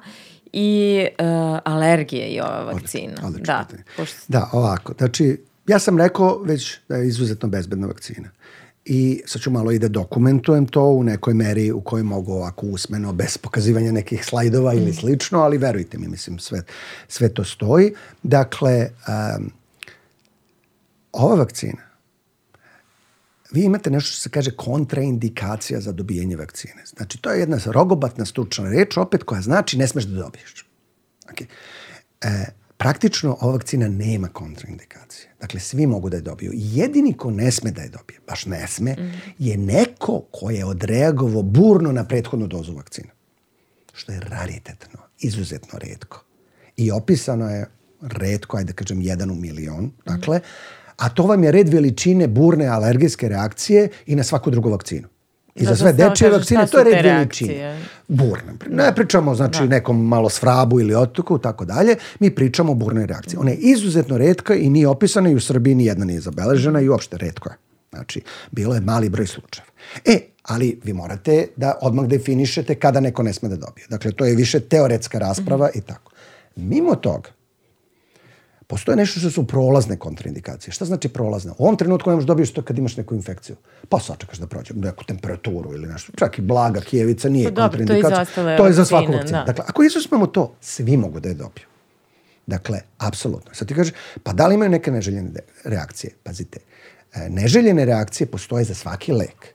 i 0.52 1.06
uh, 1.18 1.58
alergije 1.64 2.28
i 2.28 2.40
ova 2.40 2.62
vakcina. 2.62 3.12
Odlično, 3.12 3.28
odlično 3.28 3.54
da, 3.54 3.66
pošto... 3.96 4.16
da, 4.28 4.48
ovako, 4.52 4.92
znači 4.98 5.44
ja 5.66 5.78
sam 5.78 5.98
rekao 5.98 6.42
već 6.42 6.78
da 6.88 6.96
je 6.96 7.08
izuzetno 7.08 7.48
bezbedna 7.48 7.86
vakcina 7.86 8.28
i 8.88 9.22
sad 9.26 9.42
ću 9.42 9.50
malo 9.50 9.72
i 9.72 9.78
da 9.78 9.88
dokumentujem 9.88 10.66
to 10.66 10.82
u 10.82 11.02
nekoj 11.04 11.34
meri 11.34 11.72
u 11.72 11.80
kojoj 11.80 12.02
mogu 12.02 12.32
ovako 12.32 12.66
usmeno, 12.66 13.12
bez 13.12 13.38
pokazivanja 13.38 13.92
nekih 13.92 14.24
slajdova 14.24 14.74
ili 14.74 14.90
mm. 14.90 14.94
slično, 14.94 15.40
ali 15.40 15.58
verujte 15.58 15.98
mi, 15.98 16.08
mislim, 16.08 16.38
sve, 16.38 16.62
sve 17.08 17.28
to 17.28 17.44
stoji. 17.44 17.92
Dakle, 18.22 18.90
um, 19.38 19.50
ova 21.12 21.34
vakcina, 21.34 21.82
vi 23.50 23.64
imate 23.64 23.90
nešto 23.90 24.10
što 24.10 24.20
se 24.20 24.30
kaže 24.30 24.50
kontraindikacija 24.50 25.80
za 25.80 25.92
dobijanje 25.92 26.36
vakcine. 26.36 26.82
Znači, 26.96 27.18
to 27.18 27.30
je 27.30 27.40
jedna 27.40 27.58
rogobatna 27.66 28.24
stručna 28.24 28.70
reč, 28.70 28.96
opet 28.96 29.22
koja 29.22 29.40
znači 29.40 29.78
ne 29.78 29.88
smeš 29.88 30.04
da 30.04 30.22
dobiješ. 30.22 30.66
Okay. 31.32 31.46
E, 32.20 32.46
praktično 32.76 33.36
ova 33.40 33.52
vakcina 33.52 33.88
nema 33.88 34.28
kontraindikacije. 34.28 35.30
Dakle, 35.40 35.60
svi 35.60 35.86
mogu 35.86 36.10
da 36.10 36.16
je 36.16 36.22
dobiju. 36.22 36.52
Jedini 36.54 37.12
ko 37.12 37.30
ne 37.30 37.50
sme 37.50 37.70
da 37.70 37.82
je 37.82 37.88
dobije, 37.88 38.20
baš 38.28 38.46
ne 38.46 38.66
sme, 38.68 38.92
mm. 38.92 39.12
je 39.38 39.56
neko 39.56 40.20
ko 40.32 40.50
je 40.50 40.64
odreagovao 40.64 41.42
burno 41.42 41.92
na 41.92 42.04
prethodnu 42.04 42.46
dozu 42.46 42.74
vakcina. 42.74 43.08
Što 43.92 44.12
je 44.12 44.20
raritetno, 44.20 45.00
izuzetno 45.18 45.78
redko. 45.78 46.24
I 46.76 46.90
opisano 46.90 47.50
je 47.50 47.66
redko, 48.00 48.56
ajde 48.56 48.72
da 48.72 48.76
kažem, 48.76 49.02
jedan 49.02 49.30
u 49.30 49.34
milion. 49.34 49.84
Mm. 49.84 49.92
Dakle, 50.06 50.40
a 50.96 51.08
to 51.08 51.22
vam 51.22 51.44
je 51.44 51.52
red 51.52 51.68
veličine 51.68 52.28
burne 52.28 52.66
alergijske 52.66 53.28
reakcije 53.28 53.88
i 54.06 54.16
na 54.16 54.24
svaku 54.24 54.50
drugu 54.50 54.70
vakcinu. 54.70 55.08
I 55.56 55.64
za 55.64 55.76
sve 55.76 55.92
dečije 55.92 56.30
vakcine, 56.30 56.66
to 56.66 56.78
je 56.78 56.84
red 56.84 57.04
veličine. 57.04 57.80
Burne. 58.08 58.52
Ne 58.70 58.94
pričamo, 58.94 59.34
znači, 59.34 59.58
da. 59.58 59.66
nekom 59.66 60.06
malo 60.06 60.28
sfrabu 60.28 60.80
ili 60.80 60.94
otoku, 60.94 61.38
tako 61.38 61.64
dalje. 61.64 61.96
Mi 62.20 62.34
pričamo 62.34 62.72
o 62.72 62.74
burnoj 62.74 63.06
reakciji. 63.06 63.38
Ona 63.38 63.50
je 63.50 63.56
izuzetno 63.56 64.18
redka 64.18 64.54
i 64.54 64.70
nije 64.70 64.88
opisana 64.88 65.30
i 65.30 65.34
u 65.34 65.40
Srbiji 65.40 65.74
ni 65.74 65.84
jedna 65.84 66.04
nije 66.04 66.20
zabeležena 66.20 66.80
i 66.80 66.88
uopšte 66.88 67.18
redko 67.18 67.48
je. 67.48 67.56
Znači, 67.90 68.22
bilo 68.50 68.74
je 68.74 68.80
mali 68.80 69.08
broj 69.08 69.26
slučajeva. 69.26 69.72
E, 70.04 70.20
ali 70.42 70.80
vi 70.84 70.92
morate 70.92 71.46
da 71.56 71.78
odmah 71.82 72.06
definišete 72.06 72.74
kada 72.74 73.00
neko 73.00 73.22
ne 73.22 73.32
sme 73.32 73.48
da 73.48 73.56
dobije. 73.56 73.86
Dakle, 73.88 74.12
to 74.12 74.24
je 74.24 74.34
više 74.34 74.60
teoretska 74.60 75.18
rasprava 75.18 75.66
mm 75.66 75.70
-hmm. 75.74 75.78
i 75.78 75.80
tako. 75.80 76.12
Mimo 76.56 76.94
toga, 76.94 77.30
Postoje 78.66 78.96
nešto 78.96 79.20
što 79.20 79.30
su 79.30 79.46
prolazne 79.46 79.96
kontraindikacije. 79.96 80.72
Šta 80.72 80.84
znači 80.84 81.08
prolazne? 81.08 81.52
U 81.58 81.64
ovom 81.64 81.76
trenutku 81.76 82.10
ne 82.10 82.16
možeš 82.16 82.26
da 82.26 82.30
dobiješ 82.30 82.52
to 82.52 82.62
kad 82.62 82.78
imaš 82.78 82.96
neku 82.96 83.14
infekciju. 83.14 83.56
Pa 83.88 84.00
sačekaš 84.00 84.38
da 84.38 84.46
prođe 84.46 84.74
neku 84.74 85.04
temperaturu 85.04 85.74
ili 85.74 85.88
nešto. 85.88 86.12
Čak 86.16 86.38
i 86.38 86.42
blaga 86.42 86.80
kijevica 86.80 87.28
nije 87.28 87.54
pa, 87.54 87.62
kontraindikacija. 87.62 88.24
To 88.34 88.48
je, 88.48 88.56
to 88.56 88.66
je 88.66 88.72
za 88.72 88.84
svaku 88.84 89.12
vakcinu. 89.12 89.38
Da. 89.38 89.44
Dakle, 89.44 89.64
ako 89.68 89.82
izuzmemo 89.82 90.26
to, 90.26 90.54
svi 90.60 90.96
mogu 90.96 91.20
da 91.20 91.28
je 91.28 91.34
dobiju. 91.34 91.66
Dakle, 92.46 92.80
apsolutno. 92.98 93.54
Sad 93.54 93.68
ti 93.68 93.74
kažeš, 93.74 93.94
pa 94.22 94.32
da 94.32 94.46
li 94.46 94.54
imaju 94.54 94.70
neke 94.70 94.90
neželjene 94.90 95.40
reakcije? 95.64 96.12
Pazite, 96.22 96.60
e, 97.14 97.28
neželjene 97.30 97.84
reakcije 97.84 98.26
postoje 98.26 98.64
za 98.64 98.74
svaki 98.74 99.12
lek, 99.12 99.46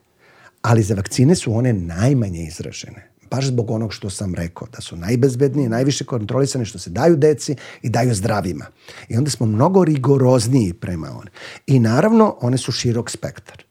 ali 0.62 0.82
za 0.82 0.94
vakcine 0.94 1.34
su 1.34 1.54
one 1.54 1.72
najmanje 1.72 2.42
izražene 2.42 3.11
baš 3.32 3.46
zbog 3.46 3.70
onog 3.70 3.94
što 3.94 4.10
sam 4.10 4.34
rekao, 4.34 4.68
da 4.72 4.80
su 4.80 4.96
najbezbednije, 4.96 5.68
najviše 5.68 6.04
kontrolisane, 6.04 6.64
što 6.64 6.78
se 6.78 6.90
daju 6.90 7.16
deci 7.16 7.56
i 7.82 7.88
daju 7.88 8.14
zdravima. 8.14 8.66
I 9.08 9.16
onda 9.16 9.30
smo 9.30 9.46
mnogo 9.46 9.84
rigorozniji 9.84 10.72
prema 10.72 11.10
one. 11.18 11.30
I 11.66 11.78
naravno, 11.78 12.36
one 12.40 12.58
su 12.58 12.72
širok 12.72 13.10
spektar. 13.10 13.64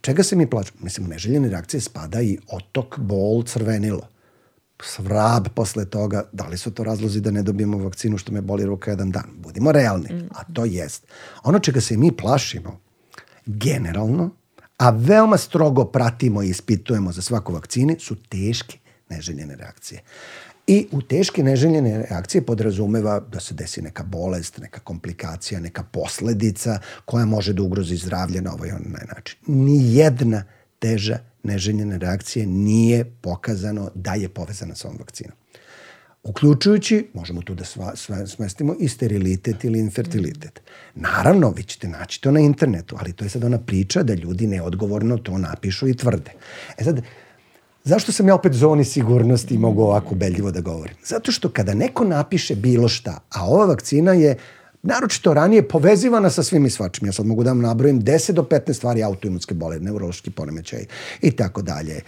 Čega 0.00 0.22
se 0.22 0.36
mi 0.36 0.50
plaćamo? 0.50 0.78
Mislim, 0.82 1.06
neželjene 1.06 1.48
reakcije 1.48 1.80
spada 1.80 2.22
i 2.22 2.38
otok, 2.48 2.98
bol, 2.98 3.42
crvenilo. 3.42 4.08
Svrab 4.82 5.48
posle 5.54 5.84
toga, 5.84 6.24
da 6.32 6.46
li 6.46 6.58
su 6.58 6.70
to 6.70 6.84
razlozi 6.84 7.20
da 7.20 7.30
ne 7.30 7.42
dobijemo 7.42 7.78
vakcinu 7.78 8.18
što 8.18 8.32
me 8.32 8.40
boli 8.40 8.64
ruka 8.64 8.90
jedan 8.90 9.10
dan? 9.10 9.30
Budimo 9.36 9.72
realni, 9.72 10.08
a 10.34 10.44
to 10.52 10.64
jest. 10.64 11.06
Ono 11.44 11.58
čega 11.58 11.80
se 11.80 11.96
mi 11.96 12.10
plašimo, 12.16 12.80
generalno, 13.46 14.30
a 14.78 14.90
veoma 14.90 15.38
strogo 15.38 15.84
pratimo 15.84 16.42
i 16.42 16.48
ispitujemo 16.50 17.12
za 17.12 17.22
svaku 17.22 17.52
vakcine, 17.52 17.96
su 17.98 18.16
teške 18.16 18.81
neželjene 19.12 19.56
reakcije. 19.56 20.00
I 20.66 20.86
u 20.92 21.02
teške 21.02 21.42
neželjene 21.42 22.06
reakcije 22.10 22.44
podrazumeva 22.46 23.20
da 23.20 23.40
se 23.40 23.54
desi 23.54 23.82
neka 23.82 24.02
bolest, 24.02 24.58
neka 24.58 24.80
komplikacija, 24.80 25.60
neka 25.60 25.82
posledica 25.82 26.78
koja 27.04 27.26
može 27.26 27.52
da 27.52 27.62
ugrozi 27.62 27.96
zdravlje 27.96 28.42
na 28.42 28.54
ovaj 28.54 28.70
onaj 28.70 29.06
način. 29.16 29.38
Nijedna 29.46 30.44
teža 30.78 31.18
neželjene 31.42 31.98
reakcije 31.98 32.46
nije 32.46 33.04
pokazano 33.04 33.90
da 33.94 34.14
je 34.14 34.28
povezana 34.28 34.74
sa 34.74 34.88
ovom 34.88 34.98
vakcinom. 34.98 35.36
Uključujući, 36.22 37.08
možemo 37.14 37.42
tu 37.42 37.54
da 37.54 37.64
sva, 37.64 37.96
sva, 37.96 38.26
smestimo 38.26 38.76
i 38.80 38.88
sterilitet 38.88 39.64
ili 39.64 39.78
infertilitet. 39.78 40.60
Naravno, 40.94 41.50
vi 41.50 41.62
ćete 41.62 41.88
naći 41.88 42.20
to 42.20 42.30
na 42.30 42.40
internetu, 42.40 42.96
ali 43.00 43.12
to 43.12 43.24
je 43.24 43.28
sad 43.28 43.44
ona 43.44 43.58
priča 43.58 44.02
da 44.02 44.14
ljudi 44.14 44.46
neodgovorno 44.46 45.18
to 45.18 45.38
napišu 45.38 45.88
i 45.88 45.96
tvrde. 45.96 46.30
E 46.78 46.84
sad, 46.84 47.02
Zašto 47.84 48.12
sam 48.12 48.28
ja 48.28 48.34
opet 48.34 48.52
zoni 48.52 48.84
sigurnosti 48.84 49.54
i 49.54 49.58
mogu 49.58 49.82
ovako 49.82 50.14
beljivo 50.14 50.50
da 50.50 50.60
govorim? 50.60 50.94
Zato 51.04 51.32
što 51.32 51.48
kada 51.48 51.74
neko 51.74 52.04
napiše 52.04 52.54
bilo 52.54 52.88
šta, 52.88 53.18
a 53.30 53.46
ova 53.46 53.66
vakcina 53.66 54.12
je 54.12 54.36
naročito 54.82 55.34
ranije 55.34 55.68
povezivana 55.68 56.30
sa 56.30 56.42
svim 56.42 56.66
i 56.66 56.70
svačim. 56.70 57.06
Ja 57.06 57.12
sad 57.12 57.26
mogu 57.26 57.44
da 57.44 57.50
vam 57.50 57.60
nabrojim 57.60 58.02
10 58.02 58.32
do 58.32 58.42
15 58.42 58.72
stvari 58.72 59.02
autoimunske 59.02 59.54
bole, 59.54 59.80
neurološki 59.80 60.30
poremećaj 60.30 60.84
i 61.22 61.30
tako 61.30 61.62
dalje. 61.62 62.00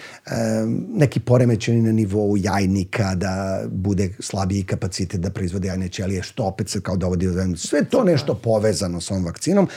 Neki 0.89 1.21
poremećaj 1.21 1.75
na 1.75 1.93
nivou 1.93 2.37
jajnika 2.37 3.15
da 3.15 3.65
bude 3.69 4.11
slabiji 4.21 4.63
kapacitet 4.63 5.21
da 5.21 5.31
proizvode 5.31 5.69
jajne 5.69 5.89
ćelije, 5.89 6.23
što 6.23 6.45
opet 6.45 6.69
se 6.69 6.81
kao 6.81 6.97
dovodi 6.97 7.27
do 7.27 7.57
Sve 7.57 7.85
to 7.85 8.05
nešto 8.05 8.35
povezano 8.35 9.01
sa 9.01 9.15
ovom 9.15 9.25
vakcinom 9.25 9.69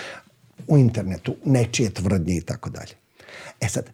u 0.68 0.78
internetu, 0.78 1.36
nečije 1.46 1.90
tvrdnje 1.90 2.38
i 2.38 2.42
tako 2.42 2.70
dalje. 2.70 2.94
E 3.62 3.70
sad, 3.70 3.86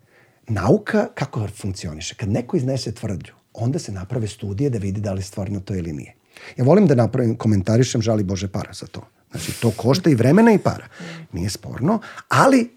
nauka 0.48 1.08
kako 1.16 1.48
funkcioniše? 1.48 2.16
Kad 2.16 2.30
neko 2.30 2.58
iznese 2.58 2.92
tvrdnju, 2.92 3.34
onda 3.54 3.80
se 3.80 3.92
naprave 3.92 4.28
studije 4.28 4.70
da 4.70 4.78
vidi 4.78 5.02
da 5.02 5.14
li 5.14 5.22
stvarno 5.22 5.60
to 5.60 5.76
ili 5.76 5.94
nije. 5.94 6.16
Ja 6.58 6.64
volim 6.64 6.88
da 6.88 6.96
napravim, 6.96 7.36
komentarišem, 7.36 8.02
žali 8.02 8.24
Bože 8.24 8.48
para 8.48 8.74
za 8.74 8.88
to. 8.88 9.08
Znači, 9.32 9.62
to 9.62 9.72
košta 9.72 10.10
i 10.10 10.16
vremena 10.16 10.54
i 10.54 10.58
para. 10.58 10.88
Nije 11.32 11.50
sporno, 11.50 12.00
ali 12.28 12.70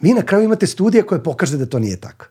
vi 0.00 0.14
na 0.14 0.22
kraju 0.22 0.44
imate 0.44 0.66
studije 0.66 1.02
koje 1.02 1.22
pokaže 1.22 1.56
da 1.56 1.66
to 1.66 1.78
nije 1.78 1.96
tako. 1.96 2.26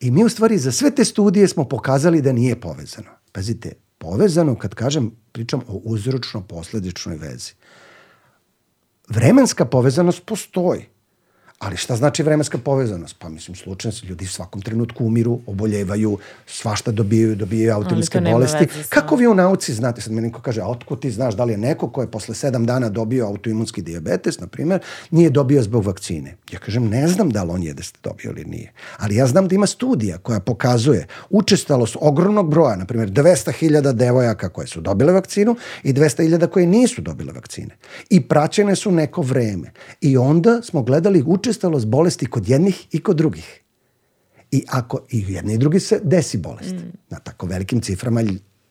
I 0.00 0.10
mi 0.10 0.24
u 0.24 0.28
stvari 0.28 0.58
za 0.58 0.72
sve 0.72 0.90
te 0.90 1.04
studije 1.04 1.48
smo 1.48 1.64
pokazali 1.64 2.22
da 2.22 2.32
nije 2.32 2.60
povezano. 2.60 3.10
Pazite, 3.32 3.72
povezano, 3.98 4.54
kad 4.58 4.74
kažem, 4.74 5.10
pričam 5.32 5.60
o 5.68 5.80
uzročno-posledičnoj 5.84 7.18
vezi. 7.18 7.52
Vremenska 9.08 9.64
povezanost 9.64 10.26
postoji. 10.26 10.86
Ali 11.62 11.76
šta 11.76 11.96
znači 11.96 12.22
vremenska 12.22 12.58
povezanost? 12.58 13.16
Pa 13.18 13.28
mislim, 13.28 13.56
slučajno 13.56 13.92
se 13.92 14.06
ljudi 14.06 14.24
u 14.24 14.28
svakom 14.28 14.62
trenutku 14.62 15.04
umiru, 15.04 15.40
oboljevaju, 15.46 16.18
svašta 16.46 16.90
dobijaju, 16.90 17.36
dobijaju 17.36 17.74
automatske 17.74 18.20
bolesti. 18.20 18.66
Kako 18.88 19.16
vi 19.16 19.26
u 19.26 19.34
nauci 19.34 19.74
znate? 19.74 20.00
Sad 20.00 20.12
me 20.12 20.22
neko 20.22 20.40
kaže, 20.40 20.60
a 20.60 20.66
otko 20.66 20.96
ti 20.96 21.10
znaš 21.10 21.34
da 21.34 21.44
li 21.44 21.52
je 21.52 21.58
neko 21.58 21.90
ko 21.90 22.00
je 22.00 22.10
posle 22.10 22.34
sedam 22.34 22.66
dana 22.66 22.88
dobio 22.88 23.26
autoimunski 23.26 23.82
diabetes, 23.82 24.40
na 24.40 24.46
primjer, 24.46 24.80
nije 25.10 25.30
dobio 25.30 25.62
zbog 25.62 25.86
vakcine? 25.86 26.36
Ja 26.52 26.58
kažem, 26.58 26.88
ne 26.88 27.08
znam 27.08 27.30
da 27.30 27.42
li 27.42 27.50
on 27.50 27.62
je 27.62 27.74
da 27.74 27.82
ste 27.82 27.98
dobio 28.02 28.30
ili 28.30 28.44
nije. 28.44 28.72
Ali 28.98 29.16
ja 29.16 29.26
znam 29.26 29.48
da 29.48 29.54
ima 29.54 29.66
studija 29.66 30.18
koja 30.18 30.40
pokazuje 30.40 31.06
učestalost 31.30 31.96
ogromnog 32.00 32.50
broja, 32.50 32.76
na 32.76 32.84
primjer 32.84 33.10
200.000 33.10 33.92
devojaka 33.92 34.48
koje 34.48 34.66
su 34.66 34.80
dobile 34.80 35.12
vakcinu 35.12 35.56
i 35.82 35.92
200.000 35.92 36.46
koje 36.46 36.66
nisu 36.66 37.02
dobile 37.02 37.32
vakcine. 37.32 37.76
I 38.10 38.20
praćene 38.20 38.76
su 38.76 38.90
neko 38.90 39.22
vreme. 39.22 39.72
I 40.00 40.16
onda 40.16 40.62
smo 40.62 40.82
gledali 40.82 41.24
učestalost 41.26 41.86
bolesti 41.86 42.26
kod 42.26 42.48
jednih 42.48 42.86
i 42.90 43.02
kod 43.02 43.16
drugih. 43.16 43.60
I 44.50 44.64
ako 44.68 45.06
i 45.10 45.24
jedni 45.28 45.54
i 45.54 45.58
drugi 45.58 45.80
se 45.80 46.00
desi 46.04 46.38
bolest. 46.38 46.72
Mm. 46.72 46.92
Na 47.10 47.18
tako 47.18 47.46
velikim 47.46 47.80
ciframa 47.80 48.22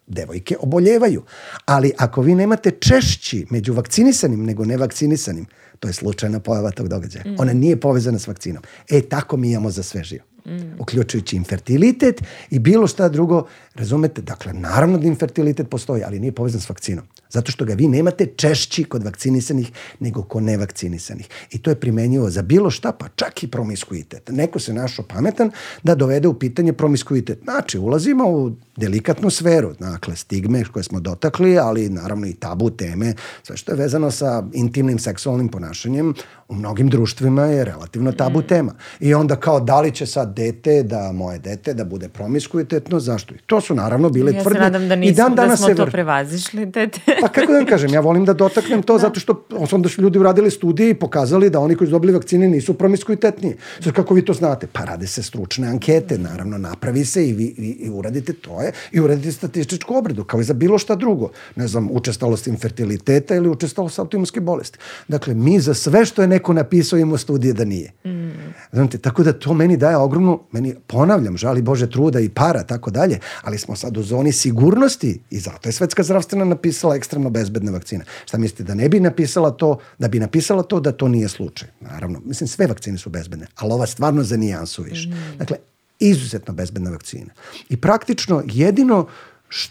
devojke 0.07 0.55
oboljevaju. 0.59 1.23
Ali 1.65 1.91
ako 1.97 2.21
vi 2.21 2.35
nemate 2.35 2.71
češći 2.71 3.45
među 3.49 3.73
vakcinisanim 3.73 4.45
nego 4.45 4.65
nevakcinisanim, 4.65 5.45
to 5.81 5.87
je 5.87 5.93
slučajna 5.93 6.39
pojava 6.39 6.71
tog 6.71 6.87
događaja. 6.87 7.23
Mm. 7.27 7.35
Ona 7.39 7.53
nije 7.53 7.79
povezana 7.79 8.19
s 8.19 8.27
vakcinom. 8.27 8.63
E, 8.89 9.01
tako 9.01 9.37
mi 9.37 9.51
imamo 9.51 9.71
za 9.71 9.83
sve 9.83 10.03
živo. 10.03 10.23
Mm. 10.45 10.79
Uključujući 10.79 11.35
infertilitet 11.35 12.21
i 12.49 12.59
bilo 12.59 12.87
šta 12.87 13.09
drugo. 13.09 13.47
Razumete? 13.75 14.21
Dakle, 14.21 14.53
naravno 14.53 14.97
da 14.97 15.07
infertilitet 15.07 15.69
postoji, 15.69 16.03
ali 16.03 16.19
nije 16.19 16.31
povezan 16.31 16.61
s 16.61 16.69
vakcinom. 16.69 17.05
Zato 17.31 17.51
što 17.51 17.65
ga 17.65 17.73
vi 17.73 17.87
nemate 17.87 18.25
češći 18.25 18.83
kod 18.83 19.03
vakcinisanih 19.03 19.71
nego 19.99 20.23
kod 20.23 20.43
nevakcinisanih. 20.43 21.29
I 21.51 21.57
to 21.57 21.69
je 21.69 21.79
primenjivo 21.79 22.29
za 22.29 22.41
bilo 22.41 22.69
šta, 22.69 22.91
pa 22.91 23.07
čak 23.15 23.43
i 23.43 23.47
promiskuitet. 23.47 24.29
Neko 24.29 24.59
se 24.59 24.73
našao 24.73 25.05
pametan 25.05 25.51
da 25.83 25.95
dovede 25.95 26.27
u 26.27 26.33
pitanje 26.33 26.73
promiskuitet. 26.73 27.39
Znači, 27.43 27.79
ulazimo 27.79 28.29
u 28.29 28.51
delikatnu 28.77 29.29
sferu, 29.29 29.73
dakle, 29.79 30.15
stigme 30.15 30.63
koje 30.63 30.83
smo 30.83 30.99
dotakli, 30.99 31.57
ali 31.57 31.89
naravno 31.89 32.27
i 32.27 32.33
tabu 32.33 32.69
teme, 32.69 33.13
sve 33.43 33.57
što 33.57 33.71
je 33.71 33.75
vezano 33.75 34.11
sa 34.11 34.43
intimnim 34.53 34.99
seksualnim 34.99 35.47
ponašanjem, 35.49 36.13
u 36.47 36.55
mnogim 36.55 36.89
društvima 36.89 37.45
je 37.45 37.65
relativno 37.65 38.11
tabu 38.11 38.39
mm. 38.39 38.47
tema. 38.47 38.73
I 38.99 39.13
onda 39.13 39.35
kao 39.35 39.59
da 39.59 39.81
li 39.81 39.91
će 39.91 40.05
sad 40.05 40.35
dete, 40.35 40.83
da 40.83 41.11
moje 41.11 41.39
dete, 41.39 41.73
da 41.73 41.85
bude 41.85 42.09
promiskuitetno, 42.09 42.99
zašto? 42.99 43.35
I 43.35 43.37
to 43.37 43.61
su 43.61 43.75
naravno 43.75 44.09
bile 44.09 44.33
ja 44.33 44.41
tvrdne. 44.41 44.59
Ja 44.59 44.65
se 44.65 44.71
nadam 44.71 44.89
da 44.89 44.95
nismo, 44.95 45.11
I 45.11 45.15
dan 45.15 45.35
da 45.35 45.57
smo 45.57 45.75
to 45.75 45.85
prevazišli, 45.85 46.65
dete. 46.65 47.01
Pa 47.21 47.27
kako 47.27 47.51
da 47.51 47.57
vam 47.57 47.65
kažem, 47.65 47.93
ja 47.93 47.99
volim 47.99 48.25
da 48.25 48.33
dotaknem 48.33 48.83
to 48.83 48.93
da. 48.93 48.99
zato 48.99 49.19
što 49.19 49.45
onda 49.71 49.89
su 49.89 50.01
ljudi 50.01 50.19
uradili 50.19 50.51
studije 50.51 50.89
i 50.89 50.93
pokazali 50.93 51.49
da 51.49 51.59
oni 51.59 51.75
koji 51.75 51.87
su 51.87 51.91
dobili 51.91 52.13
vakcine 52.13 52.49
nisu 52.49 52.73
promiskuitetniji. 52.73 53.55
Sad 53.83 53.93
kako 53.93 54.13
vi 54.13 54.25
to 54.25 54.33
znate? 54.33 54.67
Pa 54.67 54.85
rade 54.85 55.07
se 55.07 55.23
stručne 55.23 55.67
ankete, 55.67 56.17
naravno 56.17 56.57
napravi 56.57 57.05
se 57.05 57.27
i 57.27 57.33
vi 57.33 57.43
i, 57.43 57.77
i 57.85 57.89
uradite 57.89 58.33
to 58.33 58.61
je 58.61 58.71
i 58.91 58.99
uradite 58.99 59.31
statističku 59.31 59.95
obradu, 59.95 60.23
kao 60.23 60.39
i 60.39 60.43
za 60.43 60.53
bilo 60.53 60.77
šta 60.77 60.95
drugo. 60.95 61.29
Ne 61.55 61.67
znam, 61.67 61.89
učestalost 61.91 62.47
infertiliteta 62.47 63.35
ili 63.35 63.49
učestalost 63.49 63.99
autoimunske 63.99 64.39
bolesti. 64.39 64.77
Dakle, 65.07 65.33
mi 65.33 65.59
za 65.59 65.73
sve 65.73 66.05
što 66.05 66.21
je 66.21 66.27
neko 66.27 66.53
napisao 66.53 66.99
imamo 66.99 67.17
studije 67.17 67.53
da 67.53 67.65
nije. 67.65 67.91
Mm. 68.05 68.31
Znate, 68.71 68.97
tako 68.97 69.23
da 69.23 69.33
to 69.33 69.53
meni 69.53 69.77
daje 69.77 69.97
ogromnu, 69.97 70.39
meni 70.51 70.75
ponavljam, 70.87 71.37
žali 71.37 71.61
Bože 71.61 71.89
truda 71.89 72.19
i 72.19 72.29
para, 72.29 72.63
tako 72.63 72.91
dalje, 72.91 73.19
ali 73.41 73.57
smo 73.57 73.75
sad 73.75 73.97
u 73.97 74.03
zoni 74.03 74.31
sigurnosti 74.31 75.21
i 75.29 75.39
zato 75.39 75.69
je 75.69 75.73
Svetska 75.73 76.03
zdravstvena 76.03 76.45
napisala 76.45 76.95
ekstremno 77.11 77.29
bezbedne 77.29 77.71
vakcine. 77.71 78.05
Šta 78.25 78.37
mislite, 78.37 78.63
da 78.63 78.73
ne 78.73 78.89
bi 78.89 78.99
napisala 78.99 79.51
to, 79.51 79.77
da 79.99 80.07
bi 80.07 80.19
napisala 80.19 80.63
to 80.63 80.79
da 80.79 80.91
to 80.91 81.07
nije 81.07 81.27
slučaj? 81.27 81.67
Naravno, 81.81 82.21
mislim, 82.25 82.47
sve 82.47 82.67
vakcine 82.67 82.97
su 82.97 83.09
bezbedne, 83.09 83.47
ali 83.55 83.73
ova 83.73 83.85
stvarno 83.85 84.23
za 84.23 84.37
nijansu 84.37 84.83
više. 84.83 85.09
Mm. 85.09 85.37
Dakle, 85.37 85.57
izuzetno 85.99 86.53
bezbedna 86.53 86.91
vakcina. 86.91 87.33
I 87.69 87.77
praktično 87.77 88.43
jedino 88.45 89.07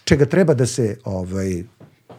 čega 0.04 0.26
treba 0.26 0.54
da 0.54 0.66
se 0.66 0.98
ovaj, 1.04 1.64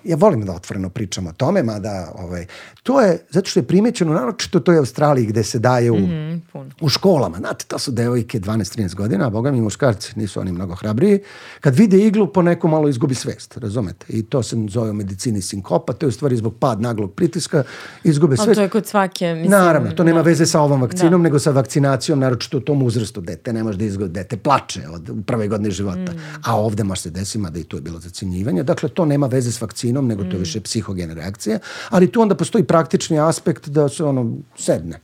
ja 0.03 0.15
volim 0.15 0.45
da 0.45 0.53
otvoreno 0.53 0.89
pričam 0.89 1.27
o 1.27 1.31
tome, 1.31 1.63
mada 1.63 2.11
ovaj, 2.15 2.45
to 2.83 3.01
je, 3.01 3.25
zato 3.29 3.49
što 3.49 3.59
je 3.59 3.63
primećeno, 3.63 4.13
naročito 4.13 4.59
to 4.59 4.71
je 4.71 4.77
Australiji 4.77 5.25
gde 5.25 5.43
se 5.43 5.59
daje 5.59 5.91
u, 5.91 5.99
mm 5.99 6.41
-hmm, 6.53 6.71
u 6.81 6.89
školama. 6.89 7.37
Znate, 7.37 7.65
to 7.65 7.79
su 7.79 7.91
devojke 7.91 8.39
12-13 8.39 8.95
godina, 8.95 9.27
a 9.27 9.29
boga 9.29 9.51
mi 9.51 9.61
muškarci 9.61 10.11
nisu 10.15 10.39
oni 10.39 10.51
mnogo 10.51 10.75
hrabriji. 10.75 11.19
Kad 11.59 11.75
vide 11.75 11.97
iglu, 11.97 12.27
po 12.27 12.41
neko 12.41 12.67
malo 12.67 12.89
izgubi 12.89 13.15
svest, 13.15 13.57
razumete? 13.57 14.05
I 14.09 14.23
to 14.23 14.43
se 14.43 14.57
zove 14.69 14.89
u 14.89 14.93
medicini 14.93 15.41
sinkopa, 15.41 15.93
to 15.93 16.05
je 16.05 16.07
u 16.07 16.11
stvari 16.11 16.35
zbog 16.35 16.55
pad 16.59 16.81
naglog 16.81 17.13
pritiska, 17.13 17.63
izgube 18.03 18.37
svest. 18.37 18.47
Ali 18.47 18.55
to 18.55 18.61
je 18.61 18.69
kod 18.69 18.87
svake, 18.87 19.33
mislim... 19.33 19.51
Naravno, 19.51 19.91
to 19.91 20.03
nema 20.03 20.19
da. 20.19 20.29
veze 20.29 20.45
sa 20.45 20.61
ovom 20.61 20.81
vakcinom, 20.81 21.21
da. 21.21 21.23
nego 21.23 21.39
sa 21.39 21.51
vakcinacijom, 21.51 22.19
naročito 22.19 22.57
u 22.57 22.61
tom 22.61 22.83
uzrastu. 22.83 23.21
Dete 23.21 23.53
ne 23.53 23.63
može 23.63 23.77
da 23.77 23.85
izgubi, 23.85 24.09
dete 24.09 24.37
plače 24.37 24.81
od 24.89 25.11
prve 25.25 25.47
godine 25.47 25.71
života. 25.71 26.11
Mm. 26.11 26.19
A 26.43 26.55
ovde 26.59 26.83
može 26.83 27.01
se 27.01 27.09
desima 27.09 27.49
da 27.49 27.59
i 27.59 27.63
to 27.63 27.77
je 27.77 27.81
bilo 27.81 27.99
zacinjivanje. 27.99 28.63
Dakle, 28.63 28.89
to 28.89 29.05
nema 29.05 29.27
veze 29.27 29.51
s 29.51 29.61
vakcinom, 29.61 29.90
nego 30.07 30.23
to 30.23 30.31
je 30.31 30.39
više 30.39 30.61
psihogene 30.61 31.13
reakcije. 31.13 31.59
Ali 31.89 32.11
tu 32.11 32.21
onda 32.21 32.35
postoji 32.35 32.63
praktični 32.63 33.19
aspekt 33.19 33.69
da 33.69 33.89
se 33.89 34.03
ono 34.03 34.37
sedne. 34.57 34.99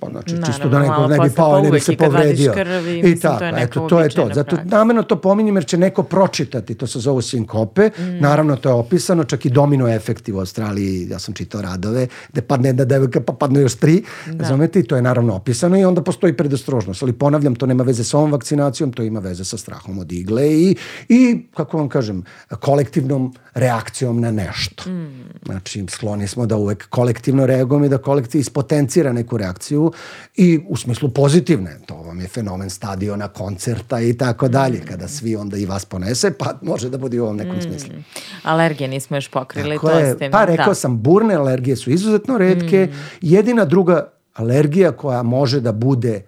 Pa 0.00 0.08
znači, 0.10 0.34
Naravno, 0.34 0.52
čisto 0.52 0.68
da 0.68 0.78
neko 0.78 1.06
ne 1.06 1.18
bi 1.28 1.34
pao, 1.36 1.60
ne 1.60 1.70
bi 1.70 1.80
se 1.80 1.96
povredio. 1.96 2.52
Krvi, 2.52 2.98
I 2.98 3.20
tako, 3.20 3.38
to 3.38 3.44
je 3.44 3.54
eto, 3.62 3.88
to 3.88 4.00
je 4.00 4.08
to. 4.08 4.30
Zato 4.34 4.56
nameno 4.64 5.02
to 5.02 5.16
pominjem 5.16 5.56
jer 5.56 5.64
će 5.64 5.78
neko 5.78 6.02
pročitati, 6.02 6.74
to 6.74 6.86
se 6.86 6.98
zove 6.98 7.22
sinkope, 7.22 7.90
mm. 7.98 8.20
naravno 8.20 8.56
to 8.56 8.68
je 8.68 8.72
opisano, 8.72 9.24
čak 9.24 9.46
i 9.46 9.50
domino 9.50 9.88
efekti 9.88 10.32
u 10.32 10.38
Australiji, 10.38 11.08
ja 11.10 11.18
sam 11.18 11.34
čitao 11.34 11.62
radove, 11.62 12.06
gde 12.32 12.42
padne 12.42 12.68
jedna 12.68 12.84
devojka 12.84 13.20
pa 13.20 13.32
padne 13.32 13.60
još 13.60 13.74
tri, 13.74 14.02
da. 14.26 14.38
razumete, 14.38 14.82
to 14.82 14.96
je 14.96 15.02
naravno 15.02 15.34
opisano 15.34 15.78
i 15.78 15.84
onda 15.84 16.02
postoji 16.02 16.36
predostrožnost, 16.36 17.02
ali 17.02 17.12
ponavljam, 17.12 17.54
to 17.54 17.66
nema 17.66 17.84
veze 17.84 18.04
sa 18.04 18.18
ovom 18.18 18.32
vakcinacijom, 18.32 18.92
to 18.92 19.02
ima 19.02 19.20
veze 19.20 19.44
sa 19.44 19.56
strahom 19.56 19.98
od 19.98 20.12
igle 20.12 20.52
i, 20.52 20.76
i 21.08 21.46
kako 21.54 21.78
vam 21.78 21.88
kažem, 21.88 22.24
kolektivnom 22.60 23.34
reakcijom 23.54 24.20
na 24.20 24.30
nešto. 24.30 24.90
Mm. 24.90 25.24
Znači, 25.44 25.84
skloni 25.88 26.28
smo 26.28 26.46
da 26.46 26.56
uvek 26.56 26.88
kolektivno 26.88 27.46
reagujemo 27.46 27.84
i 27.84 27.88
da 27.88 27.98
kolektiv 27.98 28.40
ispotencira 28.40 29.12
neku 29.12 29.36
reakciju 29.36 29.85
i 30.34 30.60
u 30.68 30.76
smislu 30.76 31.08
pozitivne. 31.08 31.78
To 31.86 31.94
vam 31.94 32.20
je 32.20 32.28
fenomen 32.28 32.70
stadiona, 32.70 33.28
koncerta 33.28 34.00
i 34.00 34.18
tako 34.18 34.48
dalje. 34.48 34.78
Mm. 34.78 34.86
Kada 34.86 35.08
svi 35.08 35.36
onda 35.36 35.56
i 35.56 35.66
vas 35.66 35.84
ponese, 35.84 36.32
pa 36.38 36.58
može 36.62 36.90
da 36.90 36.98
bude 36.98 37.20
u 37.20 37.24
ovom 37.24 37.36
nekom 37.36 37.56
mm. 37.56 37.62
smislu. 37.62 37.94
Alergije 38.42 38.88
nismo 38.88 39.16
još 39.16 39.28
pokrili. 39.28 39.76
Tako 39.76 39.88
to 39.88 40.14
ste, 40.14 40.30
pa 40.30 40.44
rekao 40.44 40.66
da. 40.66 40.74
sam, 40.74 41.02
burne 41.02 41.34
alergije 41.34 41.76
su 41.76 41.90
izuzetno 41.90 42.38
redke. 42.38 42.88
Mm. 42.90 42.94
Jedina 43.20 43.64
druga 43.64 44.12
alergija 44.34 44.92
koja 44.92 45.22
može 45.22 45.60
da 45.60 45.72
bude 45.72 46.22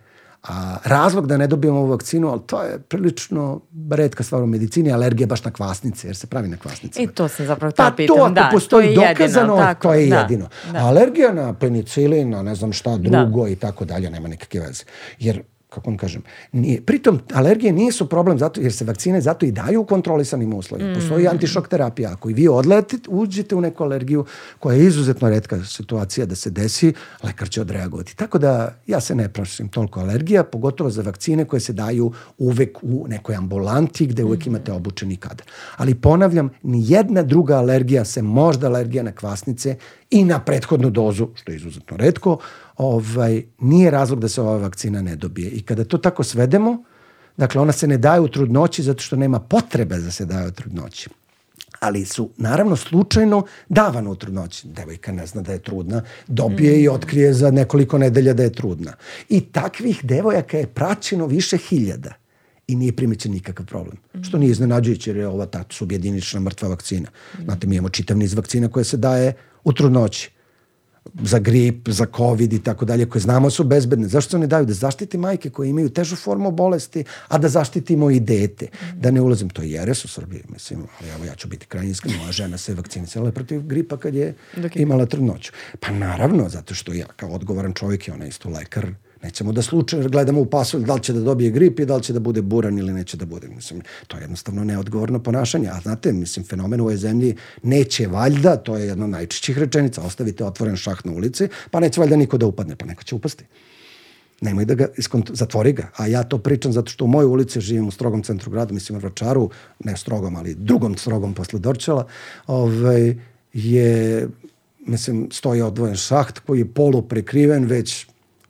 A, 0.48 0.76
razlog 0.84 1.26
da 1.26 1.36
ne 1.36 1.46
dobijemo 1.46 1.78
ovu 1.78 1.88
vakcinu, 1.88 2.28
ali 2.28 2.40
to 2.46 2.62
je 2.62 2.78
prilično 2.78 3.60
redka 3.90 4.22
stvar 4.22 4.42
u 4.42 4.46
medicini, 4.46 4.92
alergija 4.92 5.26
baš 5.26 5.44
na 5.44 5.50
kvasnice, 5.50 6.08
jer 6.08 6.16
se 6.16 6.26
pravi 6.26 6.48
na 6.48 6.56
kvasnice. 6.56 7.02
I 7.02 7.06
to 7.06 7.28
sam 7.28 7.46
zapravo 7.46 7.72
pa, 7.76 7.92
pitam. 7.96 8.16
to 8.16 8.22
ako 8.22 8.34
da, 8.34 8.48
postoji 8.52 8.94
to 8.94 9.02
je 9.02 9.08
dokazano, 9.08 9.52
jedino, 9.52 9.66
tako, 9.66 9.82
to 9.82 9.94
je 9.94 10.06
da, 10.06 10.18
jedino. 10.18 10.48
Da. 10.72 10.78
Alergija 10.78 11.32
na 11.32 11.52
penicilin, 11.52 12.30
na 12.30 12.42
ne 12.42 12.54
znam 12.54 12.72
šta 12.72 12.96
drugo 12.96 13.42
da. 13.42 13.48
i 13.48 13.56
tako 13.56 13.84
dalje, 13.84 14.10
nema 14.10 14.28
nikakve 14.28 14.60
veze. 14.60 14.84
Jer 15.18 15.42
kako 15.68 15.90
vam 15.90 15.96
kažem, 15.96 16.22
nije, 16.52 16.80
pritom 16.80 17.20
alergije 17.34 17.72
nisu 17.72 18.08
problem 18.08 18.38
zato, 18.38 18.60
jer 18.60 18.72
se 18.72 18.84
vakcine 18.84 19.20
zato 19.20 19.46
i 19.46 19.52
daju 19.52 19.80
u 19.80 19.84
kontrolisanim 19.84 20.54
uslovima. 20.54 20.90
Mm. 20.90 20.94
Postoji 20.94 21.28
antišok 21.28 21.68
terapija. 21.68 22.12
Ako 22.12 22.30
i 22.30 22.34
vi 22.34 22.48
odletite, 22.48 23.10
uđete 23.10 23.54
u 23.54 23.60
neku 23.60 23.84
alergiju 23.84 24.24
koja 24.58 24.76
je 24.76 24.86
izuzetno 24.86 25.28
redka 25.28 25.64
situacija 25.64 26.26
da 26.26 26.34
se 26.34 26.50
desi, 26.50 26.92
lekar 27.24 27.48
će 27.48 27.60
odreagovati. 27.60 28.16
Tako 28.16 28.38
da 28.38 28.74
ja 28.86 29.00
se 29.00 29.14
ne 29.14 29.28
prašim 29.28 29.68
toliko 29.68 30.00
alergija, 30.00 30.44
pogotovo 30.44 30.90
za 30.90 31.02
vakcine 31.02 31.44
koje 31.44 31.60
se 31.60 31.72
daju 31.72 32.12
uvek 32.38 32.78
u 32.82 33.06
nekoj 33.08 33.34
ambulanti 33.34 34.06
gde 34.06 34.24
uvek 34.24 34.46
mm. 34.46 34.48
imate 34.48 34.72
obučeni 34.72 35.16
kadar. 35.16 35.46
Ali 35.76 35.94
ponavljam, 35.94 36.50
ni 36.62 36.84
jedna 36.86 37.22
druga 37.22 37.56
alergija 37.56 38.04
se 38.04 38.22
možda 38.22 38.66
alergija 38.66 39.02
na 39.02 39.12
kvasnice 39.12 39.76
i 40.10 40.24
na 40.24 40.38
prethodnu 40.40 40.90
dozu, 40.90 41.28
što 41.34 41.52
je 41.52 41.56
izuzetno 41.56 41.96
redko, 41.96 42.38
ovaj, 42.78 43.42
nije 43.58 43.90
razlog 43.90 44.20
da 44.20 44.28
se 44.28 44.40
ova 44.40 44.56
vakcina 44.56 45.02
ne 45.02 45.16
dobije. 45.16 45.50
I 45.50 45.62
kada 45.62 45.84
to 45.84 45.98
tako 45.98 46.24
svedemo, 46.24 46.82
dakle 47.36 47.60
ona 47.60 47.72
se 47.72 47.86
ne 47.86 47.98
daje 47.98 48.20
u 48.20 48.28
trudnoći 48.28 48.82
zato 48.82 49.02
što 49.02 49.16
nema 49.16 49.40
potrebe 49.40 49.98
da 49.98 50.10
se 50.10 50.24
daje 50.24 50.48
u 50.48 50.50
trudnoći 50.50 51.08
ali 51.80 52.04
su 52.04 52.30
naravno 52.36 52.76
slučajno 52.76 53.44
davano 53.68 54.10
u 54.10 54.16
trudnoći. 54.16 54.68
Devojka 54.68 55.12
ne 55.12 55.26
zna 55.26 55.42
da 55.42 55.52
je 55.52 55.58
trudna, 55.58 56.02
dobije 56.26 56.76
mm. 56.76 56.80
i 56.80 56.88
otkrije 56.88 57.32
za 57.34 57.50
nekoliko 57.50 57.98
nedelja 57.98 58.34
da 58.34 58.42
je 58.42 58.52
trudna. 58.52 58.92
I 59.28 59.40
takvih 59.40 60.00
devojaka 60.02 60.58
je 60.58 60.66
praćeno 60.66 61.26
više 61.26 61.56
hiljada 61.56 62.12
i 62.66 62.76
nije 62.76 62.96
primećen 62.96 63.32
nikakav 63.32 63.66
problem. 63.66 63.96
Mm. 64.14 64.22
Što 64.22 64.38
nije 64.38 64.50
iznenađujuće 64.50 65.10
jer 65.10 65.16
je 65.16 65.28
ova 65.28 65.46
ta 65.46 65.64
subjedinična 65.70 66.40
mrtva 66.40 66.68
vakcina. 66.68 67.08
Mm. 67.08 67.42
Znate, 67.44 67.66
mi 67.66 67.76
imamo 67.76 67.88
čitav 67.88 68.16
niz 68.16 68.34
vakcina 68.34 68.68
koje 68.68 68.84
se 68.84 68.96
daje 68.96 69.32
u 69.64 69.72
trudnoći 69.72 70.30
za 71.22 71.38
grip, 71.38 71.88
za 71.88 72.06
covid 72.16 72.52
i 72.52 72.62
tako 72.62 72.84
dalje, 72.84 73.06
koje 73.06 73.22
znamo 73.22 73.50
su 73.50 73.64
bezbedne. 73.64 74.08
Zašto 74.08 74.30
se 74.30 74.36
one 74.36 74.46
daju? 74.46 74.66
Da 74.66 74.72
zaštiti 74.72 75.18
majke 75.18 75.50
koje 75.50 75.68
imaju 75.68 75.90
težu 75.90 76.16
formu 76.16 76.50
bolesti, 76.50 77.04
a 77.28 77.38
da 77.38 77.48
zaštitimo 77.48 78.10
i 78.10 78.20
dete. 78.20 78.68
Da 78.94 79.10
ne 79.10 79.20
ulazim, 79.20 79.48
to 79.48 79.62
je 79.62 79.70
jeres 79.70 80.04
u 80.04 80.08
Srbiji, 80.08 80.42
mislim, 80.52 80.86
ali 81.00 81.10
evo 81.10 81.24
ja 81.24 81.34
ću 81.34 81.48
biti 81.48 81.66
krajnji 81.66 81.90
iskren, 81.90 82.16
moja 82.16 82.32
žena 82.32 82.58
se 82.58 82.74
vakcinisala 82.74 83.32
protiv 83.32 83.62
gripa 83.62 83.96
kad 83.96 84.14
je 84.14 84.34
imala 84.74 85.06
trudnoću. 85.06 85.52
Pa 85.80 85.90
naravno, 85.92 86.48
zato 86.48 86.74
što 86.74 86.92
ja 86.92 87.06
kao 87.16 87.30
odgovoran 87.30 87.74
čovjek 87.74 88.08
i 88.08 88.10
ona 88.10 88.26
isto 88.26 88.48
lekar, 88.48 88.86
Nećemo 89.22 89.52
da 89.52 89.62
slučajno 89.62 90.08
gledamo 90.08 90.40
u 90.40 90.46
pasulj 90.46 90.84
da 90.84 90.94
li 90.94 91.02
će 91.02 91.12
da 91.12 91.20
dobije 91.20 91.50
grip 91.50 91.80
i 91.80 91.84
da 91.86 91.96
li 91.96 92.02
će 92.02 92.12
da 92.12 92.20
bude 92.20 92.42
buran 92.42 92.78
ili 92.78 92.92
neće 92.92 93.16
da 93.16 93.26
bude. 93.26 93.48
Mislim, 93.48 93.80
to 94.06 94.16
je 94.16 94.20
jednostavno 94.20 94.64
neodgovorno 94.64 95.22
ponašanje. 95.22 95.68
A 95.68 95.80
znate, 95.80 96.12
mislim, 96.12 96.44
fenomen 96.44 96.80
u 96.80 96.84
ovoj 96.84 96.96
zemlji 96.96 97.36
neće 97.62 98.06
valjda, 98.06 98.56
to 98.56 98.76
je 98.76 98.86
jedna 98.86 99.04
od 99.04 99.10
najčešćih 99.10 99.58
rečenica, 99.58 100.02
ostavite 100.02 100.44
otvoren 100.44 100.76
šah 100.76 101.06
na 101.06 101.12
ulici, 101.12 101.48
pa 101.70 101.80
neće 101.80 102.00
valjda 102.00 102.16
niko 102.16 102.38
da 102.38 102.46
upadne, 102.46 102.76
pa 102.76 102.86
neko 102.86 103.02
će 103.02 103.14
upasti. 103.14 103.44
nemoj 104.40 104.64
da 104.64 104.74
ga, 104.74 104.86
iskont, 104.96 105.30
zatvori 105.34 105.72
ga. 105.72 105.88
A 105.96 106.06
ja 106.06 106.22
to 106.22 106.38
pričam 106.38 106.72
zato 106.72 106.90
što 106.90 107.04
u 107.04 107.08
mojoj 107.08 107.26
ulici 107.26 107.60
živim 107.60 107.88
u 107.88 107.90
strogom 107.90 108.22
centru 108.22 108.50
grada, 108.50 108.74
mislim 108.74 108.98
u 108.98 109.00
Vračaru, 109.00 109.50
ne 109.84 109.96
strogom, 109.96 110.36
ali 110.36 110.54
drugom 110.54 110.96
strogom 110.96 111.34
posle 111.34 111.58
Dorčela, 111.58 112.06
ovaj, 112.46 113.16
je, 113.52 114.28
mislim, 114.86 115.28
stoji 115.32 115.62
odvojen 115.62 115.96
šaht 115.96 116.38
koji 116.38 116.58
je 116.58 116.72
polu 116.74 117.02
prekriven, 117.02 117.64
već 117.64 118.06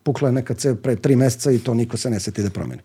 pukla 0.09 0.29
je 0.29 0.33
neka 0.41 0.55
cev 0.55 0.77
pre 0.77 0.97
tri 0.97 1.17
meseca 1.17 1.51
i 1.53 1.59
to 1.59 1.75
niko 1.75 1.97
se 1.97 2.11
ne 2.11 2.21
seti 2.21 2.43
da 2.43 2.51
promeni 2.51 2.83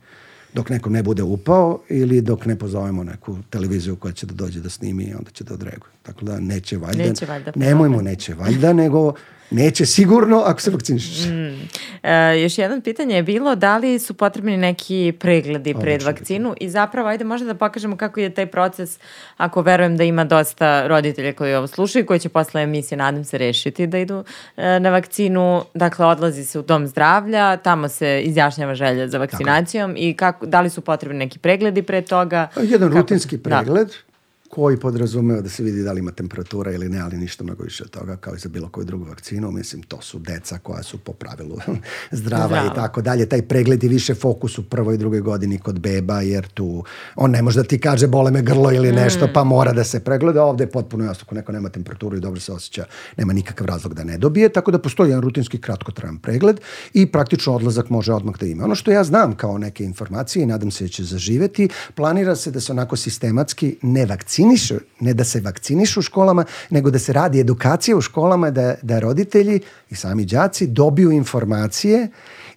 dok 0.53 0.69
neko 0.69 0.89
ne 0.89 1.03
bude 1.03 1.23
upao 1.23 1.79
ili 1.89 2.21
dok 2.21 2.45
ne 2.45 2.55
pozovemo 2.59 3.03
neku 3.03 3.37
televiziju 3.49 3.95
koja 3.95 4.11
će 4.13 4.25
da 4.25 4.33
dođe 4.33 4.59
da 4.59 4.69
snimi 4.69 5.03
i 5.03 5.13
onda 5.13 5.31
će 5.31 5.43
da 5.43 5.53
odreaguje. 5.53 5.91
Tako 6.03 6.25
da 6.25 6.39
neće 6.39 6.77
valjda, 6.77 7.03
neće 7.03 7.25
valjda 7.25 7.51
nemojmo 7.55 8.01
neće 8.01 8.33
valjda, 8.33 8.73
nego 8.73 9.13
Neće 9.53 9.85
sigurno 9.85 10.43
ako 10.45 10.61
se 10.61 10.71
vakcinišeš. 10.71 11.25
Mm. 11.25 11.69
E, 12.03 12.41
još 12.41 12.57
jedno 12.57 12.81
pitanje 12.81 13.15
je 13.15 13.23
bilo 13.23 13.55
da 13.55 13.77
li 13.77 13.99
su 13.99 14.13
potrebni 14.13 14.57
neki 14.57 15.13
pregledi 15.19 15.75
pred 15.81 16.01
vakcinu 16.01 16.55
i 16.59 16.69
zapravo 16.69 17.07
ajde 17.07 17.23
možda 17.23 17.47
da 17.47 17.53
pokažemo 17.53 17.97
kako 17.97 18.19
je 18.19 18.29
taj 18.29 18.45
proces 18.45 18.99
ako 19.37 19.61
verujem 19.61 19.97
da 19.97 20.03
ima 20.03 20.23
dosta 20.23 20.87
roditelja 20.87 21.33
koji 21.33 21.55
ovo 21.55 21.67
slušaju 21.67 22.05
koji 22.05 22.19
će 22.19 22.29
posle 22.29 22.61
emisije 22.61 22.97
nadam 22.97 23.23
se 23.23 23.37
rešiti 23.37 23.87
da 23.87 23.97
idu 23.97 24.23
e, 24.57 24.79
na 24.79 24.89
vakcinu. 24.89 25.63
Dakle, 25.73 26.05
odlazi 26.05 26.45
se 26.45 26.59
u 26.59 26.61
dom 26.61 26.87
zdravlja, 26.87 27.57
tamo 27.57 27.89
se 27.89 28.21
izjašnjava 28.21 28.75
želja 28.75 29.07
za 29.07 29.17
vakcinacijom 29.17 29.91
Tako. 29.91 29.99
i 30.03 30.13
kako, 30.13 30.45
da 30.45 30.61
li 30.61 30.69
su 30.69 30.81
potrebni 30.81 31.17
neki 31.17 31.39
pregledi 31.39 31.81
pre 31.81 32.01
toga? 32.01 32.47
Jedan 32.61 32.89
kako, 32.89 32.99
rutinski 32.99 33.37
pregled. 33.37 33.87
Da 33.87 34.12
koji 34.53 34.77
podrazumeva 34.77 35.41
da 35.41 35.49
se 35.49 35.63
vidi 35.63 35.83
da 35.83 35.91
li 35.91 35.99
ima 35.99 36.11
temperatura 36.11 36.71
ili 36.71 36.89
ne, 36.89 36.99
ali 36.99 37.17
ništa 37.17 37.43
mnogo 37.43 37.63
više 37.63 37.83
od 37.83 37.89
toga, 37.89 38.17
kao 38.17 38.35
i 38.35 38.39
za 38.39 38.49
bilo 38.49 38.69
koju 38.69 38.85
drugu 38.85 39.05
vakcinu. 39.05 39.51
Mislim, 39.51 39.83
to 39.83 40.01
su 40.01 40.19
deca 40.19 40.57
koja 40.57 40.83
su 40.83 40.97
po 40.97 41.13
pravilu 41.13 41.57
zdrava 42.11 42.65
i 42.65 42.75
tako 42.75 43.01
dalje. 43.01 43.25
Taj 43.25 43.41
pregled 43.41 43.83
je 43.83 43.89
više 43.89 44.15
fokus 44.15 44.57
u 44.57 44.63
prvoj 44.63 44.95
i 44.95 44.97
drugoj 44.97 45.21
godini 45.21 45.59
kod 45.59 45.79
beba, 45.79 46.21
jer 46.21 46.47
tu 46.47 46.83
on 47.15 47.31
ne 47.31 47.41
može 47.41 47.59
da 47.59 47.67
ti 47.67 47.79
kaže 47.79 48.07
bole 48.07 48.31
me 48.31 48.41
grlo 48.41 48.71
ili 48.71 48.91
mm. 48.91 48.95
nešto, 48.95 49.29
pa 49.33 49.43
mora 49.43 49.73
da 49.73 49.83
se 49.83 49.99
pregleda. 49.99 50.43
Ovde 50.43 50.63
je 50.63 50.71
potpuno 50.71 51.05
jasno, 51.05 51.23
ako 51.25 51.35
neko 51.35 51.51
nema 51.51 51.69
temperaturu 51.69 52.17
i 52.17 52.19
dobro 52.19 52.41
se 52.41 52.51
osjeća, 52.51 52.85
nema 53.17 53.33
nikakav 53.33 53.67
razlog 53.67 53.93
da 53.93 54.03
ne 54.03 54.17
dobije, 54.17 54.49
tako 54.49 54.71
da 54.71 54.79
postoji 54.79 55.09
jedan 55.09 55.21
rutinski 55.21 55.61
kratkotrajan 55.61 56.17
pregled 56.17 56.59
i 56.93 57.05
praktično 57.05 57.55
odlazak 57.55 57.89
može 57.89 58.13
odmah 58.13 58.37
da 58.39 58.45
ima. 58.45 58.63
Ono 58.63 58.75
što 58.75 58.91
ja 58.91 59.03
znam 59.03 59.35
kao 59.35 59.57
neke 59.57 59.83
informacije 59.83 60.43
i 60.43 60.45
nadam 60.45 60.71
se 60.71 60.83
da 60.83 60.89
će 60.89 61.03
zaživeti, 61.03 61.69
planira 61.95 62.35
se 62.35 62.51
da 62.51 62.59
se 62.59 62.71
onako 62.71 62.95
sistematski 62.95 63.77
ne 63.81 64.05
vakcina 64.05 64.42
vakcinišu, 64.43 64.75
ne 64.99 65.13
da 65.13 65.23
se 65.23 65.41
vakcinišu 65.41 65.99
u 65.99 66.03
školama, 66.03 66.45
nego 66.69 66.91
da 66.91 66.99
se 66.99 67.13
radi 67.13 67.39
edukacija 67.39 67.97
u 67.97 68.01
školama, 68.01 68.51
da, 68.51 68.75
da 68.81 68.99
roditelji 68.99 69.59
i 69.89 69.95
sami 69.95 70.25
đaci 70.25 70.67
dobiju 70.67 71.11
informacije 71.11 72.07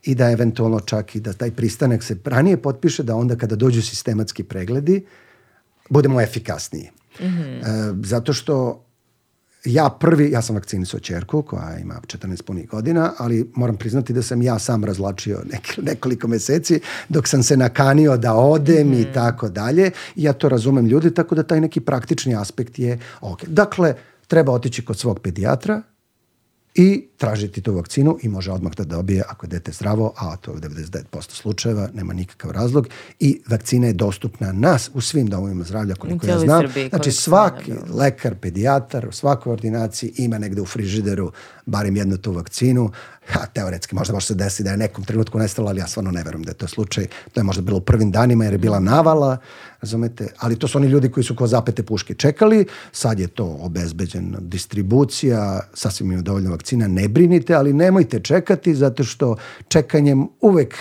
i 0.03 0.15
da 0.15 0.31
eventualno 0.31 0.81
čak 0.81 1.17
i 1.17 1.21
da 1.21 1.33
taj 1.33 1.51
pristanak 1.51 2.03
se 2.03 2.17
ranije 2.25 2.57
potpiše, 2.57 3.03
da 3.03 3.17
onda 3.17 3.37
kada 3.37 3.57
dođu 3.57 3.83
sistematski 3.83 4.45
pregledi, 4.45 5.05
budemo 5.91 6.21
efikasniji. 6.21 6.91
Mm 7.21 7.25
-hmm. 7.25 7.61
e, 7.61 7.95
zato 8.03 8.33
što 8.33 8.86
ja 9.67 9.89
prvi, 10.01 10.31
ja 10.31 10.43
sam 10.43 10.57
vakcinisao 10.57 11.01
čerku 11.01 11.43
koja 11.43 11.79
ima 11.79 12.01
14 12.07 12.43
punih 12.43 12.69
godina, 12.69 13.13
ali 13.19 13.51
moram 13.55 13.77
priznati 13.77 14.13
da 14.13 14.23
sam 14.23 14.43
ja 14.43 14.59
sam 14.59 14.85
razlačio 14.85 15.43
nek, 15.53 15.79
nekoliko 15.83 16.29
meseci 16.29 16.81
dok 17.09 17.29
sam 17.29 17.43
se 17.43 17.57
nakanio 17.57 18.17
da 18.17 18.35
odem 18.35 18.89
mm 18.89 18.93
i 18.93 19.01
mhm. 19.01 19.13
tako 19.13 19.49
dalje. 19.49 19.91
Ja 20.17 20.33
to 20.33 20.49
razumem 20.49 20.87
ljudi, 20.87 21.15
tako 21.15 21.35
da 21.35 21.43
taj 21.43 21.61
neki 21.61 21.81
praktični 21.81 22.37
aspekt 22.37 22.79
je 22.79 22.99
ok. 23.21 23.45
Dakle, 23.45 23.95
treba 24.27 24.53
otići 24.53 24.85
kod 24.85 24.99
svog 24.99 25.21
pedijatra, 25.21 25.83
i 26.77 27.09
tražiti 27.17 27.61
tu 27.61 27.75
vakcinu 27.75 28.19
i 28.23 28.29
može 28.29 28.53
odmah 28.53 28.73
da 28.75 28.85
dobije 28.85 29.23
ako 29.29 29.47
je 29.47 29.51
dete 29.51 29.73
zdravo, 29.73 30.13
a 30.17 30.37
to 30.37 30.51
je 30.51 30.57
u 30.57 30.61
99% 30.61 31.03
slučajeva, 31.21 31.89
nema 31.95 32.13
nikakav 32.13 32.51
razlog 32.51 32.89
i 33.21 33.43
vakcina 33.49 33.87
je 33.87 33.93
dostupna 33.93 34.53
nas 34.53 34.91
u 34.95 35.01
svim 35.01 35.27
domovima 35.27 35.65
zdravlja 35.65 35.95
koliko 35.95 36.27
ja 36.27 36.39
znam. 36.39 36.61
Srbiji, 36.61 36.89
znači 36.89 37.13
svaki 37.13 37.73
lekar, 37.89 38.35
pedijatar 38.35 39.09
u 39.09 39.13
svakoj 39.13 39.53
ordinaciji 39.53 40.13
ima 40.17 40.39
negde 40.39 40.61
u 40.61 40.67
frižideru 40.67 41.33
barem 41.67 41.97
jednu 41.97 42.17
tu 42.17 42.33
vakcinu. 42.33 42.91
Ha, 43.29 43.47
teoretski 43.47 43.95
možda 43.95 44.15
može 44.15 44.27
se 44.27 44.35
desiti 44.35 44.63
da 44.63 44.71
je 44.71 44.77
nekom 44.77 45.05
trenutku 45.05 45.39
nestalo, 45.39 45.69
ali 45.69 45.81
ja 45.81 45.87
stvarno 45.87 46.11
ne 46.11 46.23
verujem 46.23 46.43
da 46.43 46.51
je 46.51 46.55
to 46.55 46.69
slučaj. 46.69 47.07
To 47.33 47.41
je 47.41 47.45
možda 47.45 47.63
bilo 47.63 47.79
u 47.79 47.81
prvim 47.81 48.11
danima 48.11 48.45
jer 48.45 48.55
je 48.55 48.59
bila 48.59 48.81
navala, 48.81 49.39
razumete? 49.81 50.29
Ali 50.39 50.59
to 50.59 50.69
su 50.69 50.79
oni 50.79 50.87
ljudi 50.87 51.11
koji 51.11 51.25
su 51.25 51.37
ko 51.37 51.47
zapete 51.47 51.83
puške 51.83 52.15
čekali, 52.15 52.67
sad 52.93 53.21
je 53.21 53.27
to 53.27 53.57
obezbeđena 53.61 54.39
distribucija, 54.41 55.61
sasvim 55.75 56.13
ima 56.13 56.23
dovoljno 56.23 56.51
vakcina, 56.51 56.89
ne 56.89 57.06
brinite, 57.09 57.55
ali 57.55 57.73
nemojte 57.73 58.21
čekati 58.21 58.75
zato 58.75 59.05
što 59.05 59.37
čekanjem 59.69 60.27
uvek 60.41 60.75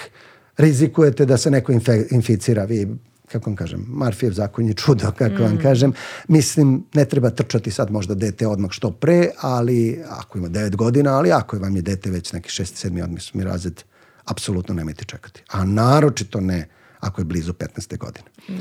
rizikujete 0.57 1.25
da 1.25 1.37
se 1.37 1.51
neko 1.51 1.71
inficira. 2.11 2.65
Vi 2.65 2.87
kako 3.31 3.49
vam 3.49 3.55
kažem, 3.55 3.85
Marfijev 3.87 4.33
zakon 4.33 4.67
je 4.67 4.73
čudo, 4.73 5.11
kako 5.17 5.35
mm. 5.35 5.43
vam 5.43 5.57
kažem. 5.57 5.93
Mislim, 6.27 6.83
ne 6.93 7.05
treba 7.05 7.29
trčati 7.29 7.71
sad 7.71 7.91
možda 7.91 8.15
dete 8.15 8.47
odmah 8.47 8.71
što 8.71 8.91
pre, 8.91 9.29
ali 9.41 10.03
ako 10.09 10.37
ima 10.37 10.49
9 10.49 10.75
godina, 10.75 11.17
ali 11.17 11.31
ako 11.31 11.57
vam 11.57 11.75
je 11.75 11.81
dete 11.81 12.11
već 12.11 12.33
neki 12.33 12.49
6. 12.49 12.89
7. 12.89 13.03
odmisli 13.03 13.43
razred, 13.43 13.83
apsolutno 14.25 14.75
nemojte 14.75 15.05
čekati. 15.05 15.43
A 15.51 15.65
naročito 15.65 16.41
ne 16.41 16.67
ako 16.99 17.21
je 17.21 17.25
blizu 17.25 17.53
15. 17.53 17.97
godine. 17.97 18.27
Mm. 18.49 18.53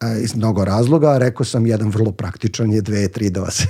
E, 0.00 0.20
iz 0.22 0.36
mnogo 0.36 0.64
razloga, 0.64 1.18
rekao 1.18 1.44
sam, 1.44 1.66
jedan 1.66 1.88
vrlo 1.88 2.12
praktičan 2.12 2.72
je 2.72 2.80
dve, 2.80 3.08
tri 3.08 3.30
doze. 3.30 3.64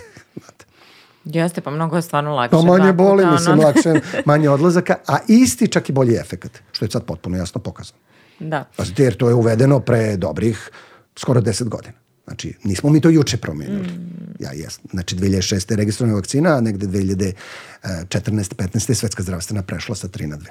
Jeste, 1.25 1.61
pa 1.61 1.71
mnogo 1.71 1.97
je 1.97 2.03
stvarno 2.03 2.35
lakše. 2.35 2.51
Pa 2.51 2.63
manje 2.63 2.93
boli, 2.93 3.27
mislim, 3.27 3.59
lakše, 3.59 4.01
manje 4.27 4.51
odlazaka, 4.51 4.97
a 5.07 5.19
isti 5.29 5.69
čak 5.69 5.89
i 5.89 5.93
bolji 5.93 6.15
efekat, 6.15 6.59
što 6.73 6.85
je 6.85 6.91
sad 6.91 7.05
potpuno 7.05 7.37
jasno 7.37 7.61
pokazano. 7.61 7.99
Da. 8.39 8.65
Pazite, 8.77 9.03
jer 9.03 9.17
to 9.17 9.29
je 9.29 9.35
uvedeno 9.35 9.81
pre 9.81 10.17
dobrih 10.17 10.71
skoro 11.17 11.41
10 11.41 11.69
godina. 11.69 12.03
Znači, 12.25 12.55
nismo 12.65 12.91
mi 12.91 13.01
to 13.01 13.09
juče 13.09 13.37
promenili. 13.37 13.89
Mm. 13.89 14.35
Ja 14.41 14.53
jesam. 14.53 14.85
Znači, 14.91 15.17
2006. 15.17 15.71
je 15.71 15.77
registrovana 15.77 16.17
vakcina, 16.17 16.57
a 16.57 16.61
negde 16.61 16.87
2014. 16.87 17.35
15. 17.83 18.91
je 18.91 18.95
svetska 18.95 19.23
zdravstvena 19.23 19.63
prešla 19.63 19.95
sa 19.95 20.09
3 20.09 20.27
na 20.27 20.37
2. 20.37 20.47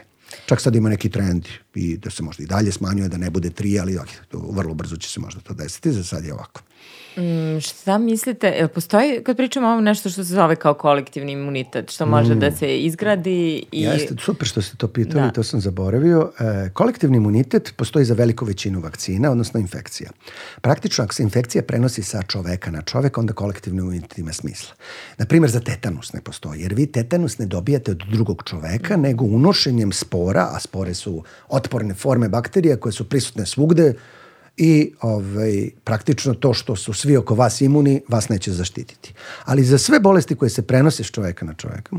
Čak 0.45 0.61
sad 0.61 0.75
ima 0.75 0.89
neki 0.89 1.09
trend 1.09 1.47
i 1.75 1.97
da 1.97 2.09
se 2.09 2.23
možda 2.23 2.43
i 2.43 2.47
dalje 2.47 2.71
smanjuje, 2.71 3.09
da 3.09 3.17
ne 3.17 3.29
bude 3.29 3.49
3, 3.49 3.81
ali 3.81 3.99
vrlo 4.31 4.73
brzo 4.73 4.95
će 4.95 5.09
se 5.09 5.19
možda 5.19 5.41
to 5.41 5.53
desiti, 5.53 5.91
za 5.91 6.03
sad 6.03 6.25
je 6.25 6.33
ovako. 6.33 6.61
Mm, 7.17 7.59
šta 7.59 7.97
mislite, 7.97 8.47
jel 8.47 8.67
postoji, 8.67 9.23
kad 9.23 9.37
pričamo 9.37 9.67
o 9.67 9.71
ovom 9.71 9.83
nešto 9.83 10.09
što 10.09 10.23
se 10.23 10.33
zove 10.33 10.55
kao 10.55 10.73
kolektivni 10.73 11.31
imunitet, 11.31 11.91
što 11.91 12.05
može 12.05 12.35
mm. 12.35 12.39
da 12.39 12.51
se 12.51 12.77
izgradi 12.77 13.65
i... 13.71 13.81
Jeste, 13.81 14.15
super 14.19 14.47
što 14.47 14.61
ste 14.61 14.77
to 14.77 14.87
pitali, 14.87 15.23
da. 15.23 15.31
to 15.31 15.43
sam 15.43 15.61
zaboravio. 15.61 16.31
E, 16.39 16.69
kolektivni 16.73 17.17
imunitet 17.17 17.73
postoji 17.75 18.05
za 18.05 18.13
veliku 18.13 18.45
većinu 18.45 18.79
vakcina, 18.79 19.31
odnosno 19.31 19.59
infekcija. 19.59 20.09
Praktično, 20.61 21.03
ako 21.03 21.13
se 21.13 21.23
infekcija 21.23 21.63
prenosi 21.63 22.03
sa 22.03 22.21
čoveka 22.21 22.71
na 22.71 22.81
čoveka, 22.81 23.21
onda 23.21 23.33
kolektivni 23.33 23.79
imunitet 23.79 24.17
ima 24.17 24.33
smisla. 24.33 24.75
Naprimer, 25.17 25.49
za 25.49 25.59
tetanus 25.59 26.13
ne 26.13 26.21
postoji, 26.21 26.61
jer 26.61 26.73
vi 26.73 26.85
tetanus 26.91 27.37
ne 27.37 27.45
dobijate 27.45 27.91
od 27.91 28.03
drugog 28.11 28.43
čoveka, 28.45 28.97
nego 28.97 29.25
unošenjem 29.25 29.91
spora, 29.91 30.47
a 30.51 30.59
spore 30.59 30.93
su 30.93 31.23
otporne 31.49 31.93
forme 31.93 32.29
bakterija 32.29 32.77
koje 32.77 32.93
su 32.93 33.09
prisutne 33.09 33.45
svugde, 33.45 33.93
i 34.63 34.93
ovaj, 35.01 35.69
praktično 35.83 36.33
to 36.33 36.53
što 36.53 36.75
su 36.75 36.93
svi 36.93 37.17
oko 37.17 37.35
vas 37.35 37.61
imuni, 37.61 38.01
vas 38.07 38.29
neće 38.29 38.51
zaštititi. 38.51 39.13
Ali 39.45 39.63
za 39.63 39.77
sve 39.77 39.99
bolesti 39.99 40.35
koje 40.35 40.49
se 40.49 40.61
prenose 40.61 41.03
s 41.03 41.11
čoveka 41.11 41.45
na 41.45 41.53
čoveka, 41.53 41.95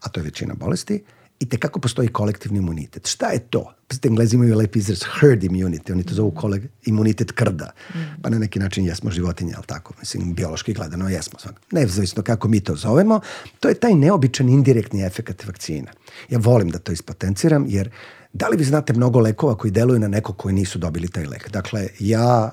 a 0.00 0.08
to 0.08 0.20
je 0.20 0.24
većina 0.24 0.54
bolesti, 0.54 1.02
i 1.40 1.48
te 1.48 1.56
kako 1.56 1.80
postoji 1.80 2.08
kolektivni 2.08 2.58
imunitet. 2.58 3.06
Šta 3.06 3.30
je 3.30 3.38
to? 3.38 3.74
Pazite, 3.88 4.08
englezi 4.08 4.36
imaju 4.36 4.56
lep 4.56 4.76
izraz 4.76 5.02
herd 5.20 5.42
immunity, 5.42 5.92
oni 5.92 6.04
to 6.04 6.14
zovu 6.14 6.30
koleg, 6.30 6.62
imunitet 6.84 7.32
krda. 7.32 7.72
Mm. 7.94 7.98
Pa 8.22 8.30
na 8.30 8.38
neki 8.38 8.58
način 8.58 8.86
jesmo 8.86 9.10
životinje, 9.10 9.52
ali 9.56 9.66
tako? 9.66 9.94
Mislim, 9.98 10.34
biološki 10.34 10.72
gledano 10.72 11.08
jesmo. 11.08 11.38
Nezavisno 11.70 12.22
kako 12.22 12.48
mi 12.48 12.60
to 12.60 12.76
zovemo, 12.76 13.20
to 13.60 13.68
je 13.68 13.74
taj 13.74 13.94
neobičan 13.94 14.48
indirektni 14.48 15.02
efekt 15.02 15.46
vakcina. 15.46 15.90
Ja 16.30 16.38
volim 16.38 16.70
da 16.70 16.78
to 16.78 16.92
ispotenciram, 16.92 17.66
jer 17.68 17.90
Da 18.34 18.48
li 18.48 18.56
vi 18.56 18.64
znate 18.64 18.92
mnogo 18.92 19.20
lekova 19.20 19.54
koji 19.54 19.70
deluju 19.70 19.98
na 19.98 20.08
nekog 20.08 20.36
koji 20.36 20.54
nisu 20.54 20.78
dobili 20.78 21.08
taj 21.08 21.26
lek? 21.26 21.50
Dakle, 21.50 21.88
ja 21.98 22.50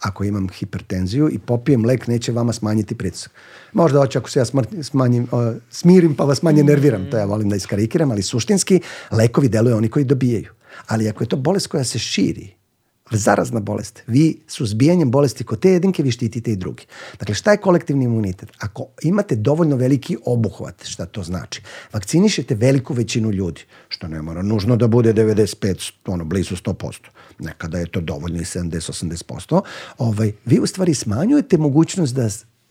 ako 0.00 0.24
imam 0.24 0.48
hipertenziju 0.48 1.30
i 1.32 1.38
popijem 1.38 1.84
lek, 1.84 2.06
neće 2.06 2.32
vama 2.32 2.52
smanjiti 2.52 2.94
pritisak. 2.94 3.32
Možda 3.72 3.98
hoće 3.98 4.18
ako 4.18 4.30
se 4.30 4.38
ja 4.38 4.44
smanjim, 4.82 5.22
uh, 5.22 5.54
smirim 5.70 6.14
pa 6.14 6.24
vas 6.24 6.42
manje 6.42 6.64
nerviram, 6.64 7.10
to 7.10 7.16
ja 7.16 7.24
volim 7.24 7.48
da 7.48 7.56
iskarikiram, 7.56 8.10
ali 8.10 8.22
suštinski 8.22 8.80
lekovi 9.10 9.48
deluju 9.48 9.76
oni 9.76 9.88
koji 9.88 10.04
dobijaju. 10.04 10.52
Ali 10.86 11.08
ako 11.08 11.24
je 11.24 11.28
to 11.28 11.36
bolest 11.36 11.66
koja 11.66 11.84
se 11.84 11.98
širi, 11.98 12.54
zarazna 13.10 13.60
bolest. 13.60 14.02
Vi 14.06 14.40
suzbijanjem 14.46 15.10
bolesti 15.10 15.44
kod 15.44 15.60
te 15.60 15.70
jedinke 15.70 16.02
vi 16.02 16.10
štitite 16.10 16.52
i 16.52 16.56
drugi. 16.56 16.86
Dakle, 17.18 17.34
šta 17.34 17.50
je 17.50 17.56
kolektivni 17.56 18.04
imunitet? 18.04 18.52
Ako 18.58 18.86
imate 19.02 19.36
dovoljno 19.36 19.76
veliki 19.76 20.16
obuhvat, 20.24 20.84
šta 20.84 21.06
to 21.06 21.22
znači? 21.22 21.62
Vakcinišete 21.92 22.54
veliku 22.54 22.94
većinu 22.94 23.30
ljudi, 23.30 23.62
što 23.88 24.08
ne 24.08 24.22
mora 24.22 24.42
nužno 24.42 24.76
da 24.76 24.86
bude 24.86 25.12
95, 25.14 25.92
ono, 26.06 26.24
blizu 26.24 26.56
100%. 26.56 26.98
Nekada 27.38 27.78
je 27.78 27.86
to 27.86 28.00
dovoljno 28.00 28.40
i 28.40 28.44
70-80%. 28.44 29.60
Ovaj, 29.98 30.32
vi 30.44 30.58
u 30.58 30.66
stvari 30.66 30.94
smanjujete 30.94 31.58
mogućnost 31.58 32.14
da 32.14 32.28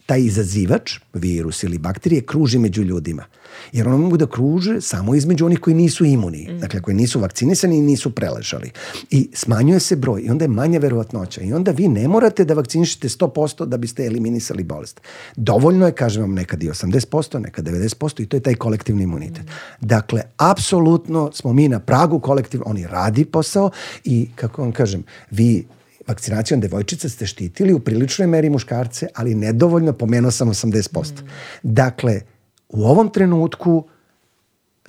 taj 0.09 0.21
izazivač, 0.25 0.93
virus 1.13 1.63
ili 1.63 1.77
bakterije, 1.77 2.21
kruži 2.21 2.59
među 2.59 2.83
ljudima. 2.83 3.25
Jer 3.71 3.87
ono 3.87 3.97
mogu 3.97 4.17
da 4.17 4.25
kruže 4.25 4.81
samo 4.81 5.15
između 5.15 5.45
onih 5.45 5.59
koji 5.59 5.75
nisu 5.75 6.05
imuni, 6.05 6.47
mm. 6.49 6.59
dakle 6.59 6.81
koji 6.81 6.95
nisu 6.97 7.19
vakcinisani 7.19 7.77
i 7.77 7.81
nisu 7.81 8.09
preležali. 8.15 8.71
I 9.11 9.29
smanjuje 9.33 9.79
se 9.79 9.95
broj 9.95 10.21
i 10.21 10.29
onda 10.29 10.45
je 10.45 10.49
manja 10.49 10.79
verovatnoća 10.79 11.41
i 11.41 11.53
onda 11.53 11.71
vi 11.71 11.87
ne 11.87 12.07
morate 12.07 12.45
da 12.45 12.53
vakcinišete 12.53 13.07
100% 13.07 13.65
da 13.65 13.77
biste 13.77 14.05
eliminisali 14.05 14.63
bolest. 14.63 15.01
Dovoljno 15.35 15.85
je, 15.85 15.91
kažem 15.91 16.21
vam, 16.21 16.33
nekad 16.33 16.63
i 16.63 16.69
80%, 16.69 17.39
nekad 17.39 17.65
90% 17.65 18.23
i 18.23 18.25
to 18.25 18.37
je 18.37 18.41
taj 18.41 18.55
kolektivni 18.55 19.03
imunitet. 19.03 19.45
Mm. 19.45 19.85
Dakle, 19.85 20.21
apsolutno 20.37 21.31
smo 21.33 21.53
mi 21.53 21.67
na 21.67 21.79
pragu 21.79 22.19
kolektiv, 22.19 22.61
oni 22.65 22.87
radi 22.87 23.25
posao 23.25 23.69
i, 24.03 24.29
kako 24.35 24.61
vam 24.61 24.71
kažem, 24.71 25.03
vi 25.31 25.65
vakcinacijom 26.09 26.61
devojčica 26.61 27.09
ste 27.09 27.25
štitili 27.25 27.73
u 27.73 27.79
priličnoj 27.79 28.27
meri 28.27 28.49
muškarce, 28.49 29.07
ali 29.15 29.35
nedovoljno, 29.35 29.93
pomenuo 29.93 30.31
sam 30.31 30.49
80%. 30.49 31.21
Mm. 31.21 31.27
Dakle, 31.63 32.21
u 32.69 32.83
ovom 32.83 33.09
trenutku 33.09 33.83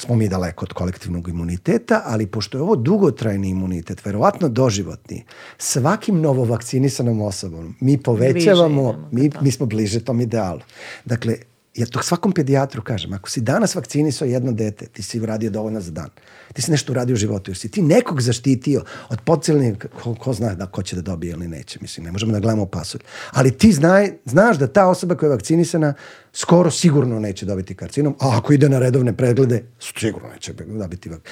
smo 0.00 0.14
mi 0.14 0.28
daleko 0.28 0.64
od 0.64 0.72
kolektivnog 0.72 1.28
imuniteta, 1.28 2.02
ali 2.04 2.26
pošto 2.26 2.58
je 2.58 2.62
ovo 2.62 2.76
dugotrajni 2.76 3.48
imunitet, 3.48 4.04
verovatno 4.04 4.48
doživotni, 4.48 5.24
svakim 5.58 6.20
novovakcinisanom 6.20 7.20
osobom 7.20 7.74
mi 7.80 7.98
povećavamo, 8.02 9.08
mi, 9.12 9.30
mi 9.40 9.50
smo 9.50 9.66
bliže 9.66 10.00
tom 10.04 10.20
idealu. 10.20 10.60
Dakle, 11.04 11.36
ja 11.74 11.86
to 11.86 12.02
svakom 12.02 12.32
pedijatru 12.32 12.82
kažem, 12.82 13.12
ako 13.12 13.30
si 13.30 13.40
danas 13.40 13.74
vakcinisao 13.74 14.26
jedno 14.26 14.52
dete, 14.52 14.86
ti 14.86 15.02
si 15.02 15.20
uradio 15.20 15.50
dovoljno 15.50 15.80
za 15.80 15.90
dan. 15.90 16.08
Ti 16.52 16.62
si 16.62 16.70
nešto 16.70 16.92
uradio 16.92 17.14
u 17.14 17.16
životu, 17.16 17.50
jer 17.50 17.58
si 17.58 17.68
ti 17.68 17.82
nekog 17.82 18.20
zaštitio 18.22 18.84
od 19.08 19.20
podcelnih, 19.20 19.74
ko, 20.02 20.14
ko 20.14 20.32
zna 20.32 20.54
da 20.54 20.66
ko 20.66 20.82
će 20.82 20.96
da 20.96 21.02
dobije 21.02 21.30
ili 21.30 21.48
neće, 21.48 21.78
mislim, 21.82 22.04
ne 22.04 22.12
možemo 22.12 22.32
da 22.32 22.40
gledamo 22.40 22.66
pasulj. 22.66 23.00
Ali 23.30 23.58
ti 23.58 23.72
znaj, 23.72 24.12
znaš 24.24 24.58
da 24.58 24.66
ta 24.66 24.86
osoba 24.86 25.14
koja 25.14 25.28
je 25.28 25.30
vakcinisana 25.30 25.94
skoro 26.32 26.70
sigurno 26.70 27.18
neće 27.18 27.46
dobiti 27.46 27.74
karcinom, 27.74 28.14
a 28.20 28.38
ako 28.38 28.52
ide 28.52 28.68
na 28.68 28.78
redovne 28.78 29.16
preglede, 29.16 29.64
sigurno 29.98 30.28
neće 30.28 30.52
dobiti 30.52 31.08
vak. 31.08 31.28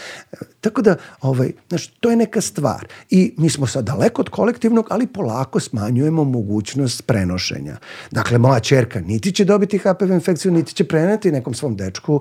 Tako 0.61 0.83
da, 0.83 0.97
ovaj, 1.21 1.53
znaš, 1.69 1.87
to 1.87 2.11
je 2.11 2.17
neka 2.17 2.41
stvar. 2.41 2.87
I 3.11 3.35
mi 3.37 3.51
smo 3.51 3.67
sad 3.67 3.85
daleko 3.85 4.23
od 4.23 4.29
kolektivnog, 4.29 4.87
ali 4.91 5.07
polako 5.07 5.61
smanjujemo 5.61 6.25
mogućnost 6.25 7.07
prenošenja. 7.07 7.77
Dakle, 8.11 8.39
moja 8.39 8.61
čerka 8.61 9.01
niti 9.01 9.33
će 9.33 9.45
dobiti 9.45 9.79
HPV 9.79 10.13
infekciju, 10.13 10.53
niti 10.53 10.75
će 10.75 10.85
preneti 10.85 11.33
nekom 11.33 11.55
svom 11.55 11.77
dečku 11.77 12.21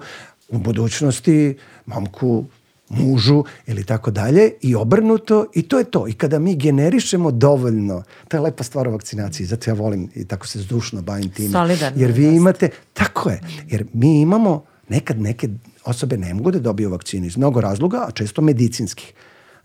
u 0.50 0.58
budućnosti 0.58 1.58
momku 1.86 2.46
mužu 2.90 3.44
ili 3.68 3.84
tako 3.84 4.12
dalje 4.12 4.52
i 4.62 4.76
obrnuto 4.76 5.46
i 5.54 5.62
to 5.62 5.78
je 5.78 5.84
to. 5.84 6.08
I 6.08 6.14
kada 6.14 6.40
mi 6.40 6.56
generišemo 6.56 7.32
dovoljno, 7.32 8.04
to 8.28 8.38
je 8.38 8.42
lepa 8.42 8.64
stvar 8.64 8.88
o 8.88 8.92
vakcinaciji, 8.92 9.48
zato 9.48 9.70
ja 9.70 9.74
volim 9.74 10.10
i 10.16 10.26
tako 10.26 10.48
se 10.48 10.60
zdušno 10.60 11.02
bavim 11.02 11.30
time. 11.30 11.50
Solidarno. 11.50 12.02
Jer 12.02 12.12
vi 12.12 12.36
imate, 12.36 12.70
tako 12.94 13.30
je, 13.30 13.42
jer 13.68 13.86
mi 13.94 14.22
imamo 14.22 14.64
nekad 14.90 15.22
neke 15.22 15.50
osobe 15.86 16.18
ne 16.18 16.34
mogu 16.34 16.52
da 16.52 16.60
dobiju 16.60 16.90
vakcinu 16.90 17.26
iz 17.26 17.38
mnogo 17.38 17.62
razloga, 17.62 18.06
a 18.08 18.12
često 18.12 18.42
medicinskih. 18.42 19.14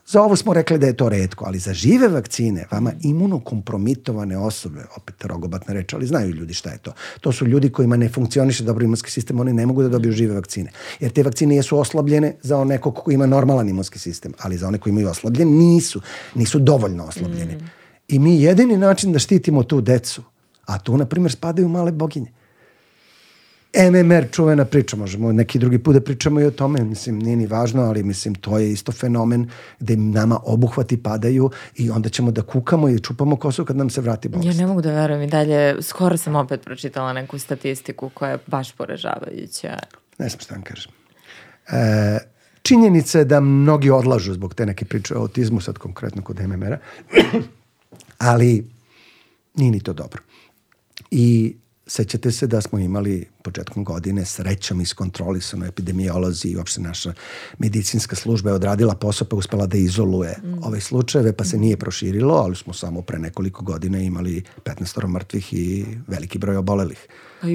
Za 0.07 0.23
ovo 0.23 0.37
smo 0.37 0.53
rekli 0.53 0.79
da 0.79 0.87
je 0.87 0.97
to 0.97 1.09
redko, 1.09 1.45
ali 1.45 1.59
za 1.59 1.74
žive 1.74 2.09
vakcine, 2.09 2.66
vama 2.70 2.93
imunokompromitovane 3.03 4.39
osobe, 4.39 4.85
opet 4.97 5.24
rogobatna 5.24 5.74
reč, 5.74 5.93
ali 5.93 6.07
znaju 6.07 6.31
ljudi 6.31 6.55
šta 6.55 6.70
je 6.70 6.79
to. 6.79 6.93
To 7.20 7.33
su 7.33 7.47
ljudi 7.47 7.70
kojima 7.70 7.97
ne 7.97 8.09
funkcioniše 8.09 8.65
dobro 8.65 8.85
imunski 8.85 9.11
sistem, 9.11 9.41
oni 9.41 9.53
ne 9.53 9.66
mogu 9.66 9.83
da 9.83 9.89
dobiju 9.89 10.12
žive 10.12 10.35
vakcine. 10.35 10.70
Jer 11.01 11.12
te 11.12 11.23
vakcine 11.23 11.57
jesu 11.57 11.79
oslabljene 11.79 12.35
za 12.43 12.65
nekog 12.65 12.95
ko 12.95 13.11
ima 13.11 13.27
normalan 13.27 13.69
imunski 13.69 13.99
sistem, 13.99 14.33
ali 14.39 14.59
za 14.59 14.69
one 14.69 14.79
koji 14.79 14.91
imaju 14.91 15.09
oslabljen 15.09 15.59
nisu, 15.59 16.01
nisu 16.35 16.59
dovoljno 16.59 17.05
oslabljene. 17.05 17.57
Mm. 17.57 17.70
I 18.09 18.19
mi 18.19 18.43
jedini 18.43 18.77
način 18.77 19.12
da 19.12 19.19
štitimo 19.19 19.62
tu 19.62 19.81
decu, 19.81 20.23
a 20.66 20.79
tu, 20.79 20.97
na 20.97 21.07
primjer, 21.07 21.33
spadaju 21.33 21.69
male 21.69 21.93
boginje 21.93 22.33
MMR 23.74 24.27
čuvena 24.32 24.65
priča, 24.65 24.97
možemo 24.97 25.32
neki 25.32 25.59
drugi 25.59 25.78
put 25.78 25.94
da 25.94 26.01
pričamo 26.01 26.40
i 26.40 26.44
o 26.44 26.51
tome, 26.51 26.85
mislim, 26.85 27.19
nije 27.19 27.36
ni 27.36 27.47
važno, 27.47 27.82
ali 27.82 28.03
mislim, 28.03 28.35
to 28.35 28.59
je 28.59 28.73
isto 28.73 28.93
fenomen 28.93 29.51
gde 29.81 29.97
nama 29.97 30.40
obuhvati 30.44 31.03
padaju 31.03 31.51
i 31.77 31.90
onda 31.90 32.09
ćemo 32.09 32.31
da 32.31 32.43
kukamo 32.43 32.89
i 32.89 33.01
čupamo 33.01 33.36
kosu 33.36 33.65
kad 33.65 33.77
nam 33.77 33.90
se 33.90 34.01
vrati 34.01 34.28
bolest. 34.28 34.47
Ja 34.47 34.55
ne 34.55 34.66
mogu 34.66 34.82
da 34.82 34.93
verujem 34.93 35.23
i 35.23 35.27
dalje, 35.27 35.82
skoro 35.82 36.16
sam 36.16 36.36
opet 36.36 36.65
pročitala 36.65 37.12
neku 37.12 37.39
statistiku 37.39 38.11
koja 38.15 38.31
je 38.31 38.39
baš 38.47 38.73
poražavajuća. 38.73 39.78
Ne 40.19 40.28
znam 40.28 40.40
šta 40.40 40.55
vam 40.55 40.62
kažem. 40.62 40.93
E, 41.69 42.19
činjenica 42.62 43.19
je 43.19 43.24
da 43.24 43.40
mnogi 43.40 43.90
odlažu 43.90 44.32
zbog 44.32 44.55
te 44.55 44.66
neke 44.66 44.85
priče 44.85 45.15
o 45.15 45.20
autizmu, 45.20 45.61
sad 45.61 45.78
konkretno 45.78 46.23
kod 46.23 46.40
MMR-a, 46.40 46.78
ali 48.19 48.70
nije 49.55 49.70
ni 49.70 49.81
to 49.81 49.93
dobro. 49.93 50.23
I 51.11 51.57
Sećate 51.87 52.31
se 52.31 52.47
da 52.47 52.61
smo 52.61 52.79
imali 52.79 53.27
početkom 53.43 53.85
godine 53.85 54.25
srećom 54.25 54.81
iskontrolisano 54.81 55.67
epidemiolozi 55.67 56.49
i 56.49 56.57
uopšte 56.57 56.81
naša 56.81 57.13
medicinska 57.59 58.17
služba 58.17 58.51
je 58.51 58.55
odradila 58.55 58.95
posao 58.95 59.29
pa 59.29 59.37
uspela 59.37 59.67
da 59.67 59.77
izoluje 59.77 60.39
mm. 60.43 60.65
ove 60.65 60.81
slučajeve 60.81 61.33
pa 61.33 61.45
se 61.45 61.59
nije 61.59 61.77
proširilo, 61.77 62.35
ali 62.35 62.57
smo 62.57 62.73
samo 62.73 63.03
pre 63.03 63.19
nekoliko 63.19 63.65
godina 63.65 63.99
imali 63.99 64.43
15 64.65 65.07
mrtvih 65.07 65.55
i 65.55 65.87
veliki 66.07 66.39
broj 66.39 66.57
obolelih. 66.57 67.07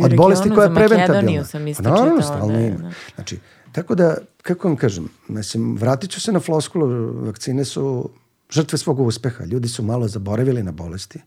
Od 0.04 0.16
bolesti 0.16 0.50
koja 0.50 0.68
je 0.68 0.76
preventabilna. 0.76 1.46
sam 1.46 1.68
isto 1.68 1.84
Naravno, 1.84 2.22
stalno 2.22 2.54
da, 2.54 2.60
ima. 2.60 2.94
Znači, 3.16 3.40
tako 3.72 3.96
da, 3.96 4.18
kako 4.42 4.68
vam 4.68 4.78
kažem, 4.78 5.10
mislim, 5.28 5.78
vratit 5.78 6.12
ću 6.12 6.22
se 6.22 6.32
na 6.32 6.40
floskulu, 6.40 7.12
vakcine 7.26 7.66
su 7.66 8.10
žrtve 8.50 8.78
svog 8.78 9.00
uspeha. 9.00 9.46
Ljudi 9.46 9.68
su 9.68 9.84
malo 9.84 10.08
zaboravili 10.08 10.64
na 10.64 10.72
bolesti 10.72 11.20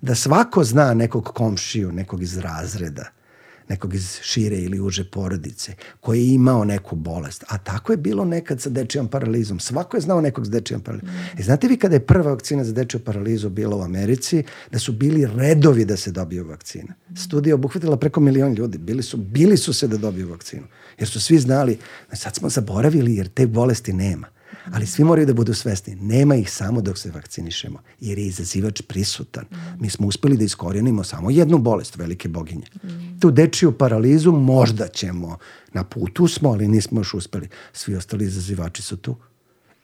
da 0.00 0.14
svako 0.14 0.64
zna 0.64 0.94
nekog 0.94 1.24
komšiju, 1.24 1.92
nekog 1.92 2.22
iz 2.22 2.38
razreda, 2.38 3.04
nekog 3.68 3.94
iz 3.94 4.18
šire 4.22 4.56
ili 4.56 4.80
uže 4.80 5.10
porodice, 5.10 5.74
koji 6.00 6.20
je 6.20 6.34
imao 6.34 6.64
neku 6.64 6.96
bolest. 6.96 7.44
A 7.48 7.58
tako 7.58 7.92
je 7.92 7.96
bilo 7.96 8.24
nekad 8.24 8.60
sa 8.60 8.70
dečijom 8.70 9.08
paralizom. 9.08 9.60
Svako 9.60 9.96
je 9.96 10.00
znao 10.00 10.20
nekog 10.20 10.46
s 10.46 10.50
dečijom 10.50 10.80
paralizom. 10.80 11.08
Mm. 11.08 11.40
I 11.40 11.42
znate 11.42 11.68
vi 11.68 11.76
kada 11.76 11.96
je 11.96 12.06
prva 12.06 12.30
vakcina 12.30 12.64
za 12.64 12.72
dečiju 12.72 13.00
paralizu 13.04 13.50
bila 13.50 13.76
u 13.76 13.82
Americi, 13.82 14.42
da 14.72 14.78
su 14.78 14.92
bili 14.92 15.28
redovi 15.34 15.84
da 15.84 15.96
se 15.96 16.12
dobiju 16.12 16.46
vakcina. 16.48 16.94
Studija 17.16 17.54
obuhvatila 17.54 17.96
preko 17.96 18.20
milion 18.20 18.54
ljudi. 18.54 18.78
Bili 18.78 19.02
su, 19.02 19.16
bili 19.16 19.56
su 19.56 19.72
se 19.72 19.88
da 19.88 19.96
dobiju 19.96 20.28
vakcinu. 20.28 20.66
Jer 20.98 21.08
su 21.08 21.20
svi 21.20 21.38
znali, 21.38 21.78
sad 22.12 22.34
smo 22.34 22.48
zaboravili 22.48 23.14
jer 23.14 23.28
te 23.28 23.46
bolesti 23.46 23.92
nema. 23.92 24.35
Ali 24.72 24.86
svi 24.86 25.04
moraju 25.04 25.26
da 25.26 25.34
budu 25.34 25.54
svesni. 25.54 25.94
Nema 25.94 26.36
ih 26.36 26.52
samo 26.52 26.80
dok 26.80 26.98
se 26.98 27.10
vakcinišemo, 27.10 27.78
jer 28.00 28.18
je 28.18 28.26
izazivač 28.26 28.82
prisutan. 28.82 29.44
Mi 29.80 29.90
smo 29.90 30.06
uspeli 30.06 30.36
da 30.36 30.44
iskorijenimo 30.44 31.04
samo 31.04 31.30
jednu 31.30 31.58
bolest, 31.58 31.96
velike 31.96 32.28
boginje. 32.28 32.66
Tu 33.20 33.30
dečiju 33.30 33.72
paralizu 33.72 34.32
možda 34.32 34.88
ćemo, 34.88 35.38
na 35.72 35.84
putu 35.84 36.28
smo, 36.28 36.48
ali 36.48 36.68
nismo 36.68 37.00
još 37.00 37.14
uspeli. 37.14 37.48
Svi 37.72 37.94
ostali 37.94 38.24
izazivači 38.24 38.82
su 38.82 38.96
tu. 38.96 39.16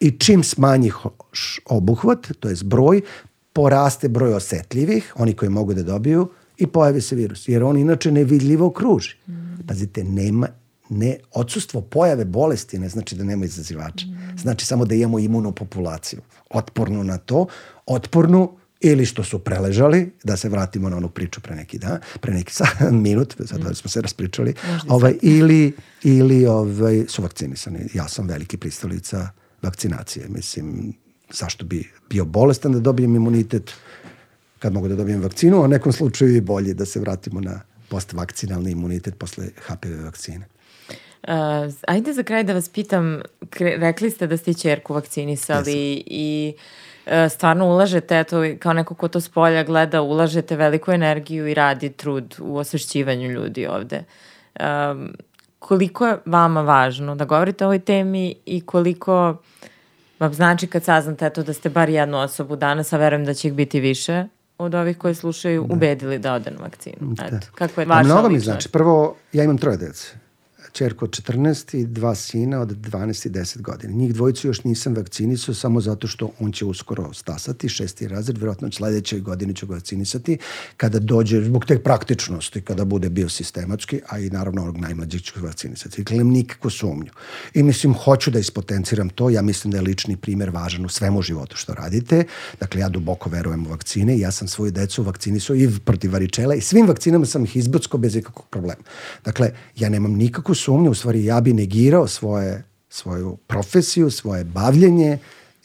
I 0.00 0.10
čim 0.10 0.44
smanji 0.44 0.92
obuhvat, 1.64 2.26
to 2.40 2.48
je 2.48 2.56
broj, 2.64 3.00
poraste 3.52 4.08
broj 4.08 4.34
osetljivih, 4.34 5.12
oni 5.16 5.34
koji 5.34 5.48
mogu 5.50 5.74
da 5.74 5.82
dobiju, 5.82 6.28
i 6.58 6.66
pojavi 6.66 7.00
se 7.00 7.16
virus. 7.16 7.48
Jer 7.48 7.62
on 7.62 7.76
inače 7.76 8.12
nevidljivo 8.12 8.70
kruži. 8.70 9.16
Pazite, 9.68 10.04
nema 10.04 10.48
ne, 10.92 11.16
odsustvo 11.32 11.80
pojave 11.80 12.24
bolesti 12.24 12.78
ne 12.78 12.88
znači 12.88 13.16
da 13.16 13.24
nema 13.24 13.44
izazivača. 13.44 14.06
Mm. 14.06 14.38
Znači 14.38 14.66
samo 14.66 14.84
da 14.84 14.94
imamo 14.94 15.18
imunu 15.18 15.52
populaciju. 15.52 16.20
Otpornu 16.50 17.04
na 17.04 17.18
to, 17.18 17.46
otpornu 17.86 18.56
ili 18.80 19.06
što 19.06 19.24
su 19.24 19.38
preležali, 19.38 20.12
da 20.24 20.36
se 20.36 20.48
vratimo 20.48 20.88
na 20.88 20.96
onu 20.96 21.08
priču 21.08 21.40
pre 21.40 21.54
neki 21.54 21.78
dan, 21.78 21.98
pre 22.20 22.34
neki 22.34 22.52
sad, 22.52 22.68
minut, 23.06 23.34
sad 23.46 23.60
mm. 23.60 23.74
smo 23.74 23.90
se 23.90 24.00
raspričali, 24.00 24.54
ovaj, 24.88 25.14
ili, 25.22 25.72
ili 26.02 26.46
ovaj, 26.46 27.04
su 27.08 27.22
vakcinisani. 27.22 27.88
Ja 27.94 28.08
sam 28.08 28.26
veliki 28.26 28.56
pristalica 28.56 29.28
vakcinacije. 29.62 30.26
Mislim, 30.28 30.92
zašto 31.32 31.64
bi 31.64 31.90
bio 32.10 32.24
bolestan 32.24 32.72
da 32.72 32.80
dobijem 32.80 33.16
imunitet 33.16 33.72
kad 34.58 34.72
mogu 34.72 34.88
da 34.88 34.96
dobijem 34.96 35.22
vakcinu, 35.22 35.56
a 35.56 35.64
u 35.64 35.68
nekom 35.68 35.92
slučaju 35.92 36.36
i 36.36 36.40
bolje 36.40 36.74
da 36.74 36.84
se 36.84 37.00
vratimo 37.00 37.40
na 37.40 37.60
postvakcinalni 37.88 38.70
imunitet 38.70 39.18
posle 39.18 39.48
HPV 39.66 40.04
vakcine. 40.04 40.46
Uh, 41.28 41.72
ajde 41.86 42.12
za 42.12 42.22
kraj 42.22 42.44
da 42.44 42.52
vas 42.52 42.68
pitam, 42.68 43.20
rekli 43.58 44.10
ste 44.10 44.26
da 44.26 44.36
ste 44.36 44.54
čerku 44.54 44.94
vakcinisali 44.94 45.72
yes. 45.72 46.02
i 46.06 46.54
uh, 47.06 47.12
stvarno 47.30 47.66
ulažete, 47.66 48.18
eto, 48.18 48.42
kao 48.58 48.72
neko 48.72 48.94
ko 48.94 49.08
to 49.08 49.20
s 49.20 49.28
polja 49.28 49.62
gleda, 49.64 50.02
ulažete 50.02 50.56
veliku 50.56 50.92
energiju 50.92 51.48
i 51.48 51.54
radi 51.54 51.88
trud 51.88 52.34
u 52.40 52.56
osvešćivanju 52.56 53.30
ljudi 53.30 53.66
ovde. 53.66 54.04
Um, 54.60 55.14
koliko 55.58 56.06
je 56.06 56.18
vama 56.24 56.62
važno 56.62 57.14
da 57.14 57.24
govorite 57.24 57.64
o 57.64 57.68
ovoj 57.68 57.78
temi 57.78 58.34
i 58.46 58.60
koliko 58.60 59.36
vam 60.18 60.34
znači 60.34 60.66
kad 60.66 60.84
saznate 60.84 61.26
eto, 61.26 61.42
da 61.42 61.52
ste 61.52 61.70
bar 61.70 61.88
jednu 61.88 62.18
osobu 62.18 62.56
danas, 62.56 62.92
a 62.92 62.96
verujem 62.96 63.24
da 63.24 63.34
će 63.34 63.48
ih 63.48 63.54
biti 63.54 63.80
više, 63.80 64.26
od 64.58 64.74
ovih 64.74 64.98
koji 64.98 65.14
slušaju, 65.14 65.64
da. 65.68 65.74
ubedili 65.74 66.18
da 66.18 66.34
ode 66.34 66.50
na 66.50 66.62
vakcinu. 66.62 66.96
Da. 67.00 67.24
Eto, 67.24 67.46
kako 67.54 67.80
je 67.80 67.86
vaša 67.86 68.04
Mnogo 68.04 68.28
mi 68.28 68.38
znači. 68.38 68.68
Prvo, 68.68 69.16
ja 69.32 69.44
imam 69.44 69.58
troje 69.58 69.76
dece 69.76 70.21
čerku 70.72 71.04
od 71.04 71.10
14 71.10 71.76
i 71.76 71.86
dva 71.86 72.14
sina 72.14 72.60
od 72.60 72.68
12 72.68 73.26
i 73.26 73.30
10 73.30 73.60
godina. 73.60 73.94
Njih 73.94 74.14
dvojicu 74.14 74.46
još 74.46 74.64
nisam 74.64 74.94
vakcinisao 74.94 75.54
samo 75.54 75.80
zato 75.80 76.06
što 76.06 76.30
on 76.40 76.52
će 76.52 76.64
uskoro 76.64 77.12
stasati, 77.12 77.68
šesti 77.68 78.08
razred, 78.08 78.38
vjerojatno 78.38 78.72
sledeće 78.72 79.20
godine 79.20 79.54
ću 79.54 79.66
ga 79.66 79.74
vakcinisati, 79.74 80.38
kada 80.76 80.98
dođe, 80.98 81.44
zbog 81.44 81.64
te 81.64 81.78
praktičnosti, 81.78 82.60
kada 82.60 82.84
bude 82.84 83.10
bio 83.10 83.28
sistematski, 83.28 84.00
a 84.08 84.18
i 84.18 84.30
naravno 84.30 84.62
onog 84.62 84.78
najmlađeg 84.78 85.22
ću 85.22 85.32
vakcinisati. 85.40 86.02
Dakle, 86.02 86.24
nikako 86.24 86.70
sumnju. 86.70 87.10
I 87.54 87.62
mislim, 87.62 87.94
hoću 87.94 88.30
da 88.30 88.38
ispotenciram 88.38 89.08
to, 89.08 89.30
ja 89.30 89.42
mislim 89.42 89.70
da 89.70 89.78
je 89.78 89.82
lični 89.82 90.16
primer 90.16 90.50
važan 90.50 90.84
u 90.84 90.88
svemu 90.88 91.22
životu 91.22 91.56
što 91.56 91.74
radite. 91.74 92.24
Dakle, 92.60 92.80
ja 92.80 92.88
duboko 92.88 93.30
verujem 93.30 93.66
u 93.66 93.70
vakcine, 93.70 94.18
ja 94.18 94.30
sam 94.30 94.48
svoju 94.48 94.70
decu 94.70 95.02
vakcinisao 95.02 95.56
i 95.56 95.68
protiv 95.84 96.12
varičela 96.12 96.54
i 96.54 96.60
svim 96.60 96.86
vakcinama 96.86 97.26
sam 97.26 97.44
ih 97.44 97.56
izbocko 97.56 97.98
bez 97.98 98.16
ikakvog 98.16 98.46
problema. 98.50 98.82
Dakle, 99.24 99.50
ja 99.76 99.88
nemam 99.88 100.12
nikakvu 100.12 100.54
sumnju, 100.64 100.90
u 100.90 100.94
stvari 100.94 101.24
ja 101.24 101.40
bi 101.40 101.52
negirao 101.52 102.08
svoje, 102.08 102.64
svoju 102.88 103.36
profesiju, 103.46 104.10
svoje 104.10 104.44
bavljenje, 104.44 105.18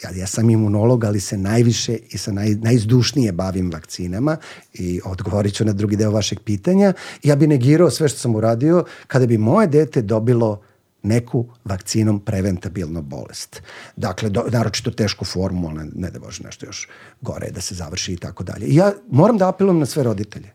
ja, 0.03 0.09
ja 0.15 0.27
sam 0.27 0.49
imunolog, 0.49 1.03
ali 1.03 1.19
se 1.19 1.37
najviše 1.37 1.97
i 2.09 2.17
sa 2.17 2.31
naj, 2.31 2.49
najzdušnije 2.49 3.31
bavim 3.31 3.71
vakcinama 3.71 4.37
i 4.73 5.01
odgovorit 5.05 5.53
ću 5.53 5.65
na 5.65 5.73
drugi 5.73 5.95
deo 5.95 6.11
vašeg 6.11 6.39
pitanja. 6.39 6.93
Ja 7.23 7.35
bi 7.35 7.47
negirao 7.47 7.89
sve 7.89 8.09
što 8.09 8.19
sam 8.19 8.35
uradio 8.35 8.85
kada 9.07 9.25
bi 9.25 9.37
moje 9.37 9.67
dete 9.67 10.01
dobilo 10.01 10.61
neku 11.03 11.45
vakcinom 11.65 12.19
preventabilnu 12.19 13.01
bolest. 13.01 13.61
Dakle, 13.95 14.29
do, 14.29 14.43
naročito 14.51 14.91
tešku 14.91 15.25
formu, 15.25 15.67
ona 15.67 15.85
ne 15.95 16.11
da 16.11 16.19
bože 16.19 16.43
nešto 16.43 16.65
još 16.65 16.87
gore 17.21 17.51
da 17.51 17.61
se 17.61 17.75
završi 17.75 18.13
i 18.13 18.17
tako 18.17 18.43
dalje. 18.43 18.65
I 18.65 18.75
ja 18.75 18.93
moram 19.09 19.37
da 19.37 19.49
apelujem 19.49 19.79
na 19.79 19.85
sve 19.85 20.03
roditelje. 20.03 20.51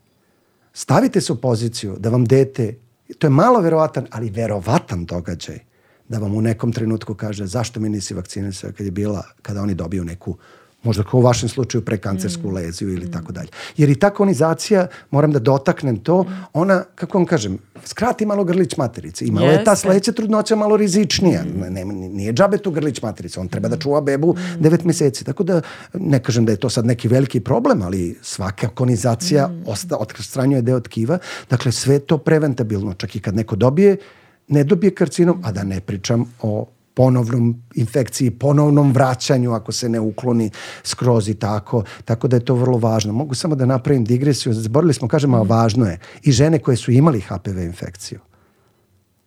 Stavite 0.73 1.21
se 1.21 1.33
u 1.33 1.35
poziciju 1.35 1.95
da 1.99 2.09
vam 2.09 2.25
dete, 2.25 2.75
to 3.19 3.27
je 3.27 3.31
malo 3.31 3.59
verovatan, 3.61 4.07
ali 4.11 4.29
verovatan 4.29 5.05
događaj, 5.05 5.59
da 6.09 6.17
vam 6.19 6.35
u 6.35 6.41
nekom 6.41 6.71
trenutku 6.73 7.15
kaže 7.15 7.45
zašto 7.45 7.79
mi 7.79 7.89
nisi 7.89 8.13
vakcinisao 8.13 8.71
kad 8.77 8.85
je 8.85 8.91
bila, 8.91 9.23
kada 9.41 9.61
oni 9.61 9.73
dobiju 9.73 10.03
neku 10.03 10.37
možda 10.83 11.03
kao 11.03 11.19
u 11.19 11.23
vašem 11.23 11.49
slučaju 11.49 11.85
prekancersku 11.85 12.47
mm. 12.47 12.53
leziju 12.53 12.93
ili 12.93 13.05
mm. 13.05 13.11
tako 13.11 13.31
dalje. 13.31 13.49
Jer 13.77 13.89
i 13.89 13.95
ta 13.95 14.09
konizacija, 14.09 14.87
moram 15.11 15.31
da 15.31 15.39
dotaknem 15.39 15.97
to, 15.97 16.23
mm. 16.23 16.27
ona, 16.53 16.83
kako 16.95 17.17
vam 17.17 17.25
kažem, 17.25 17.57
skrati 17.85 18.25
malo 18.25 18.43
grlić 18.43 18.77
materice. 18.77 19.25
I 19.25 19.31
malo 19.31 19.47
Jeste. 19.47 19.61
je 19.61 19.65
ta 19.65 19.75
sledeća 19.75 20.11
trudnoća 20.11 20.55
malo 20.55 20.77
rizičnija. 20.77 21.43
Mm. 21.43 21.73
Ne, 21.73 21.85
nije 21.85 22.33
džabe 22.33 22.57
tu 22.57 22.71
grlić 22.71 23.01
materice, 23.01 23.39
on 23.39 23.47
treba 23.47 23.67
da 23.67 23.77
čuva 23.77 24.01
bebu 24.01 24.33
mm. 24.33 24.61
devet 24.61 24.83
meseci. 24.83 25.23
Tako 25.23 25.43
da, 25.43 25.61
ne 25.93 26.19
kažem 26.23 26.45
da 26.45 26.51
je 26.51 26.57
to 26.57 26.69
sad 26.69 26.85
neki 26.85 27.07
veliki 27.07 27.39
problem, 27.39 27.81
ali 27.81 28.17
svaka 28.21 28.67
konizacija 28.67 29.47
mm. 29.47 29.63
osta, 29.67 29.97
odstranjuje 29.97 30.61
deo 30.61 30.79
tkiva. 30.79 31.17
Dakle, 31.49 31.71
sve 31.71 31.99
to 31.99 32.17
preventabilno. 32.17 32.93
Čak 32.93 33.15
i 33.15 33.19
kad 33.19 33.35
neko 33.35 33.55
dobije, 33.55 33.97
ne 34.47 34.63
dobije 34.63 34.95
karcinom, 34.95 35.41
a 35.43 35.51
da 35.51 35.63
ne 35.63 35.79
pričam 35.79 36.33
o 36.41 36.65
ponovnom 36.93 37.63
infekciji, 37.75 38.31
ponovnom 38.31 38.91
vraćanju 38.91 39.51
ako 39.51 39.71
se 39.71 39.89
ne 39.89 39.99
ukloni 39.99 40.49
skroz 40.83 41.29
i 41.29 41.33
tako. 41.33 41.83
Tako 42.05 42.27
da 42.27 42.35
je 42.35 42.45
to 42.45 42.55
vrlo 42.55 42.77
važno. 42.77 43.13
Mogu 43.13 43.35
samo 43.35 43.55
da 43.55 43.65
napravim 43.65 44.05
digresiju. 44.05 44.53
Zaborili 44.53 44.93
smo, 44.93 45.07
kažemo, 45.07 45.37
a 45.37 45.41
važno 45.41 45.85
je. 45.85 45.99
I 46.23 46.31
žene 46.31 46.59
koje 46.59 46.77
su 46.77 46.91
imali 46.91 47.21
HPV 47.21 47.59
infekciju 47.59 48.19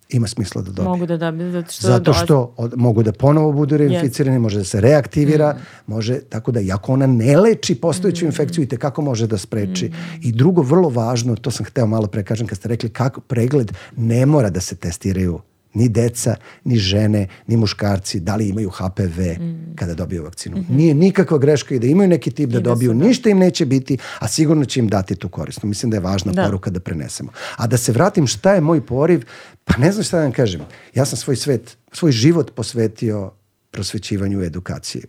ima 0.09 0.26
smisla 0.26 0.62
da 0.62 0.70
dobiju. 0.70 0.90
Mogu 0.90 1.06
da 1.06 1.16
dobiju, 1.16 1.52
zato 1.52 1.72
što... 1.72 1.86
Zato 1.86 2.12
što 2.12 2.55
od, 2.56 2.72
mogu 2.76 3.02
da 3.02 3.12
ponovo 3.12 3.52
budu 3.52 3.76
reinficirani, 3.76 4.36
yes. 4.36 4.40
može 4.40 4.59
da 4.59 4.64
se 4.64 4.80
reaktivira, 4.80 5.52
mm. 5.52 5.93
može, 5.93 6.20
tako 6.20 6.52
da, 6.52 6.60
iako 6.60 6.93
ona 6.93 7.06
ne 7.06 7.36
leči 7.36 7.74
postojeću 7.74 8.24
mm. 8.24 8.28
infekciju, 8.28 8.64
i 8.64 8.66
kako 8.68 9.02
može 9.02 9.26
da 9.26 9.38
spreči. 9.38 9.88
Mm. 9.88 10.20
I 10.22 10.32
drugo, 10.32 10.62
vrlo 10.62 10.88
važno, 10.88 11.36
to 11.36 11.51
sam 11.51 11.66
hteo 11.66 11.86
malo 11.86 12.06
pre 12.06 12.24
kažem, 12.24 12.47
kad 12.47 12.59
ste 12.59 12.68
rekli 12.68 12.88
kako 12.88 13.20
pregled 13.20 13.72
ne 13.97 14.26
mora 14.26 14.51
da 14.51 14.60
se 14.60 14.76
testiraju 14.76 15.40
ni 15.77 15.89
deca, 15.89 16.36
ni 16.65 16.78
žene, 16.78 17.27
ni 17.47 17.57
muškarci, 17.57 18.20
da 18.20 18.36
li 18.36 18.48
imaju 18.48 18.70
HPV 18.70 19.20
mm. 19.20 19.74
kada 19.77 19.94
dobiju 19.94 20.24
vakcinu. 20.24 20.57
Mm 20.57 20.61
-hmm. 20.61 20.77
Nije 20.77 20.94
nikakva 20.94 21.39
greška 21.39 21.74
i 21.74 21.78
da 21.78 21.86
imaju 21.86 22.09
neki 22.09 22.31
tip 22.31 22.51
da, 22.51 22.61
da 22.61 22.70
dobiju, 22.70 22.94
da. 22.94 23.05
ništa 23.05 23.31
im 23.31 23.39
neće 23.39 23.66
biti, 23.66 23.98
a 24.19 24.28
sigurno 24.28 24.65
će 24.65 24.81
im 24.81 24.89
dati 24.89 25.15
tu 25.15 25.28
korisnu. 25.28 25.69
Mislim 25.69 25.90
da 25.90 25.97
je 25.97 26.01
važna 26.01 26.32
da. 26.32 26.44
poruka 26.44 26.70
da 26.70 26.81
prenesemo. 26.81 27.31
A 27.57 27.66
da 27.66 27.77
se 27.77 27.93
vratim 27.93 28.27
šta 28.27 28.55
je 28.55 28.61
moj 28.61 28.86
poriv, 28.86 29.24
pa 29.65 29.77
ne 29.77 29.93
znam 29.93 30.05
šta 30.05 30.16
da 30.16 30.23
vam 30.23 30.32
kažem. 30.32 30.61
Ja 30.94 31.05
sam 31.05 31.19
svoj 31.19 31.36
svet, 31.36 31.77
svoj 31.93 32.12
život 32.12 32.55
posvetio 32.55 33.32
prosvećivanju 33.70 34.43
edukaciji. 34.43 35.03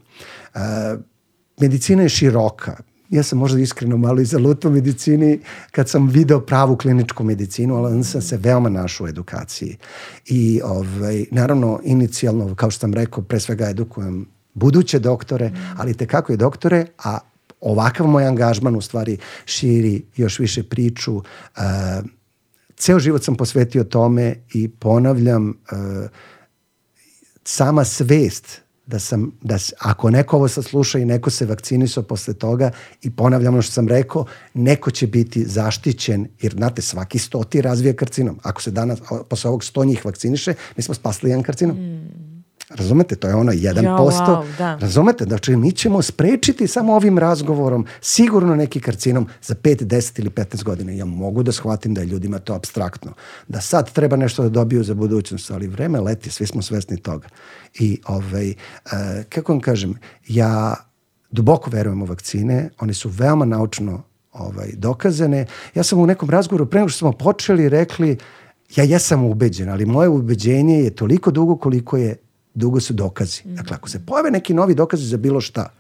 Uh, 0.56 0.62
medicina 1.60 2.04
je 2.04 2.10
široka 2.10 2.78
ja 3.10 3.24
sam 3.24 3.40
možda 3.40 3.60
iskreno 3.60 3.98
malo 3.98 4.22
i 4.22 4.26
zalutao 4.26 4.72
medicini 4.72 5.40
kad 5.72 5.90
sam 5.90 6.08
video 6.08 6.40
pravu 6.40 6.78
kliničku 6.78 7.24
medicinu, 7.24 7.76
ali 7.76 7.94
onda 7.94 8.04
sam 8.04 8.22
se 8.22 8.38
veoma 8.38 8.70
našao 8.70 9.06
u 9.06 9.08
edukaciji. 9.08 9.78
I 10.26 10.62
ovaj, 10.64 11.26
naravno, 11.32 11.80
inicijalno, 11.84 12.56
kao 12.56 12.72
što 12.72 12.80
sam 12.80 12.94
rekao, 12.94 13.24
pre 13.24 13.40
svega 13.40 13.70
edukujem 13.70 14.26
buduće 14.54 15.00
doktore, 15.00 15.52
ali 15.78 15.94
te 15.94 16.06
kako 16.06 16.34
je 16.34 16.38
doktore, 16.38 16.86
a 17.04 17.18
ovakav 17.62 18.08
moj 18.08 18.26
angažman 18.26 18.76
u 18.76 18.82
stvari 18.82 19.18
širi 19.46 20.04
još 20.16 20.40
više 20.40 20.64
priču. 20.64 21.16
Uh, 21.16 21.24
ceo 22.78 23.00
život 23.00 23.24
sam 23.24 23.36
posvetio 23.36 23.84
tome 23.84 24.36
i 24.54 24.68
ponavljam 24.68 25.50
uh, 25.50 26.10
sama 27.44 27.86
svest 27.86 28.62
da 28.88 29.00
sam, 29.00 29.32
da 29.42 29.58
ako 29.80 30.10
neko 30.10 30.36
ovo 30.36 30.48
sasluša 30.48 31.00
i 31.00 31.06
neko 31.06 31.30
se 31.30 31.46
vakcinisao 31.46 32.04
posle 32.04 32.34
toga 32.34 32.72
i 33.02 33.10
ponavljam 33.10 33.54
ono 33.54 33.62
što 33.62 33.72
sam 33.72 33.88
rekao, 33.88 34.26
neko 34.54 34.92
će 34.92 35.08
biti 35.08 35.46
zaštićen, 35.46 36.28
jer 36.42 36.54
znate, 36.54 36.82
svaki 36.82 37.20
stoti 37.20 37.62
razvija 37.62 37.94
karcinom. 37.94 38.40
Ako 38.44 38.62
se 38.62 38.72
danas, 38.72 39.00
posle 39.30 39.50
ovog 39.50 39.64
sto 39.64 39.86
njih 39.86 40.06
vakciniše, 40.06 40.54
mi 40.78 40.84
smo 40.84 40.94
spasli 40.94 41.30
jedan 41.30 41.44
karcinom. 41.44 41.78
Mm. 41.78 42.37
Razumete, 42.70 43.16
to 43.16 43.28
je 43.28 43.36
ono 43.36 43.52
1%. 43.52 43.84
Ja, 43.84 43.98
wow, 43.98 44.58
da. 44.58 44.76
Razumete, 44.76 45.24
znači 45.24 45.56
mi 45.56 45.72
ćemo 45.72 46.02
sprečiti 46.02 46.68
samo 46.68 46.94
ovim 46.94 47.18
razgovorom 47.18 47.86
sigurno 48.02 48.56
neki 48.56 48.80
karcinom 48.80 49.28
za 49.42 49.56
5, 49.56 49.84
10 49.84 50.20
ili 50.20 50.30
15 50.30 50.64
godina. 50.64 50.92
Ja 50.92 51.06
mogu 51.06 51.44
da 51.44 51.52
shvatim 51.52 51.94
da 51.94 52.02
je 52.02 52.08
ljudima 52.08 52.40
to 52.40 52.54
abstraktno. 52.54 53.14
Da 53.48 53.62
sad 53.62 53.92
treba 53.92 54.16
nešto 54.16 54.44
da 54.44 54.50
dobiju 54.50 54.84
za 54.84 54.94
budućnost, 54.94 55.52
ali 55.52 55.68
vreme 55.68 56.00
leti, 56.00 56.30
svi 56.30 56.48
smo 56.48 56.62
svesni 56.62 56.98
toga. 56.98 57.28
I 57.80 58.02
ovaj, 58.06 58.50
uh, 58.50 58.92
kako 59.30 59.52
vam 59.52 59.62
kažem, 59.62 59.94
ja 60.28 60.76
duboko 61.32 61.70
verujem 61.70 62.02
u 62.02 62.06
vakcine, 62.06 62.70
one 62.80 62.94
su 62.94 63.10
veoma 63.10 63.46
naučno 63.46 64.04
ovaj, 64.34 64.72
dokazane. 64.74 65.46
Ja 65.76 65.84
sam 65.84 66.00
u 66.00 66.08
nekom 66.08 66.30
razgovoru, 66.30 66.66
pre 66.66 66.80
nego 66.80 66.90
što 66.90 66.98
smo 66.98 67.12
počeli, 67.12 67.70
rekli, 67.70 68.18
ja 68.76 68.84
jesam 68.84 69.26
ubeđen, 69.26 69.70
ali 69.70 69.86
moje 69.86 70.10
ubeđenje 70.10 70.80
je 70.80 70.96
toliko 70.96 71.32
dugo 71.32 71.58
koliko 71.58 71.98
je 71.98 72.16
dugo 72.58 72.80
su 72.80 72.94
dokazi. 72.94 73.42
Mm. 73.46 73.56
Dakle, 73.56 73.76
ako 73.76 73.90
se 73.90 74.06
pojave 74.06 74.32
neki 74.32 74.54
novi 74.54 74.76
dokazi 74.76 75.06
za 75.06 75.18
bilo 75.18 75.42
šta, 75.42 75.74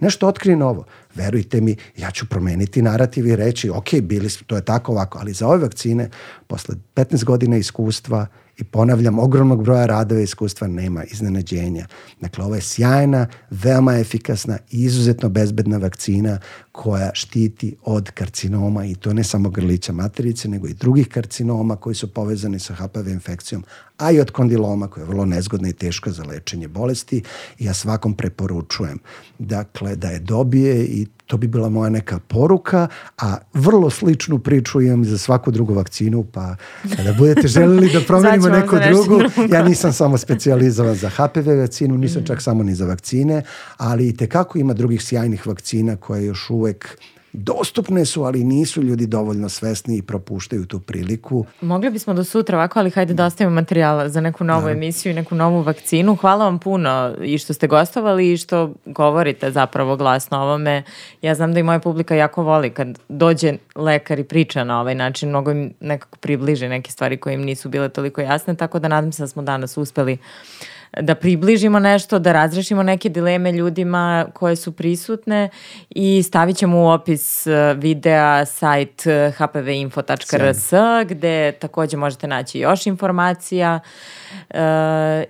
nešto 0.00 0.28
otkrije 0.28 0.56
novo, 0.56 0.84
verujte 1.14 1.60
mi, 1.60 1.76
ja 1.96 2.10
ću 2.10 2.26
promeniti 2.28 2.82
narativ 2.82 3.26
i 3.26 3.36
reći, 3.36 3.70
ok, 3.70 3.94
bili 4.02 4.30
su, 4.30 4.44
to 4.44 4.56
je 4.56 4.64
tako 4.64 4.92
ovako, 4.92 5.18
ali 5.18 5.32
za 5.32 5.46
ove 5.48 5.58
vakcine, 5.58 6.10
posle 6.46 6.74
15 6.94 7.24
godina 7.24 7.56
iskustva, 7.56 8.26
I 8.62 8.64
ponavljam, 8.64 9.18
ogromnog 9.18 9.64
broja 9.64 9.86
radova 9.86 10.20
i 10.20 10.24
iskustva 10.24 10.68
nema 10.68 11.04
iznenađenja. 11.04 11.86
Dakle, 12.20 12.44
ovo 12.44 12.54
je 12.54 12.60
sjajna, 12.60 13.26
veoma 13.50 13.98
efikasna 13.98 14.58
i 14.70 14.82
izuzetno 14.84 15.28
bezbedna 15.28 15.76
vakcina 15.76 16.38
koja 16.72 17.10
štiti 17.14 17.76
od 17.84 18.10
karcinoma 18.10 18.84
i 18.86 18.94
to 18.94 19.12
ne 19.12 19.24
samo 19.24 19.50
grlića 19.50 19.92
materice, 19.92 20.48
nego 20.48 20.68
i 20.68 20.74
drugih 20.74 21.08
karcinoma 21.08 21.76
koji 21.76 21.94
su 21.94 22.14
povezani 22.14 22.58
sa 22.58 22.74
HPV 22.74 23.08
infekcijom, 23.08 23.64
a 23.96 24.10
i 24.10 24.20
od 24.20 24.30
kondiloma 24.30 24.88
koja 24.88 25.02
je 25.02 25.08
vrlo 25.08 25.24
nezgodna 25.24 25.68
i 25.68 25.72
teška 25.72 26.10
za 26.10 26.22
lečenje 26.22 26.68
bolesti 26.68 27.22
ja 27.58 27.74
svakom 27.74 28.14
preporučujem 28.14 28.98
dakle 29.38 29.96
da 29.96 30.08
je 30.08 30.18
dobije 30.18 30.84
i 30.84 31.06
to 31.26 31.36
bi 31.36 31.46
bila 31.46 31.68
moja 31.68 31.90
neka 31.90 32.18
poruka, 32.18 32.88
a 33.18 33.36
vrlo 33.54 33.90
sličnu 33.90 34.38
priču 34.38 34.80
imam 34.80 35.04
za 35.04 35.18
svaku 35.18 35.50
drugu 35.50 35.74
vakcinu, 35.74 36.24
pa 36.24 36.56
kada 36.96 37.12
budete 37.12 37.48
želeli 37.48 37.92
da 37.92 38.00
promenimo 38.08 38.48
neku 38.48 38.76
drugu, 38.88 39.18
drugo. 39.18 39.54
ja 39.54 39.62
nisam 39.62 39.92
samo 39.92 40.18
specijalizovan 40.18 40.94
za 40.94 41.08
HPV 41.08 41.50
vakcinu, 41.60 41.98
nisam 41.98 42.24
čak 42.26 42.42
samo 42.42 42.62
ni 42.62 42.74
za 42.74 42.86
vakcine, 42.86 43.42
ali 43.76 44.08
i 44.08 44.16
tekako 44.16 44.58
ima 44.58 44.74
drugih 44.74 45.02
sjajnih 45.02 45.46
vakcina 45.46 45.96
koje 45.96 46.24
još 46.24 46.50
uvek 46.50 46.98
dostupne 47.32 48.04
su, 48.04 48.22
ali 48.22 48.44
nisu 48.44 48.82
ljudi 48.82 49.06
dovoljno 49.06 49.48
svesni 49.48 49.98
i 49.98 50.02
propuštaju 50.02 50.66
tu 50.66 50.80
priliku. 50.80 51.46
Mogli 51.60 51.90
bismo 51.90 52.14
do 52.14 52.24
sutra 52.24 52.58
ovako, 52.58 52.78
ali 52.78 52.90
hajde 52.90 53.14
da 53.14 53.26
ostavimo 53.26 53.54
materijala 53.54 54.08
za 54.08 54.20
neku 54.20 54.44
novu 54.44 54.64
da. 54.64 54.70
emisiju 54.70 55.12
i 55.12 55.14
neku 55.14 55.34
novu 55.34 55.62
vakcinu. 55.62 56.16
Hvala 56.16 56.44
vam 56.44 56.58
puno 56.58 57.14
i 57.22 57.38
što 57.38 57.52
ste 57.52 57.66
gostovali 57.66 58.32
i 58.32 58.36
što 58.36 58.74
govorite 58.84 59.50
zapravo 59.50 59.96
glasno 59.96 60.38
o 60.38 60.42
ovome. 60.42 60.82
Ja 61.22 61.34
znam 61.34 61.54
da 61.54 61.60
i 61.60 61.62
moja 61.62 61.78
publika 61.78 62.14
jako 62.14 62.42
voli 62.42 62.70
kad 62.70 62.98
dođe 63.08 63.54
lekar 63.74 64.18
i 64.18 64.24
priča 64.24 64.64
na 64.64 64.80
ovaj 64.80 64.94
način, 64.94 65.28
mnogo 65.28 65.50
im 65.50 65.72
nekako 65.80 66.16
približi 66.16 66.68
neke 66.68 66.90
stvari 66.90 67.16
koje 67.16 67.34
im 67.34 67.42
nisu 67.42 67.68
bile 67.68 67.88
toliko 67.88 68.20
jasne, 68.20 68.54
tako 68.54 68.78
da 68.78 68.88
nadam 68.88 69.12
se 69.12 69.22
da 69.22 69.26
smo 69.26 69.42
danas 69.42 69.76
uspeli 69.76 70.18
da 71.00 71.14
približimo 71.14 71.78
nešto, 71.78 72.18
da 72.18 72.32
razrešimo 72.32 72.82
neke 72.82 73.08
dileme 73.08 73.52
ljudima 73.52 74.26
koje 74.32 74.56
su 74.56 74.72
prisutne 74.72 75.48
i 75.90 76.22
stavit 76.22 76.56
ćemo 76.56 76.78
u 76.78 76.88
opis 76.88 77.46
e, 77.46 77.74
videa 77.74 78.44
sajt 78.44 79.02
hpvinfo.rs 79.38 80.72
gde 81.08 81.52
takođe 81.52 81.96
možete 81.96 82.26
naći 82.26 82.58
još 82.58 82.86
informacija 82.86 83.80
uh, 84.50 84.56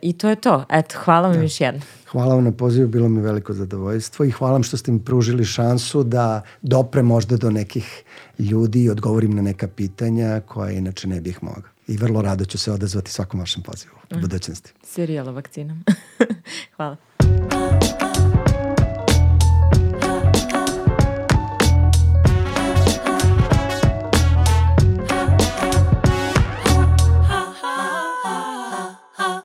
i 0.03 0.13
to 0.19 0.29
je 0.29 0.37
to. 0.37 0.65
Eto, 0.71 0.99
hvala 1.05 1.29
vam 1.29 1.37
da. 1.37 1.43
još 1.43 1.61
jedno. 1.61 1.81
Hvala 2.11 2.35
vam 2.35 2.45
na 2.45 2.53
pozivu, 2.53 2.89
bilo 2.89 3.09
mi 3.09 3.21
veliko 3.21 3.53
zadovoljstvo 3.53 4.25
i 4.25 4.31
hvala 4.31 4.53
vam 4.53 4.63
što 4.63 4.77
ste 4.77 4.93
mi 4.93 5.05
pružili 5.05 5.45
šansu 5.45 6.03
da 6.03 6.43
dopre 6.63 7.03
možda 7.03 7.37
do 7.37 7.51
nekih 7.51 8.05
ljudi 8.39 8.85
i 8.85 8.91
odgovorim 8.91 9.37
na 9.37 9.43
neka 9.43 9.69
pitanja 9.69 10.41
koja 10.41 10.71
inače 10.71 11.09
ne 11.09 11.21
bih 11.21 11.43
mogao. 11.43 11.72
I 11.87 11.97
vrlo 11.97 12.23
rado 12.23 12.45
ću 12.45 12.59
se 12.59 12.73
odazvati 12.73 13.11
svakom 13.11 13.41
vašem 13.41 13.63
pozivu 13.63 13.95
u 14.17 14.21
budućnosti. 14.21 14.73
Serijala 14.85 15.33
vakcinom. 15.33 15.85
hvala. 16.77 16.97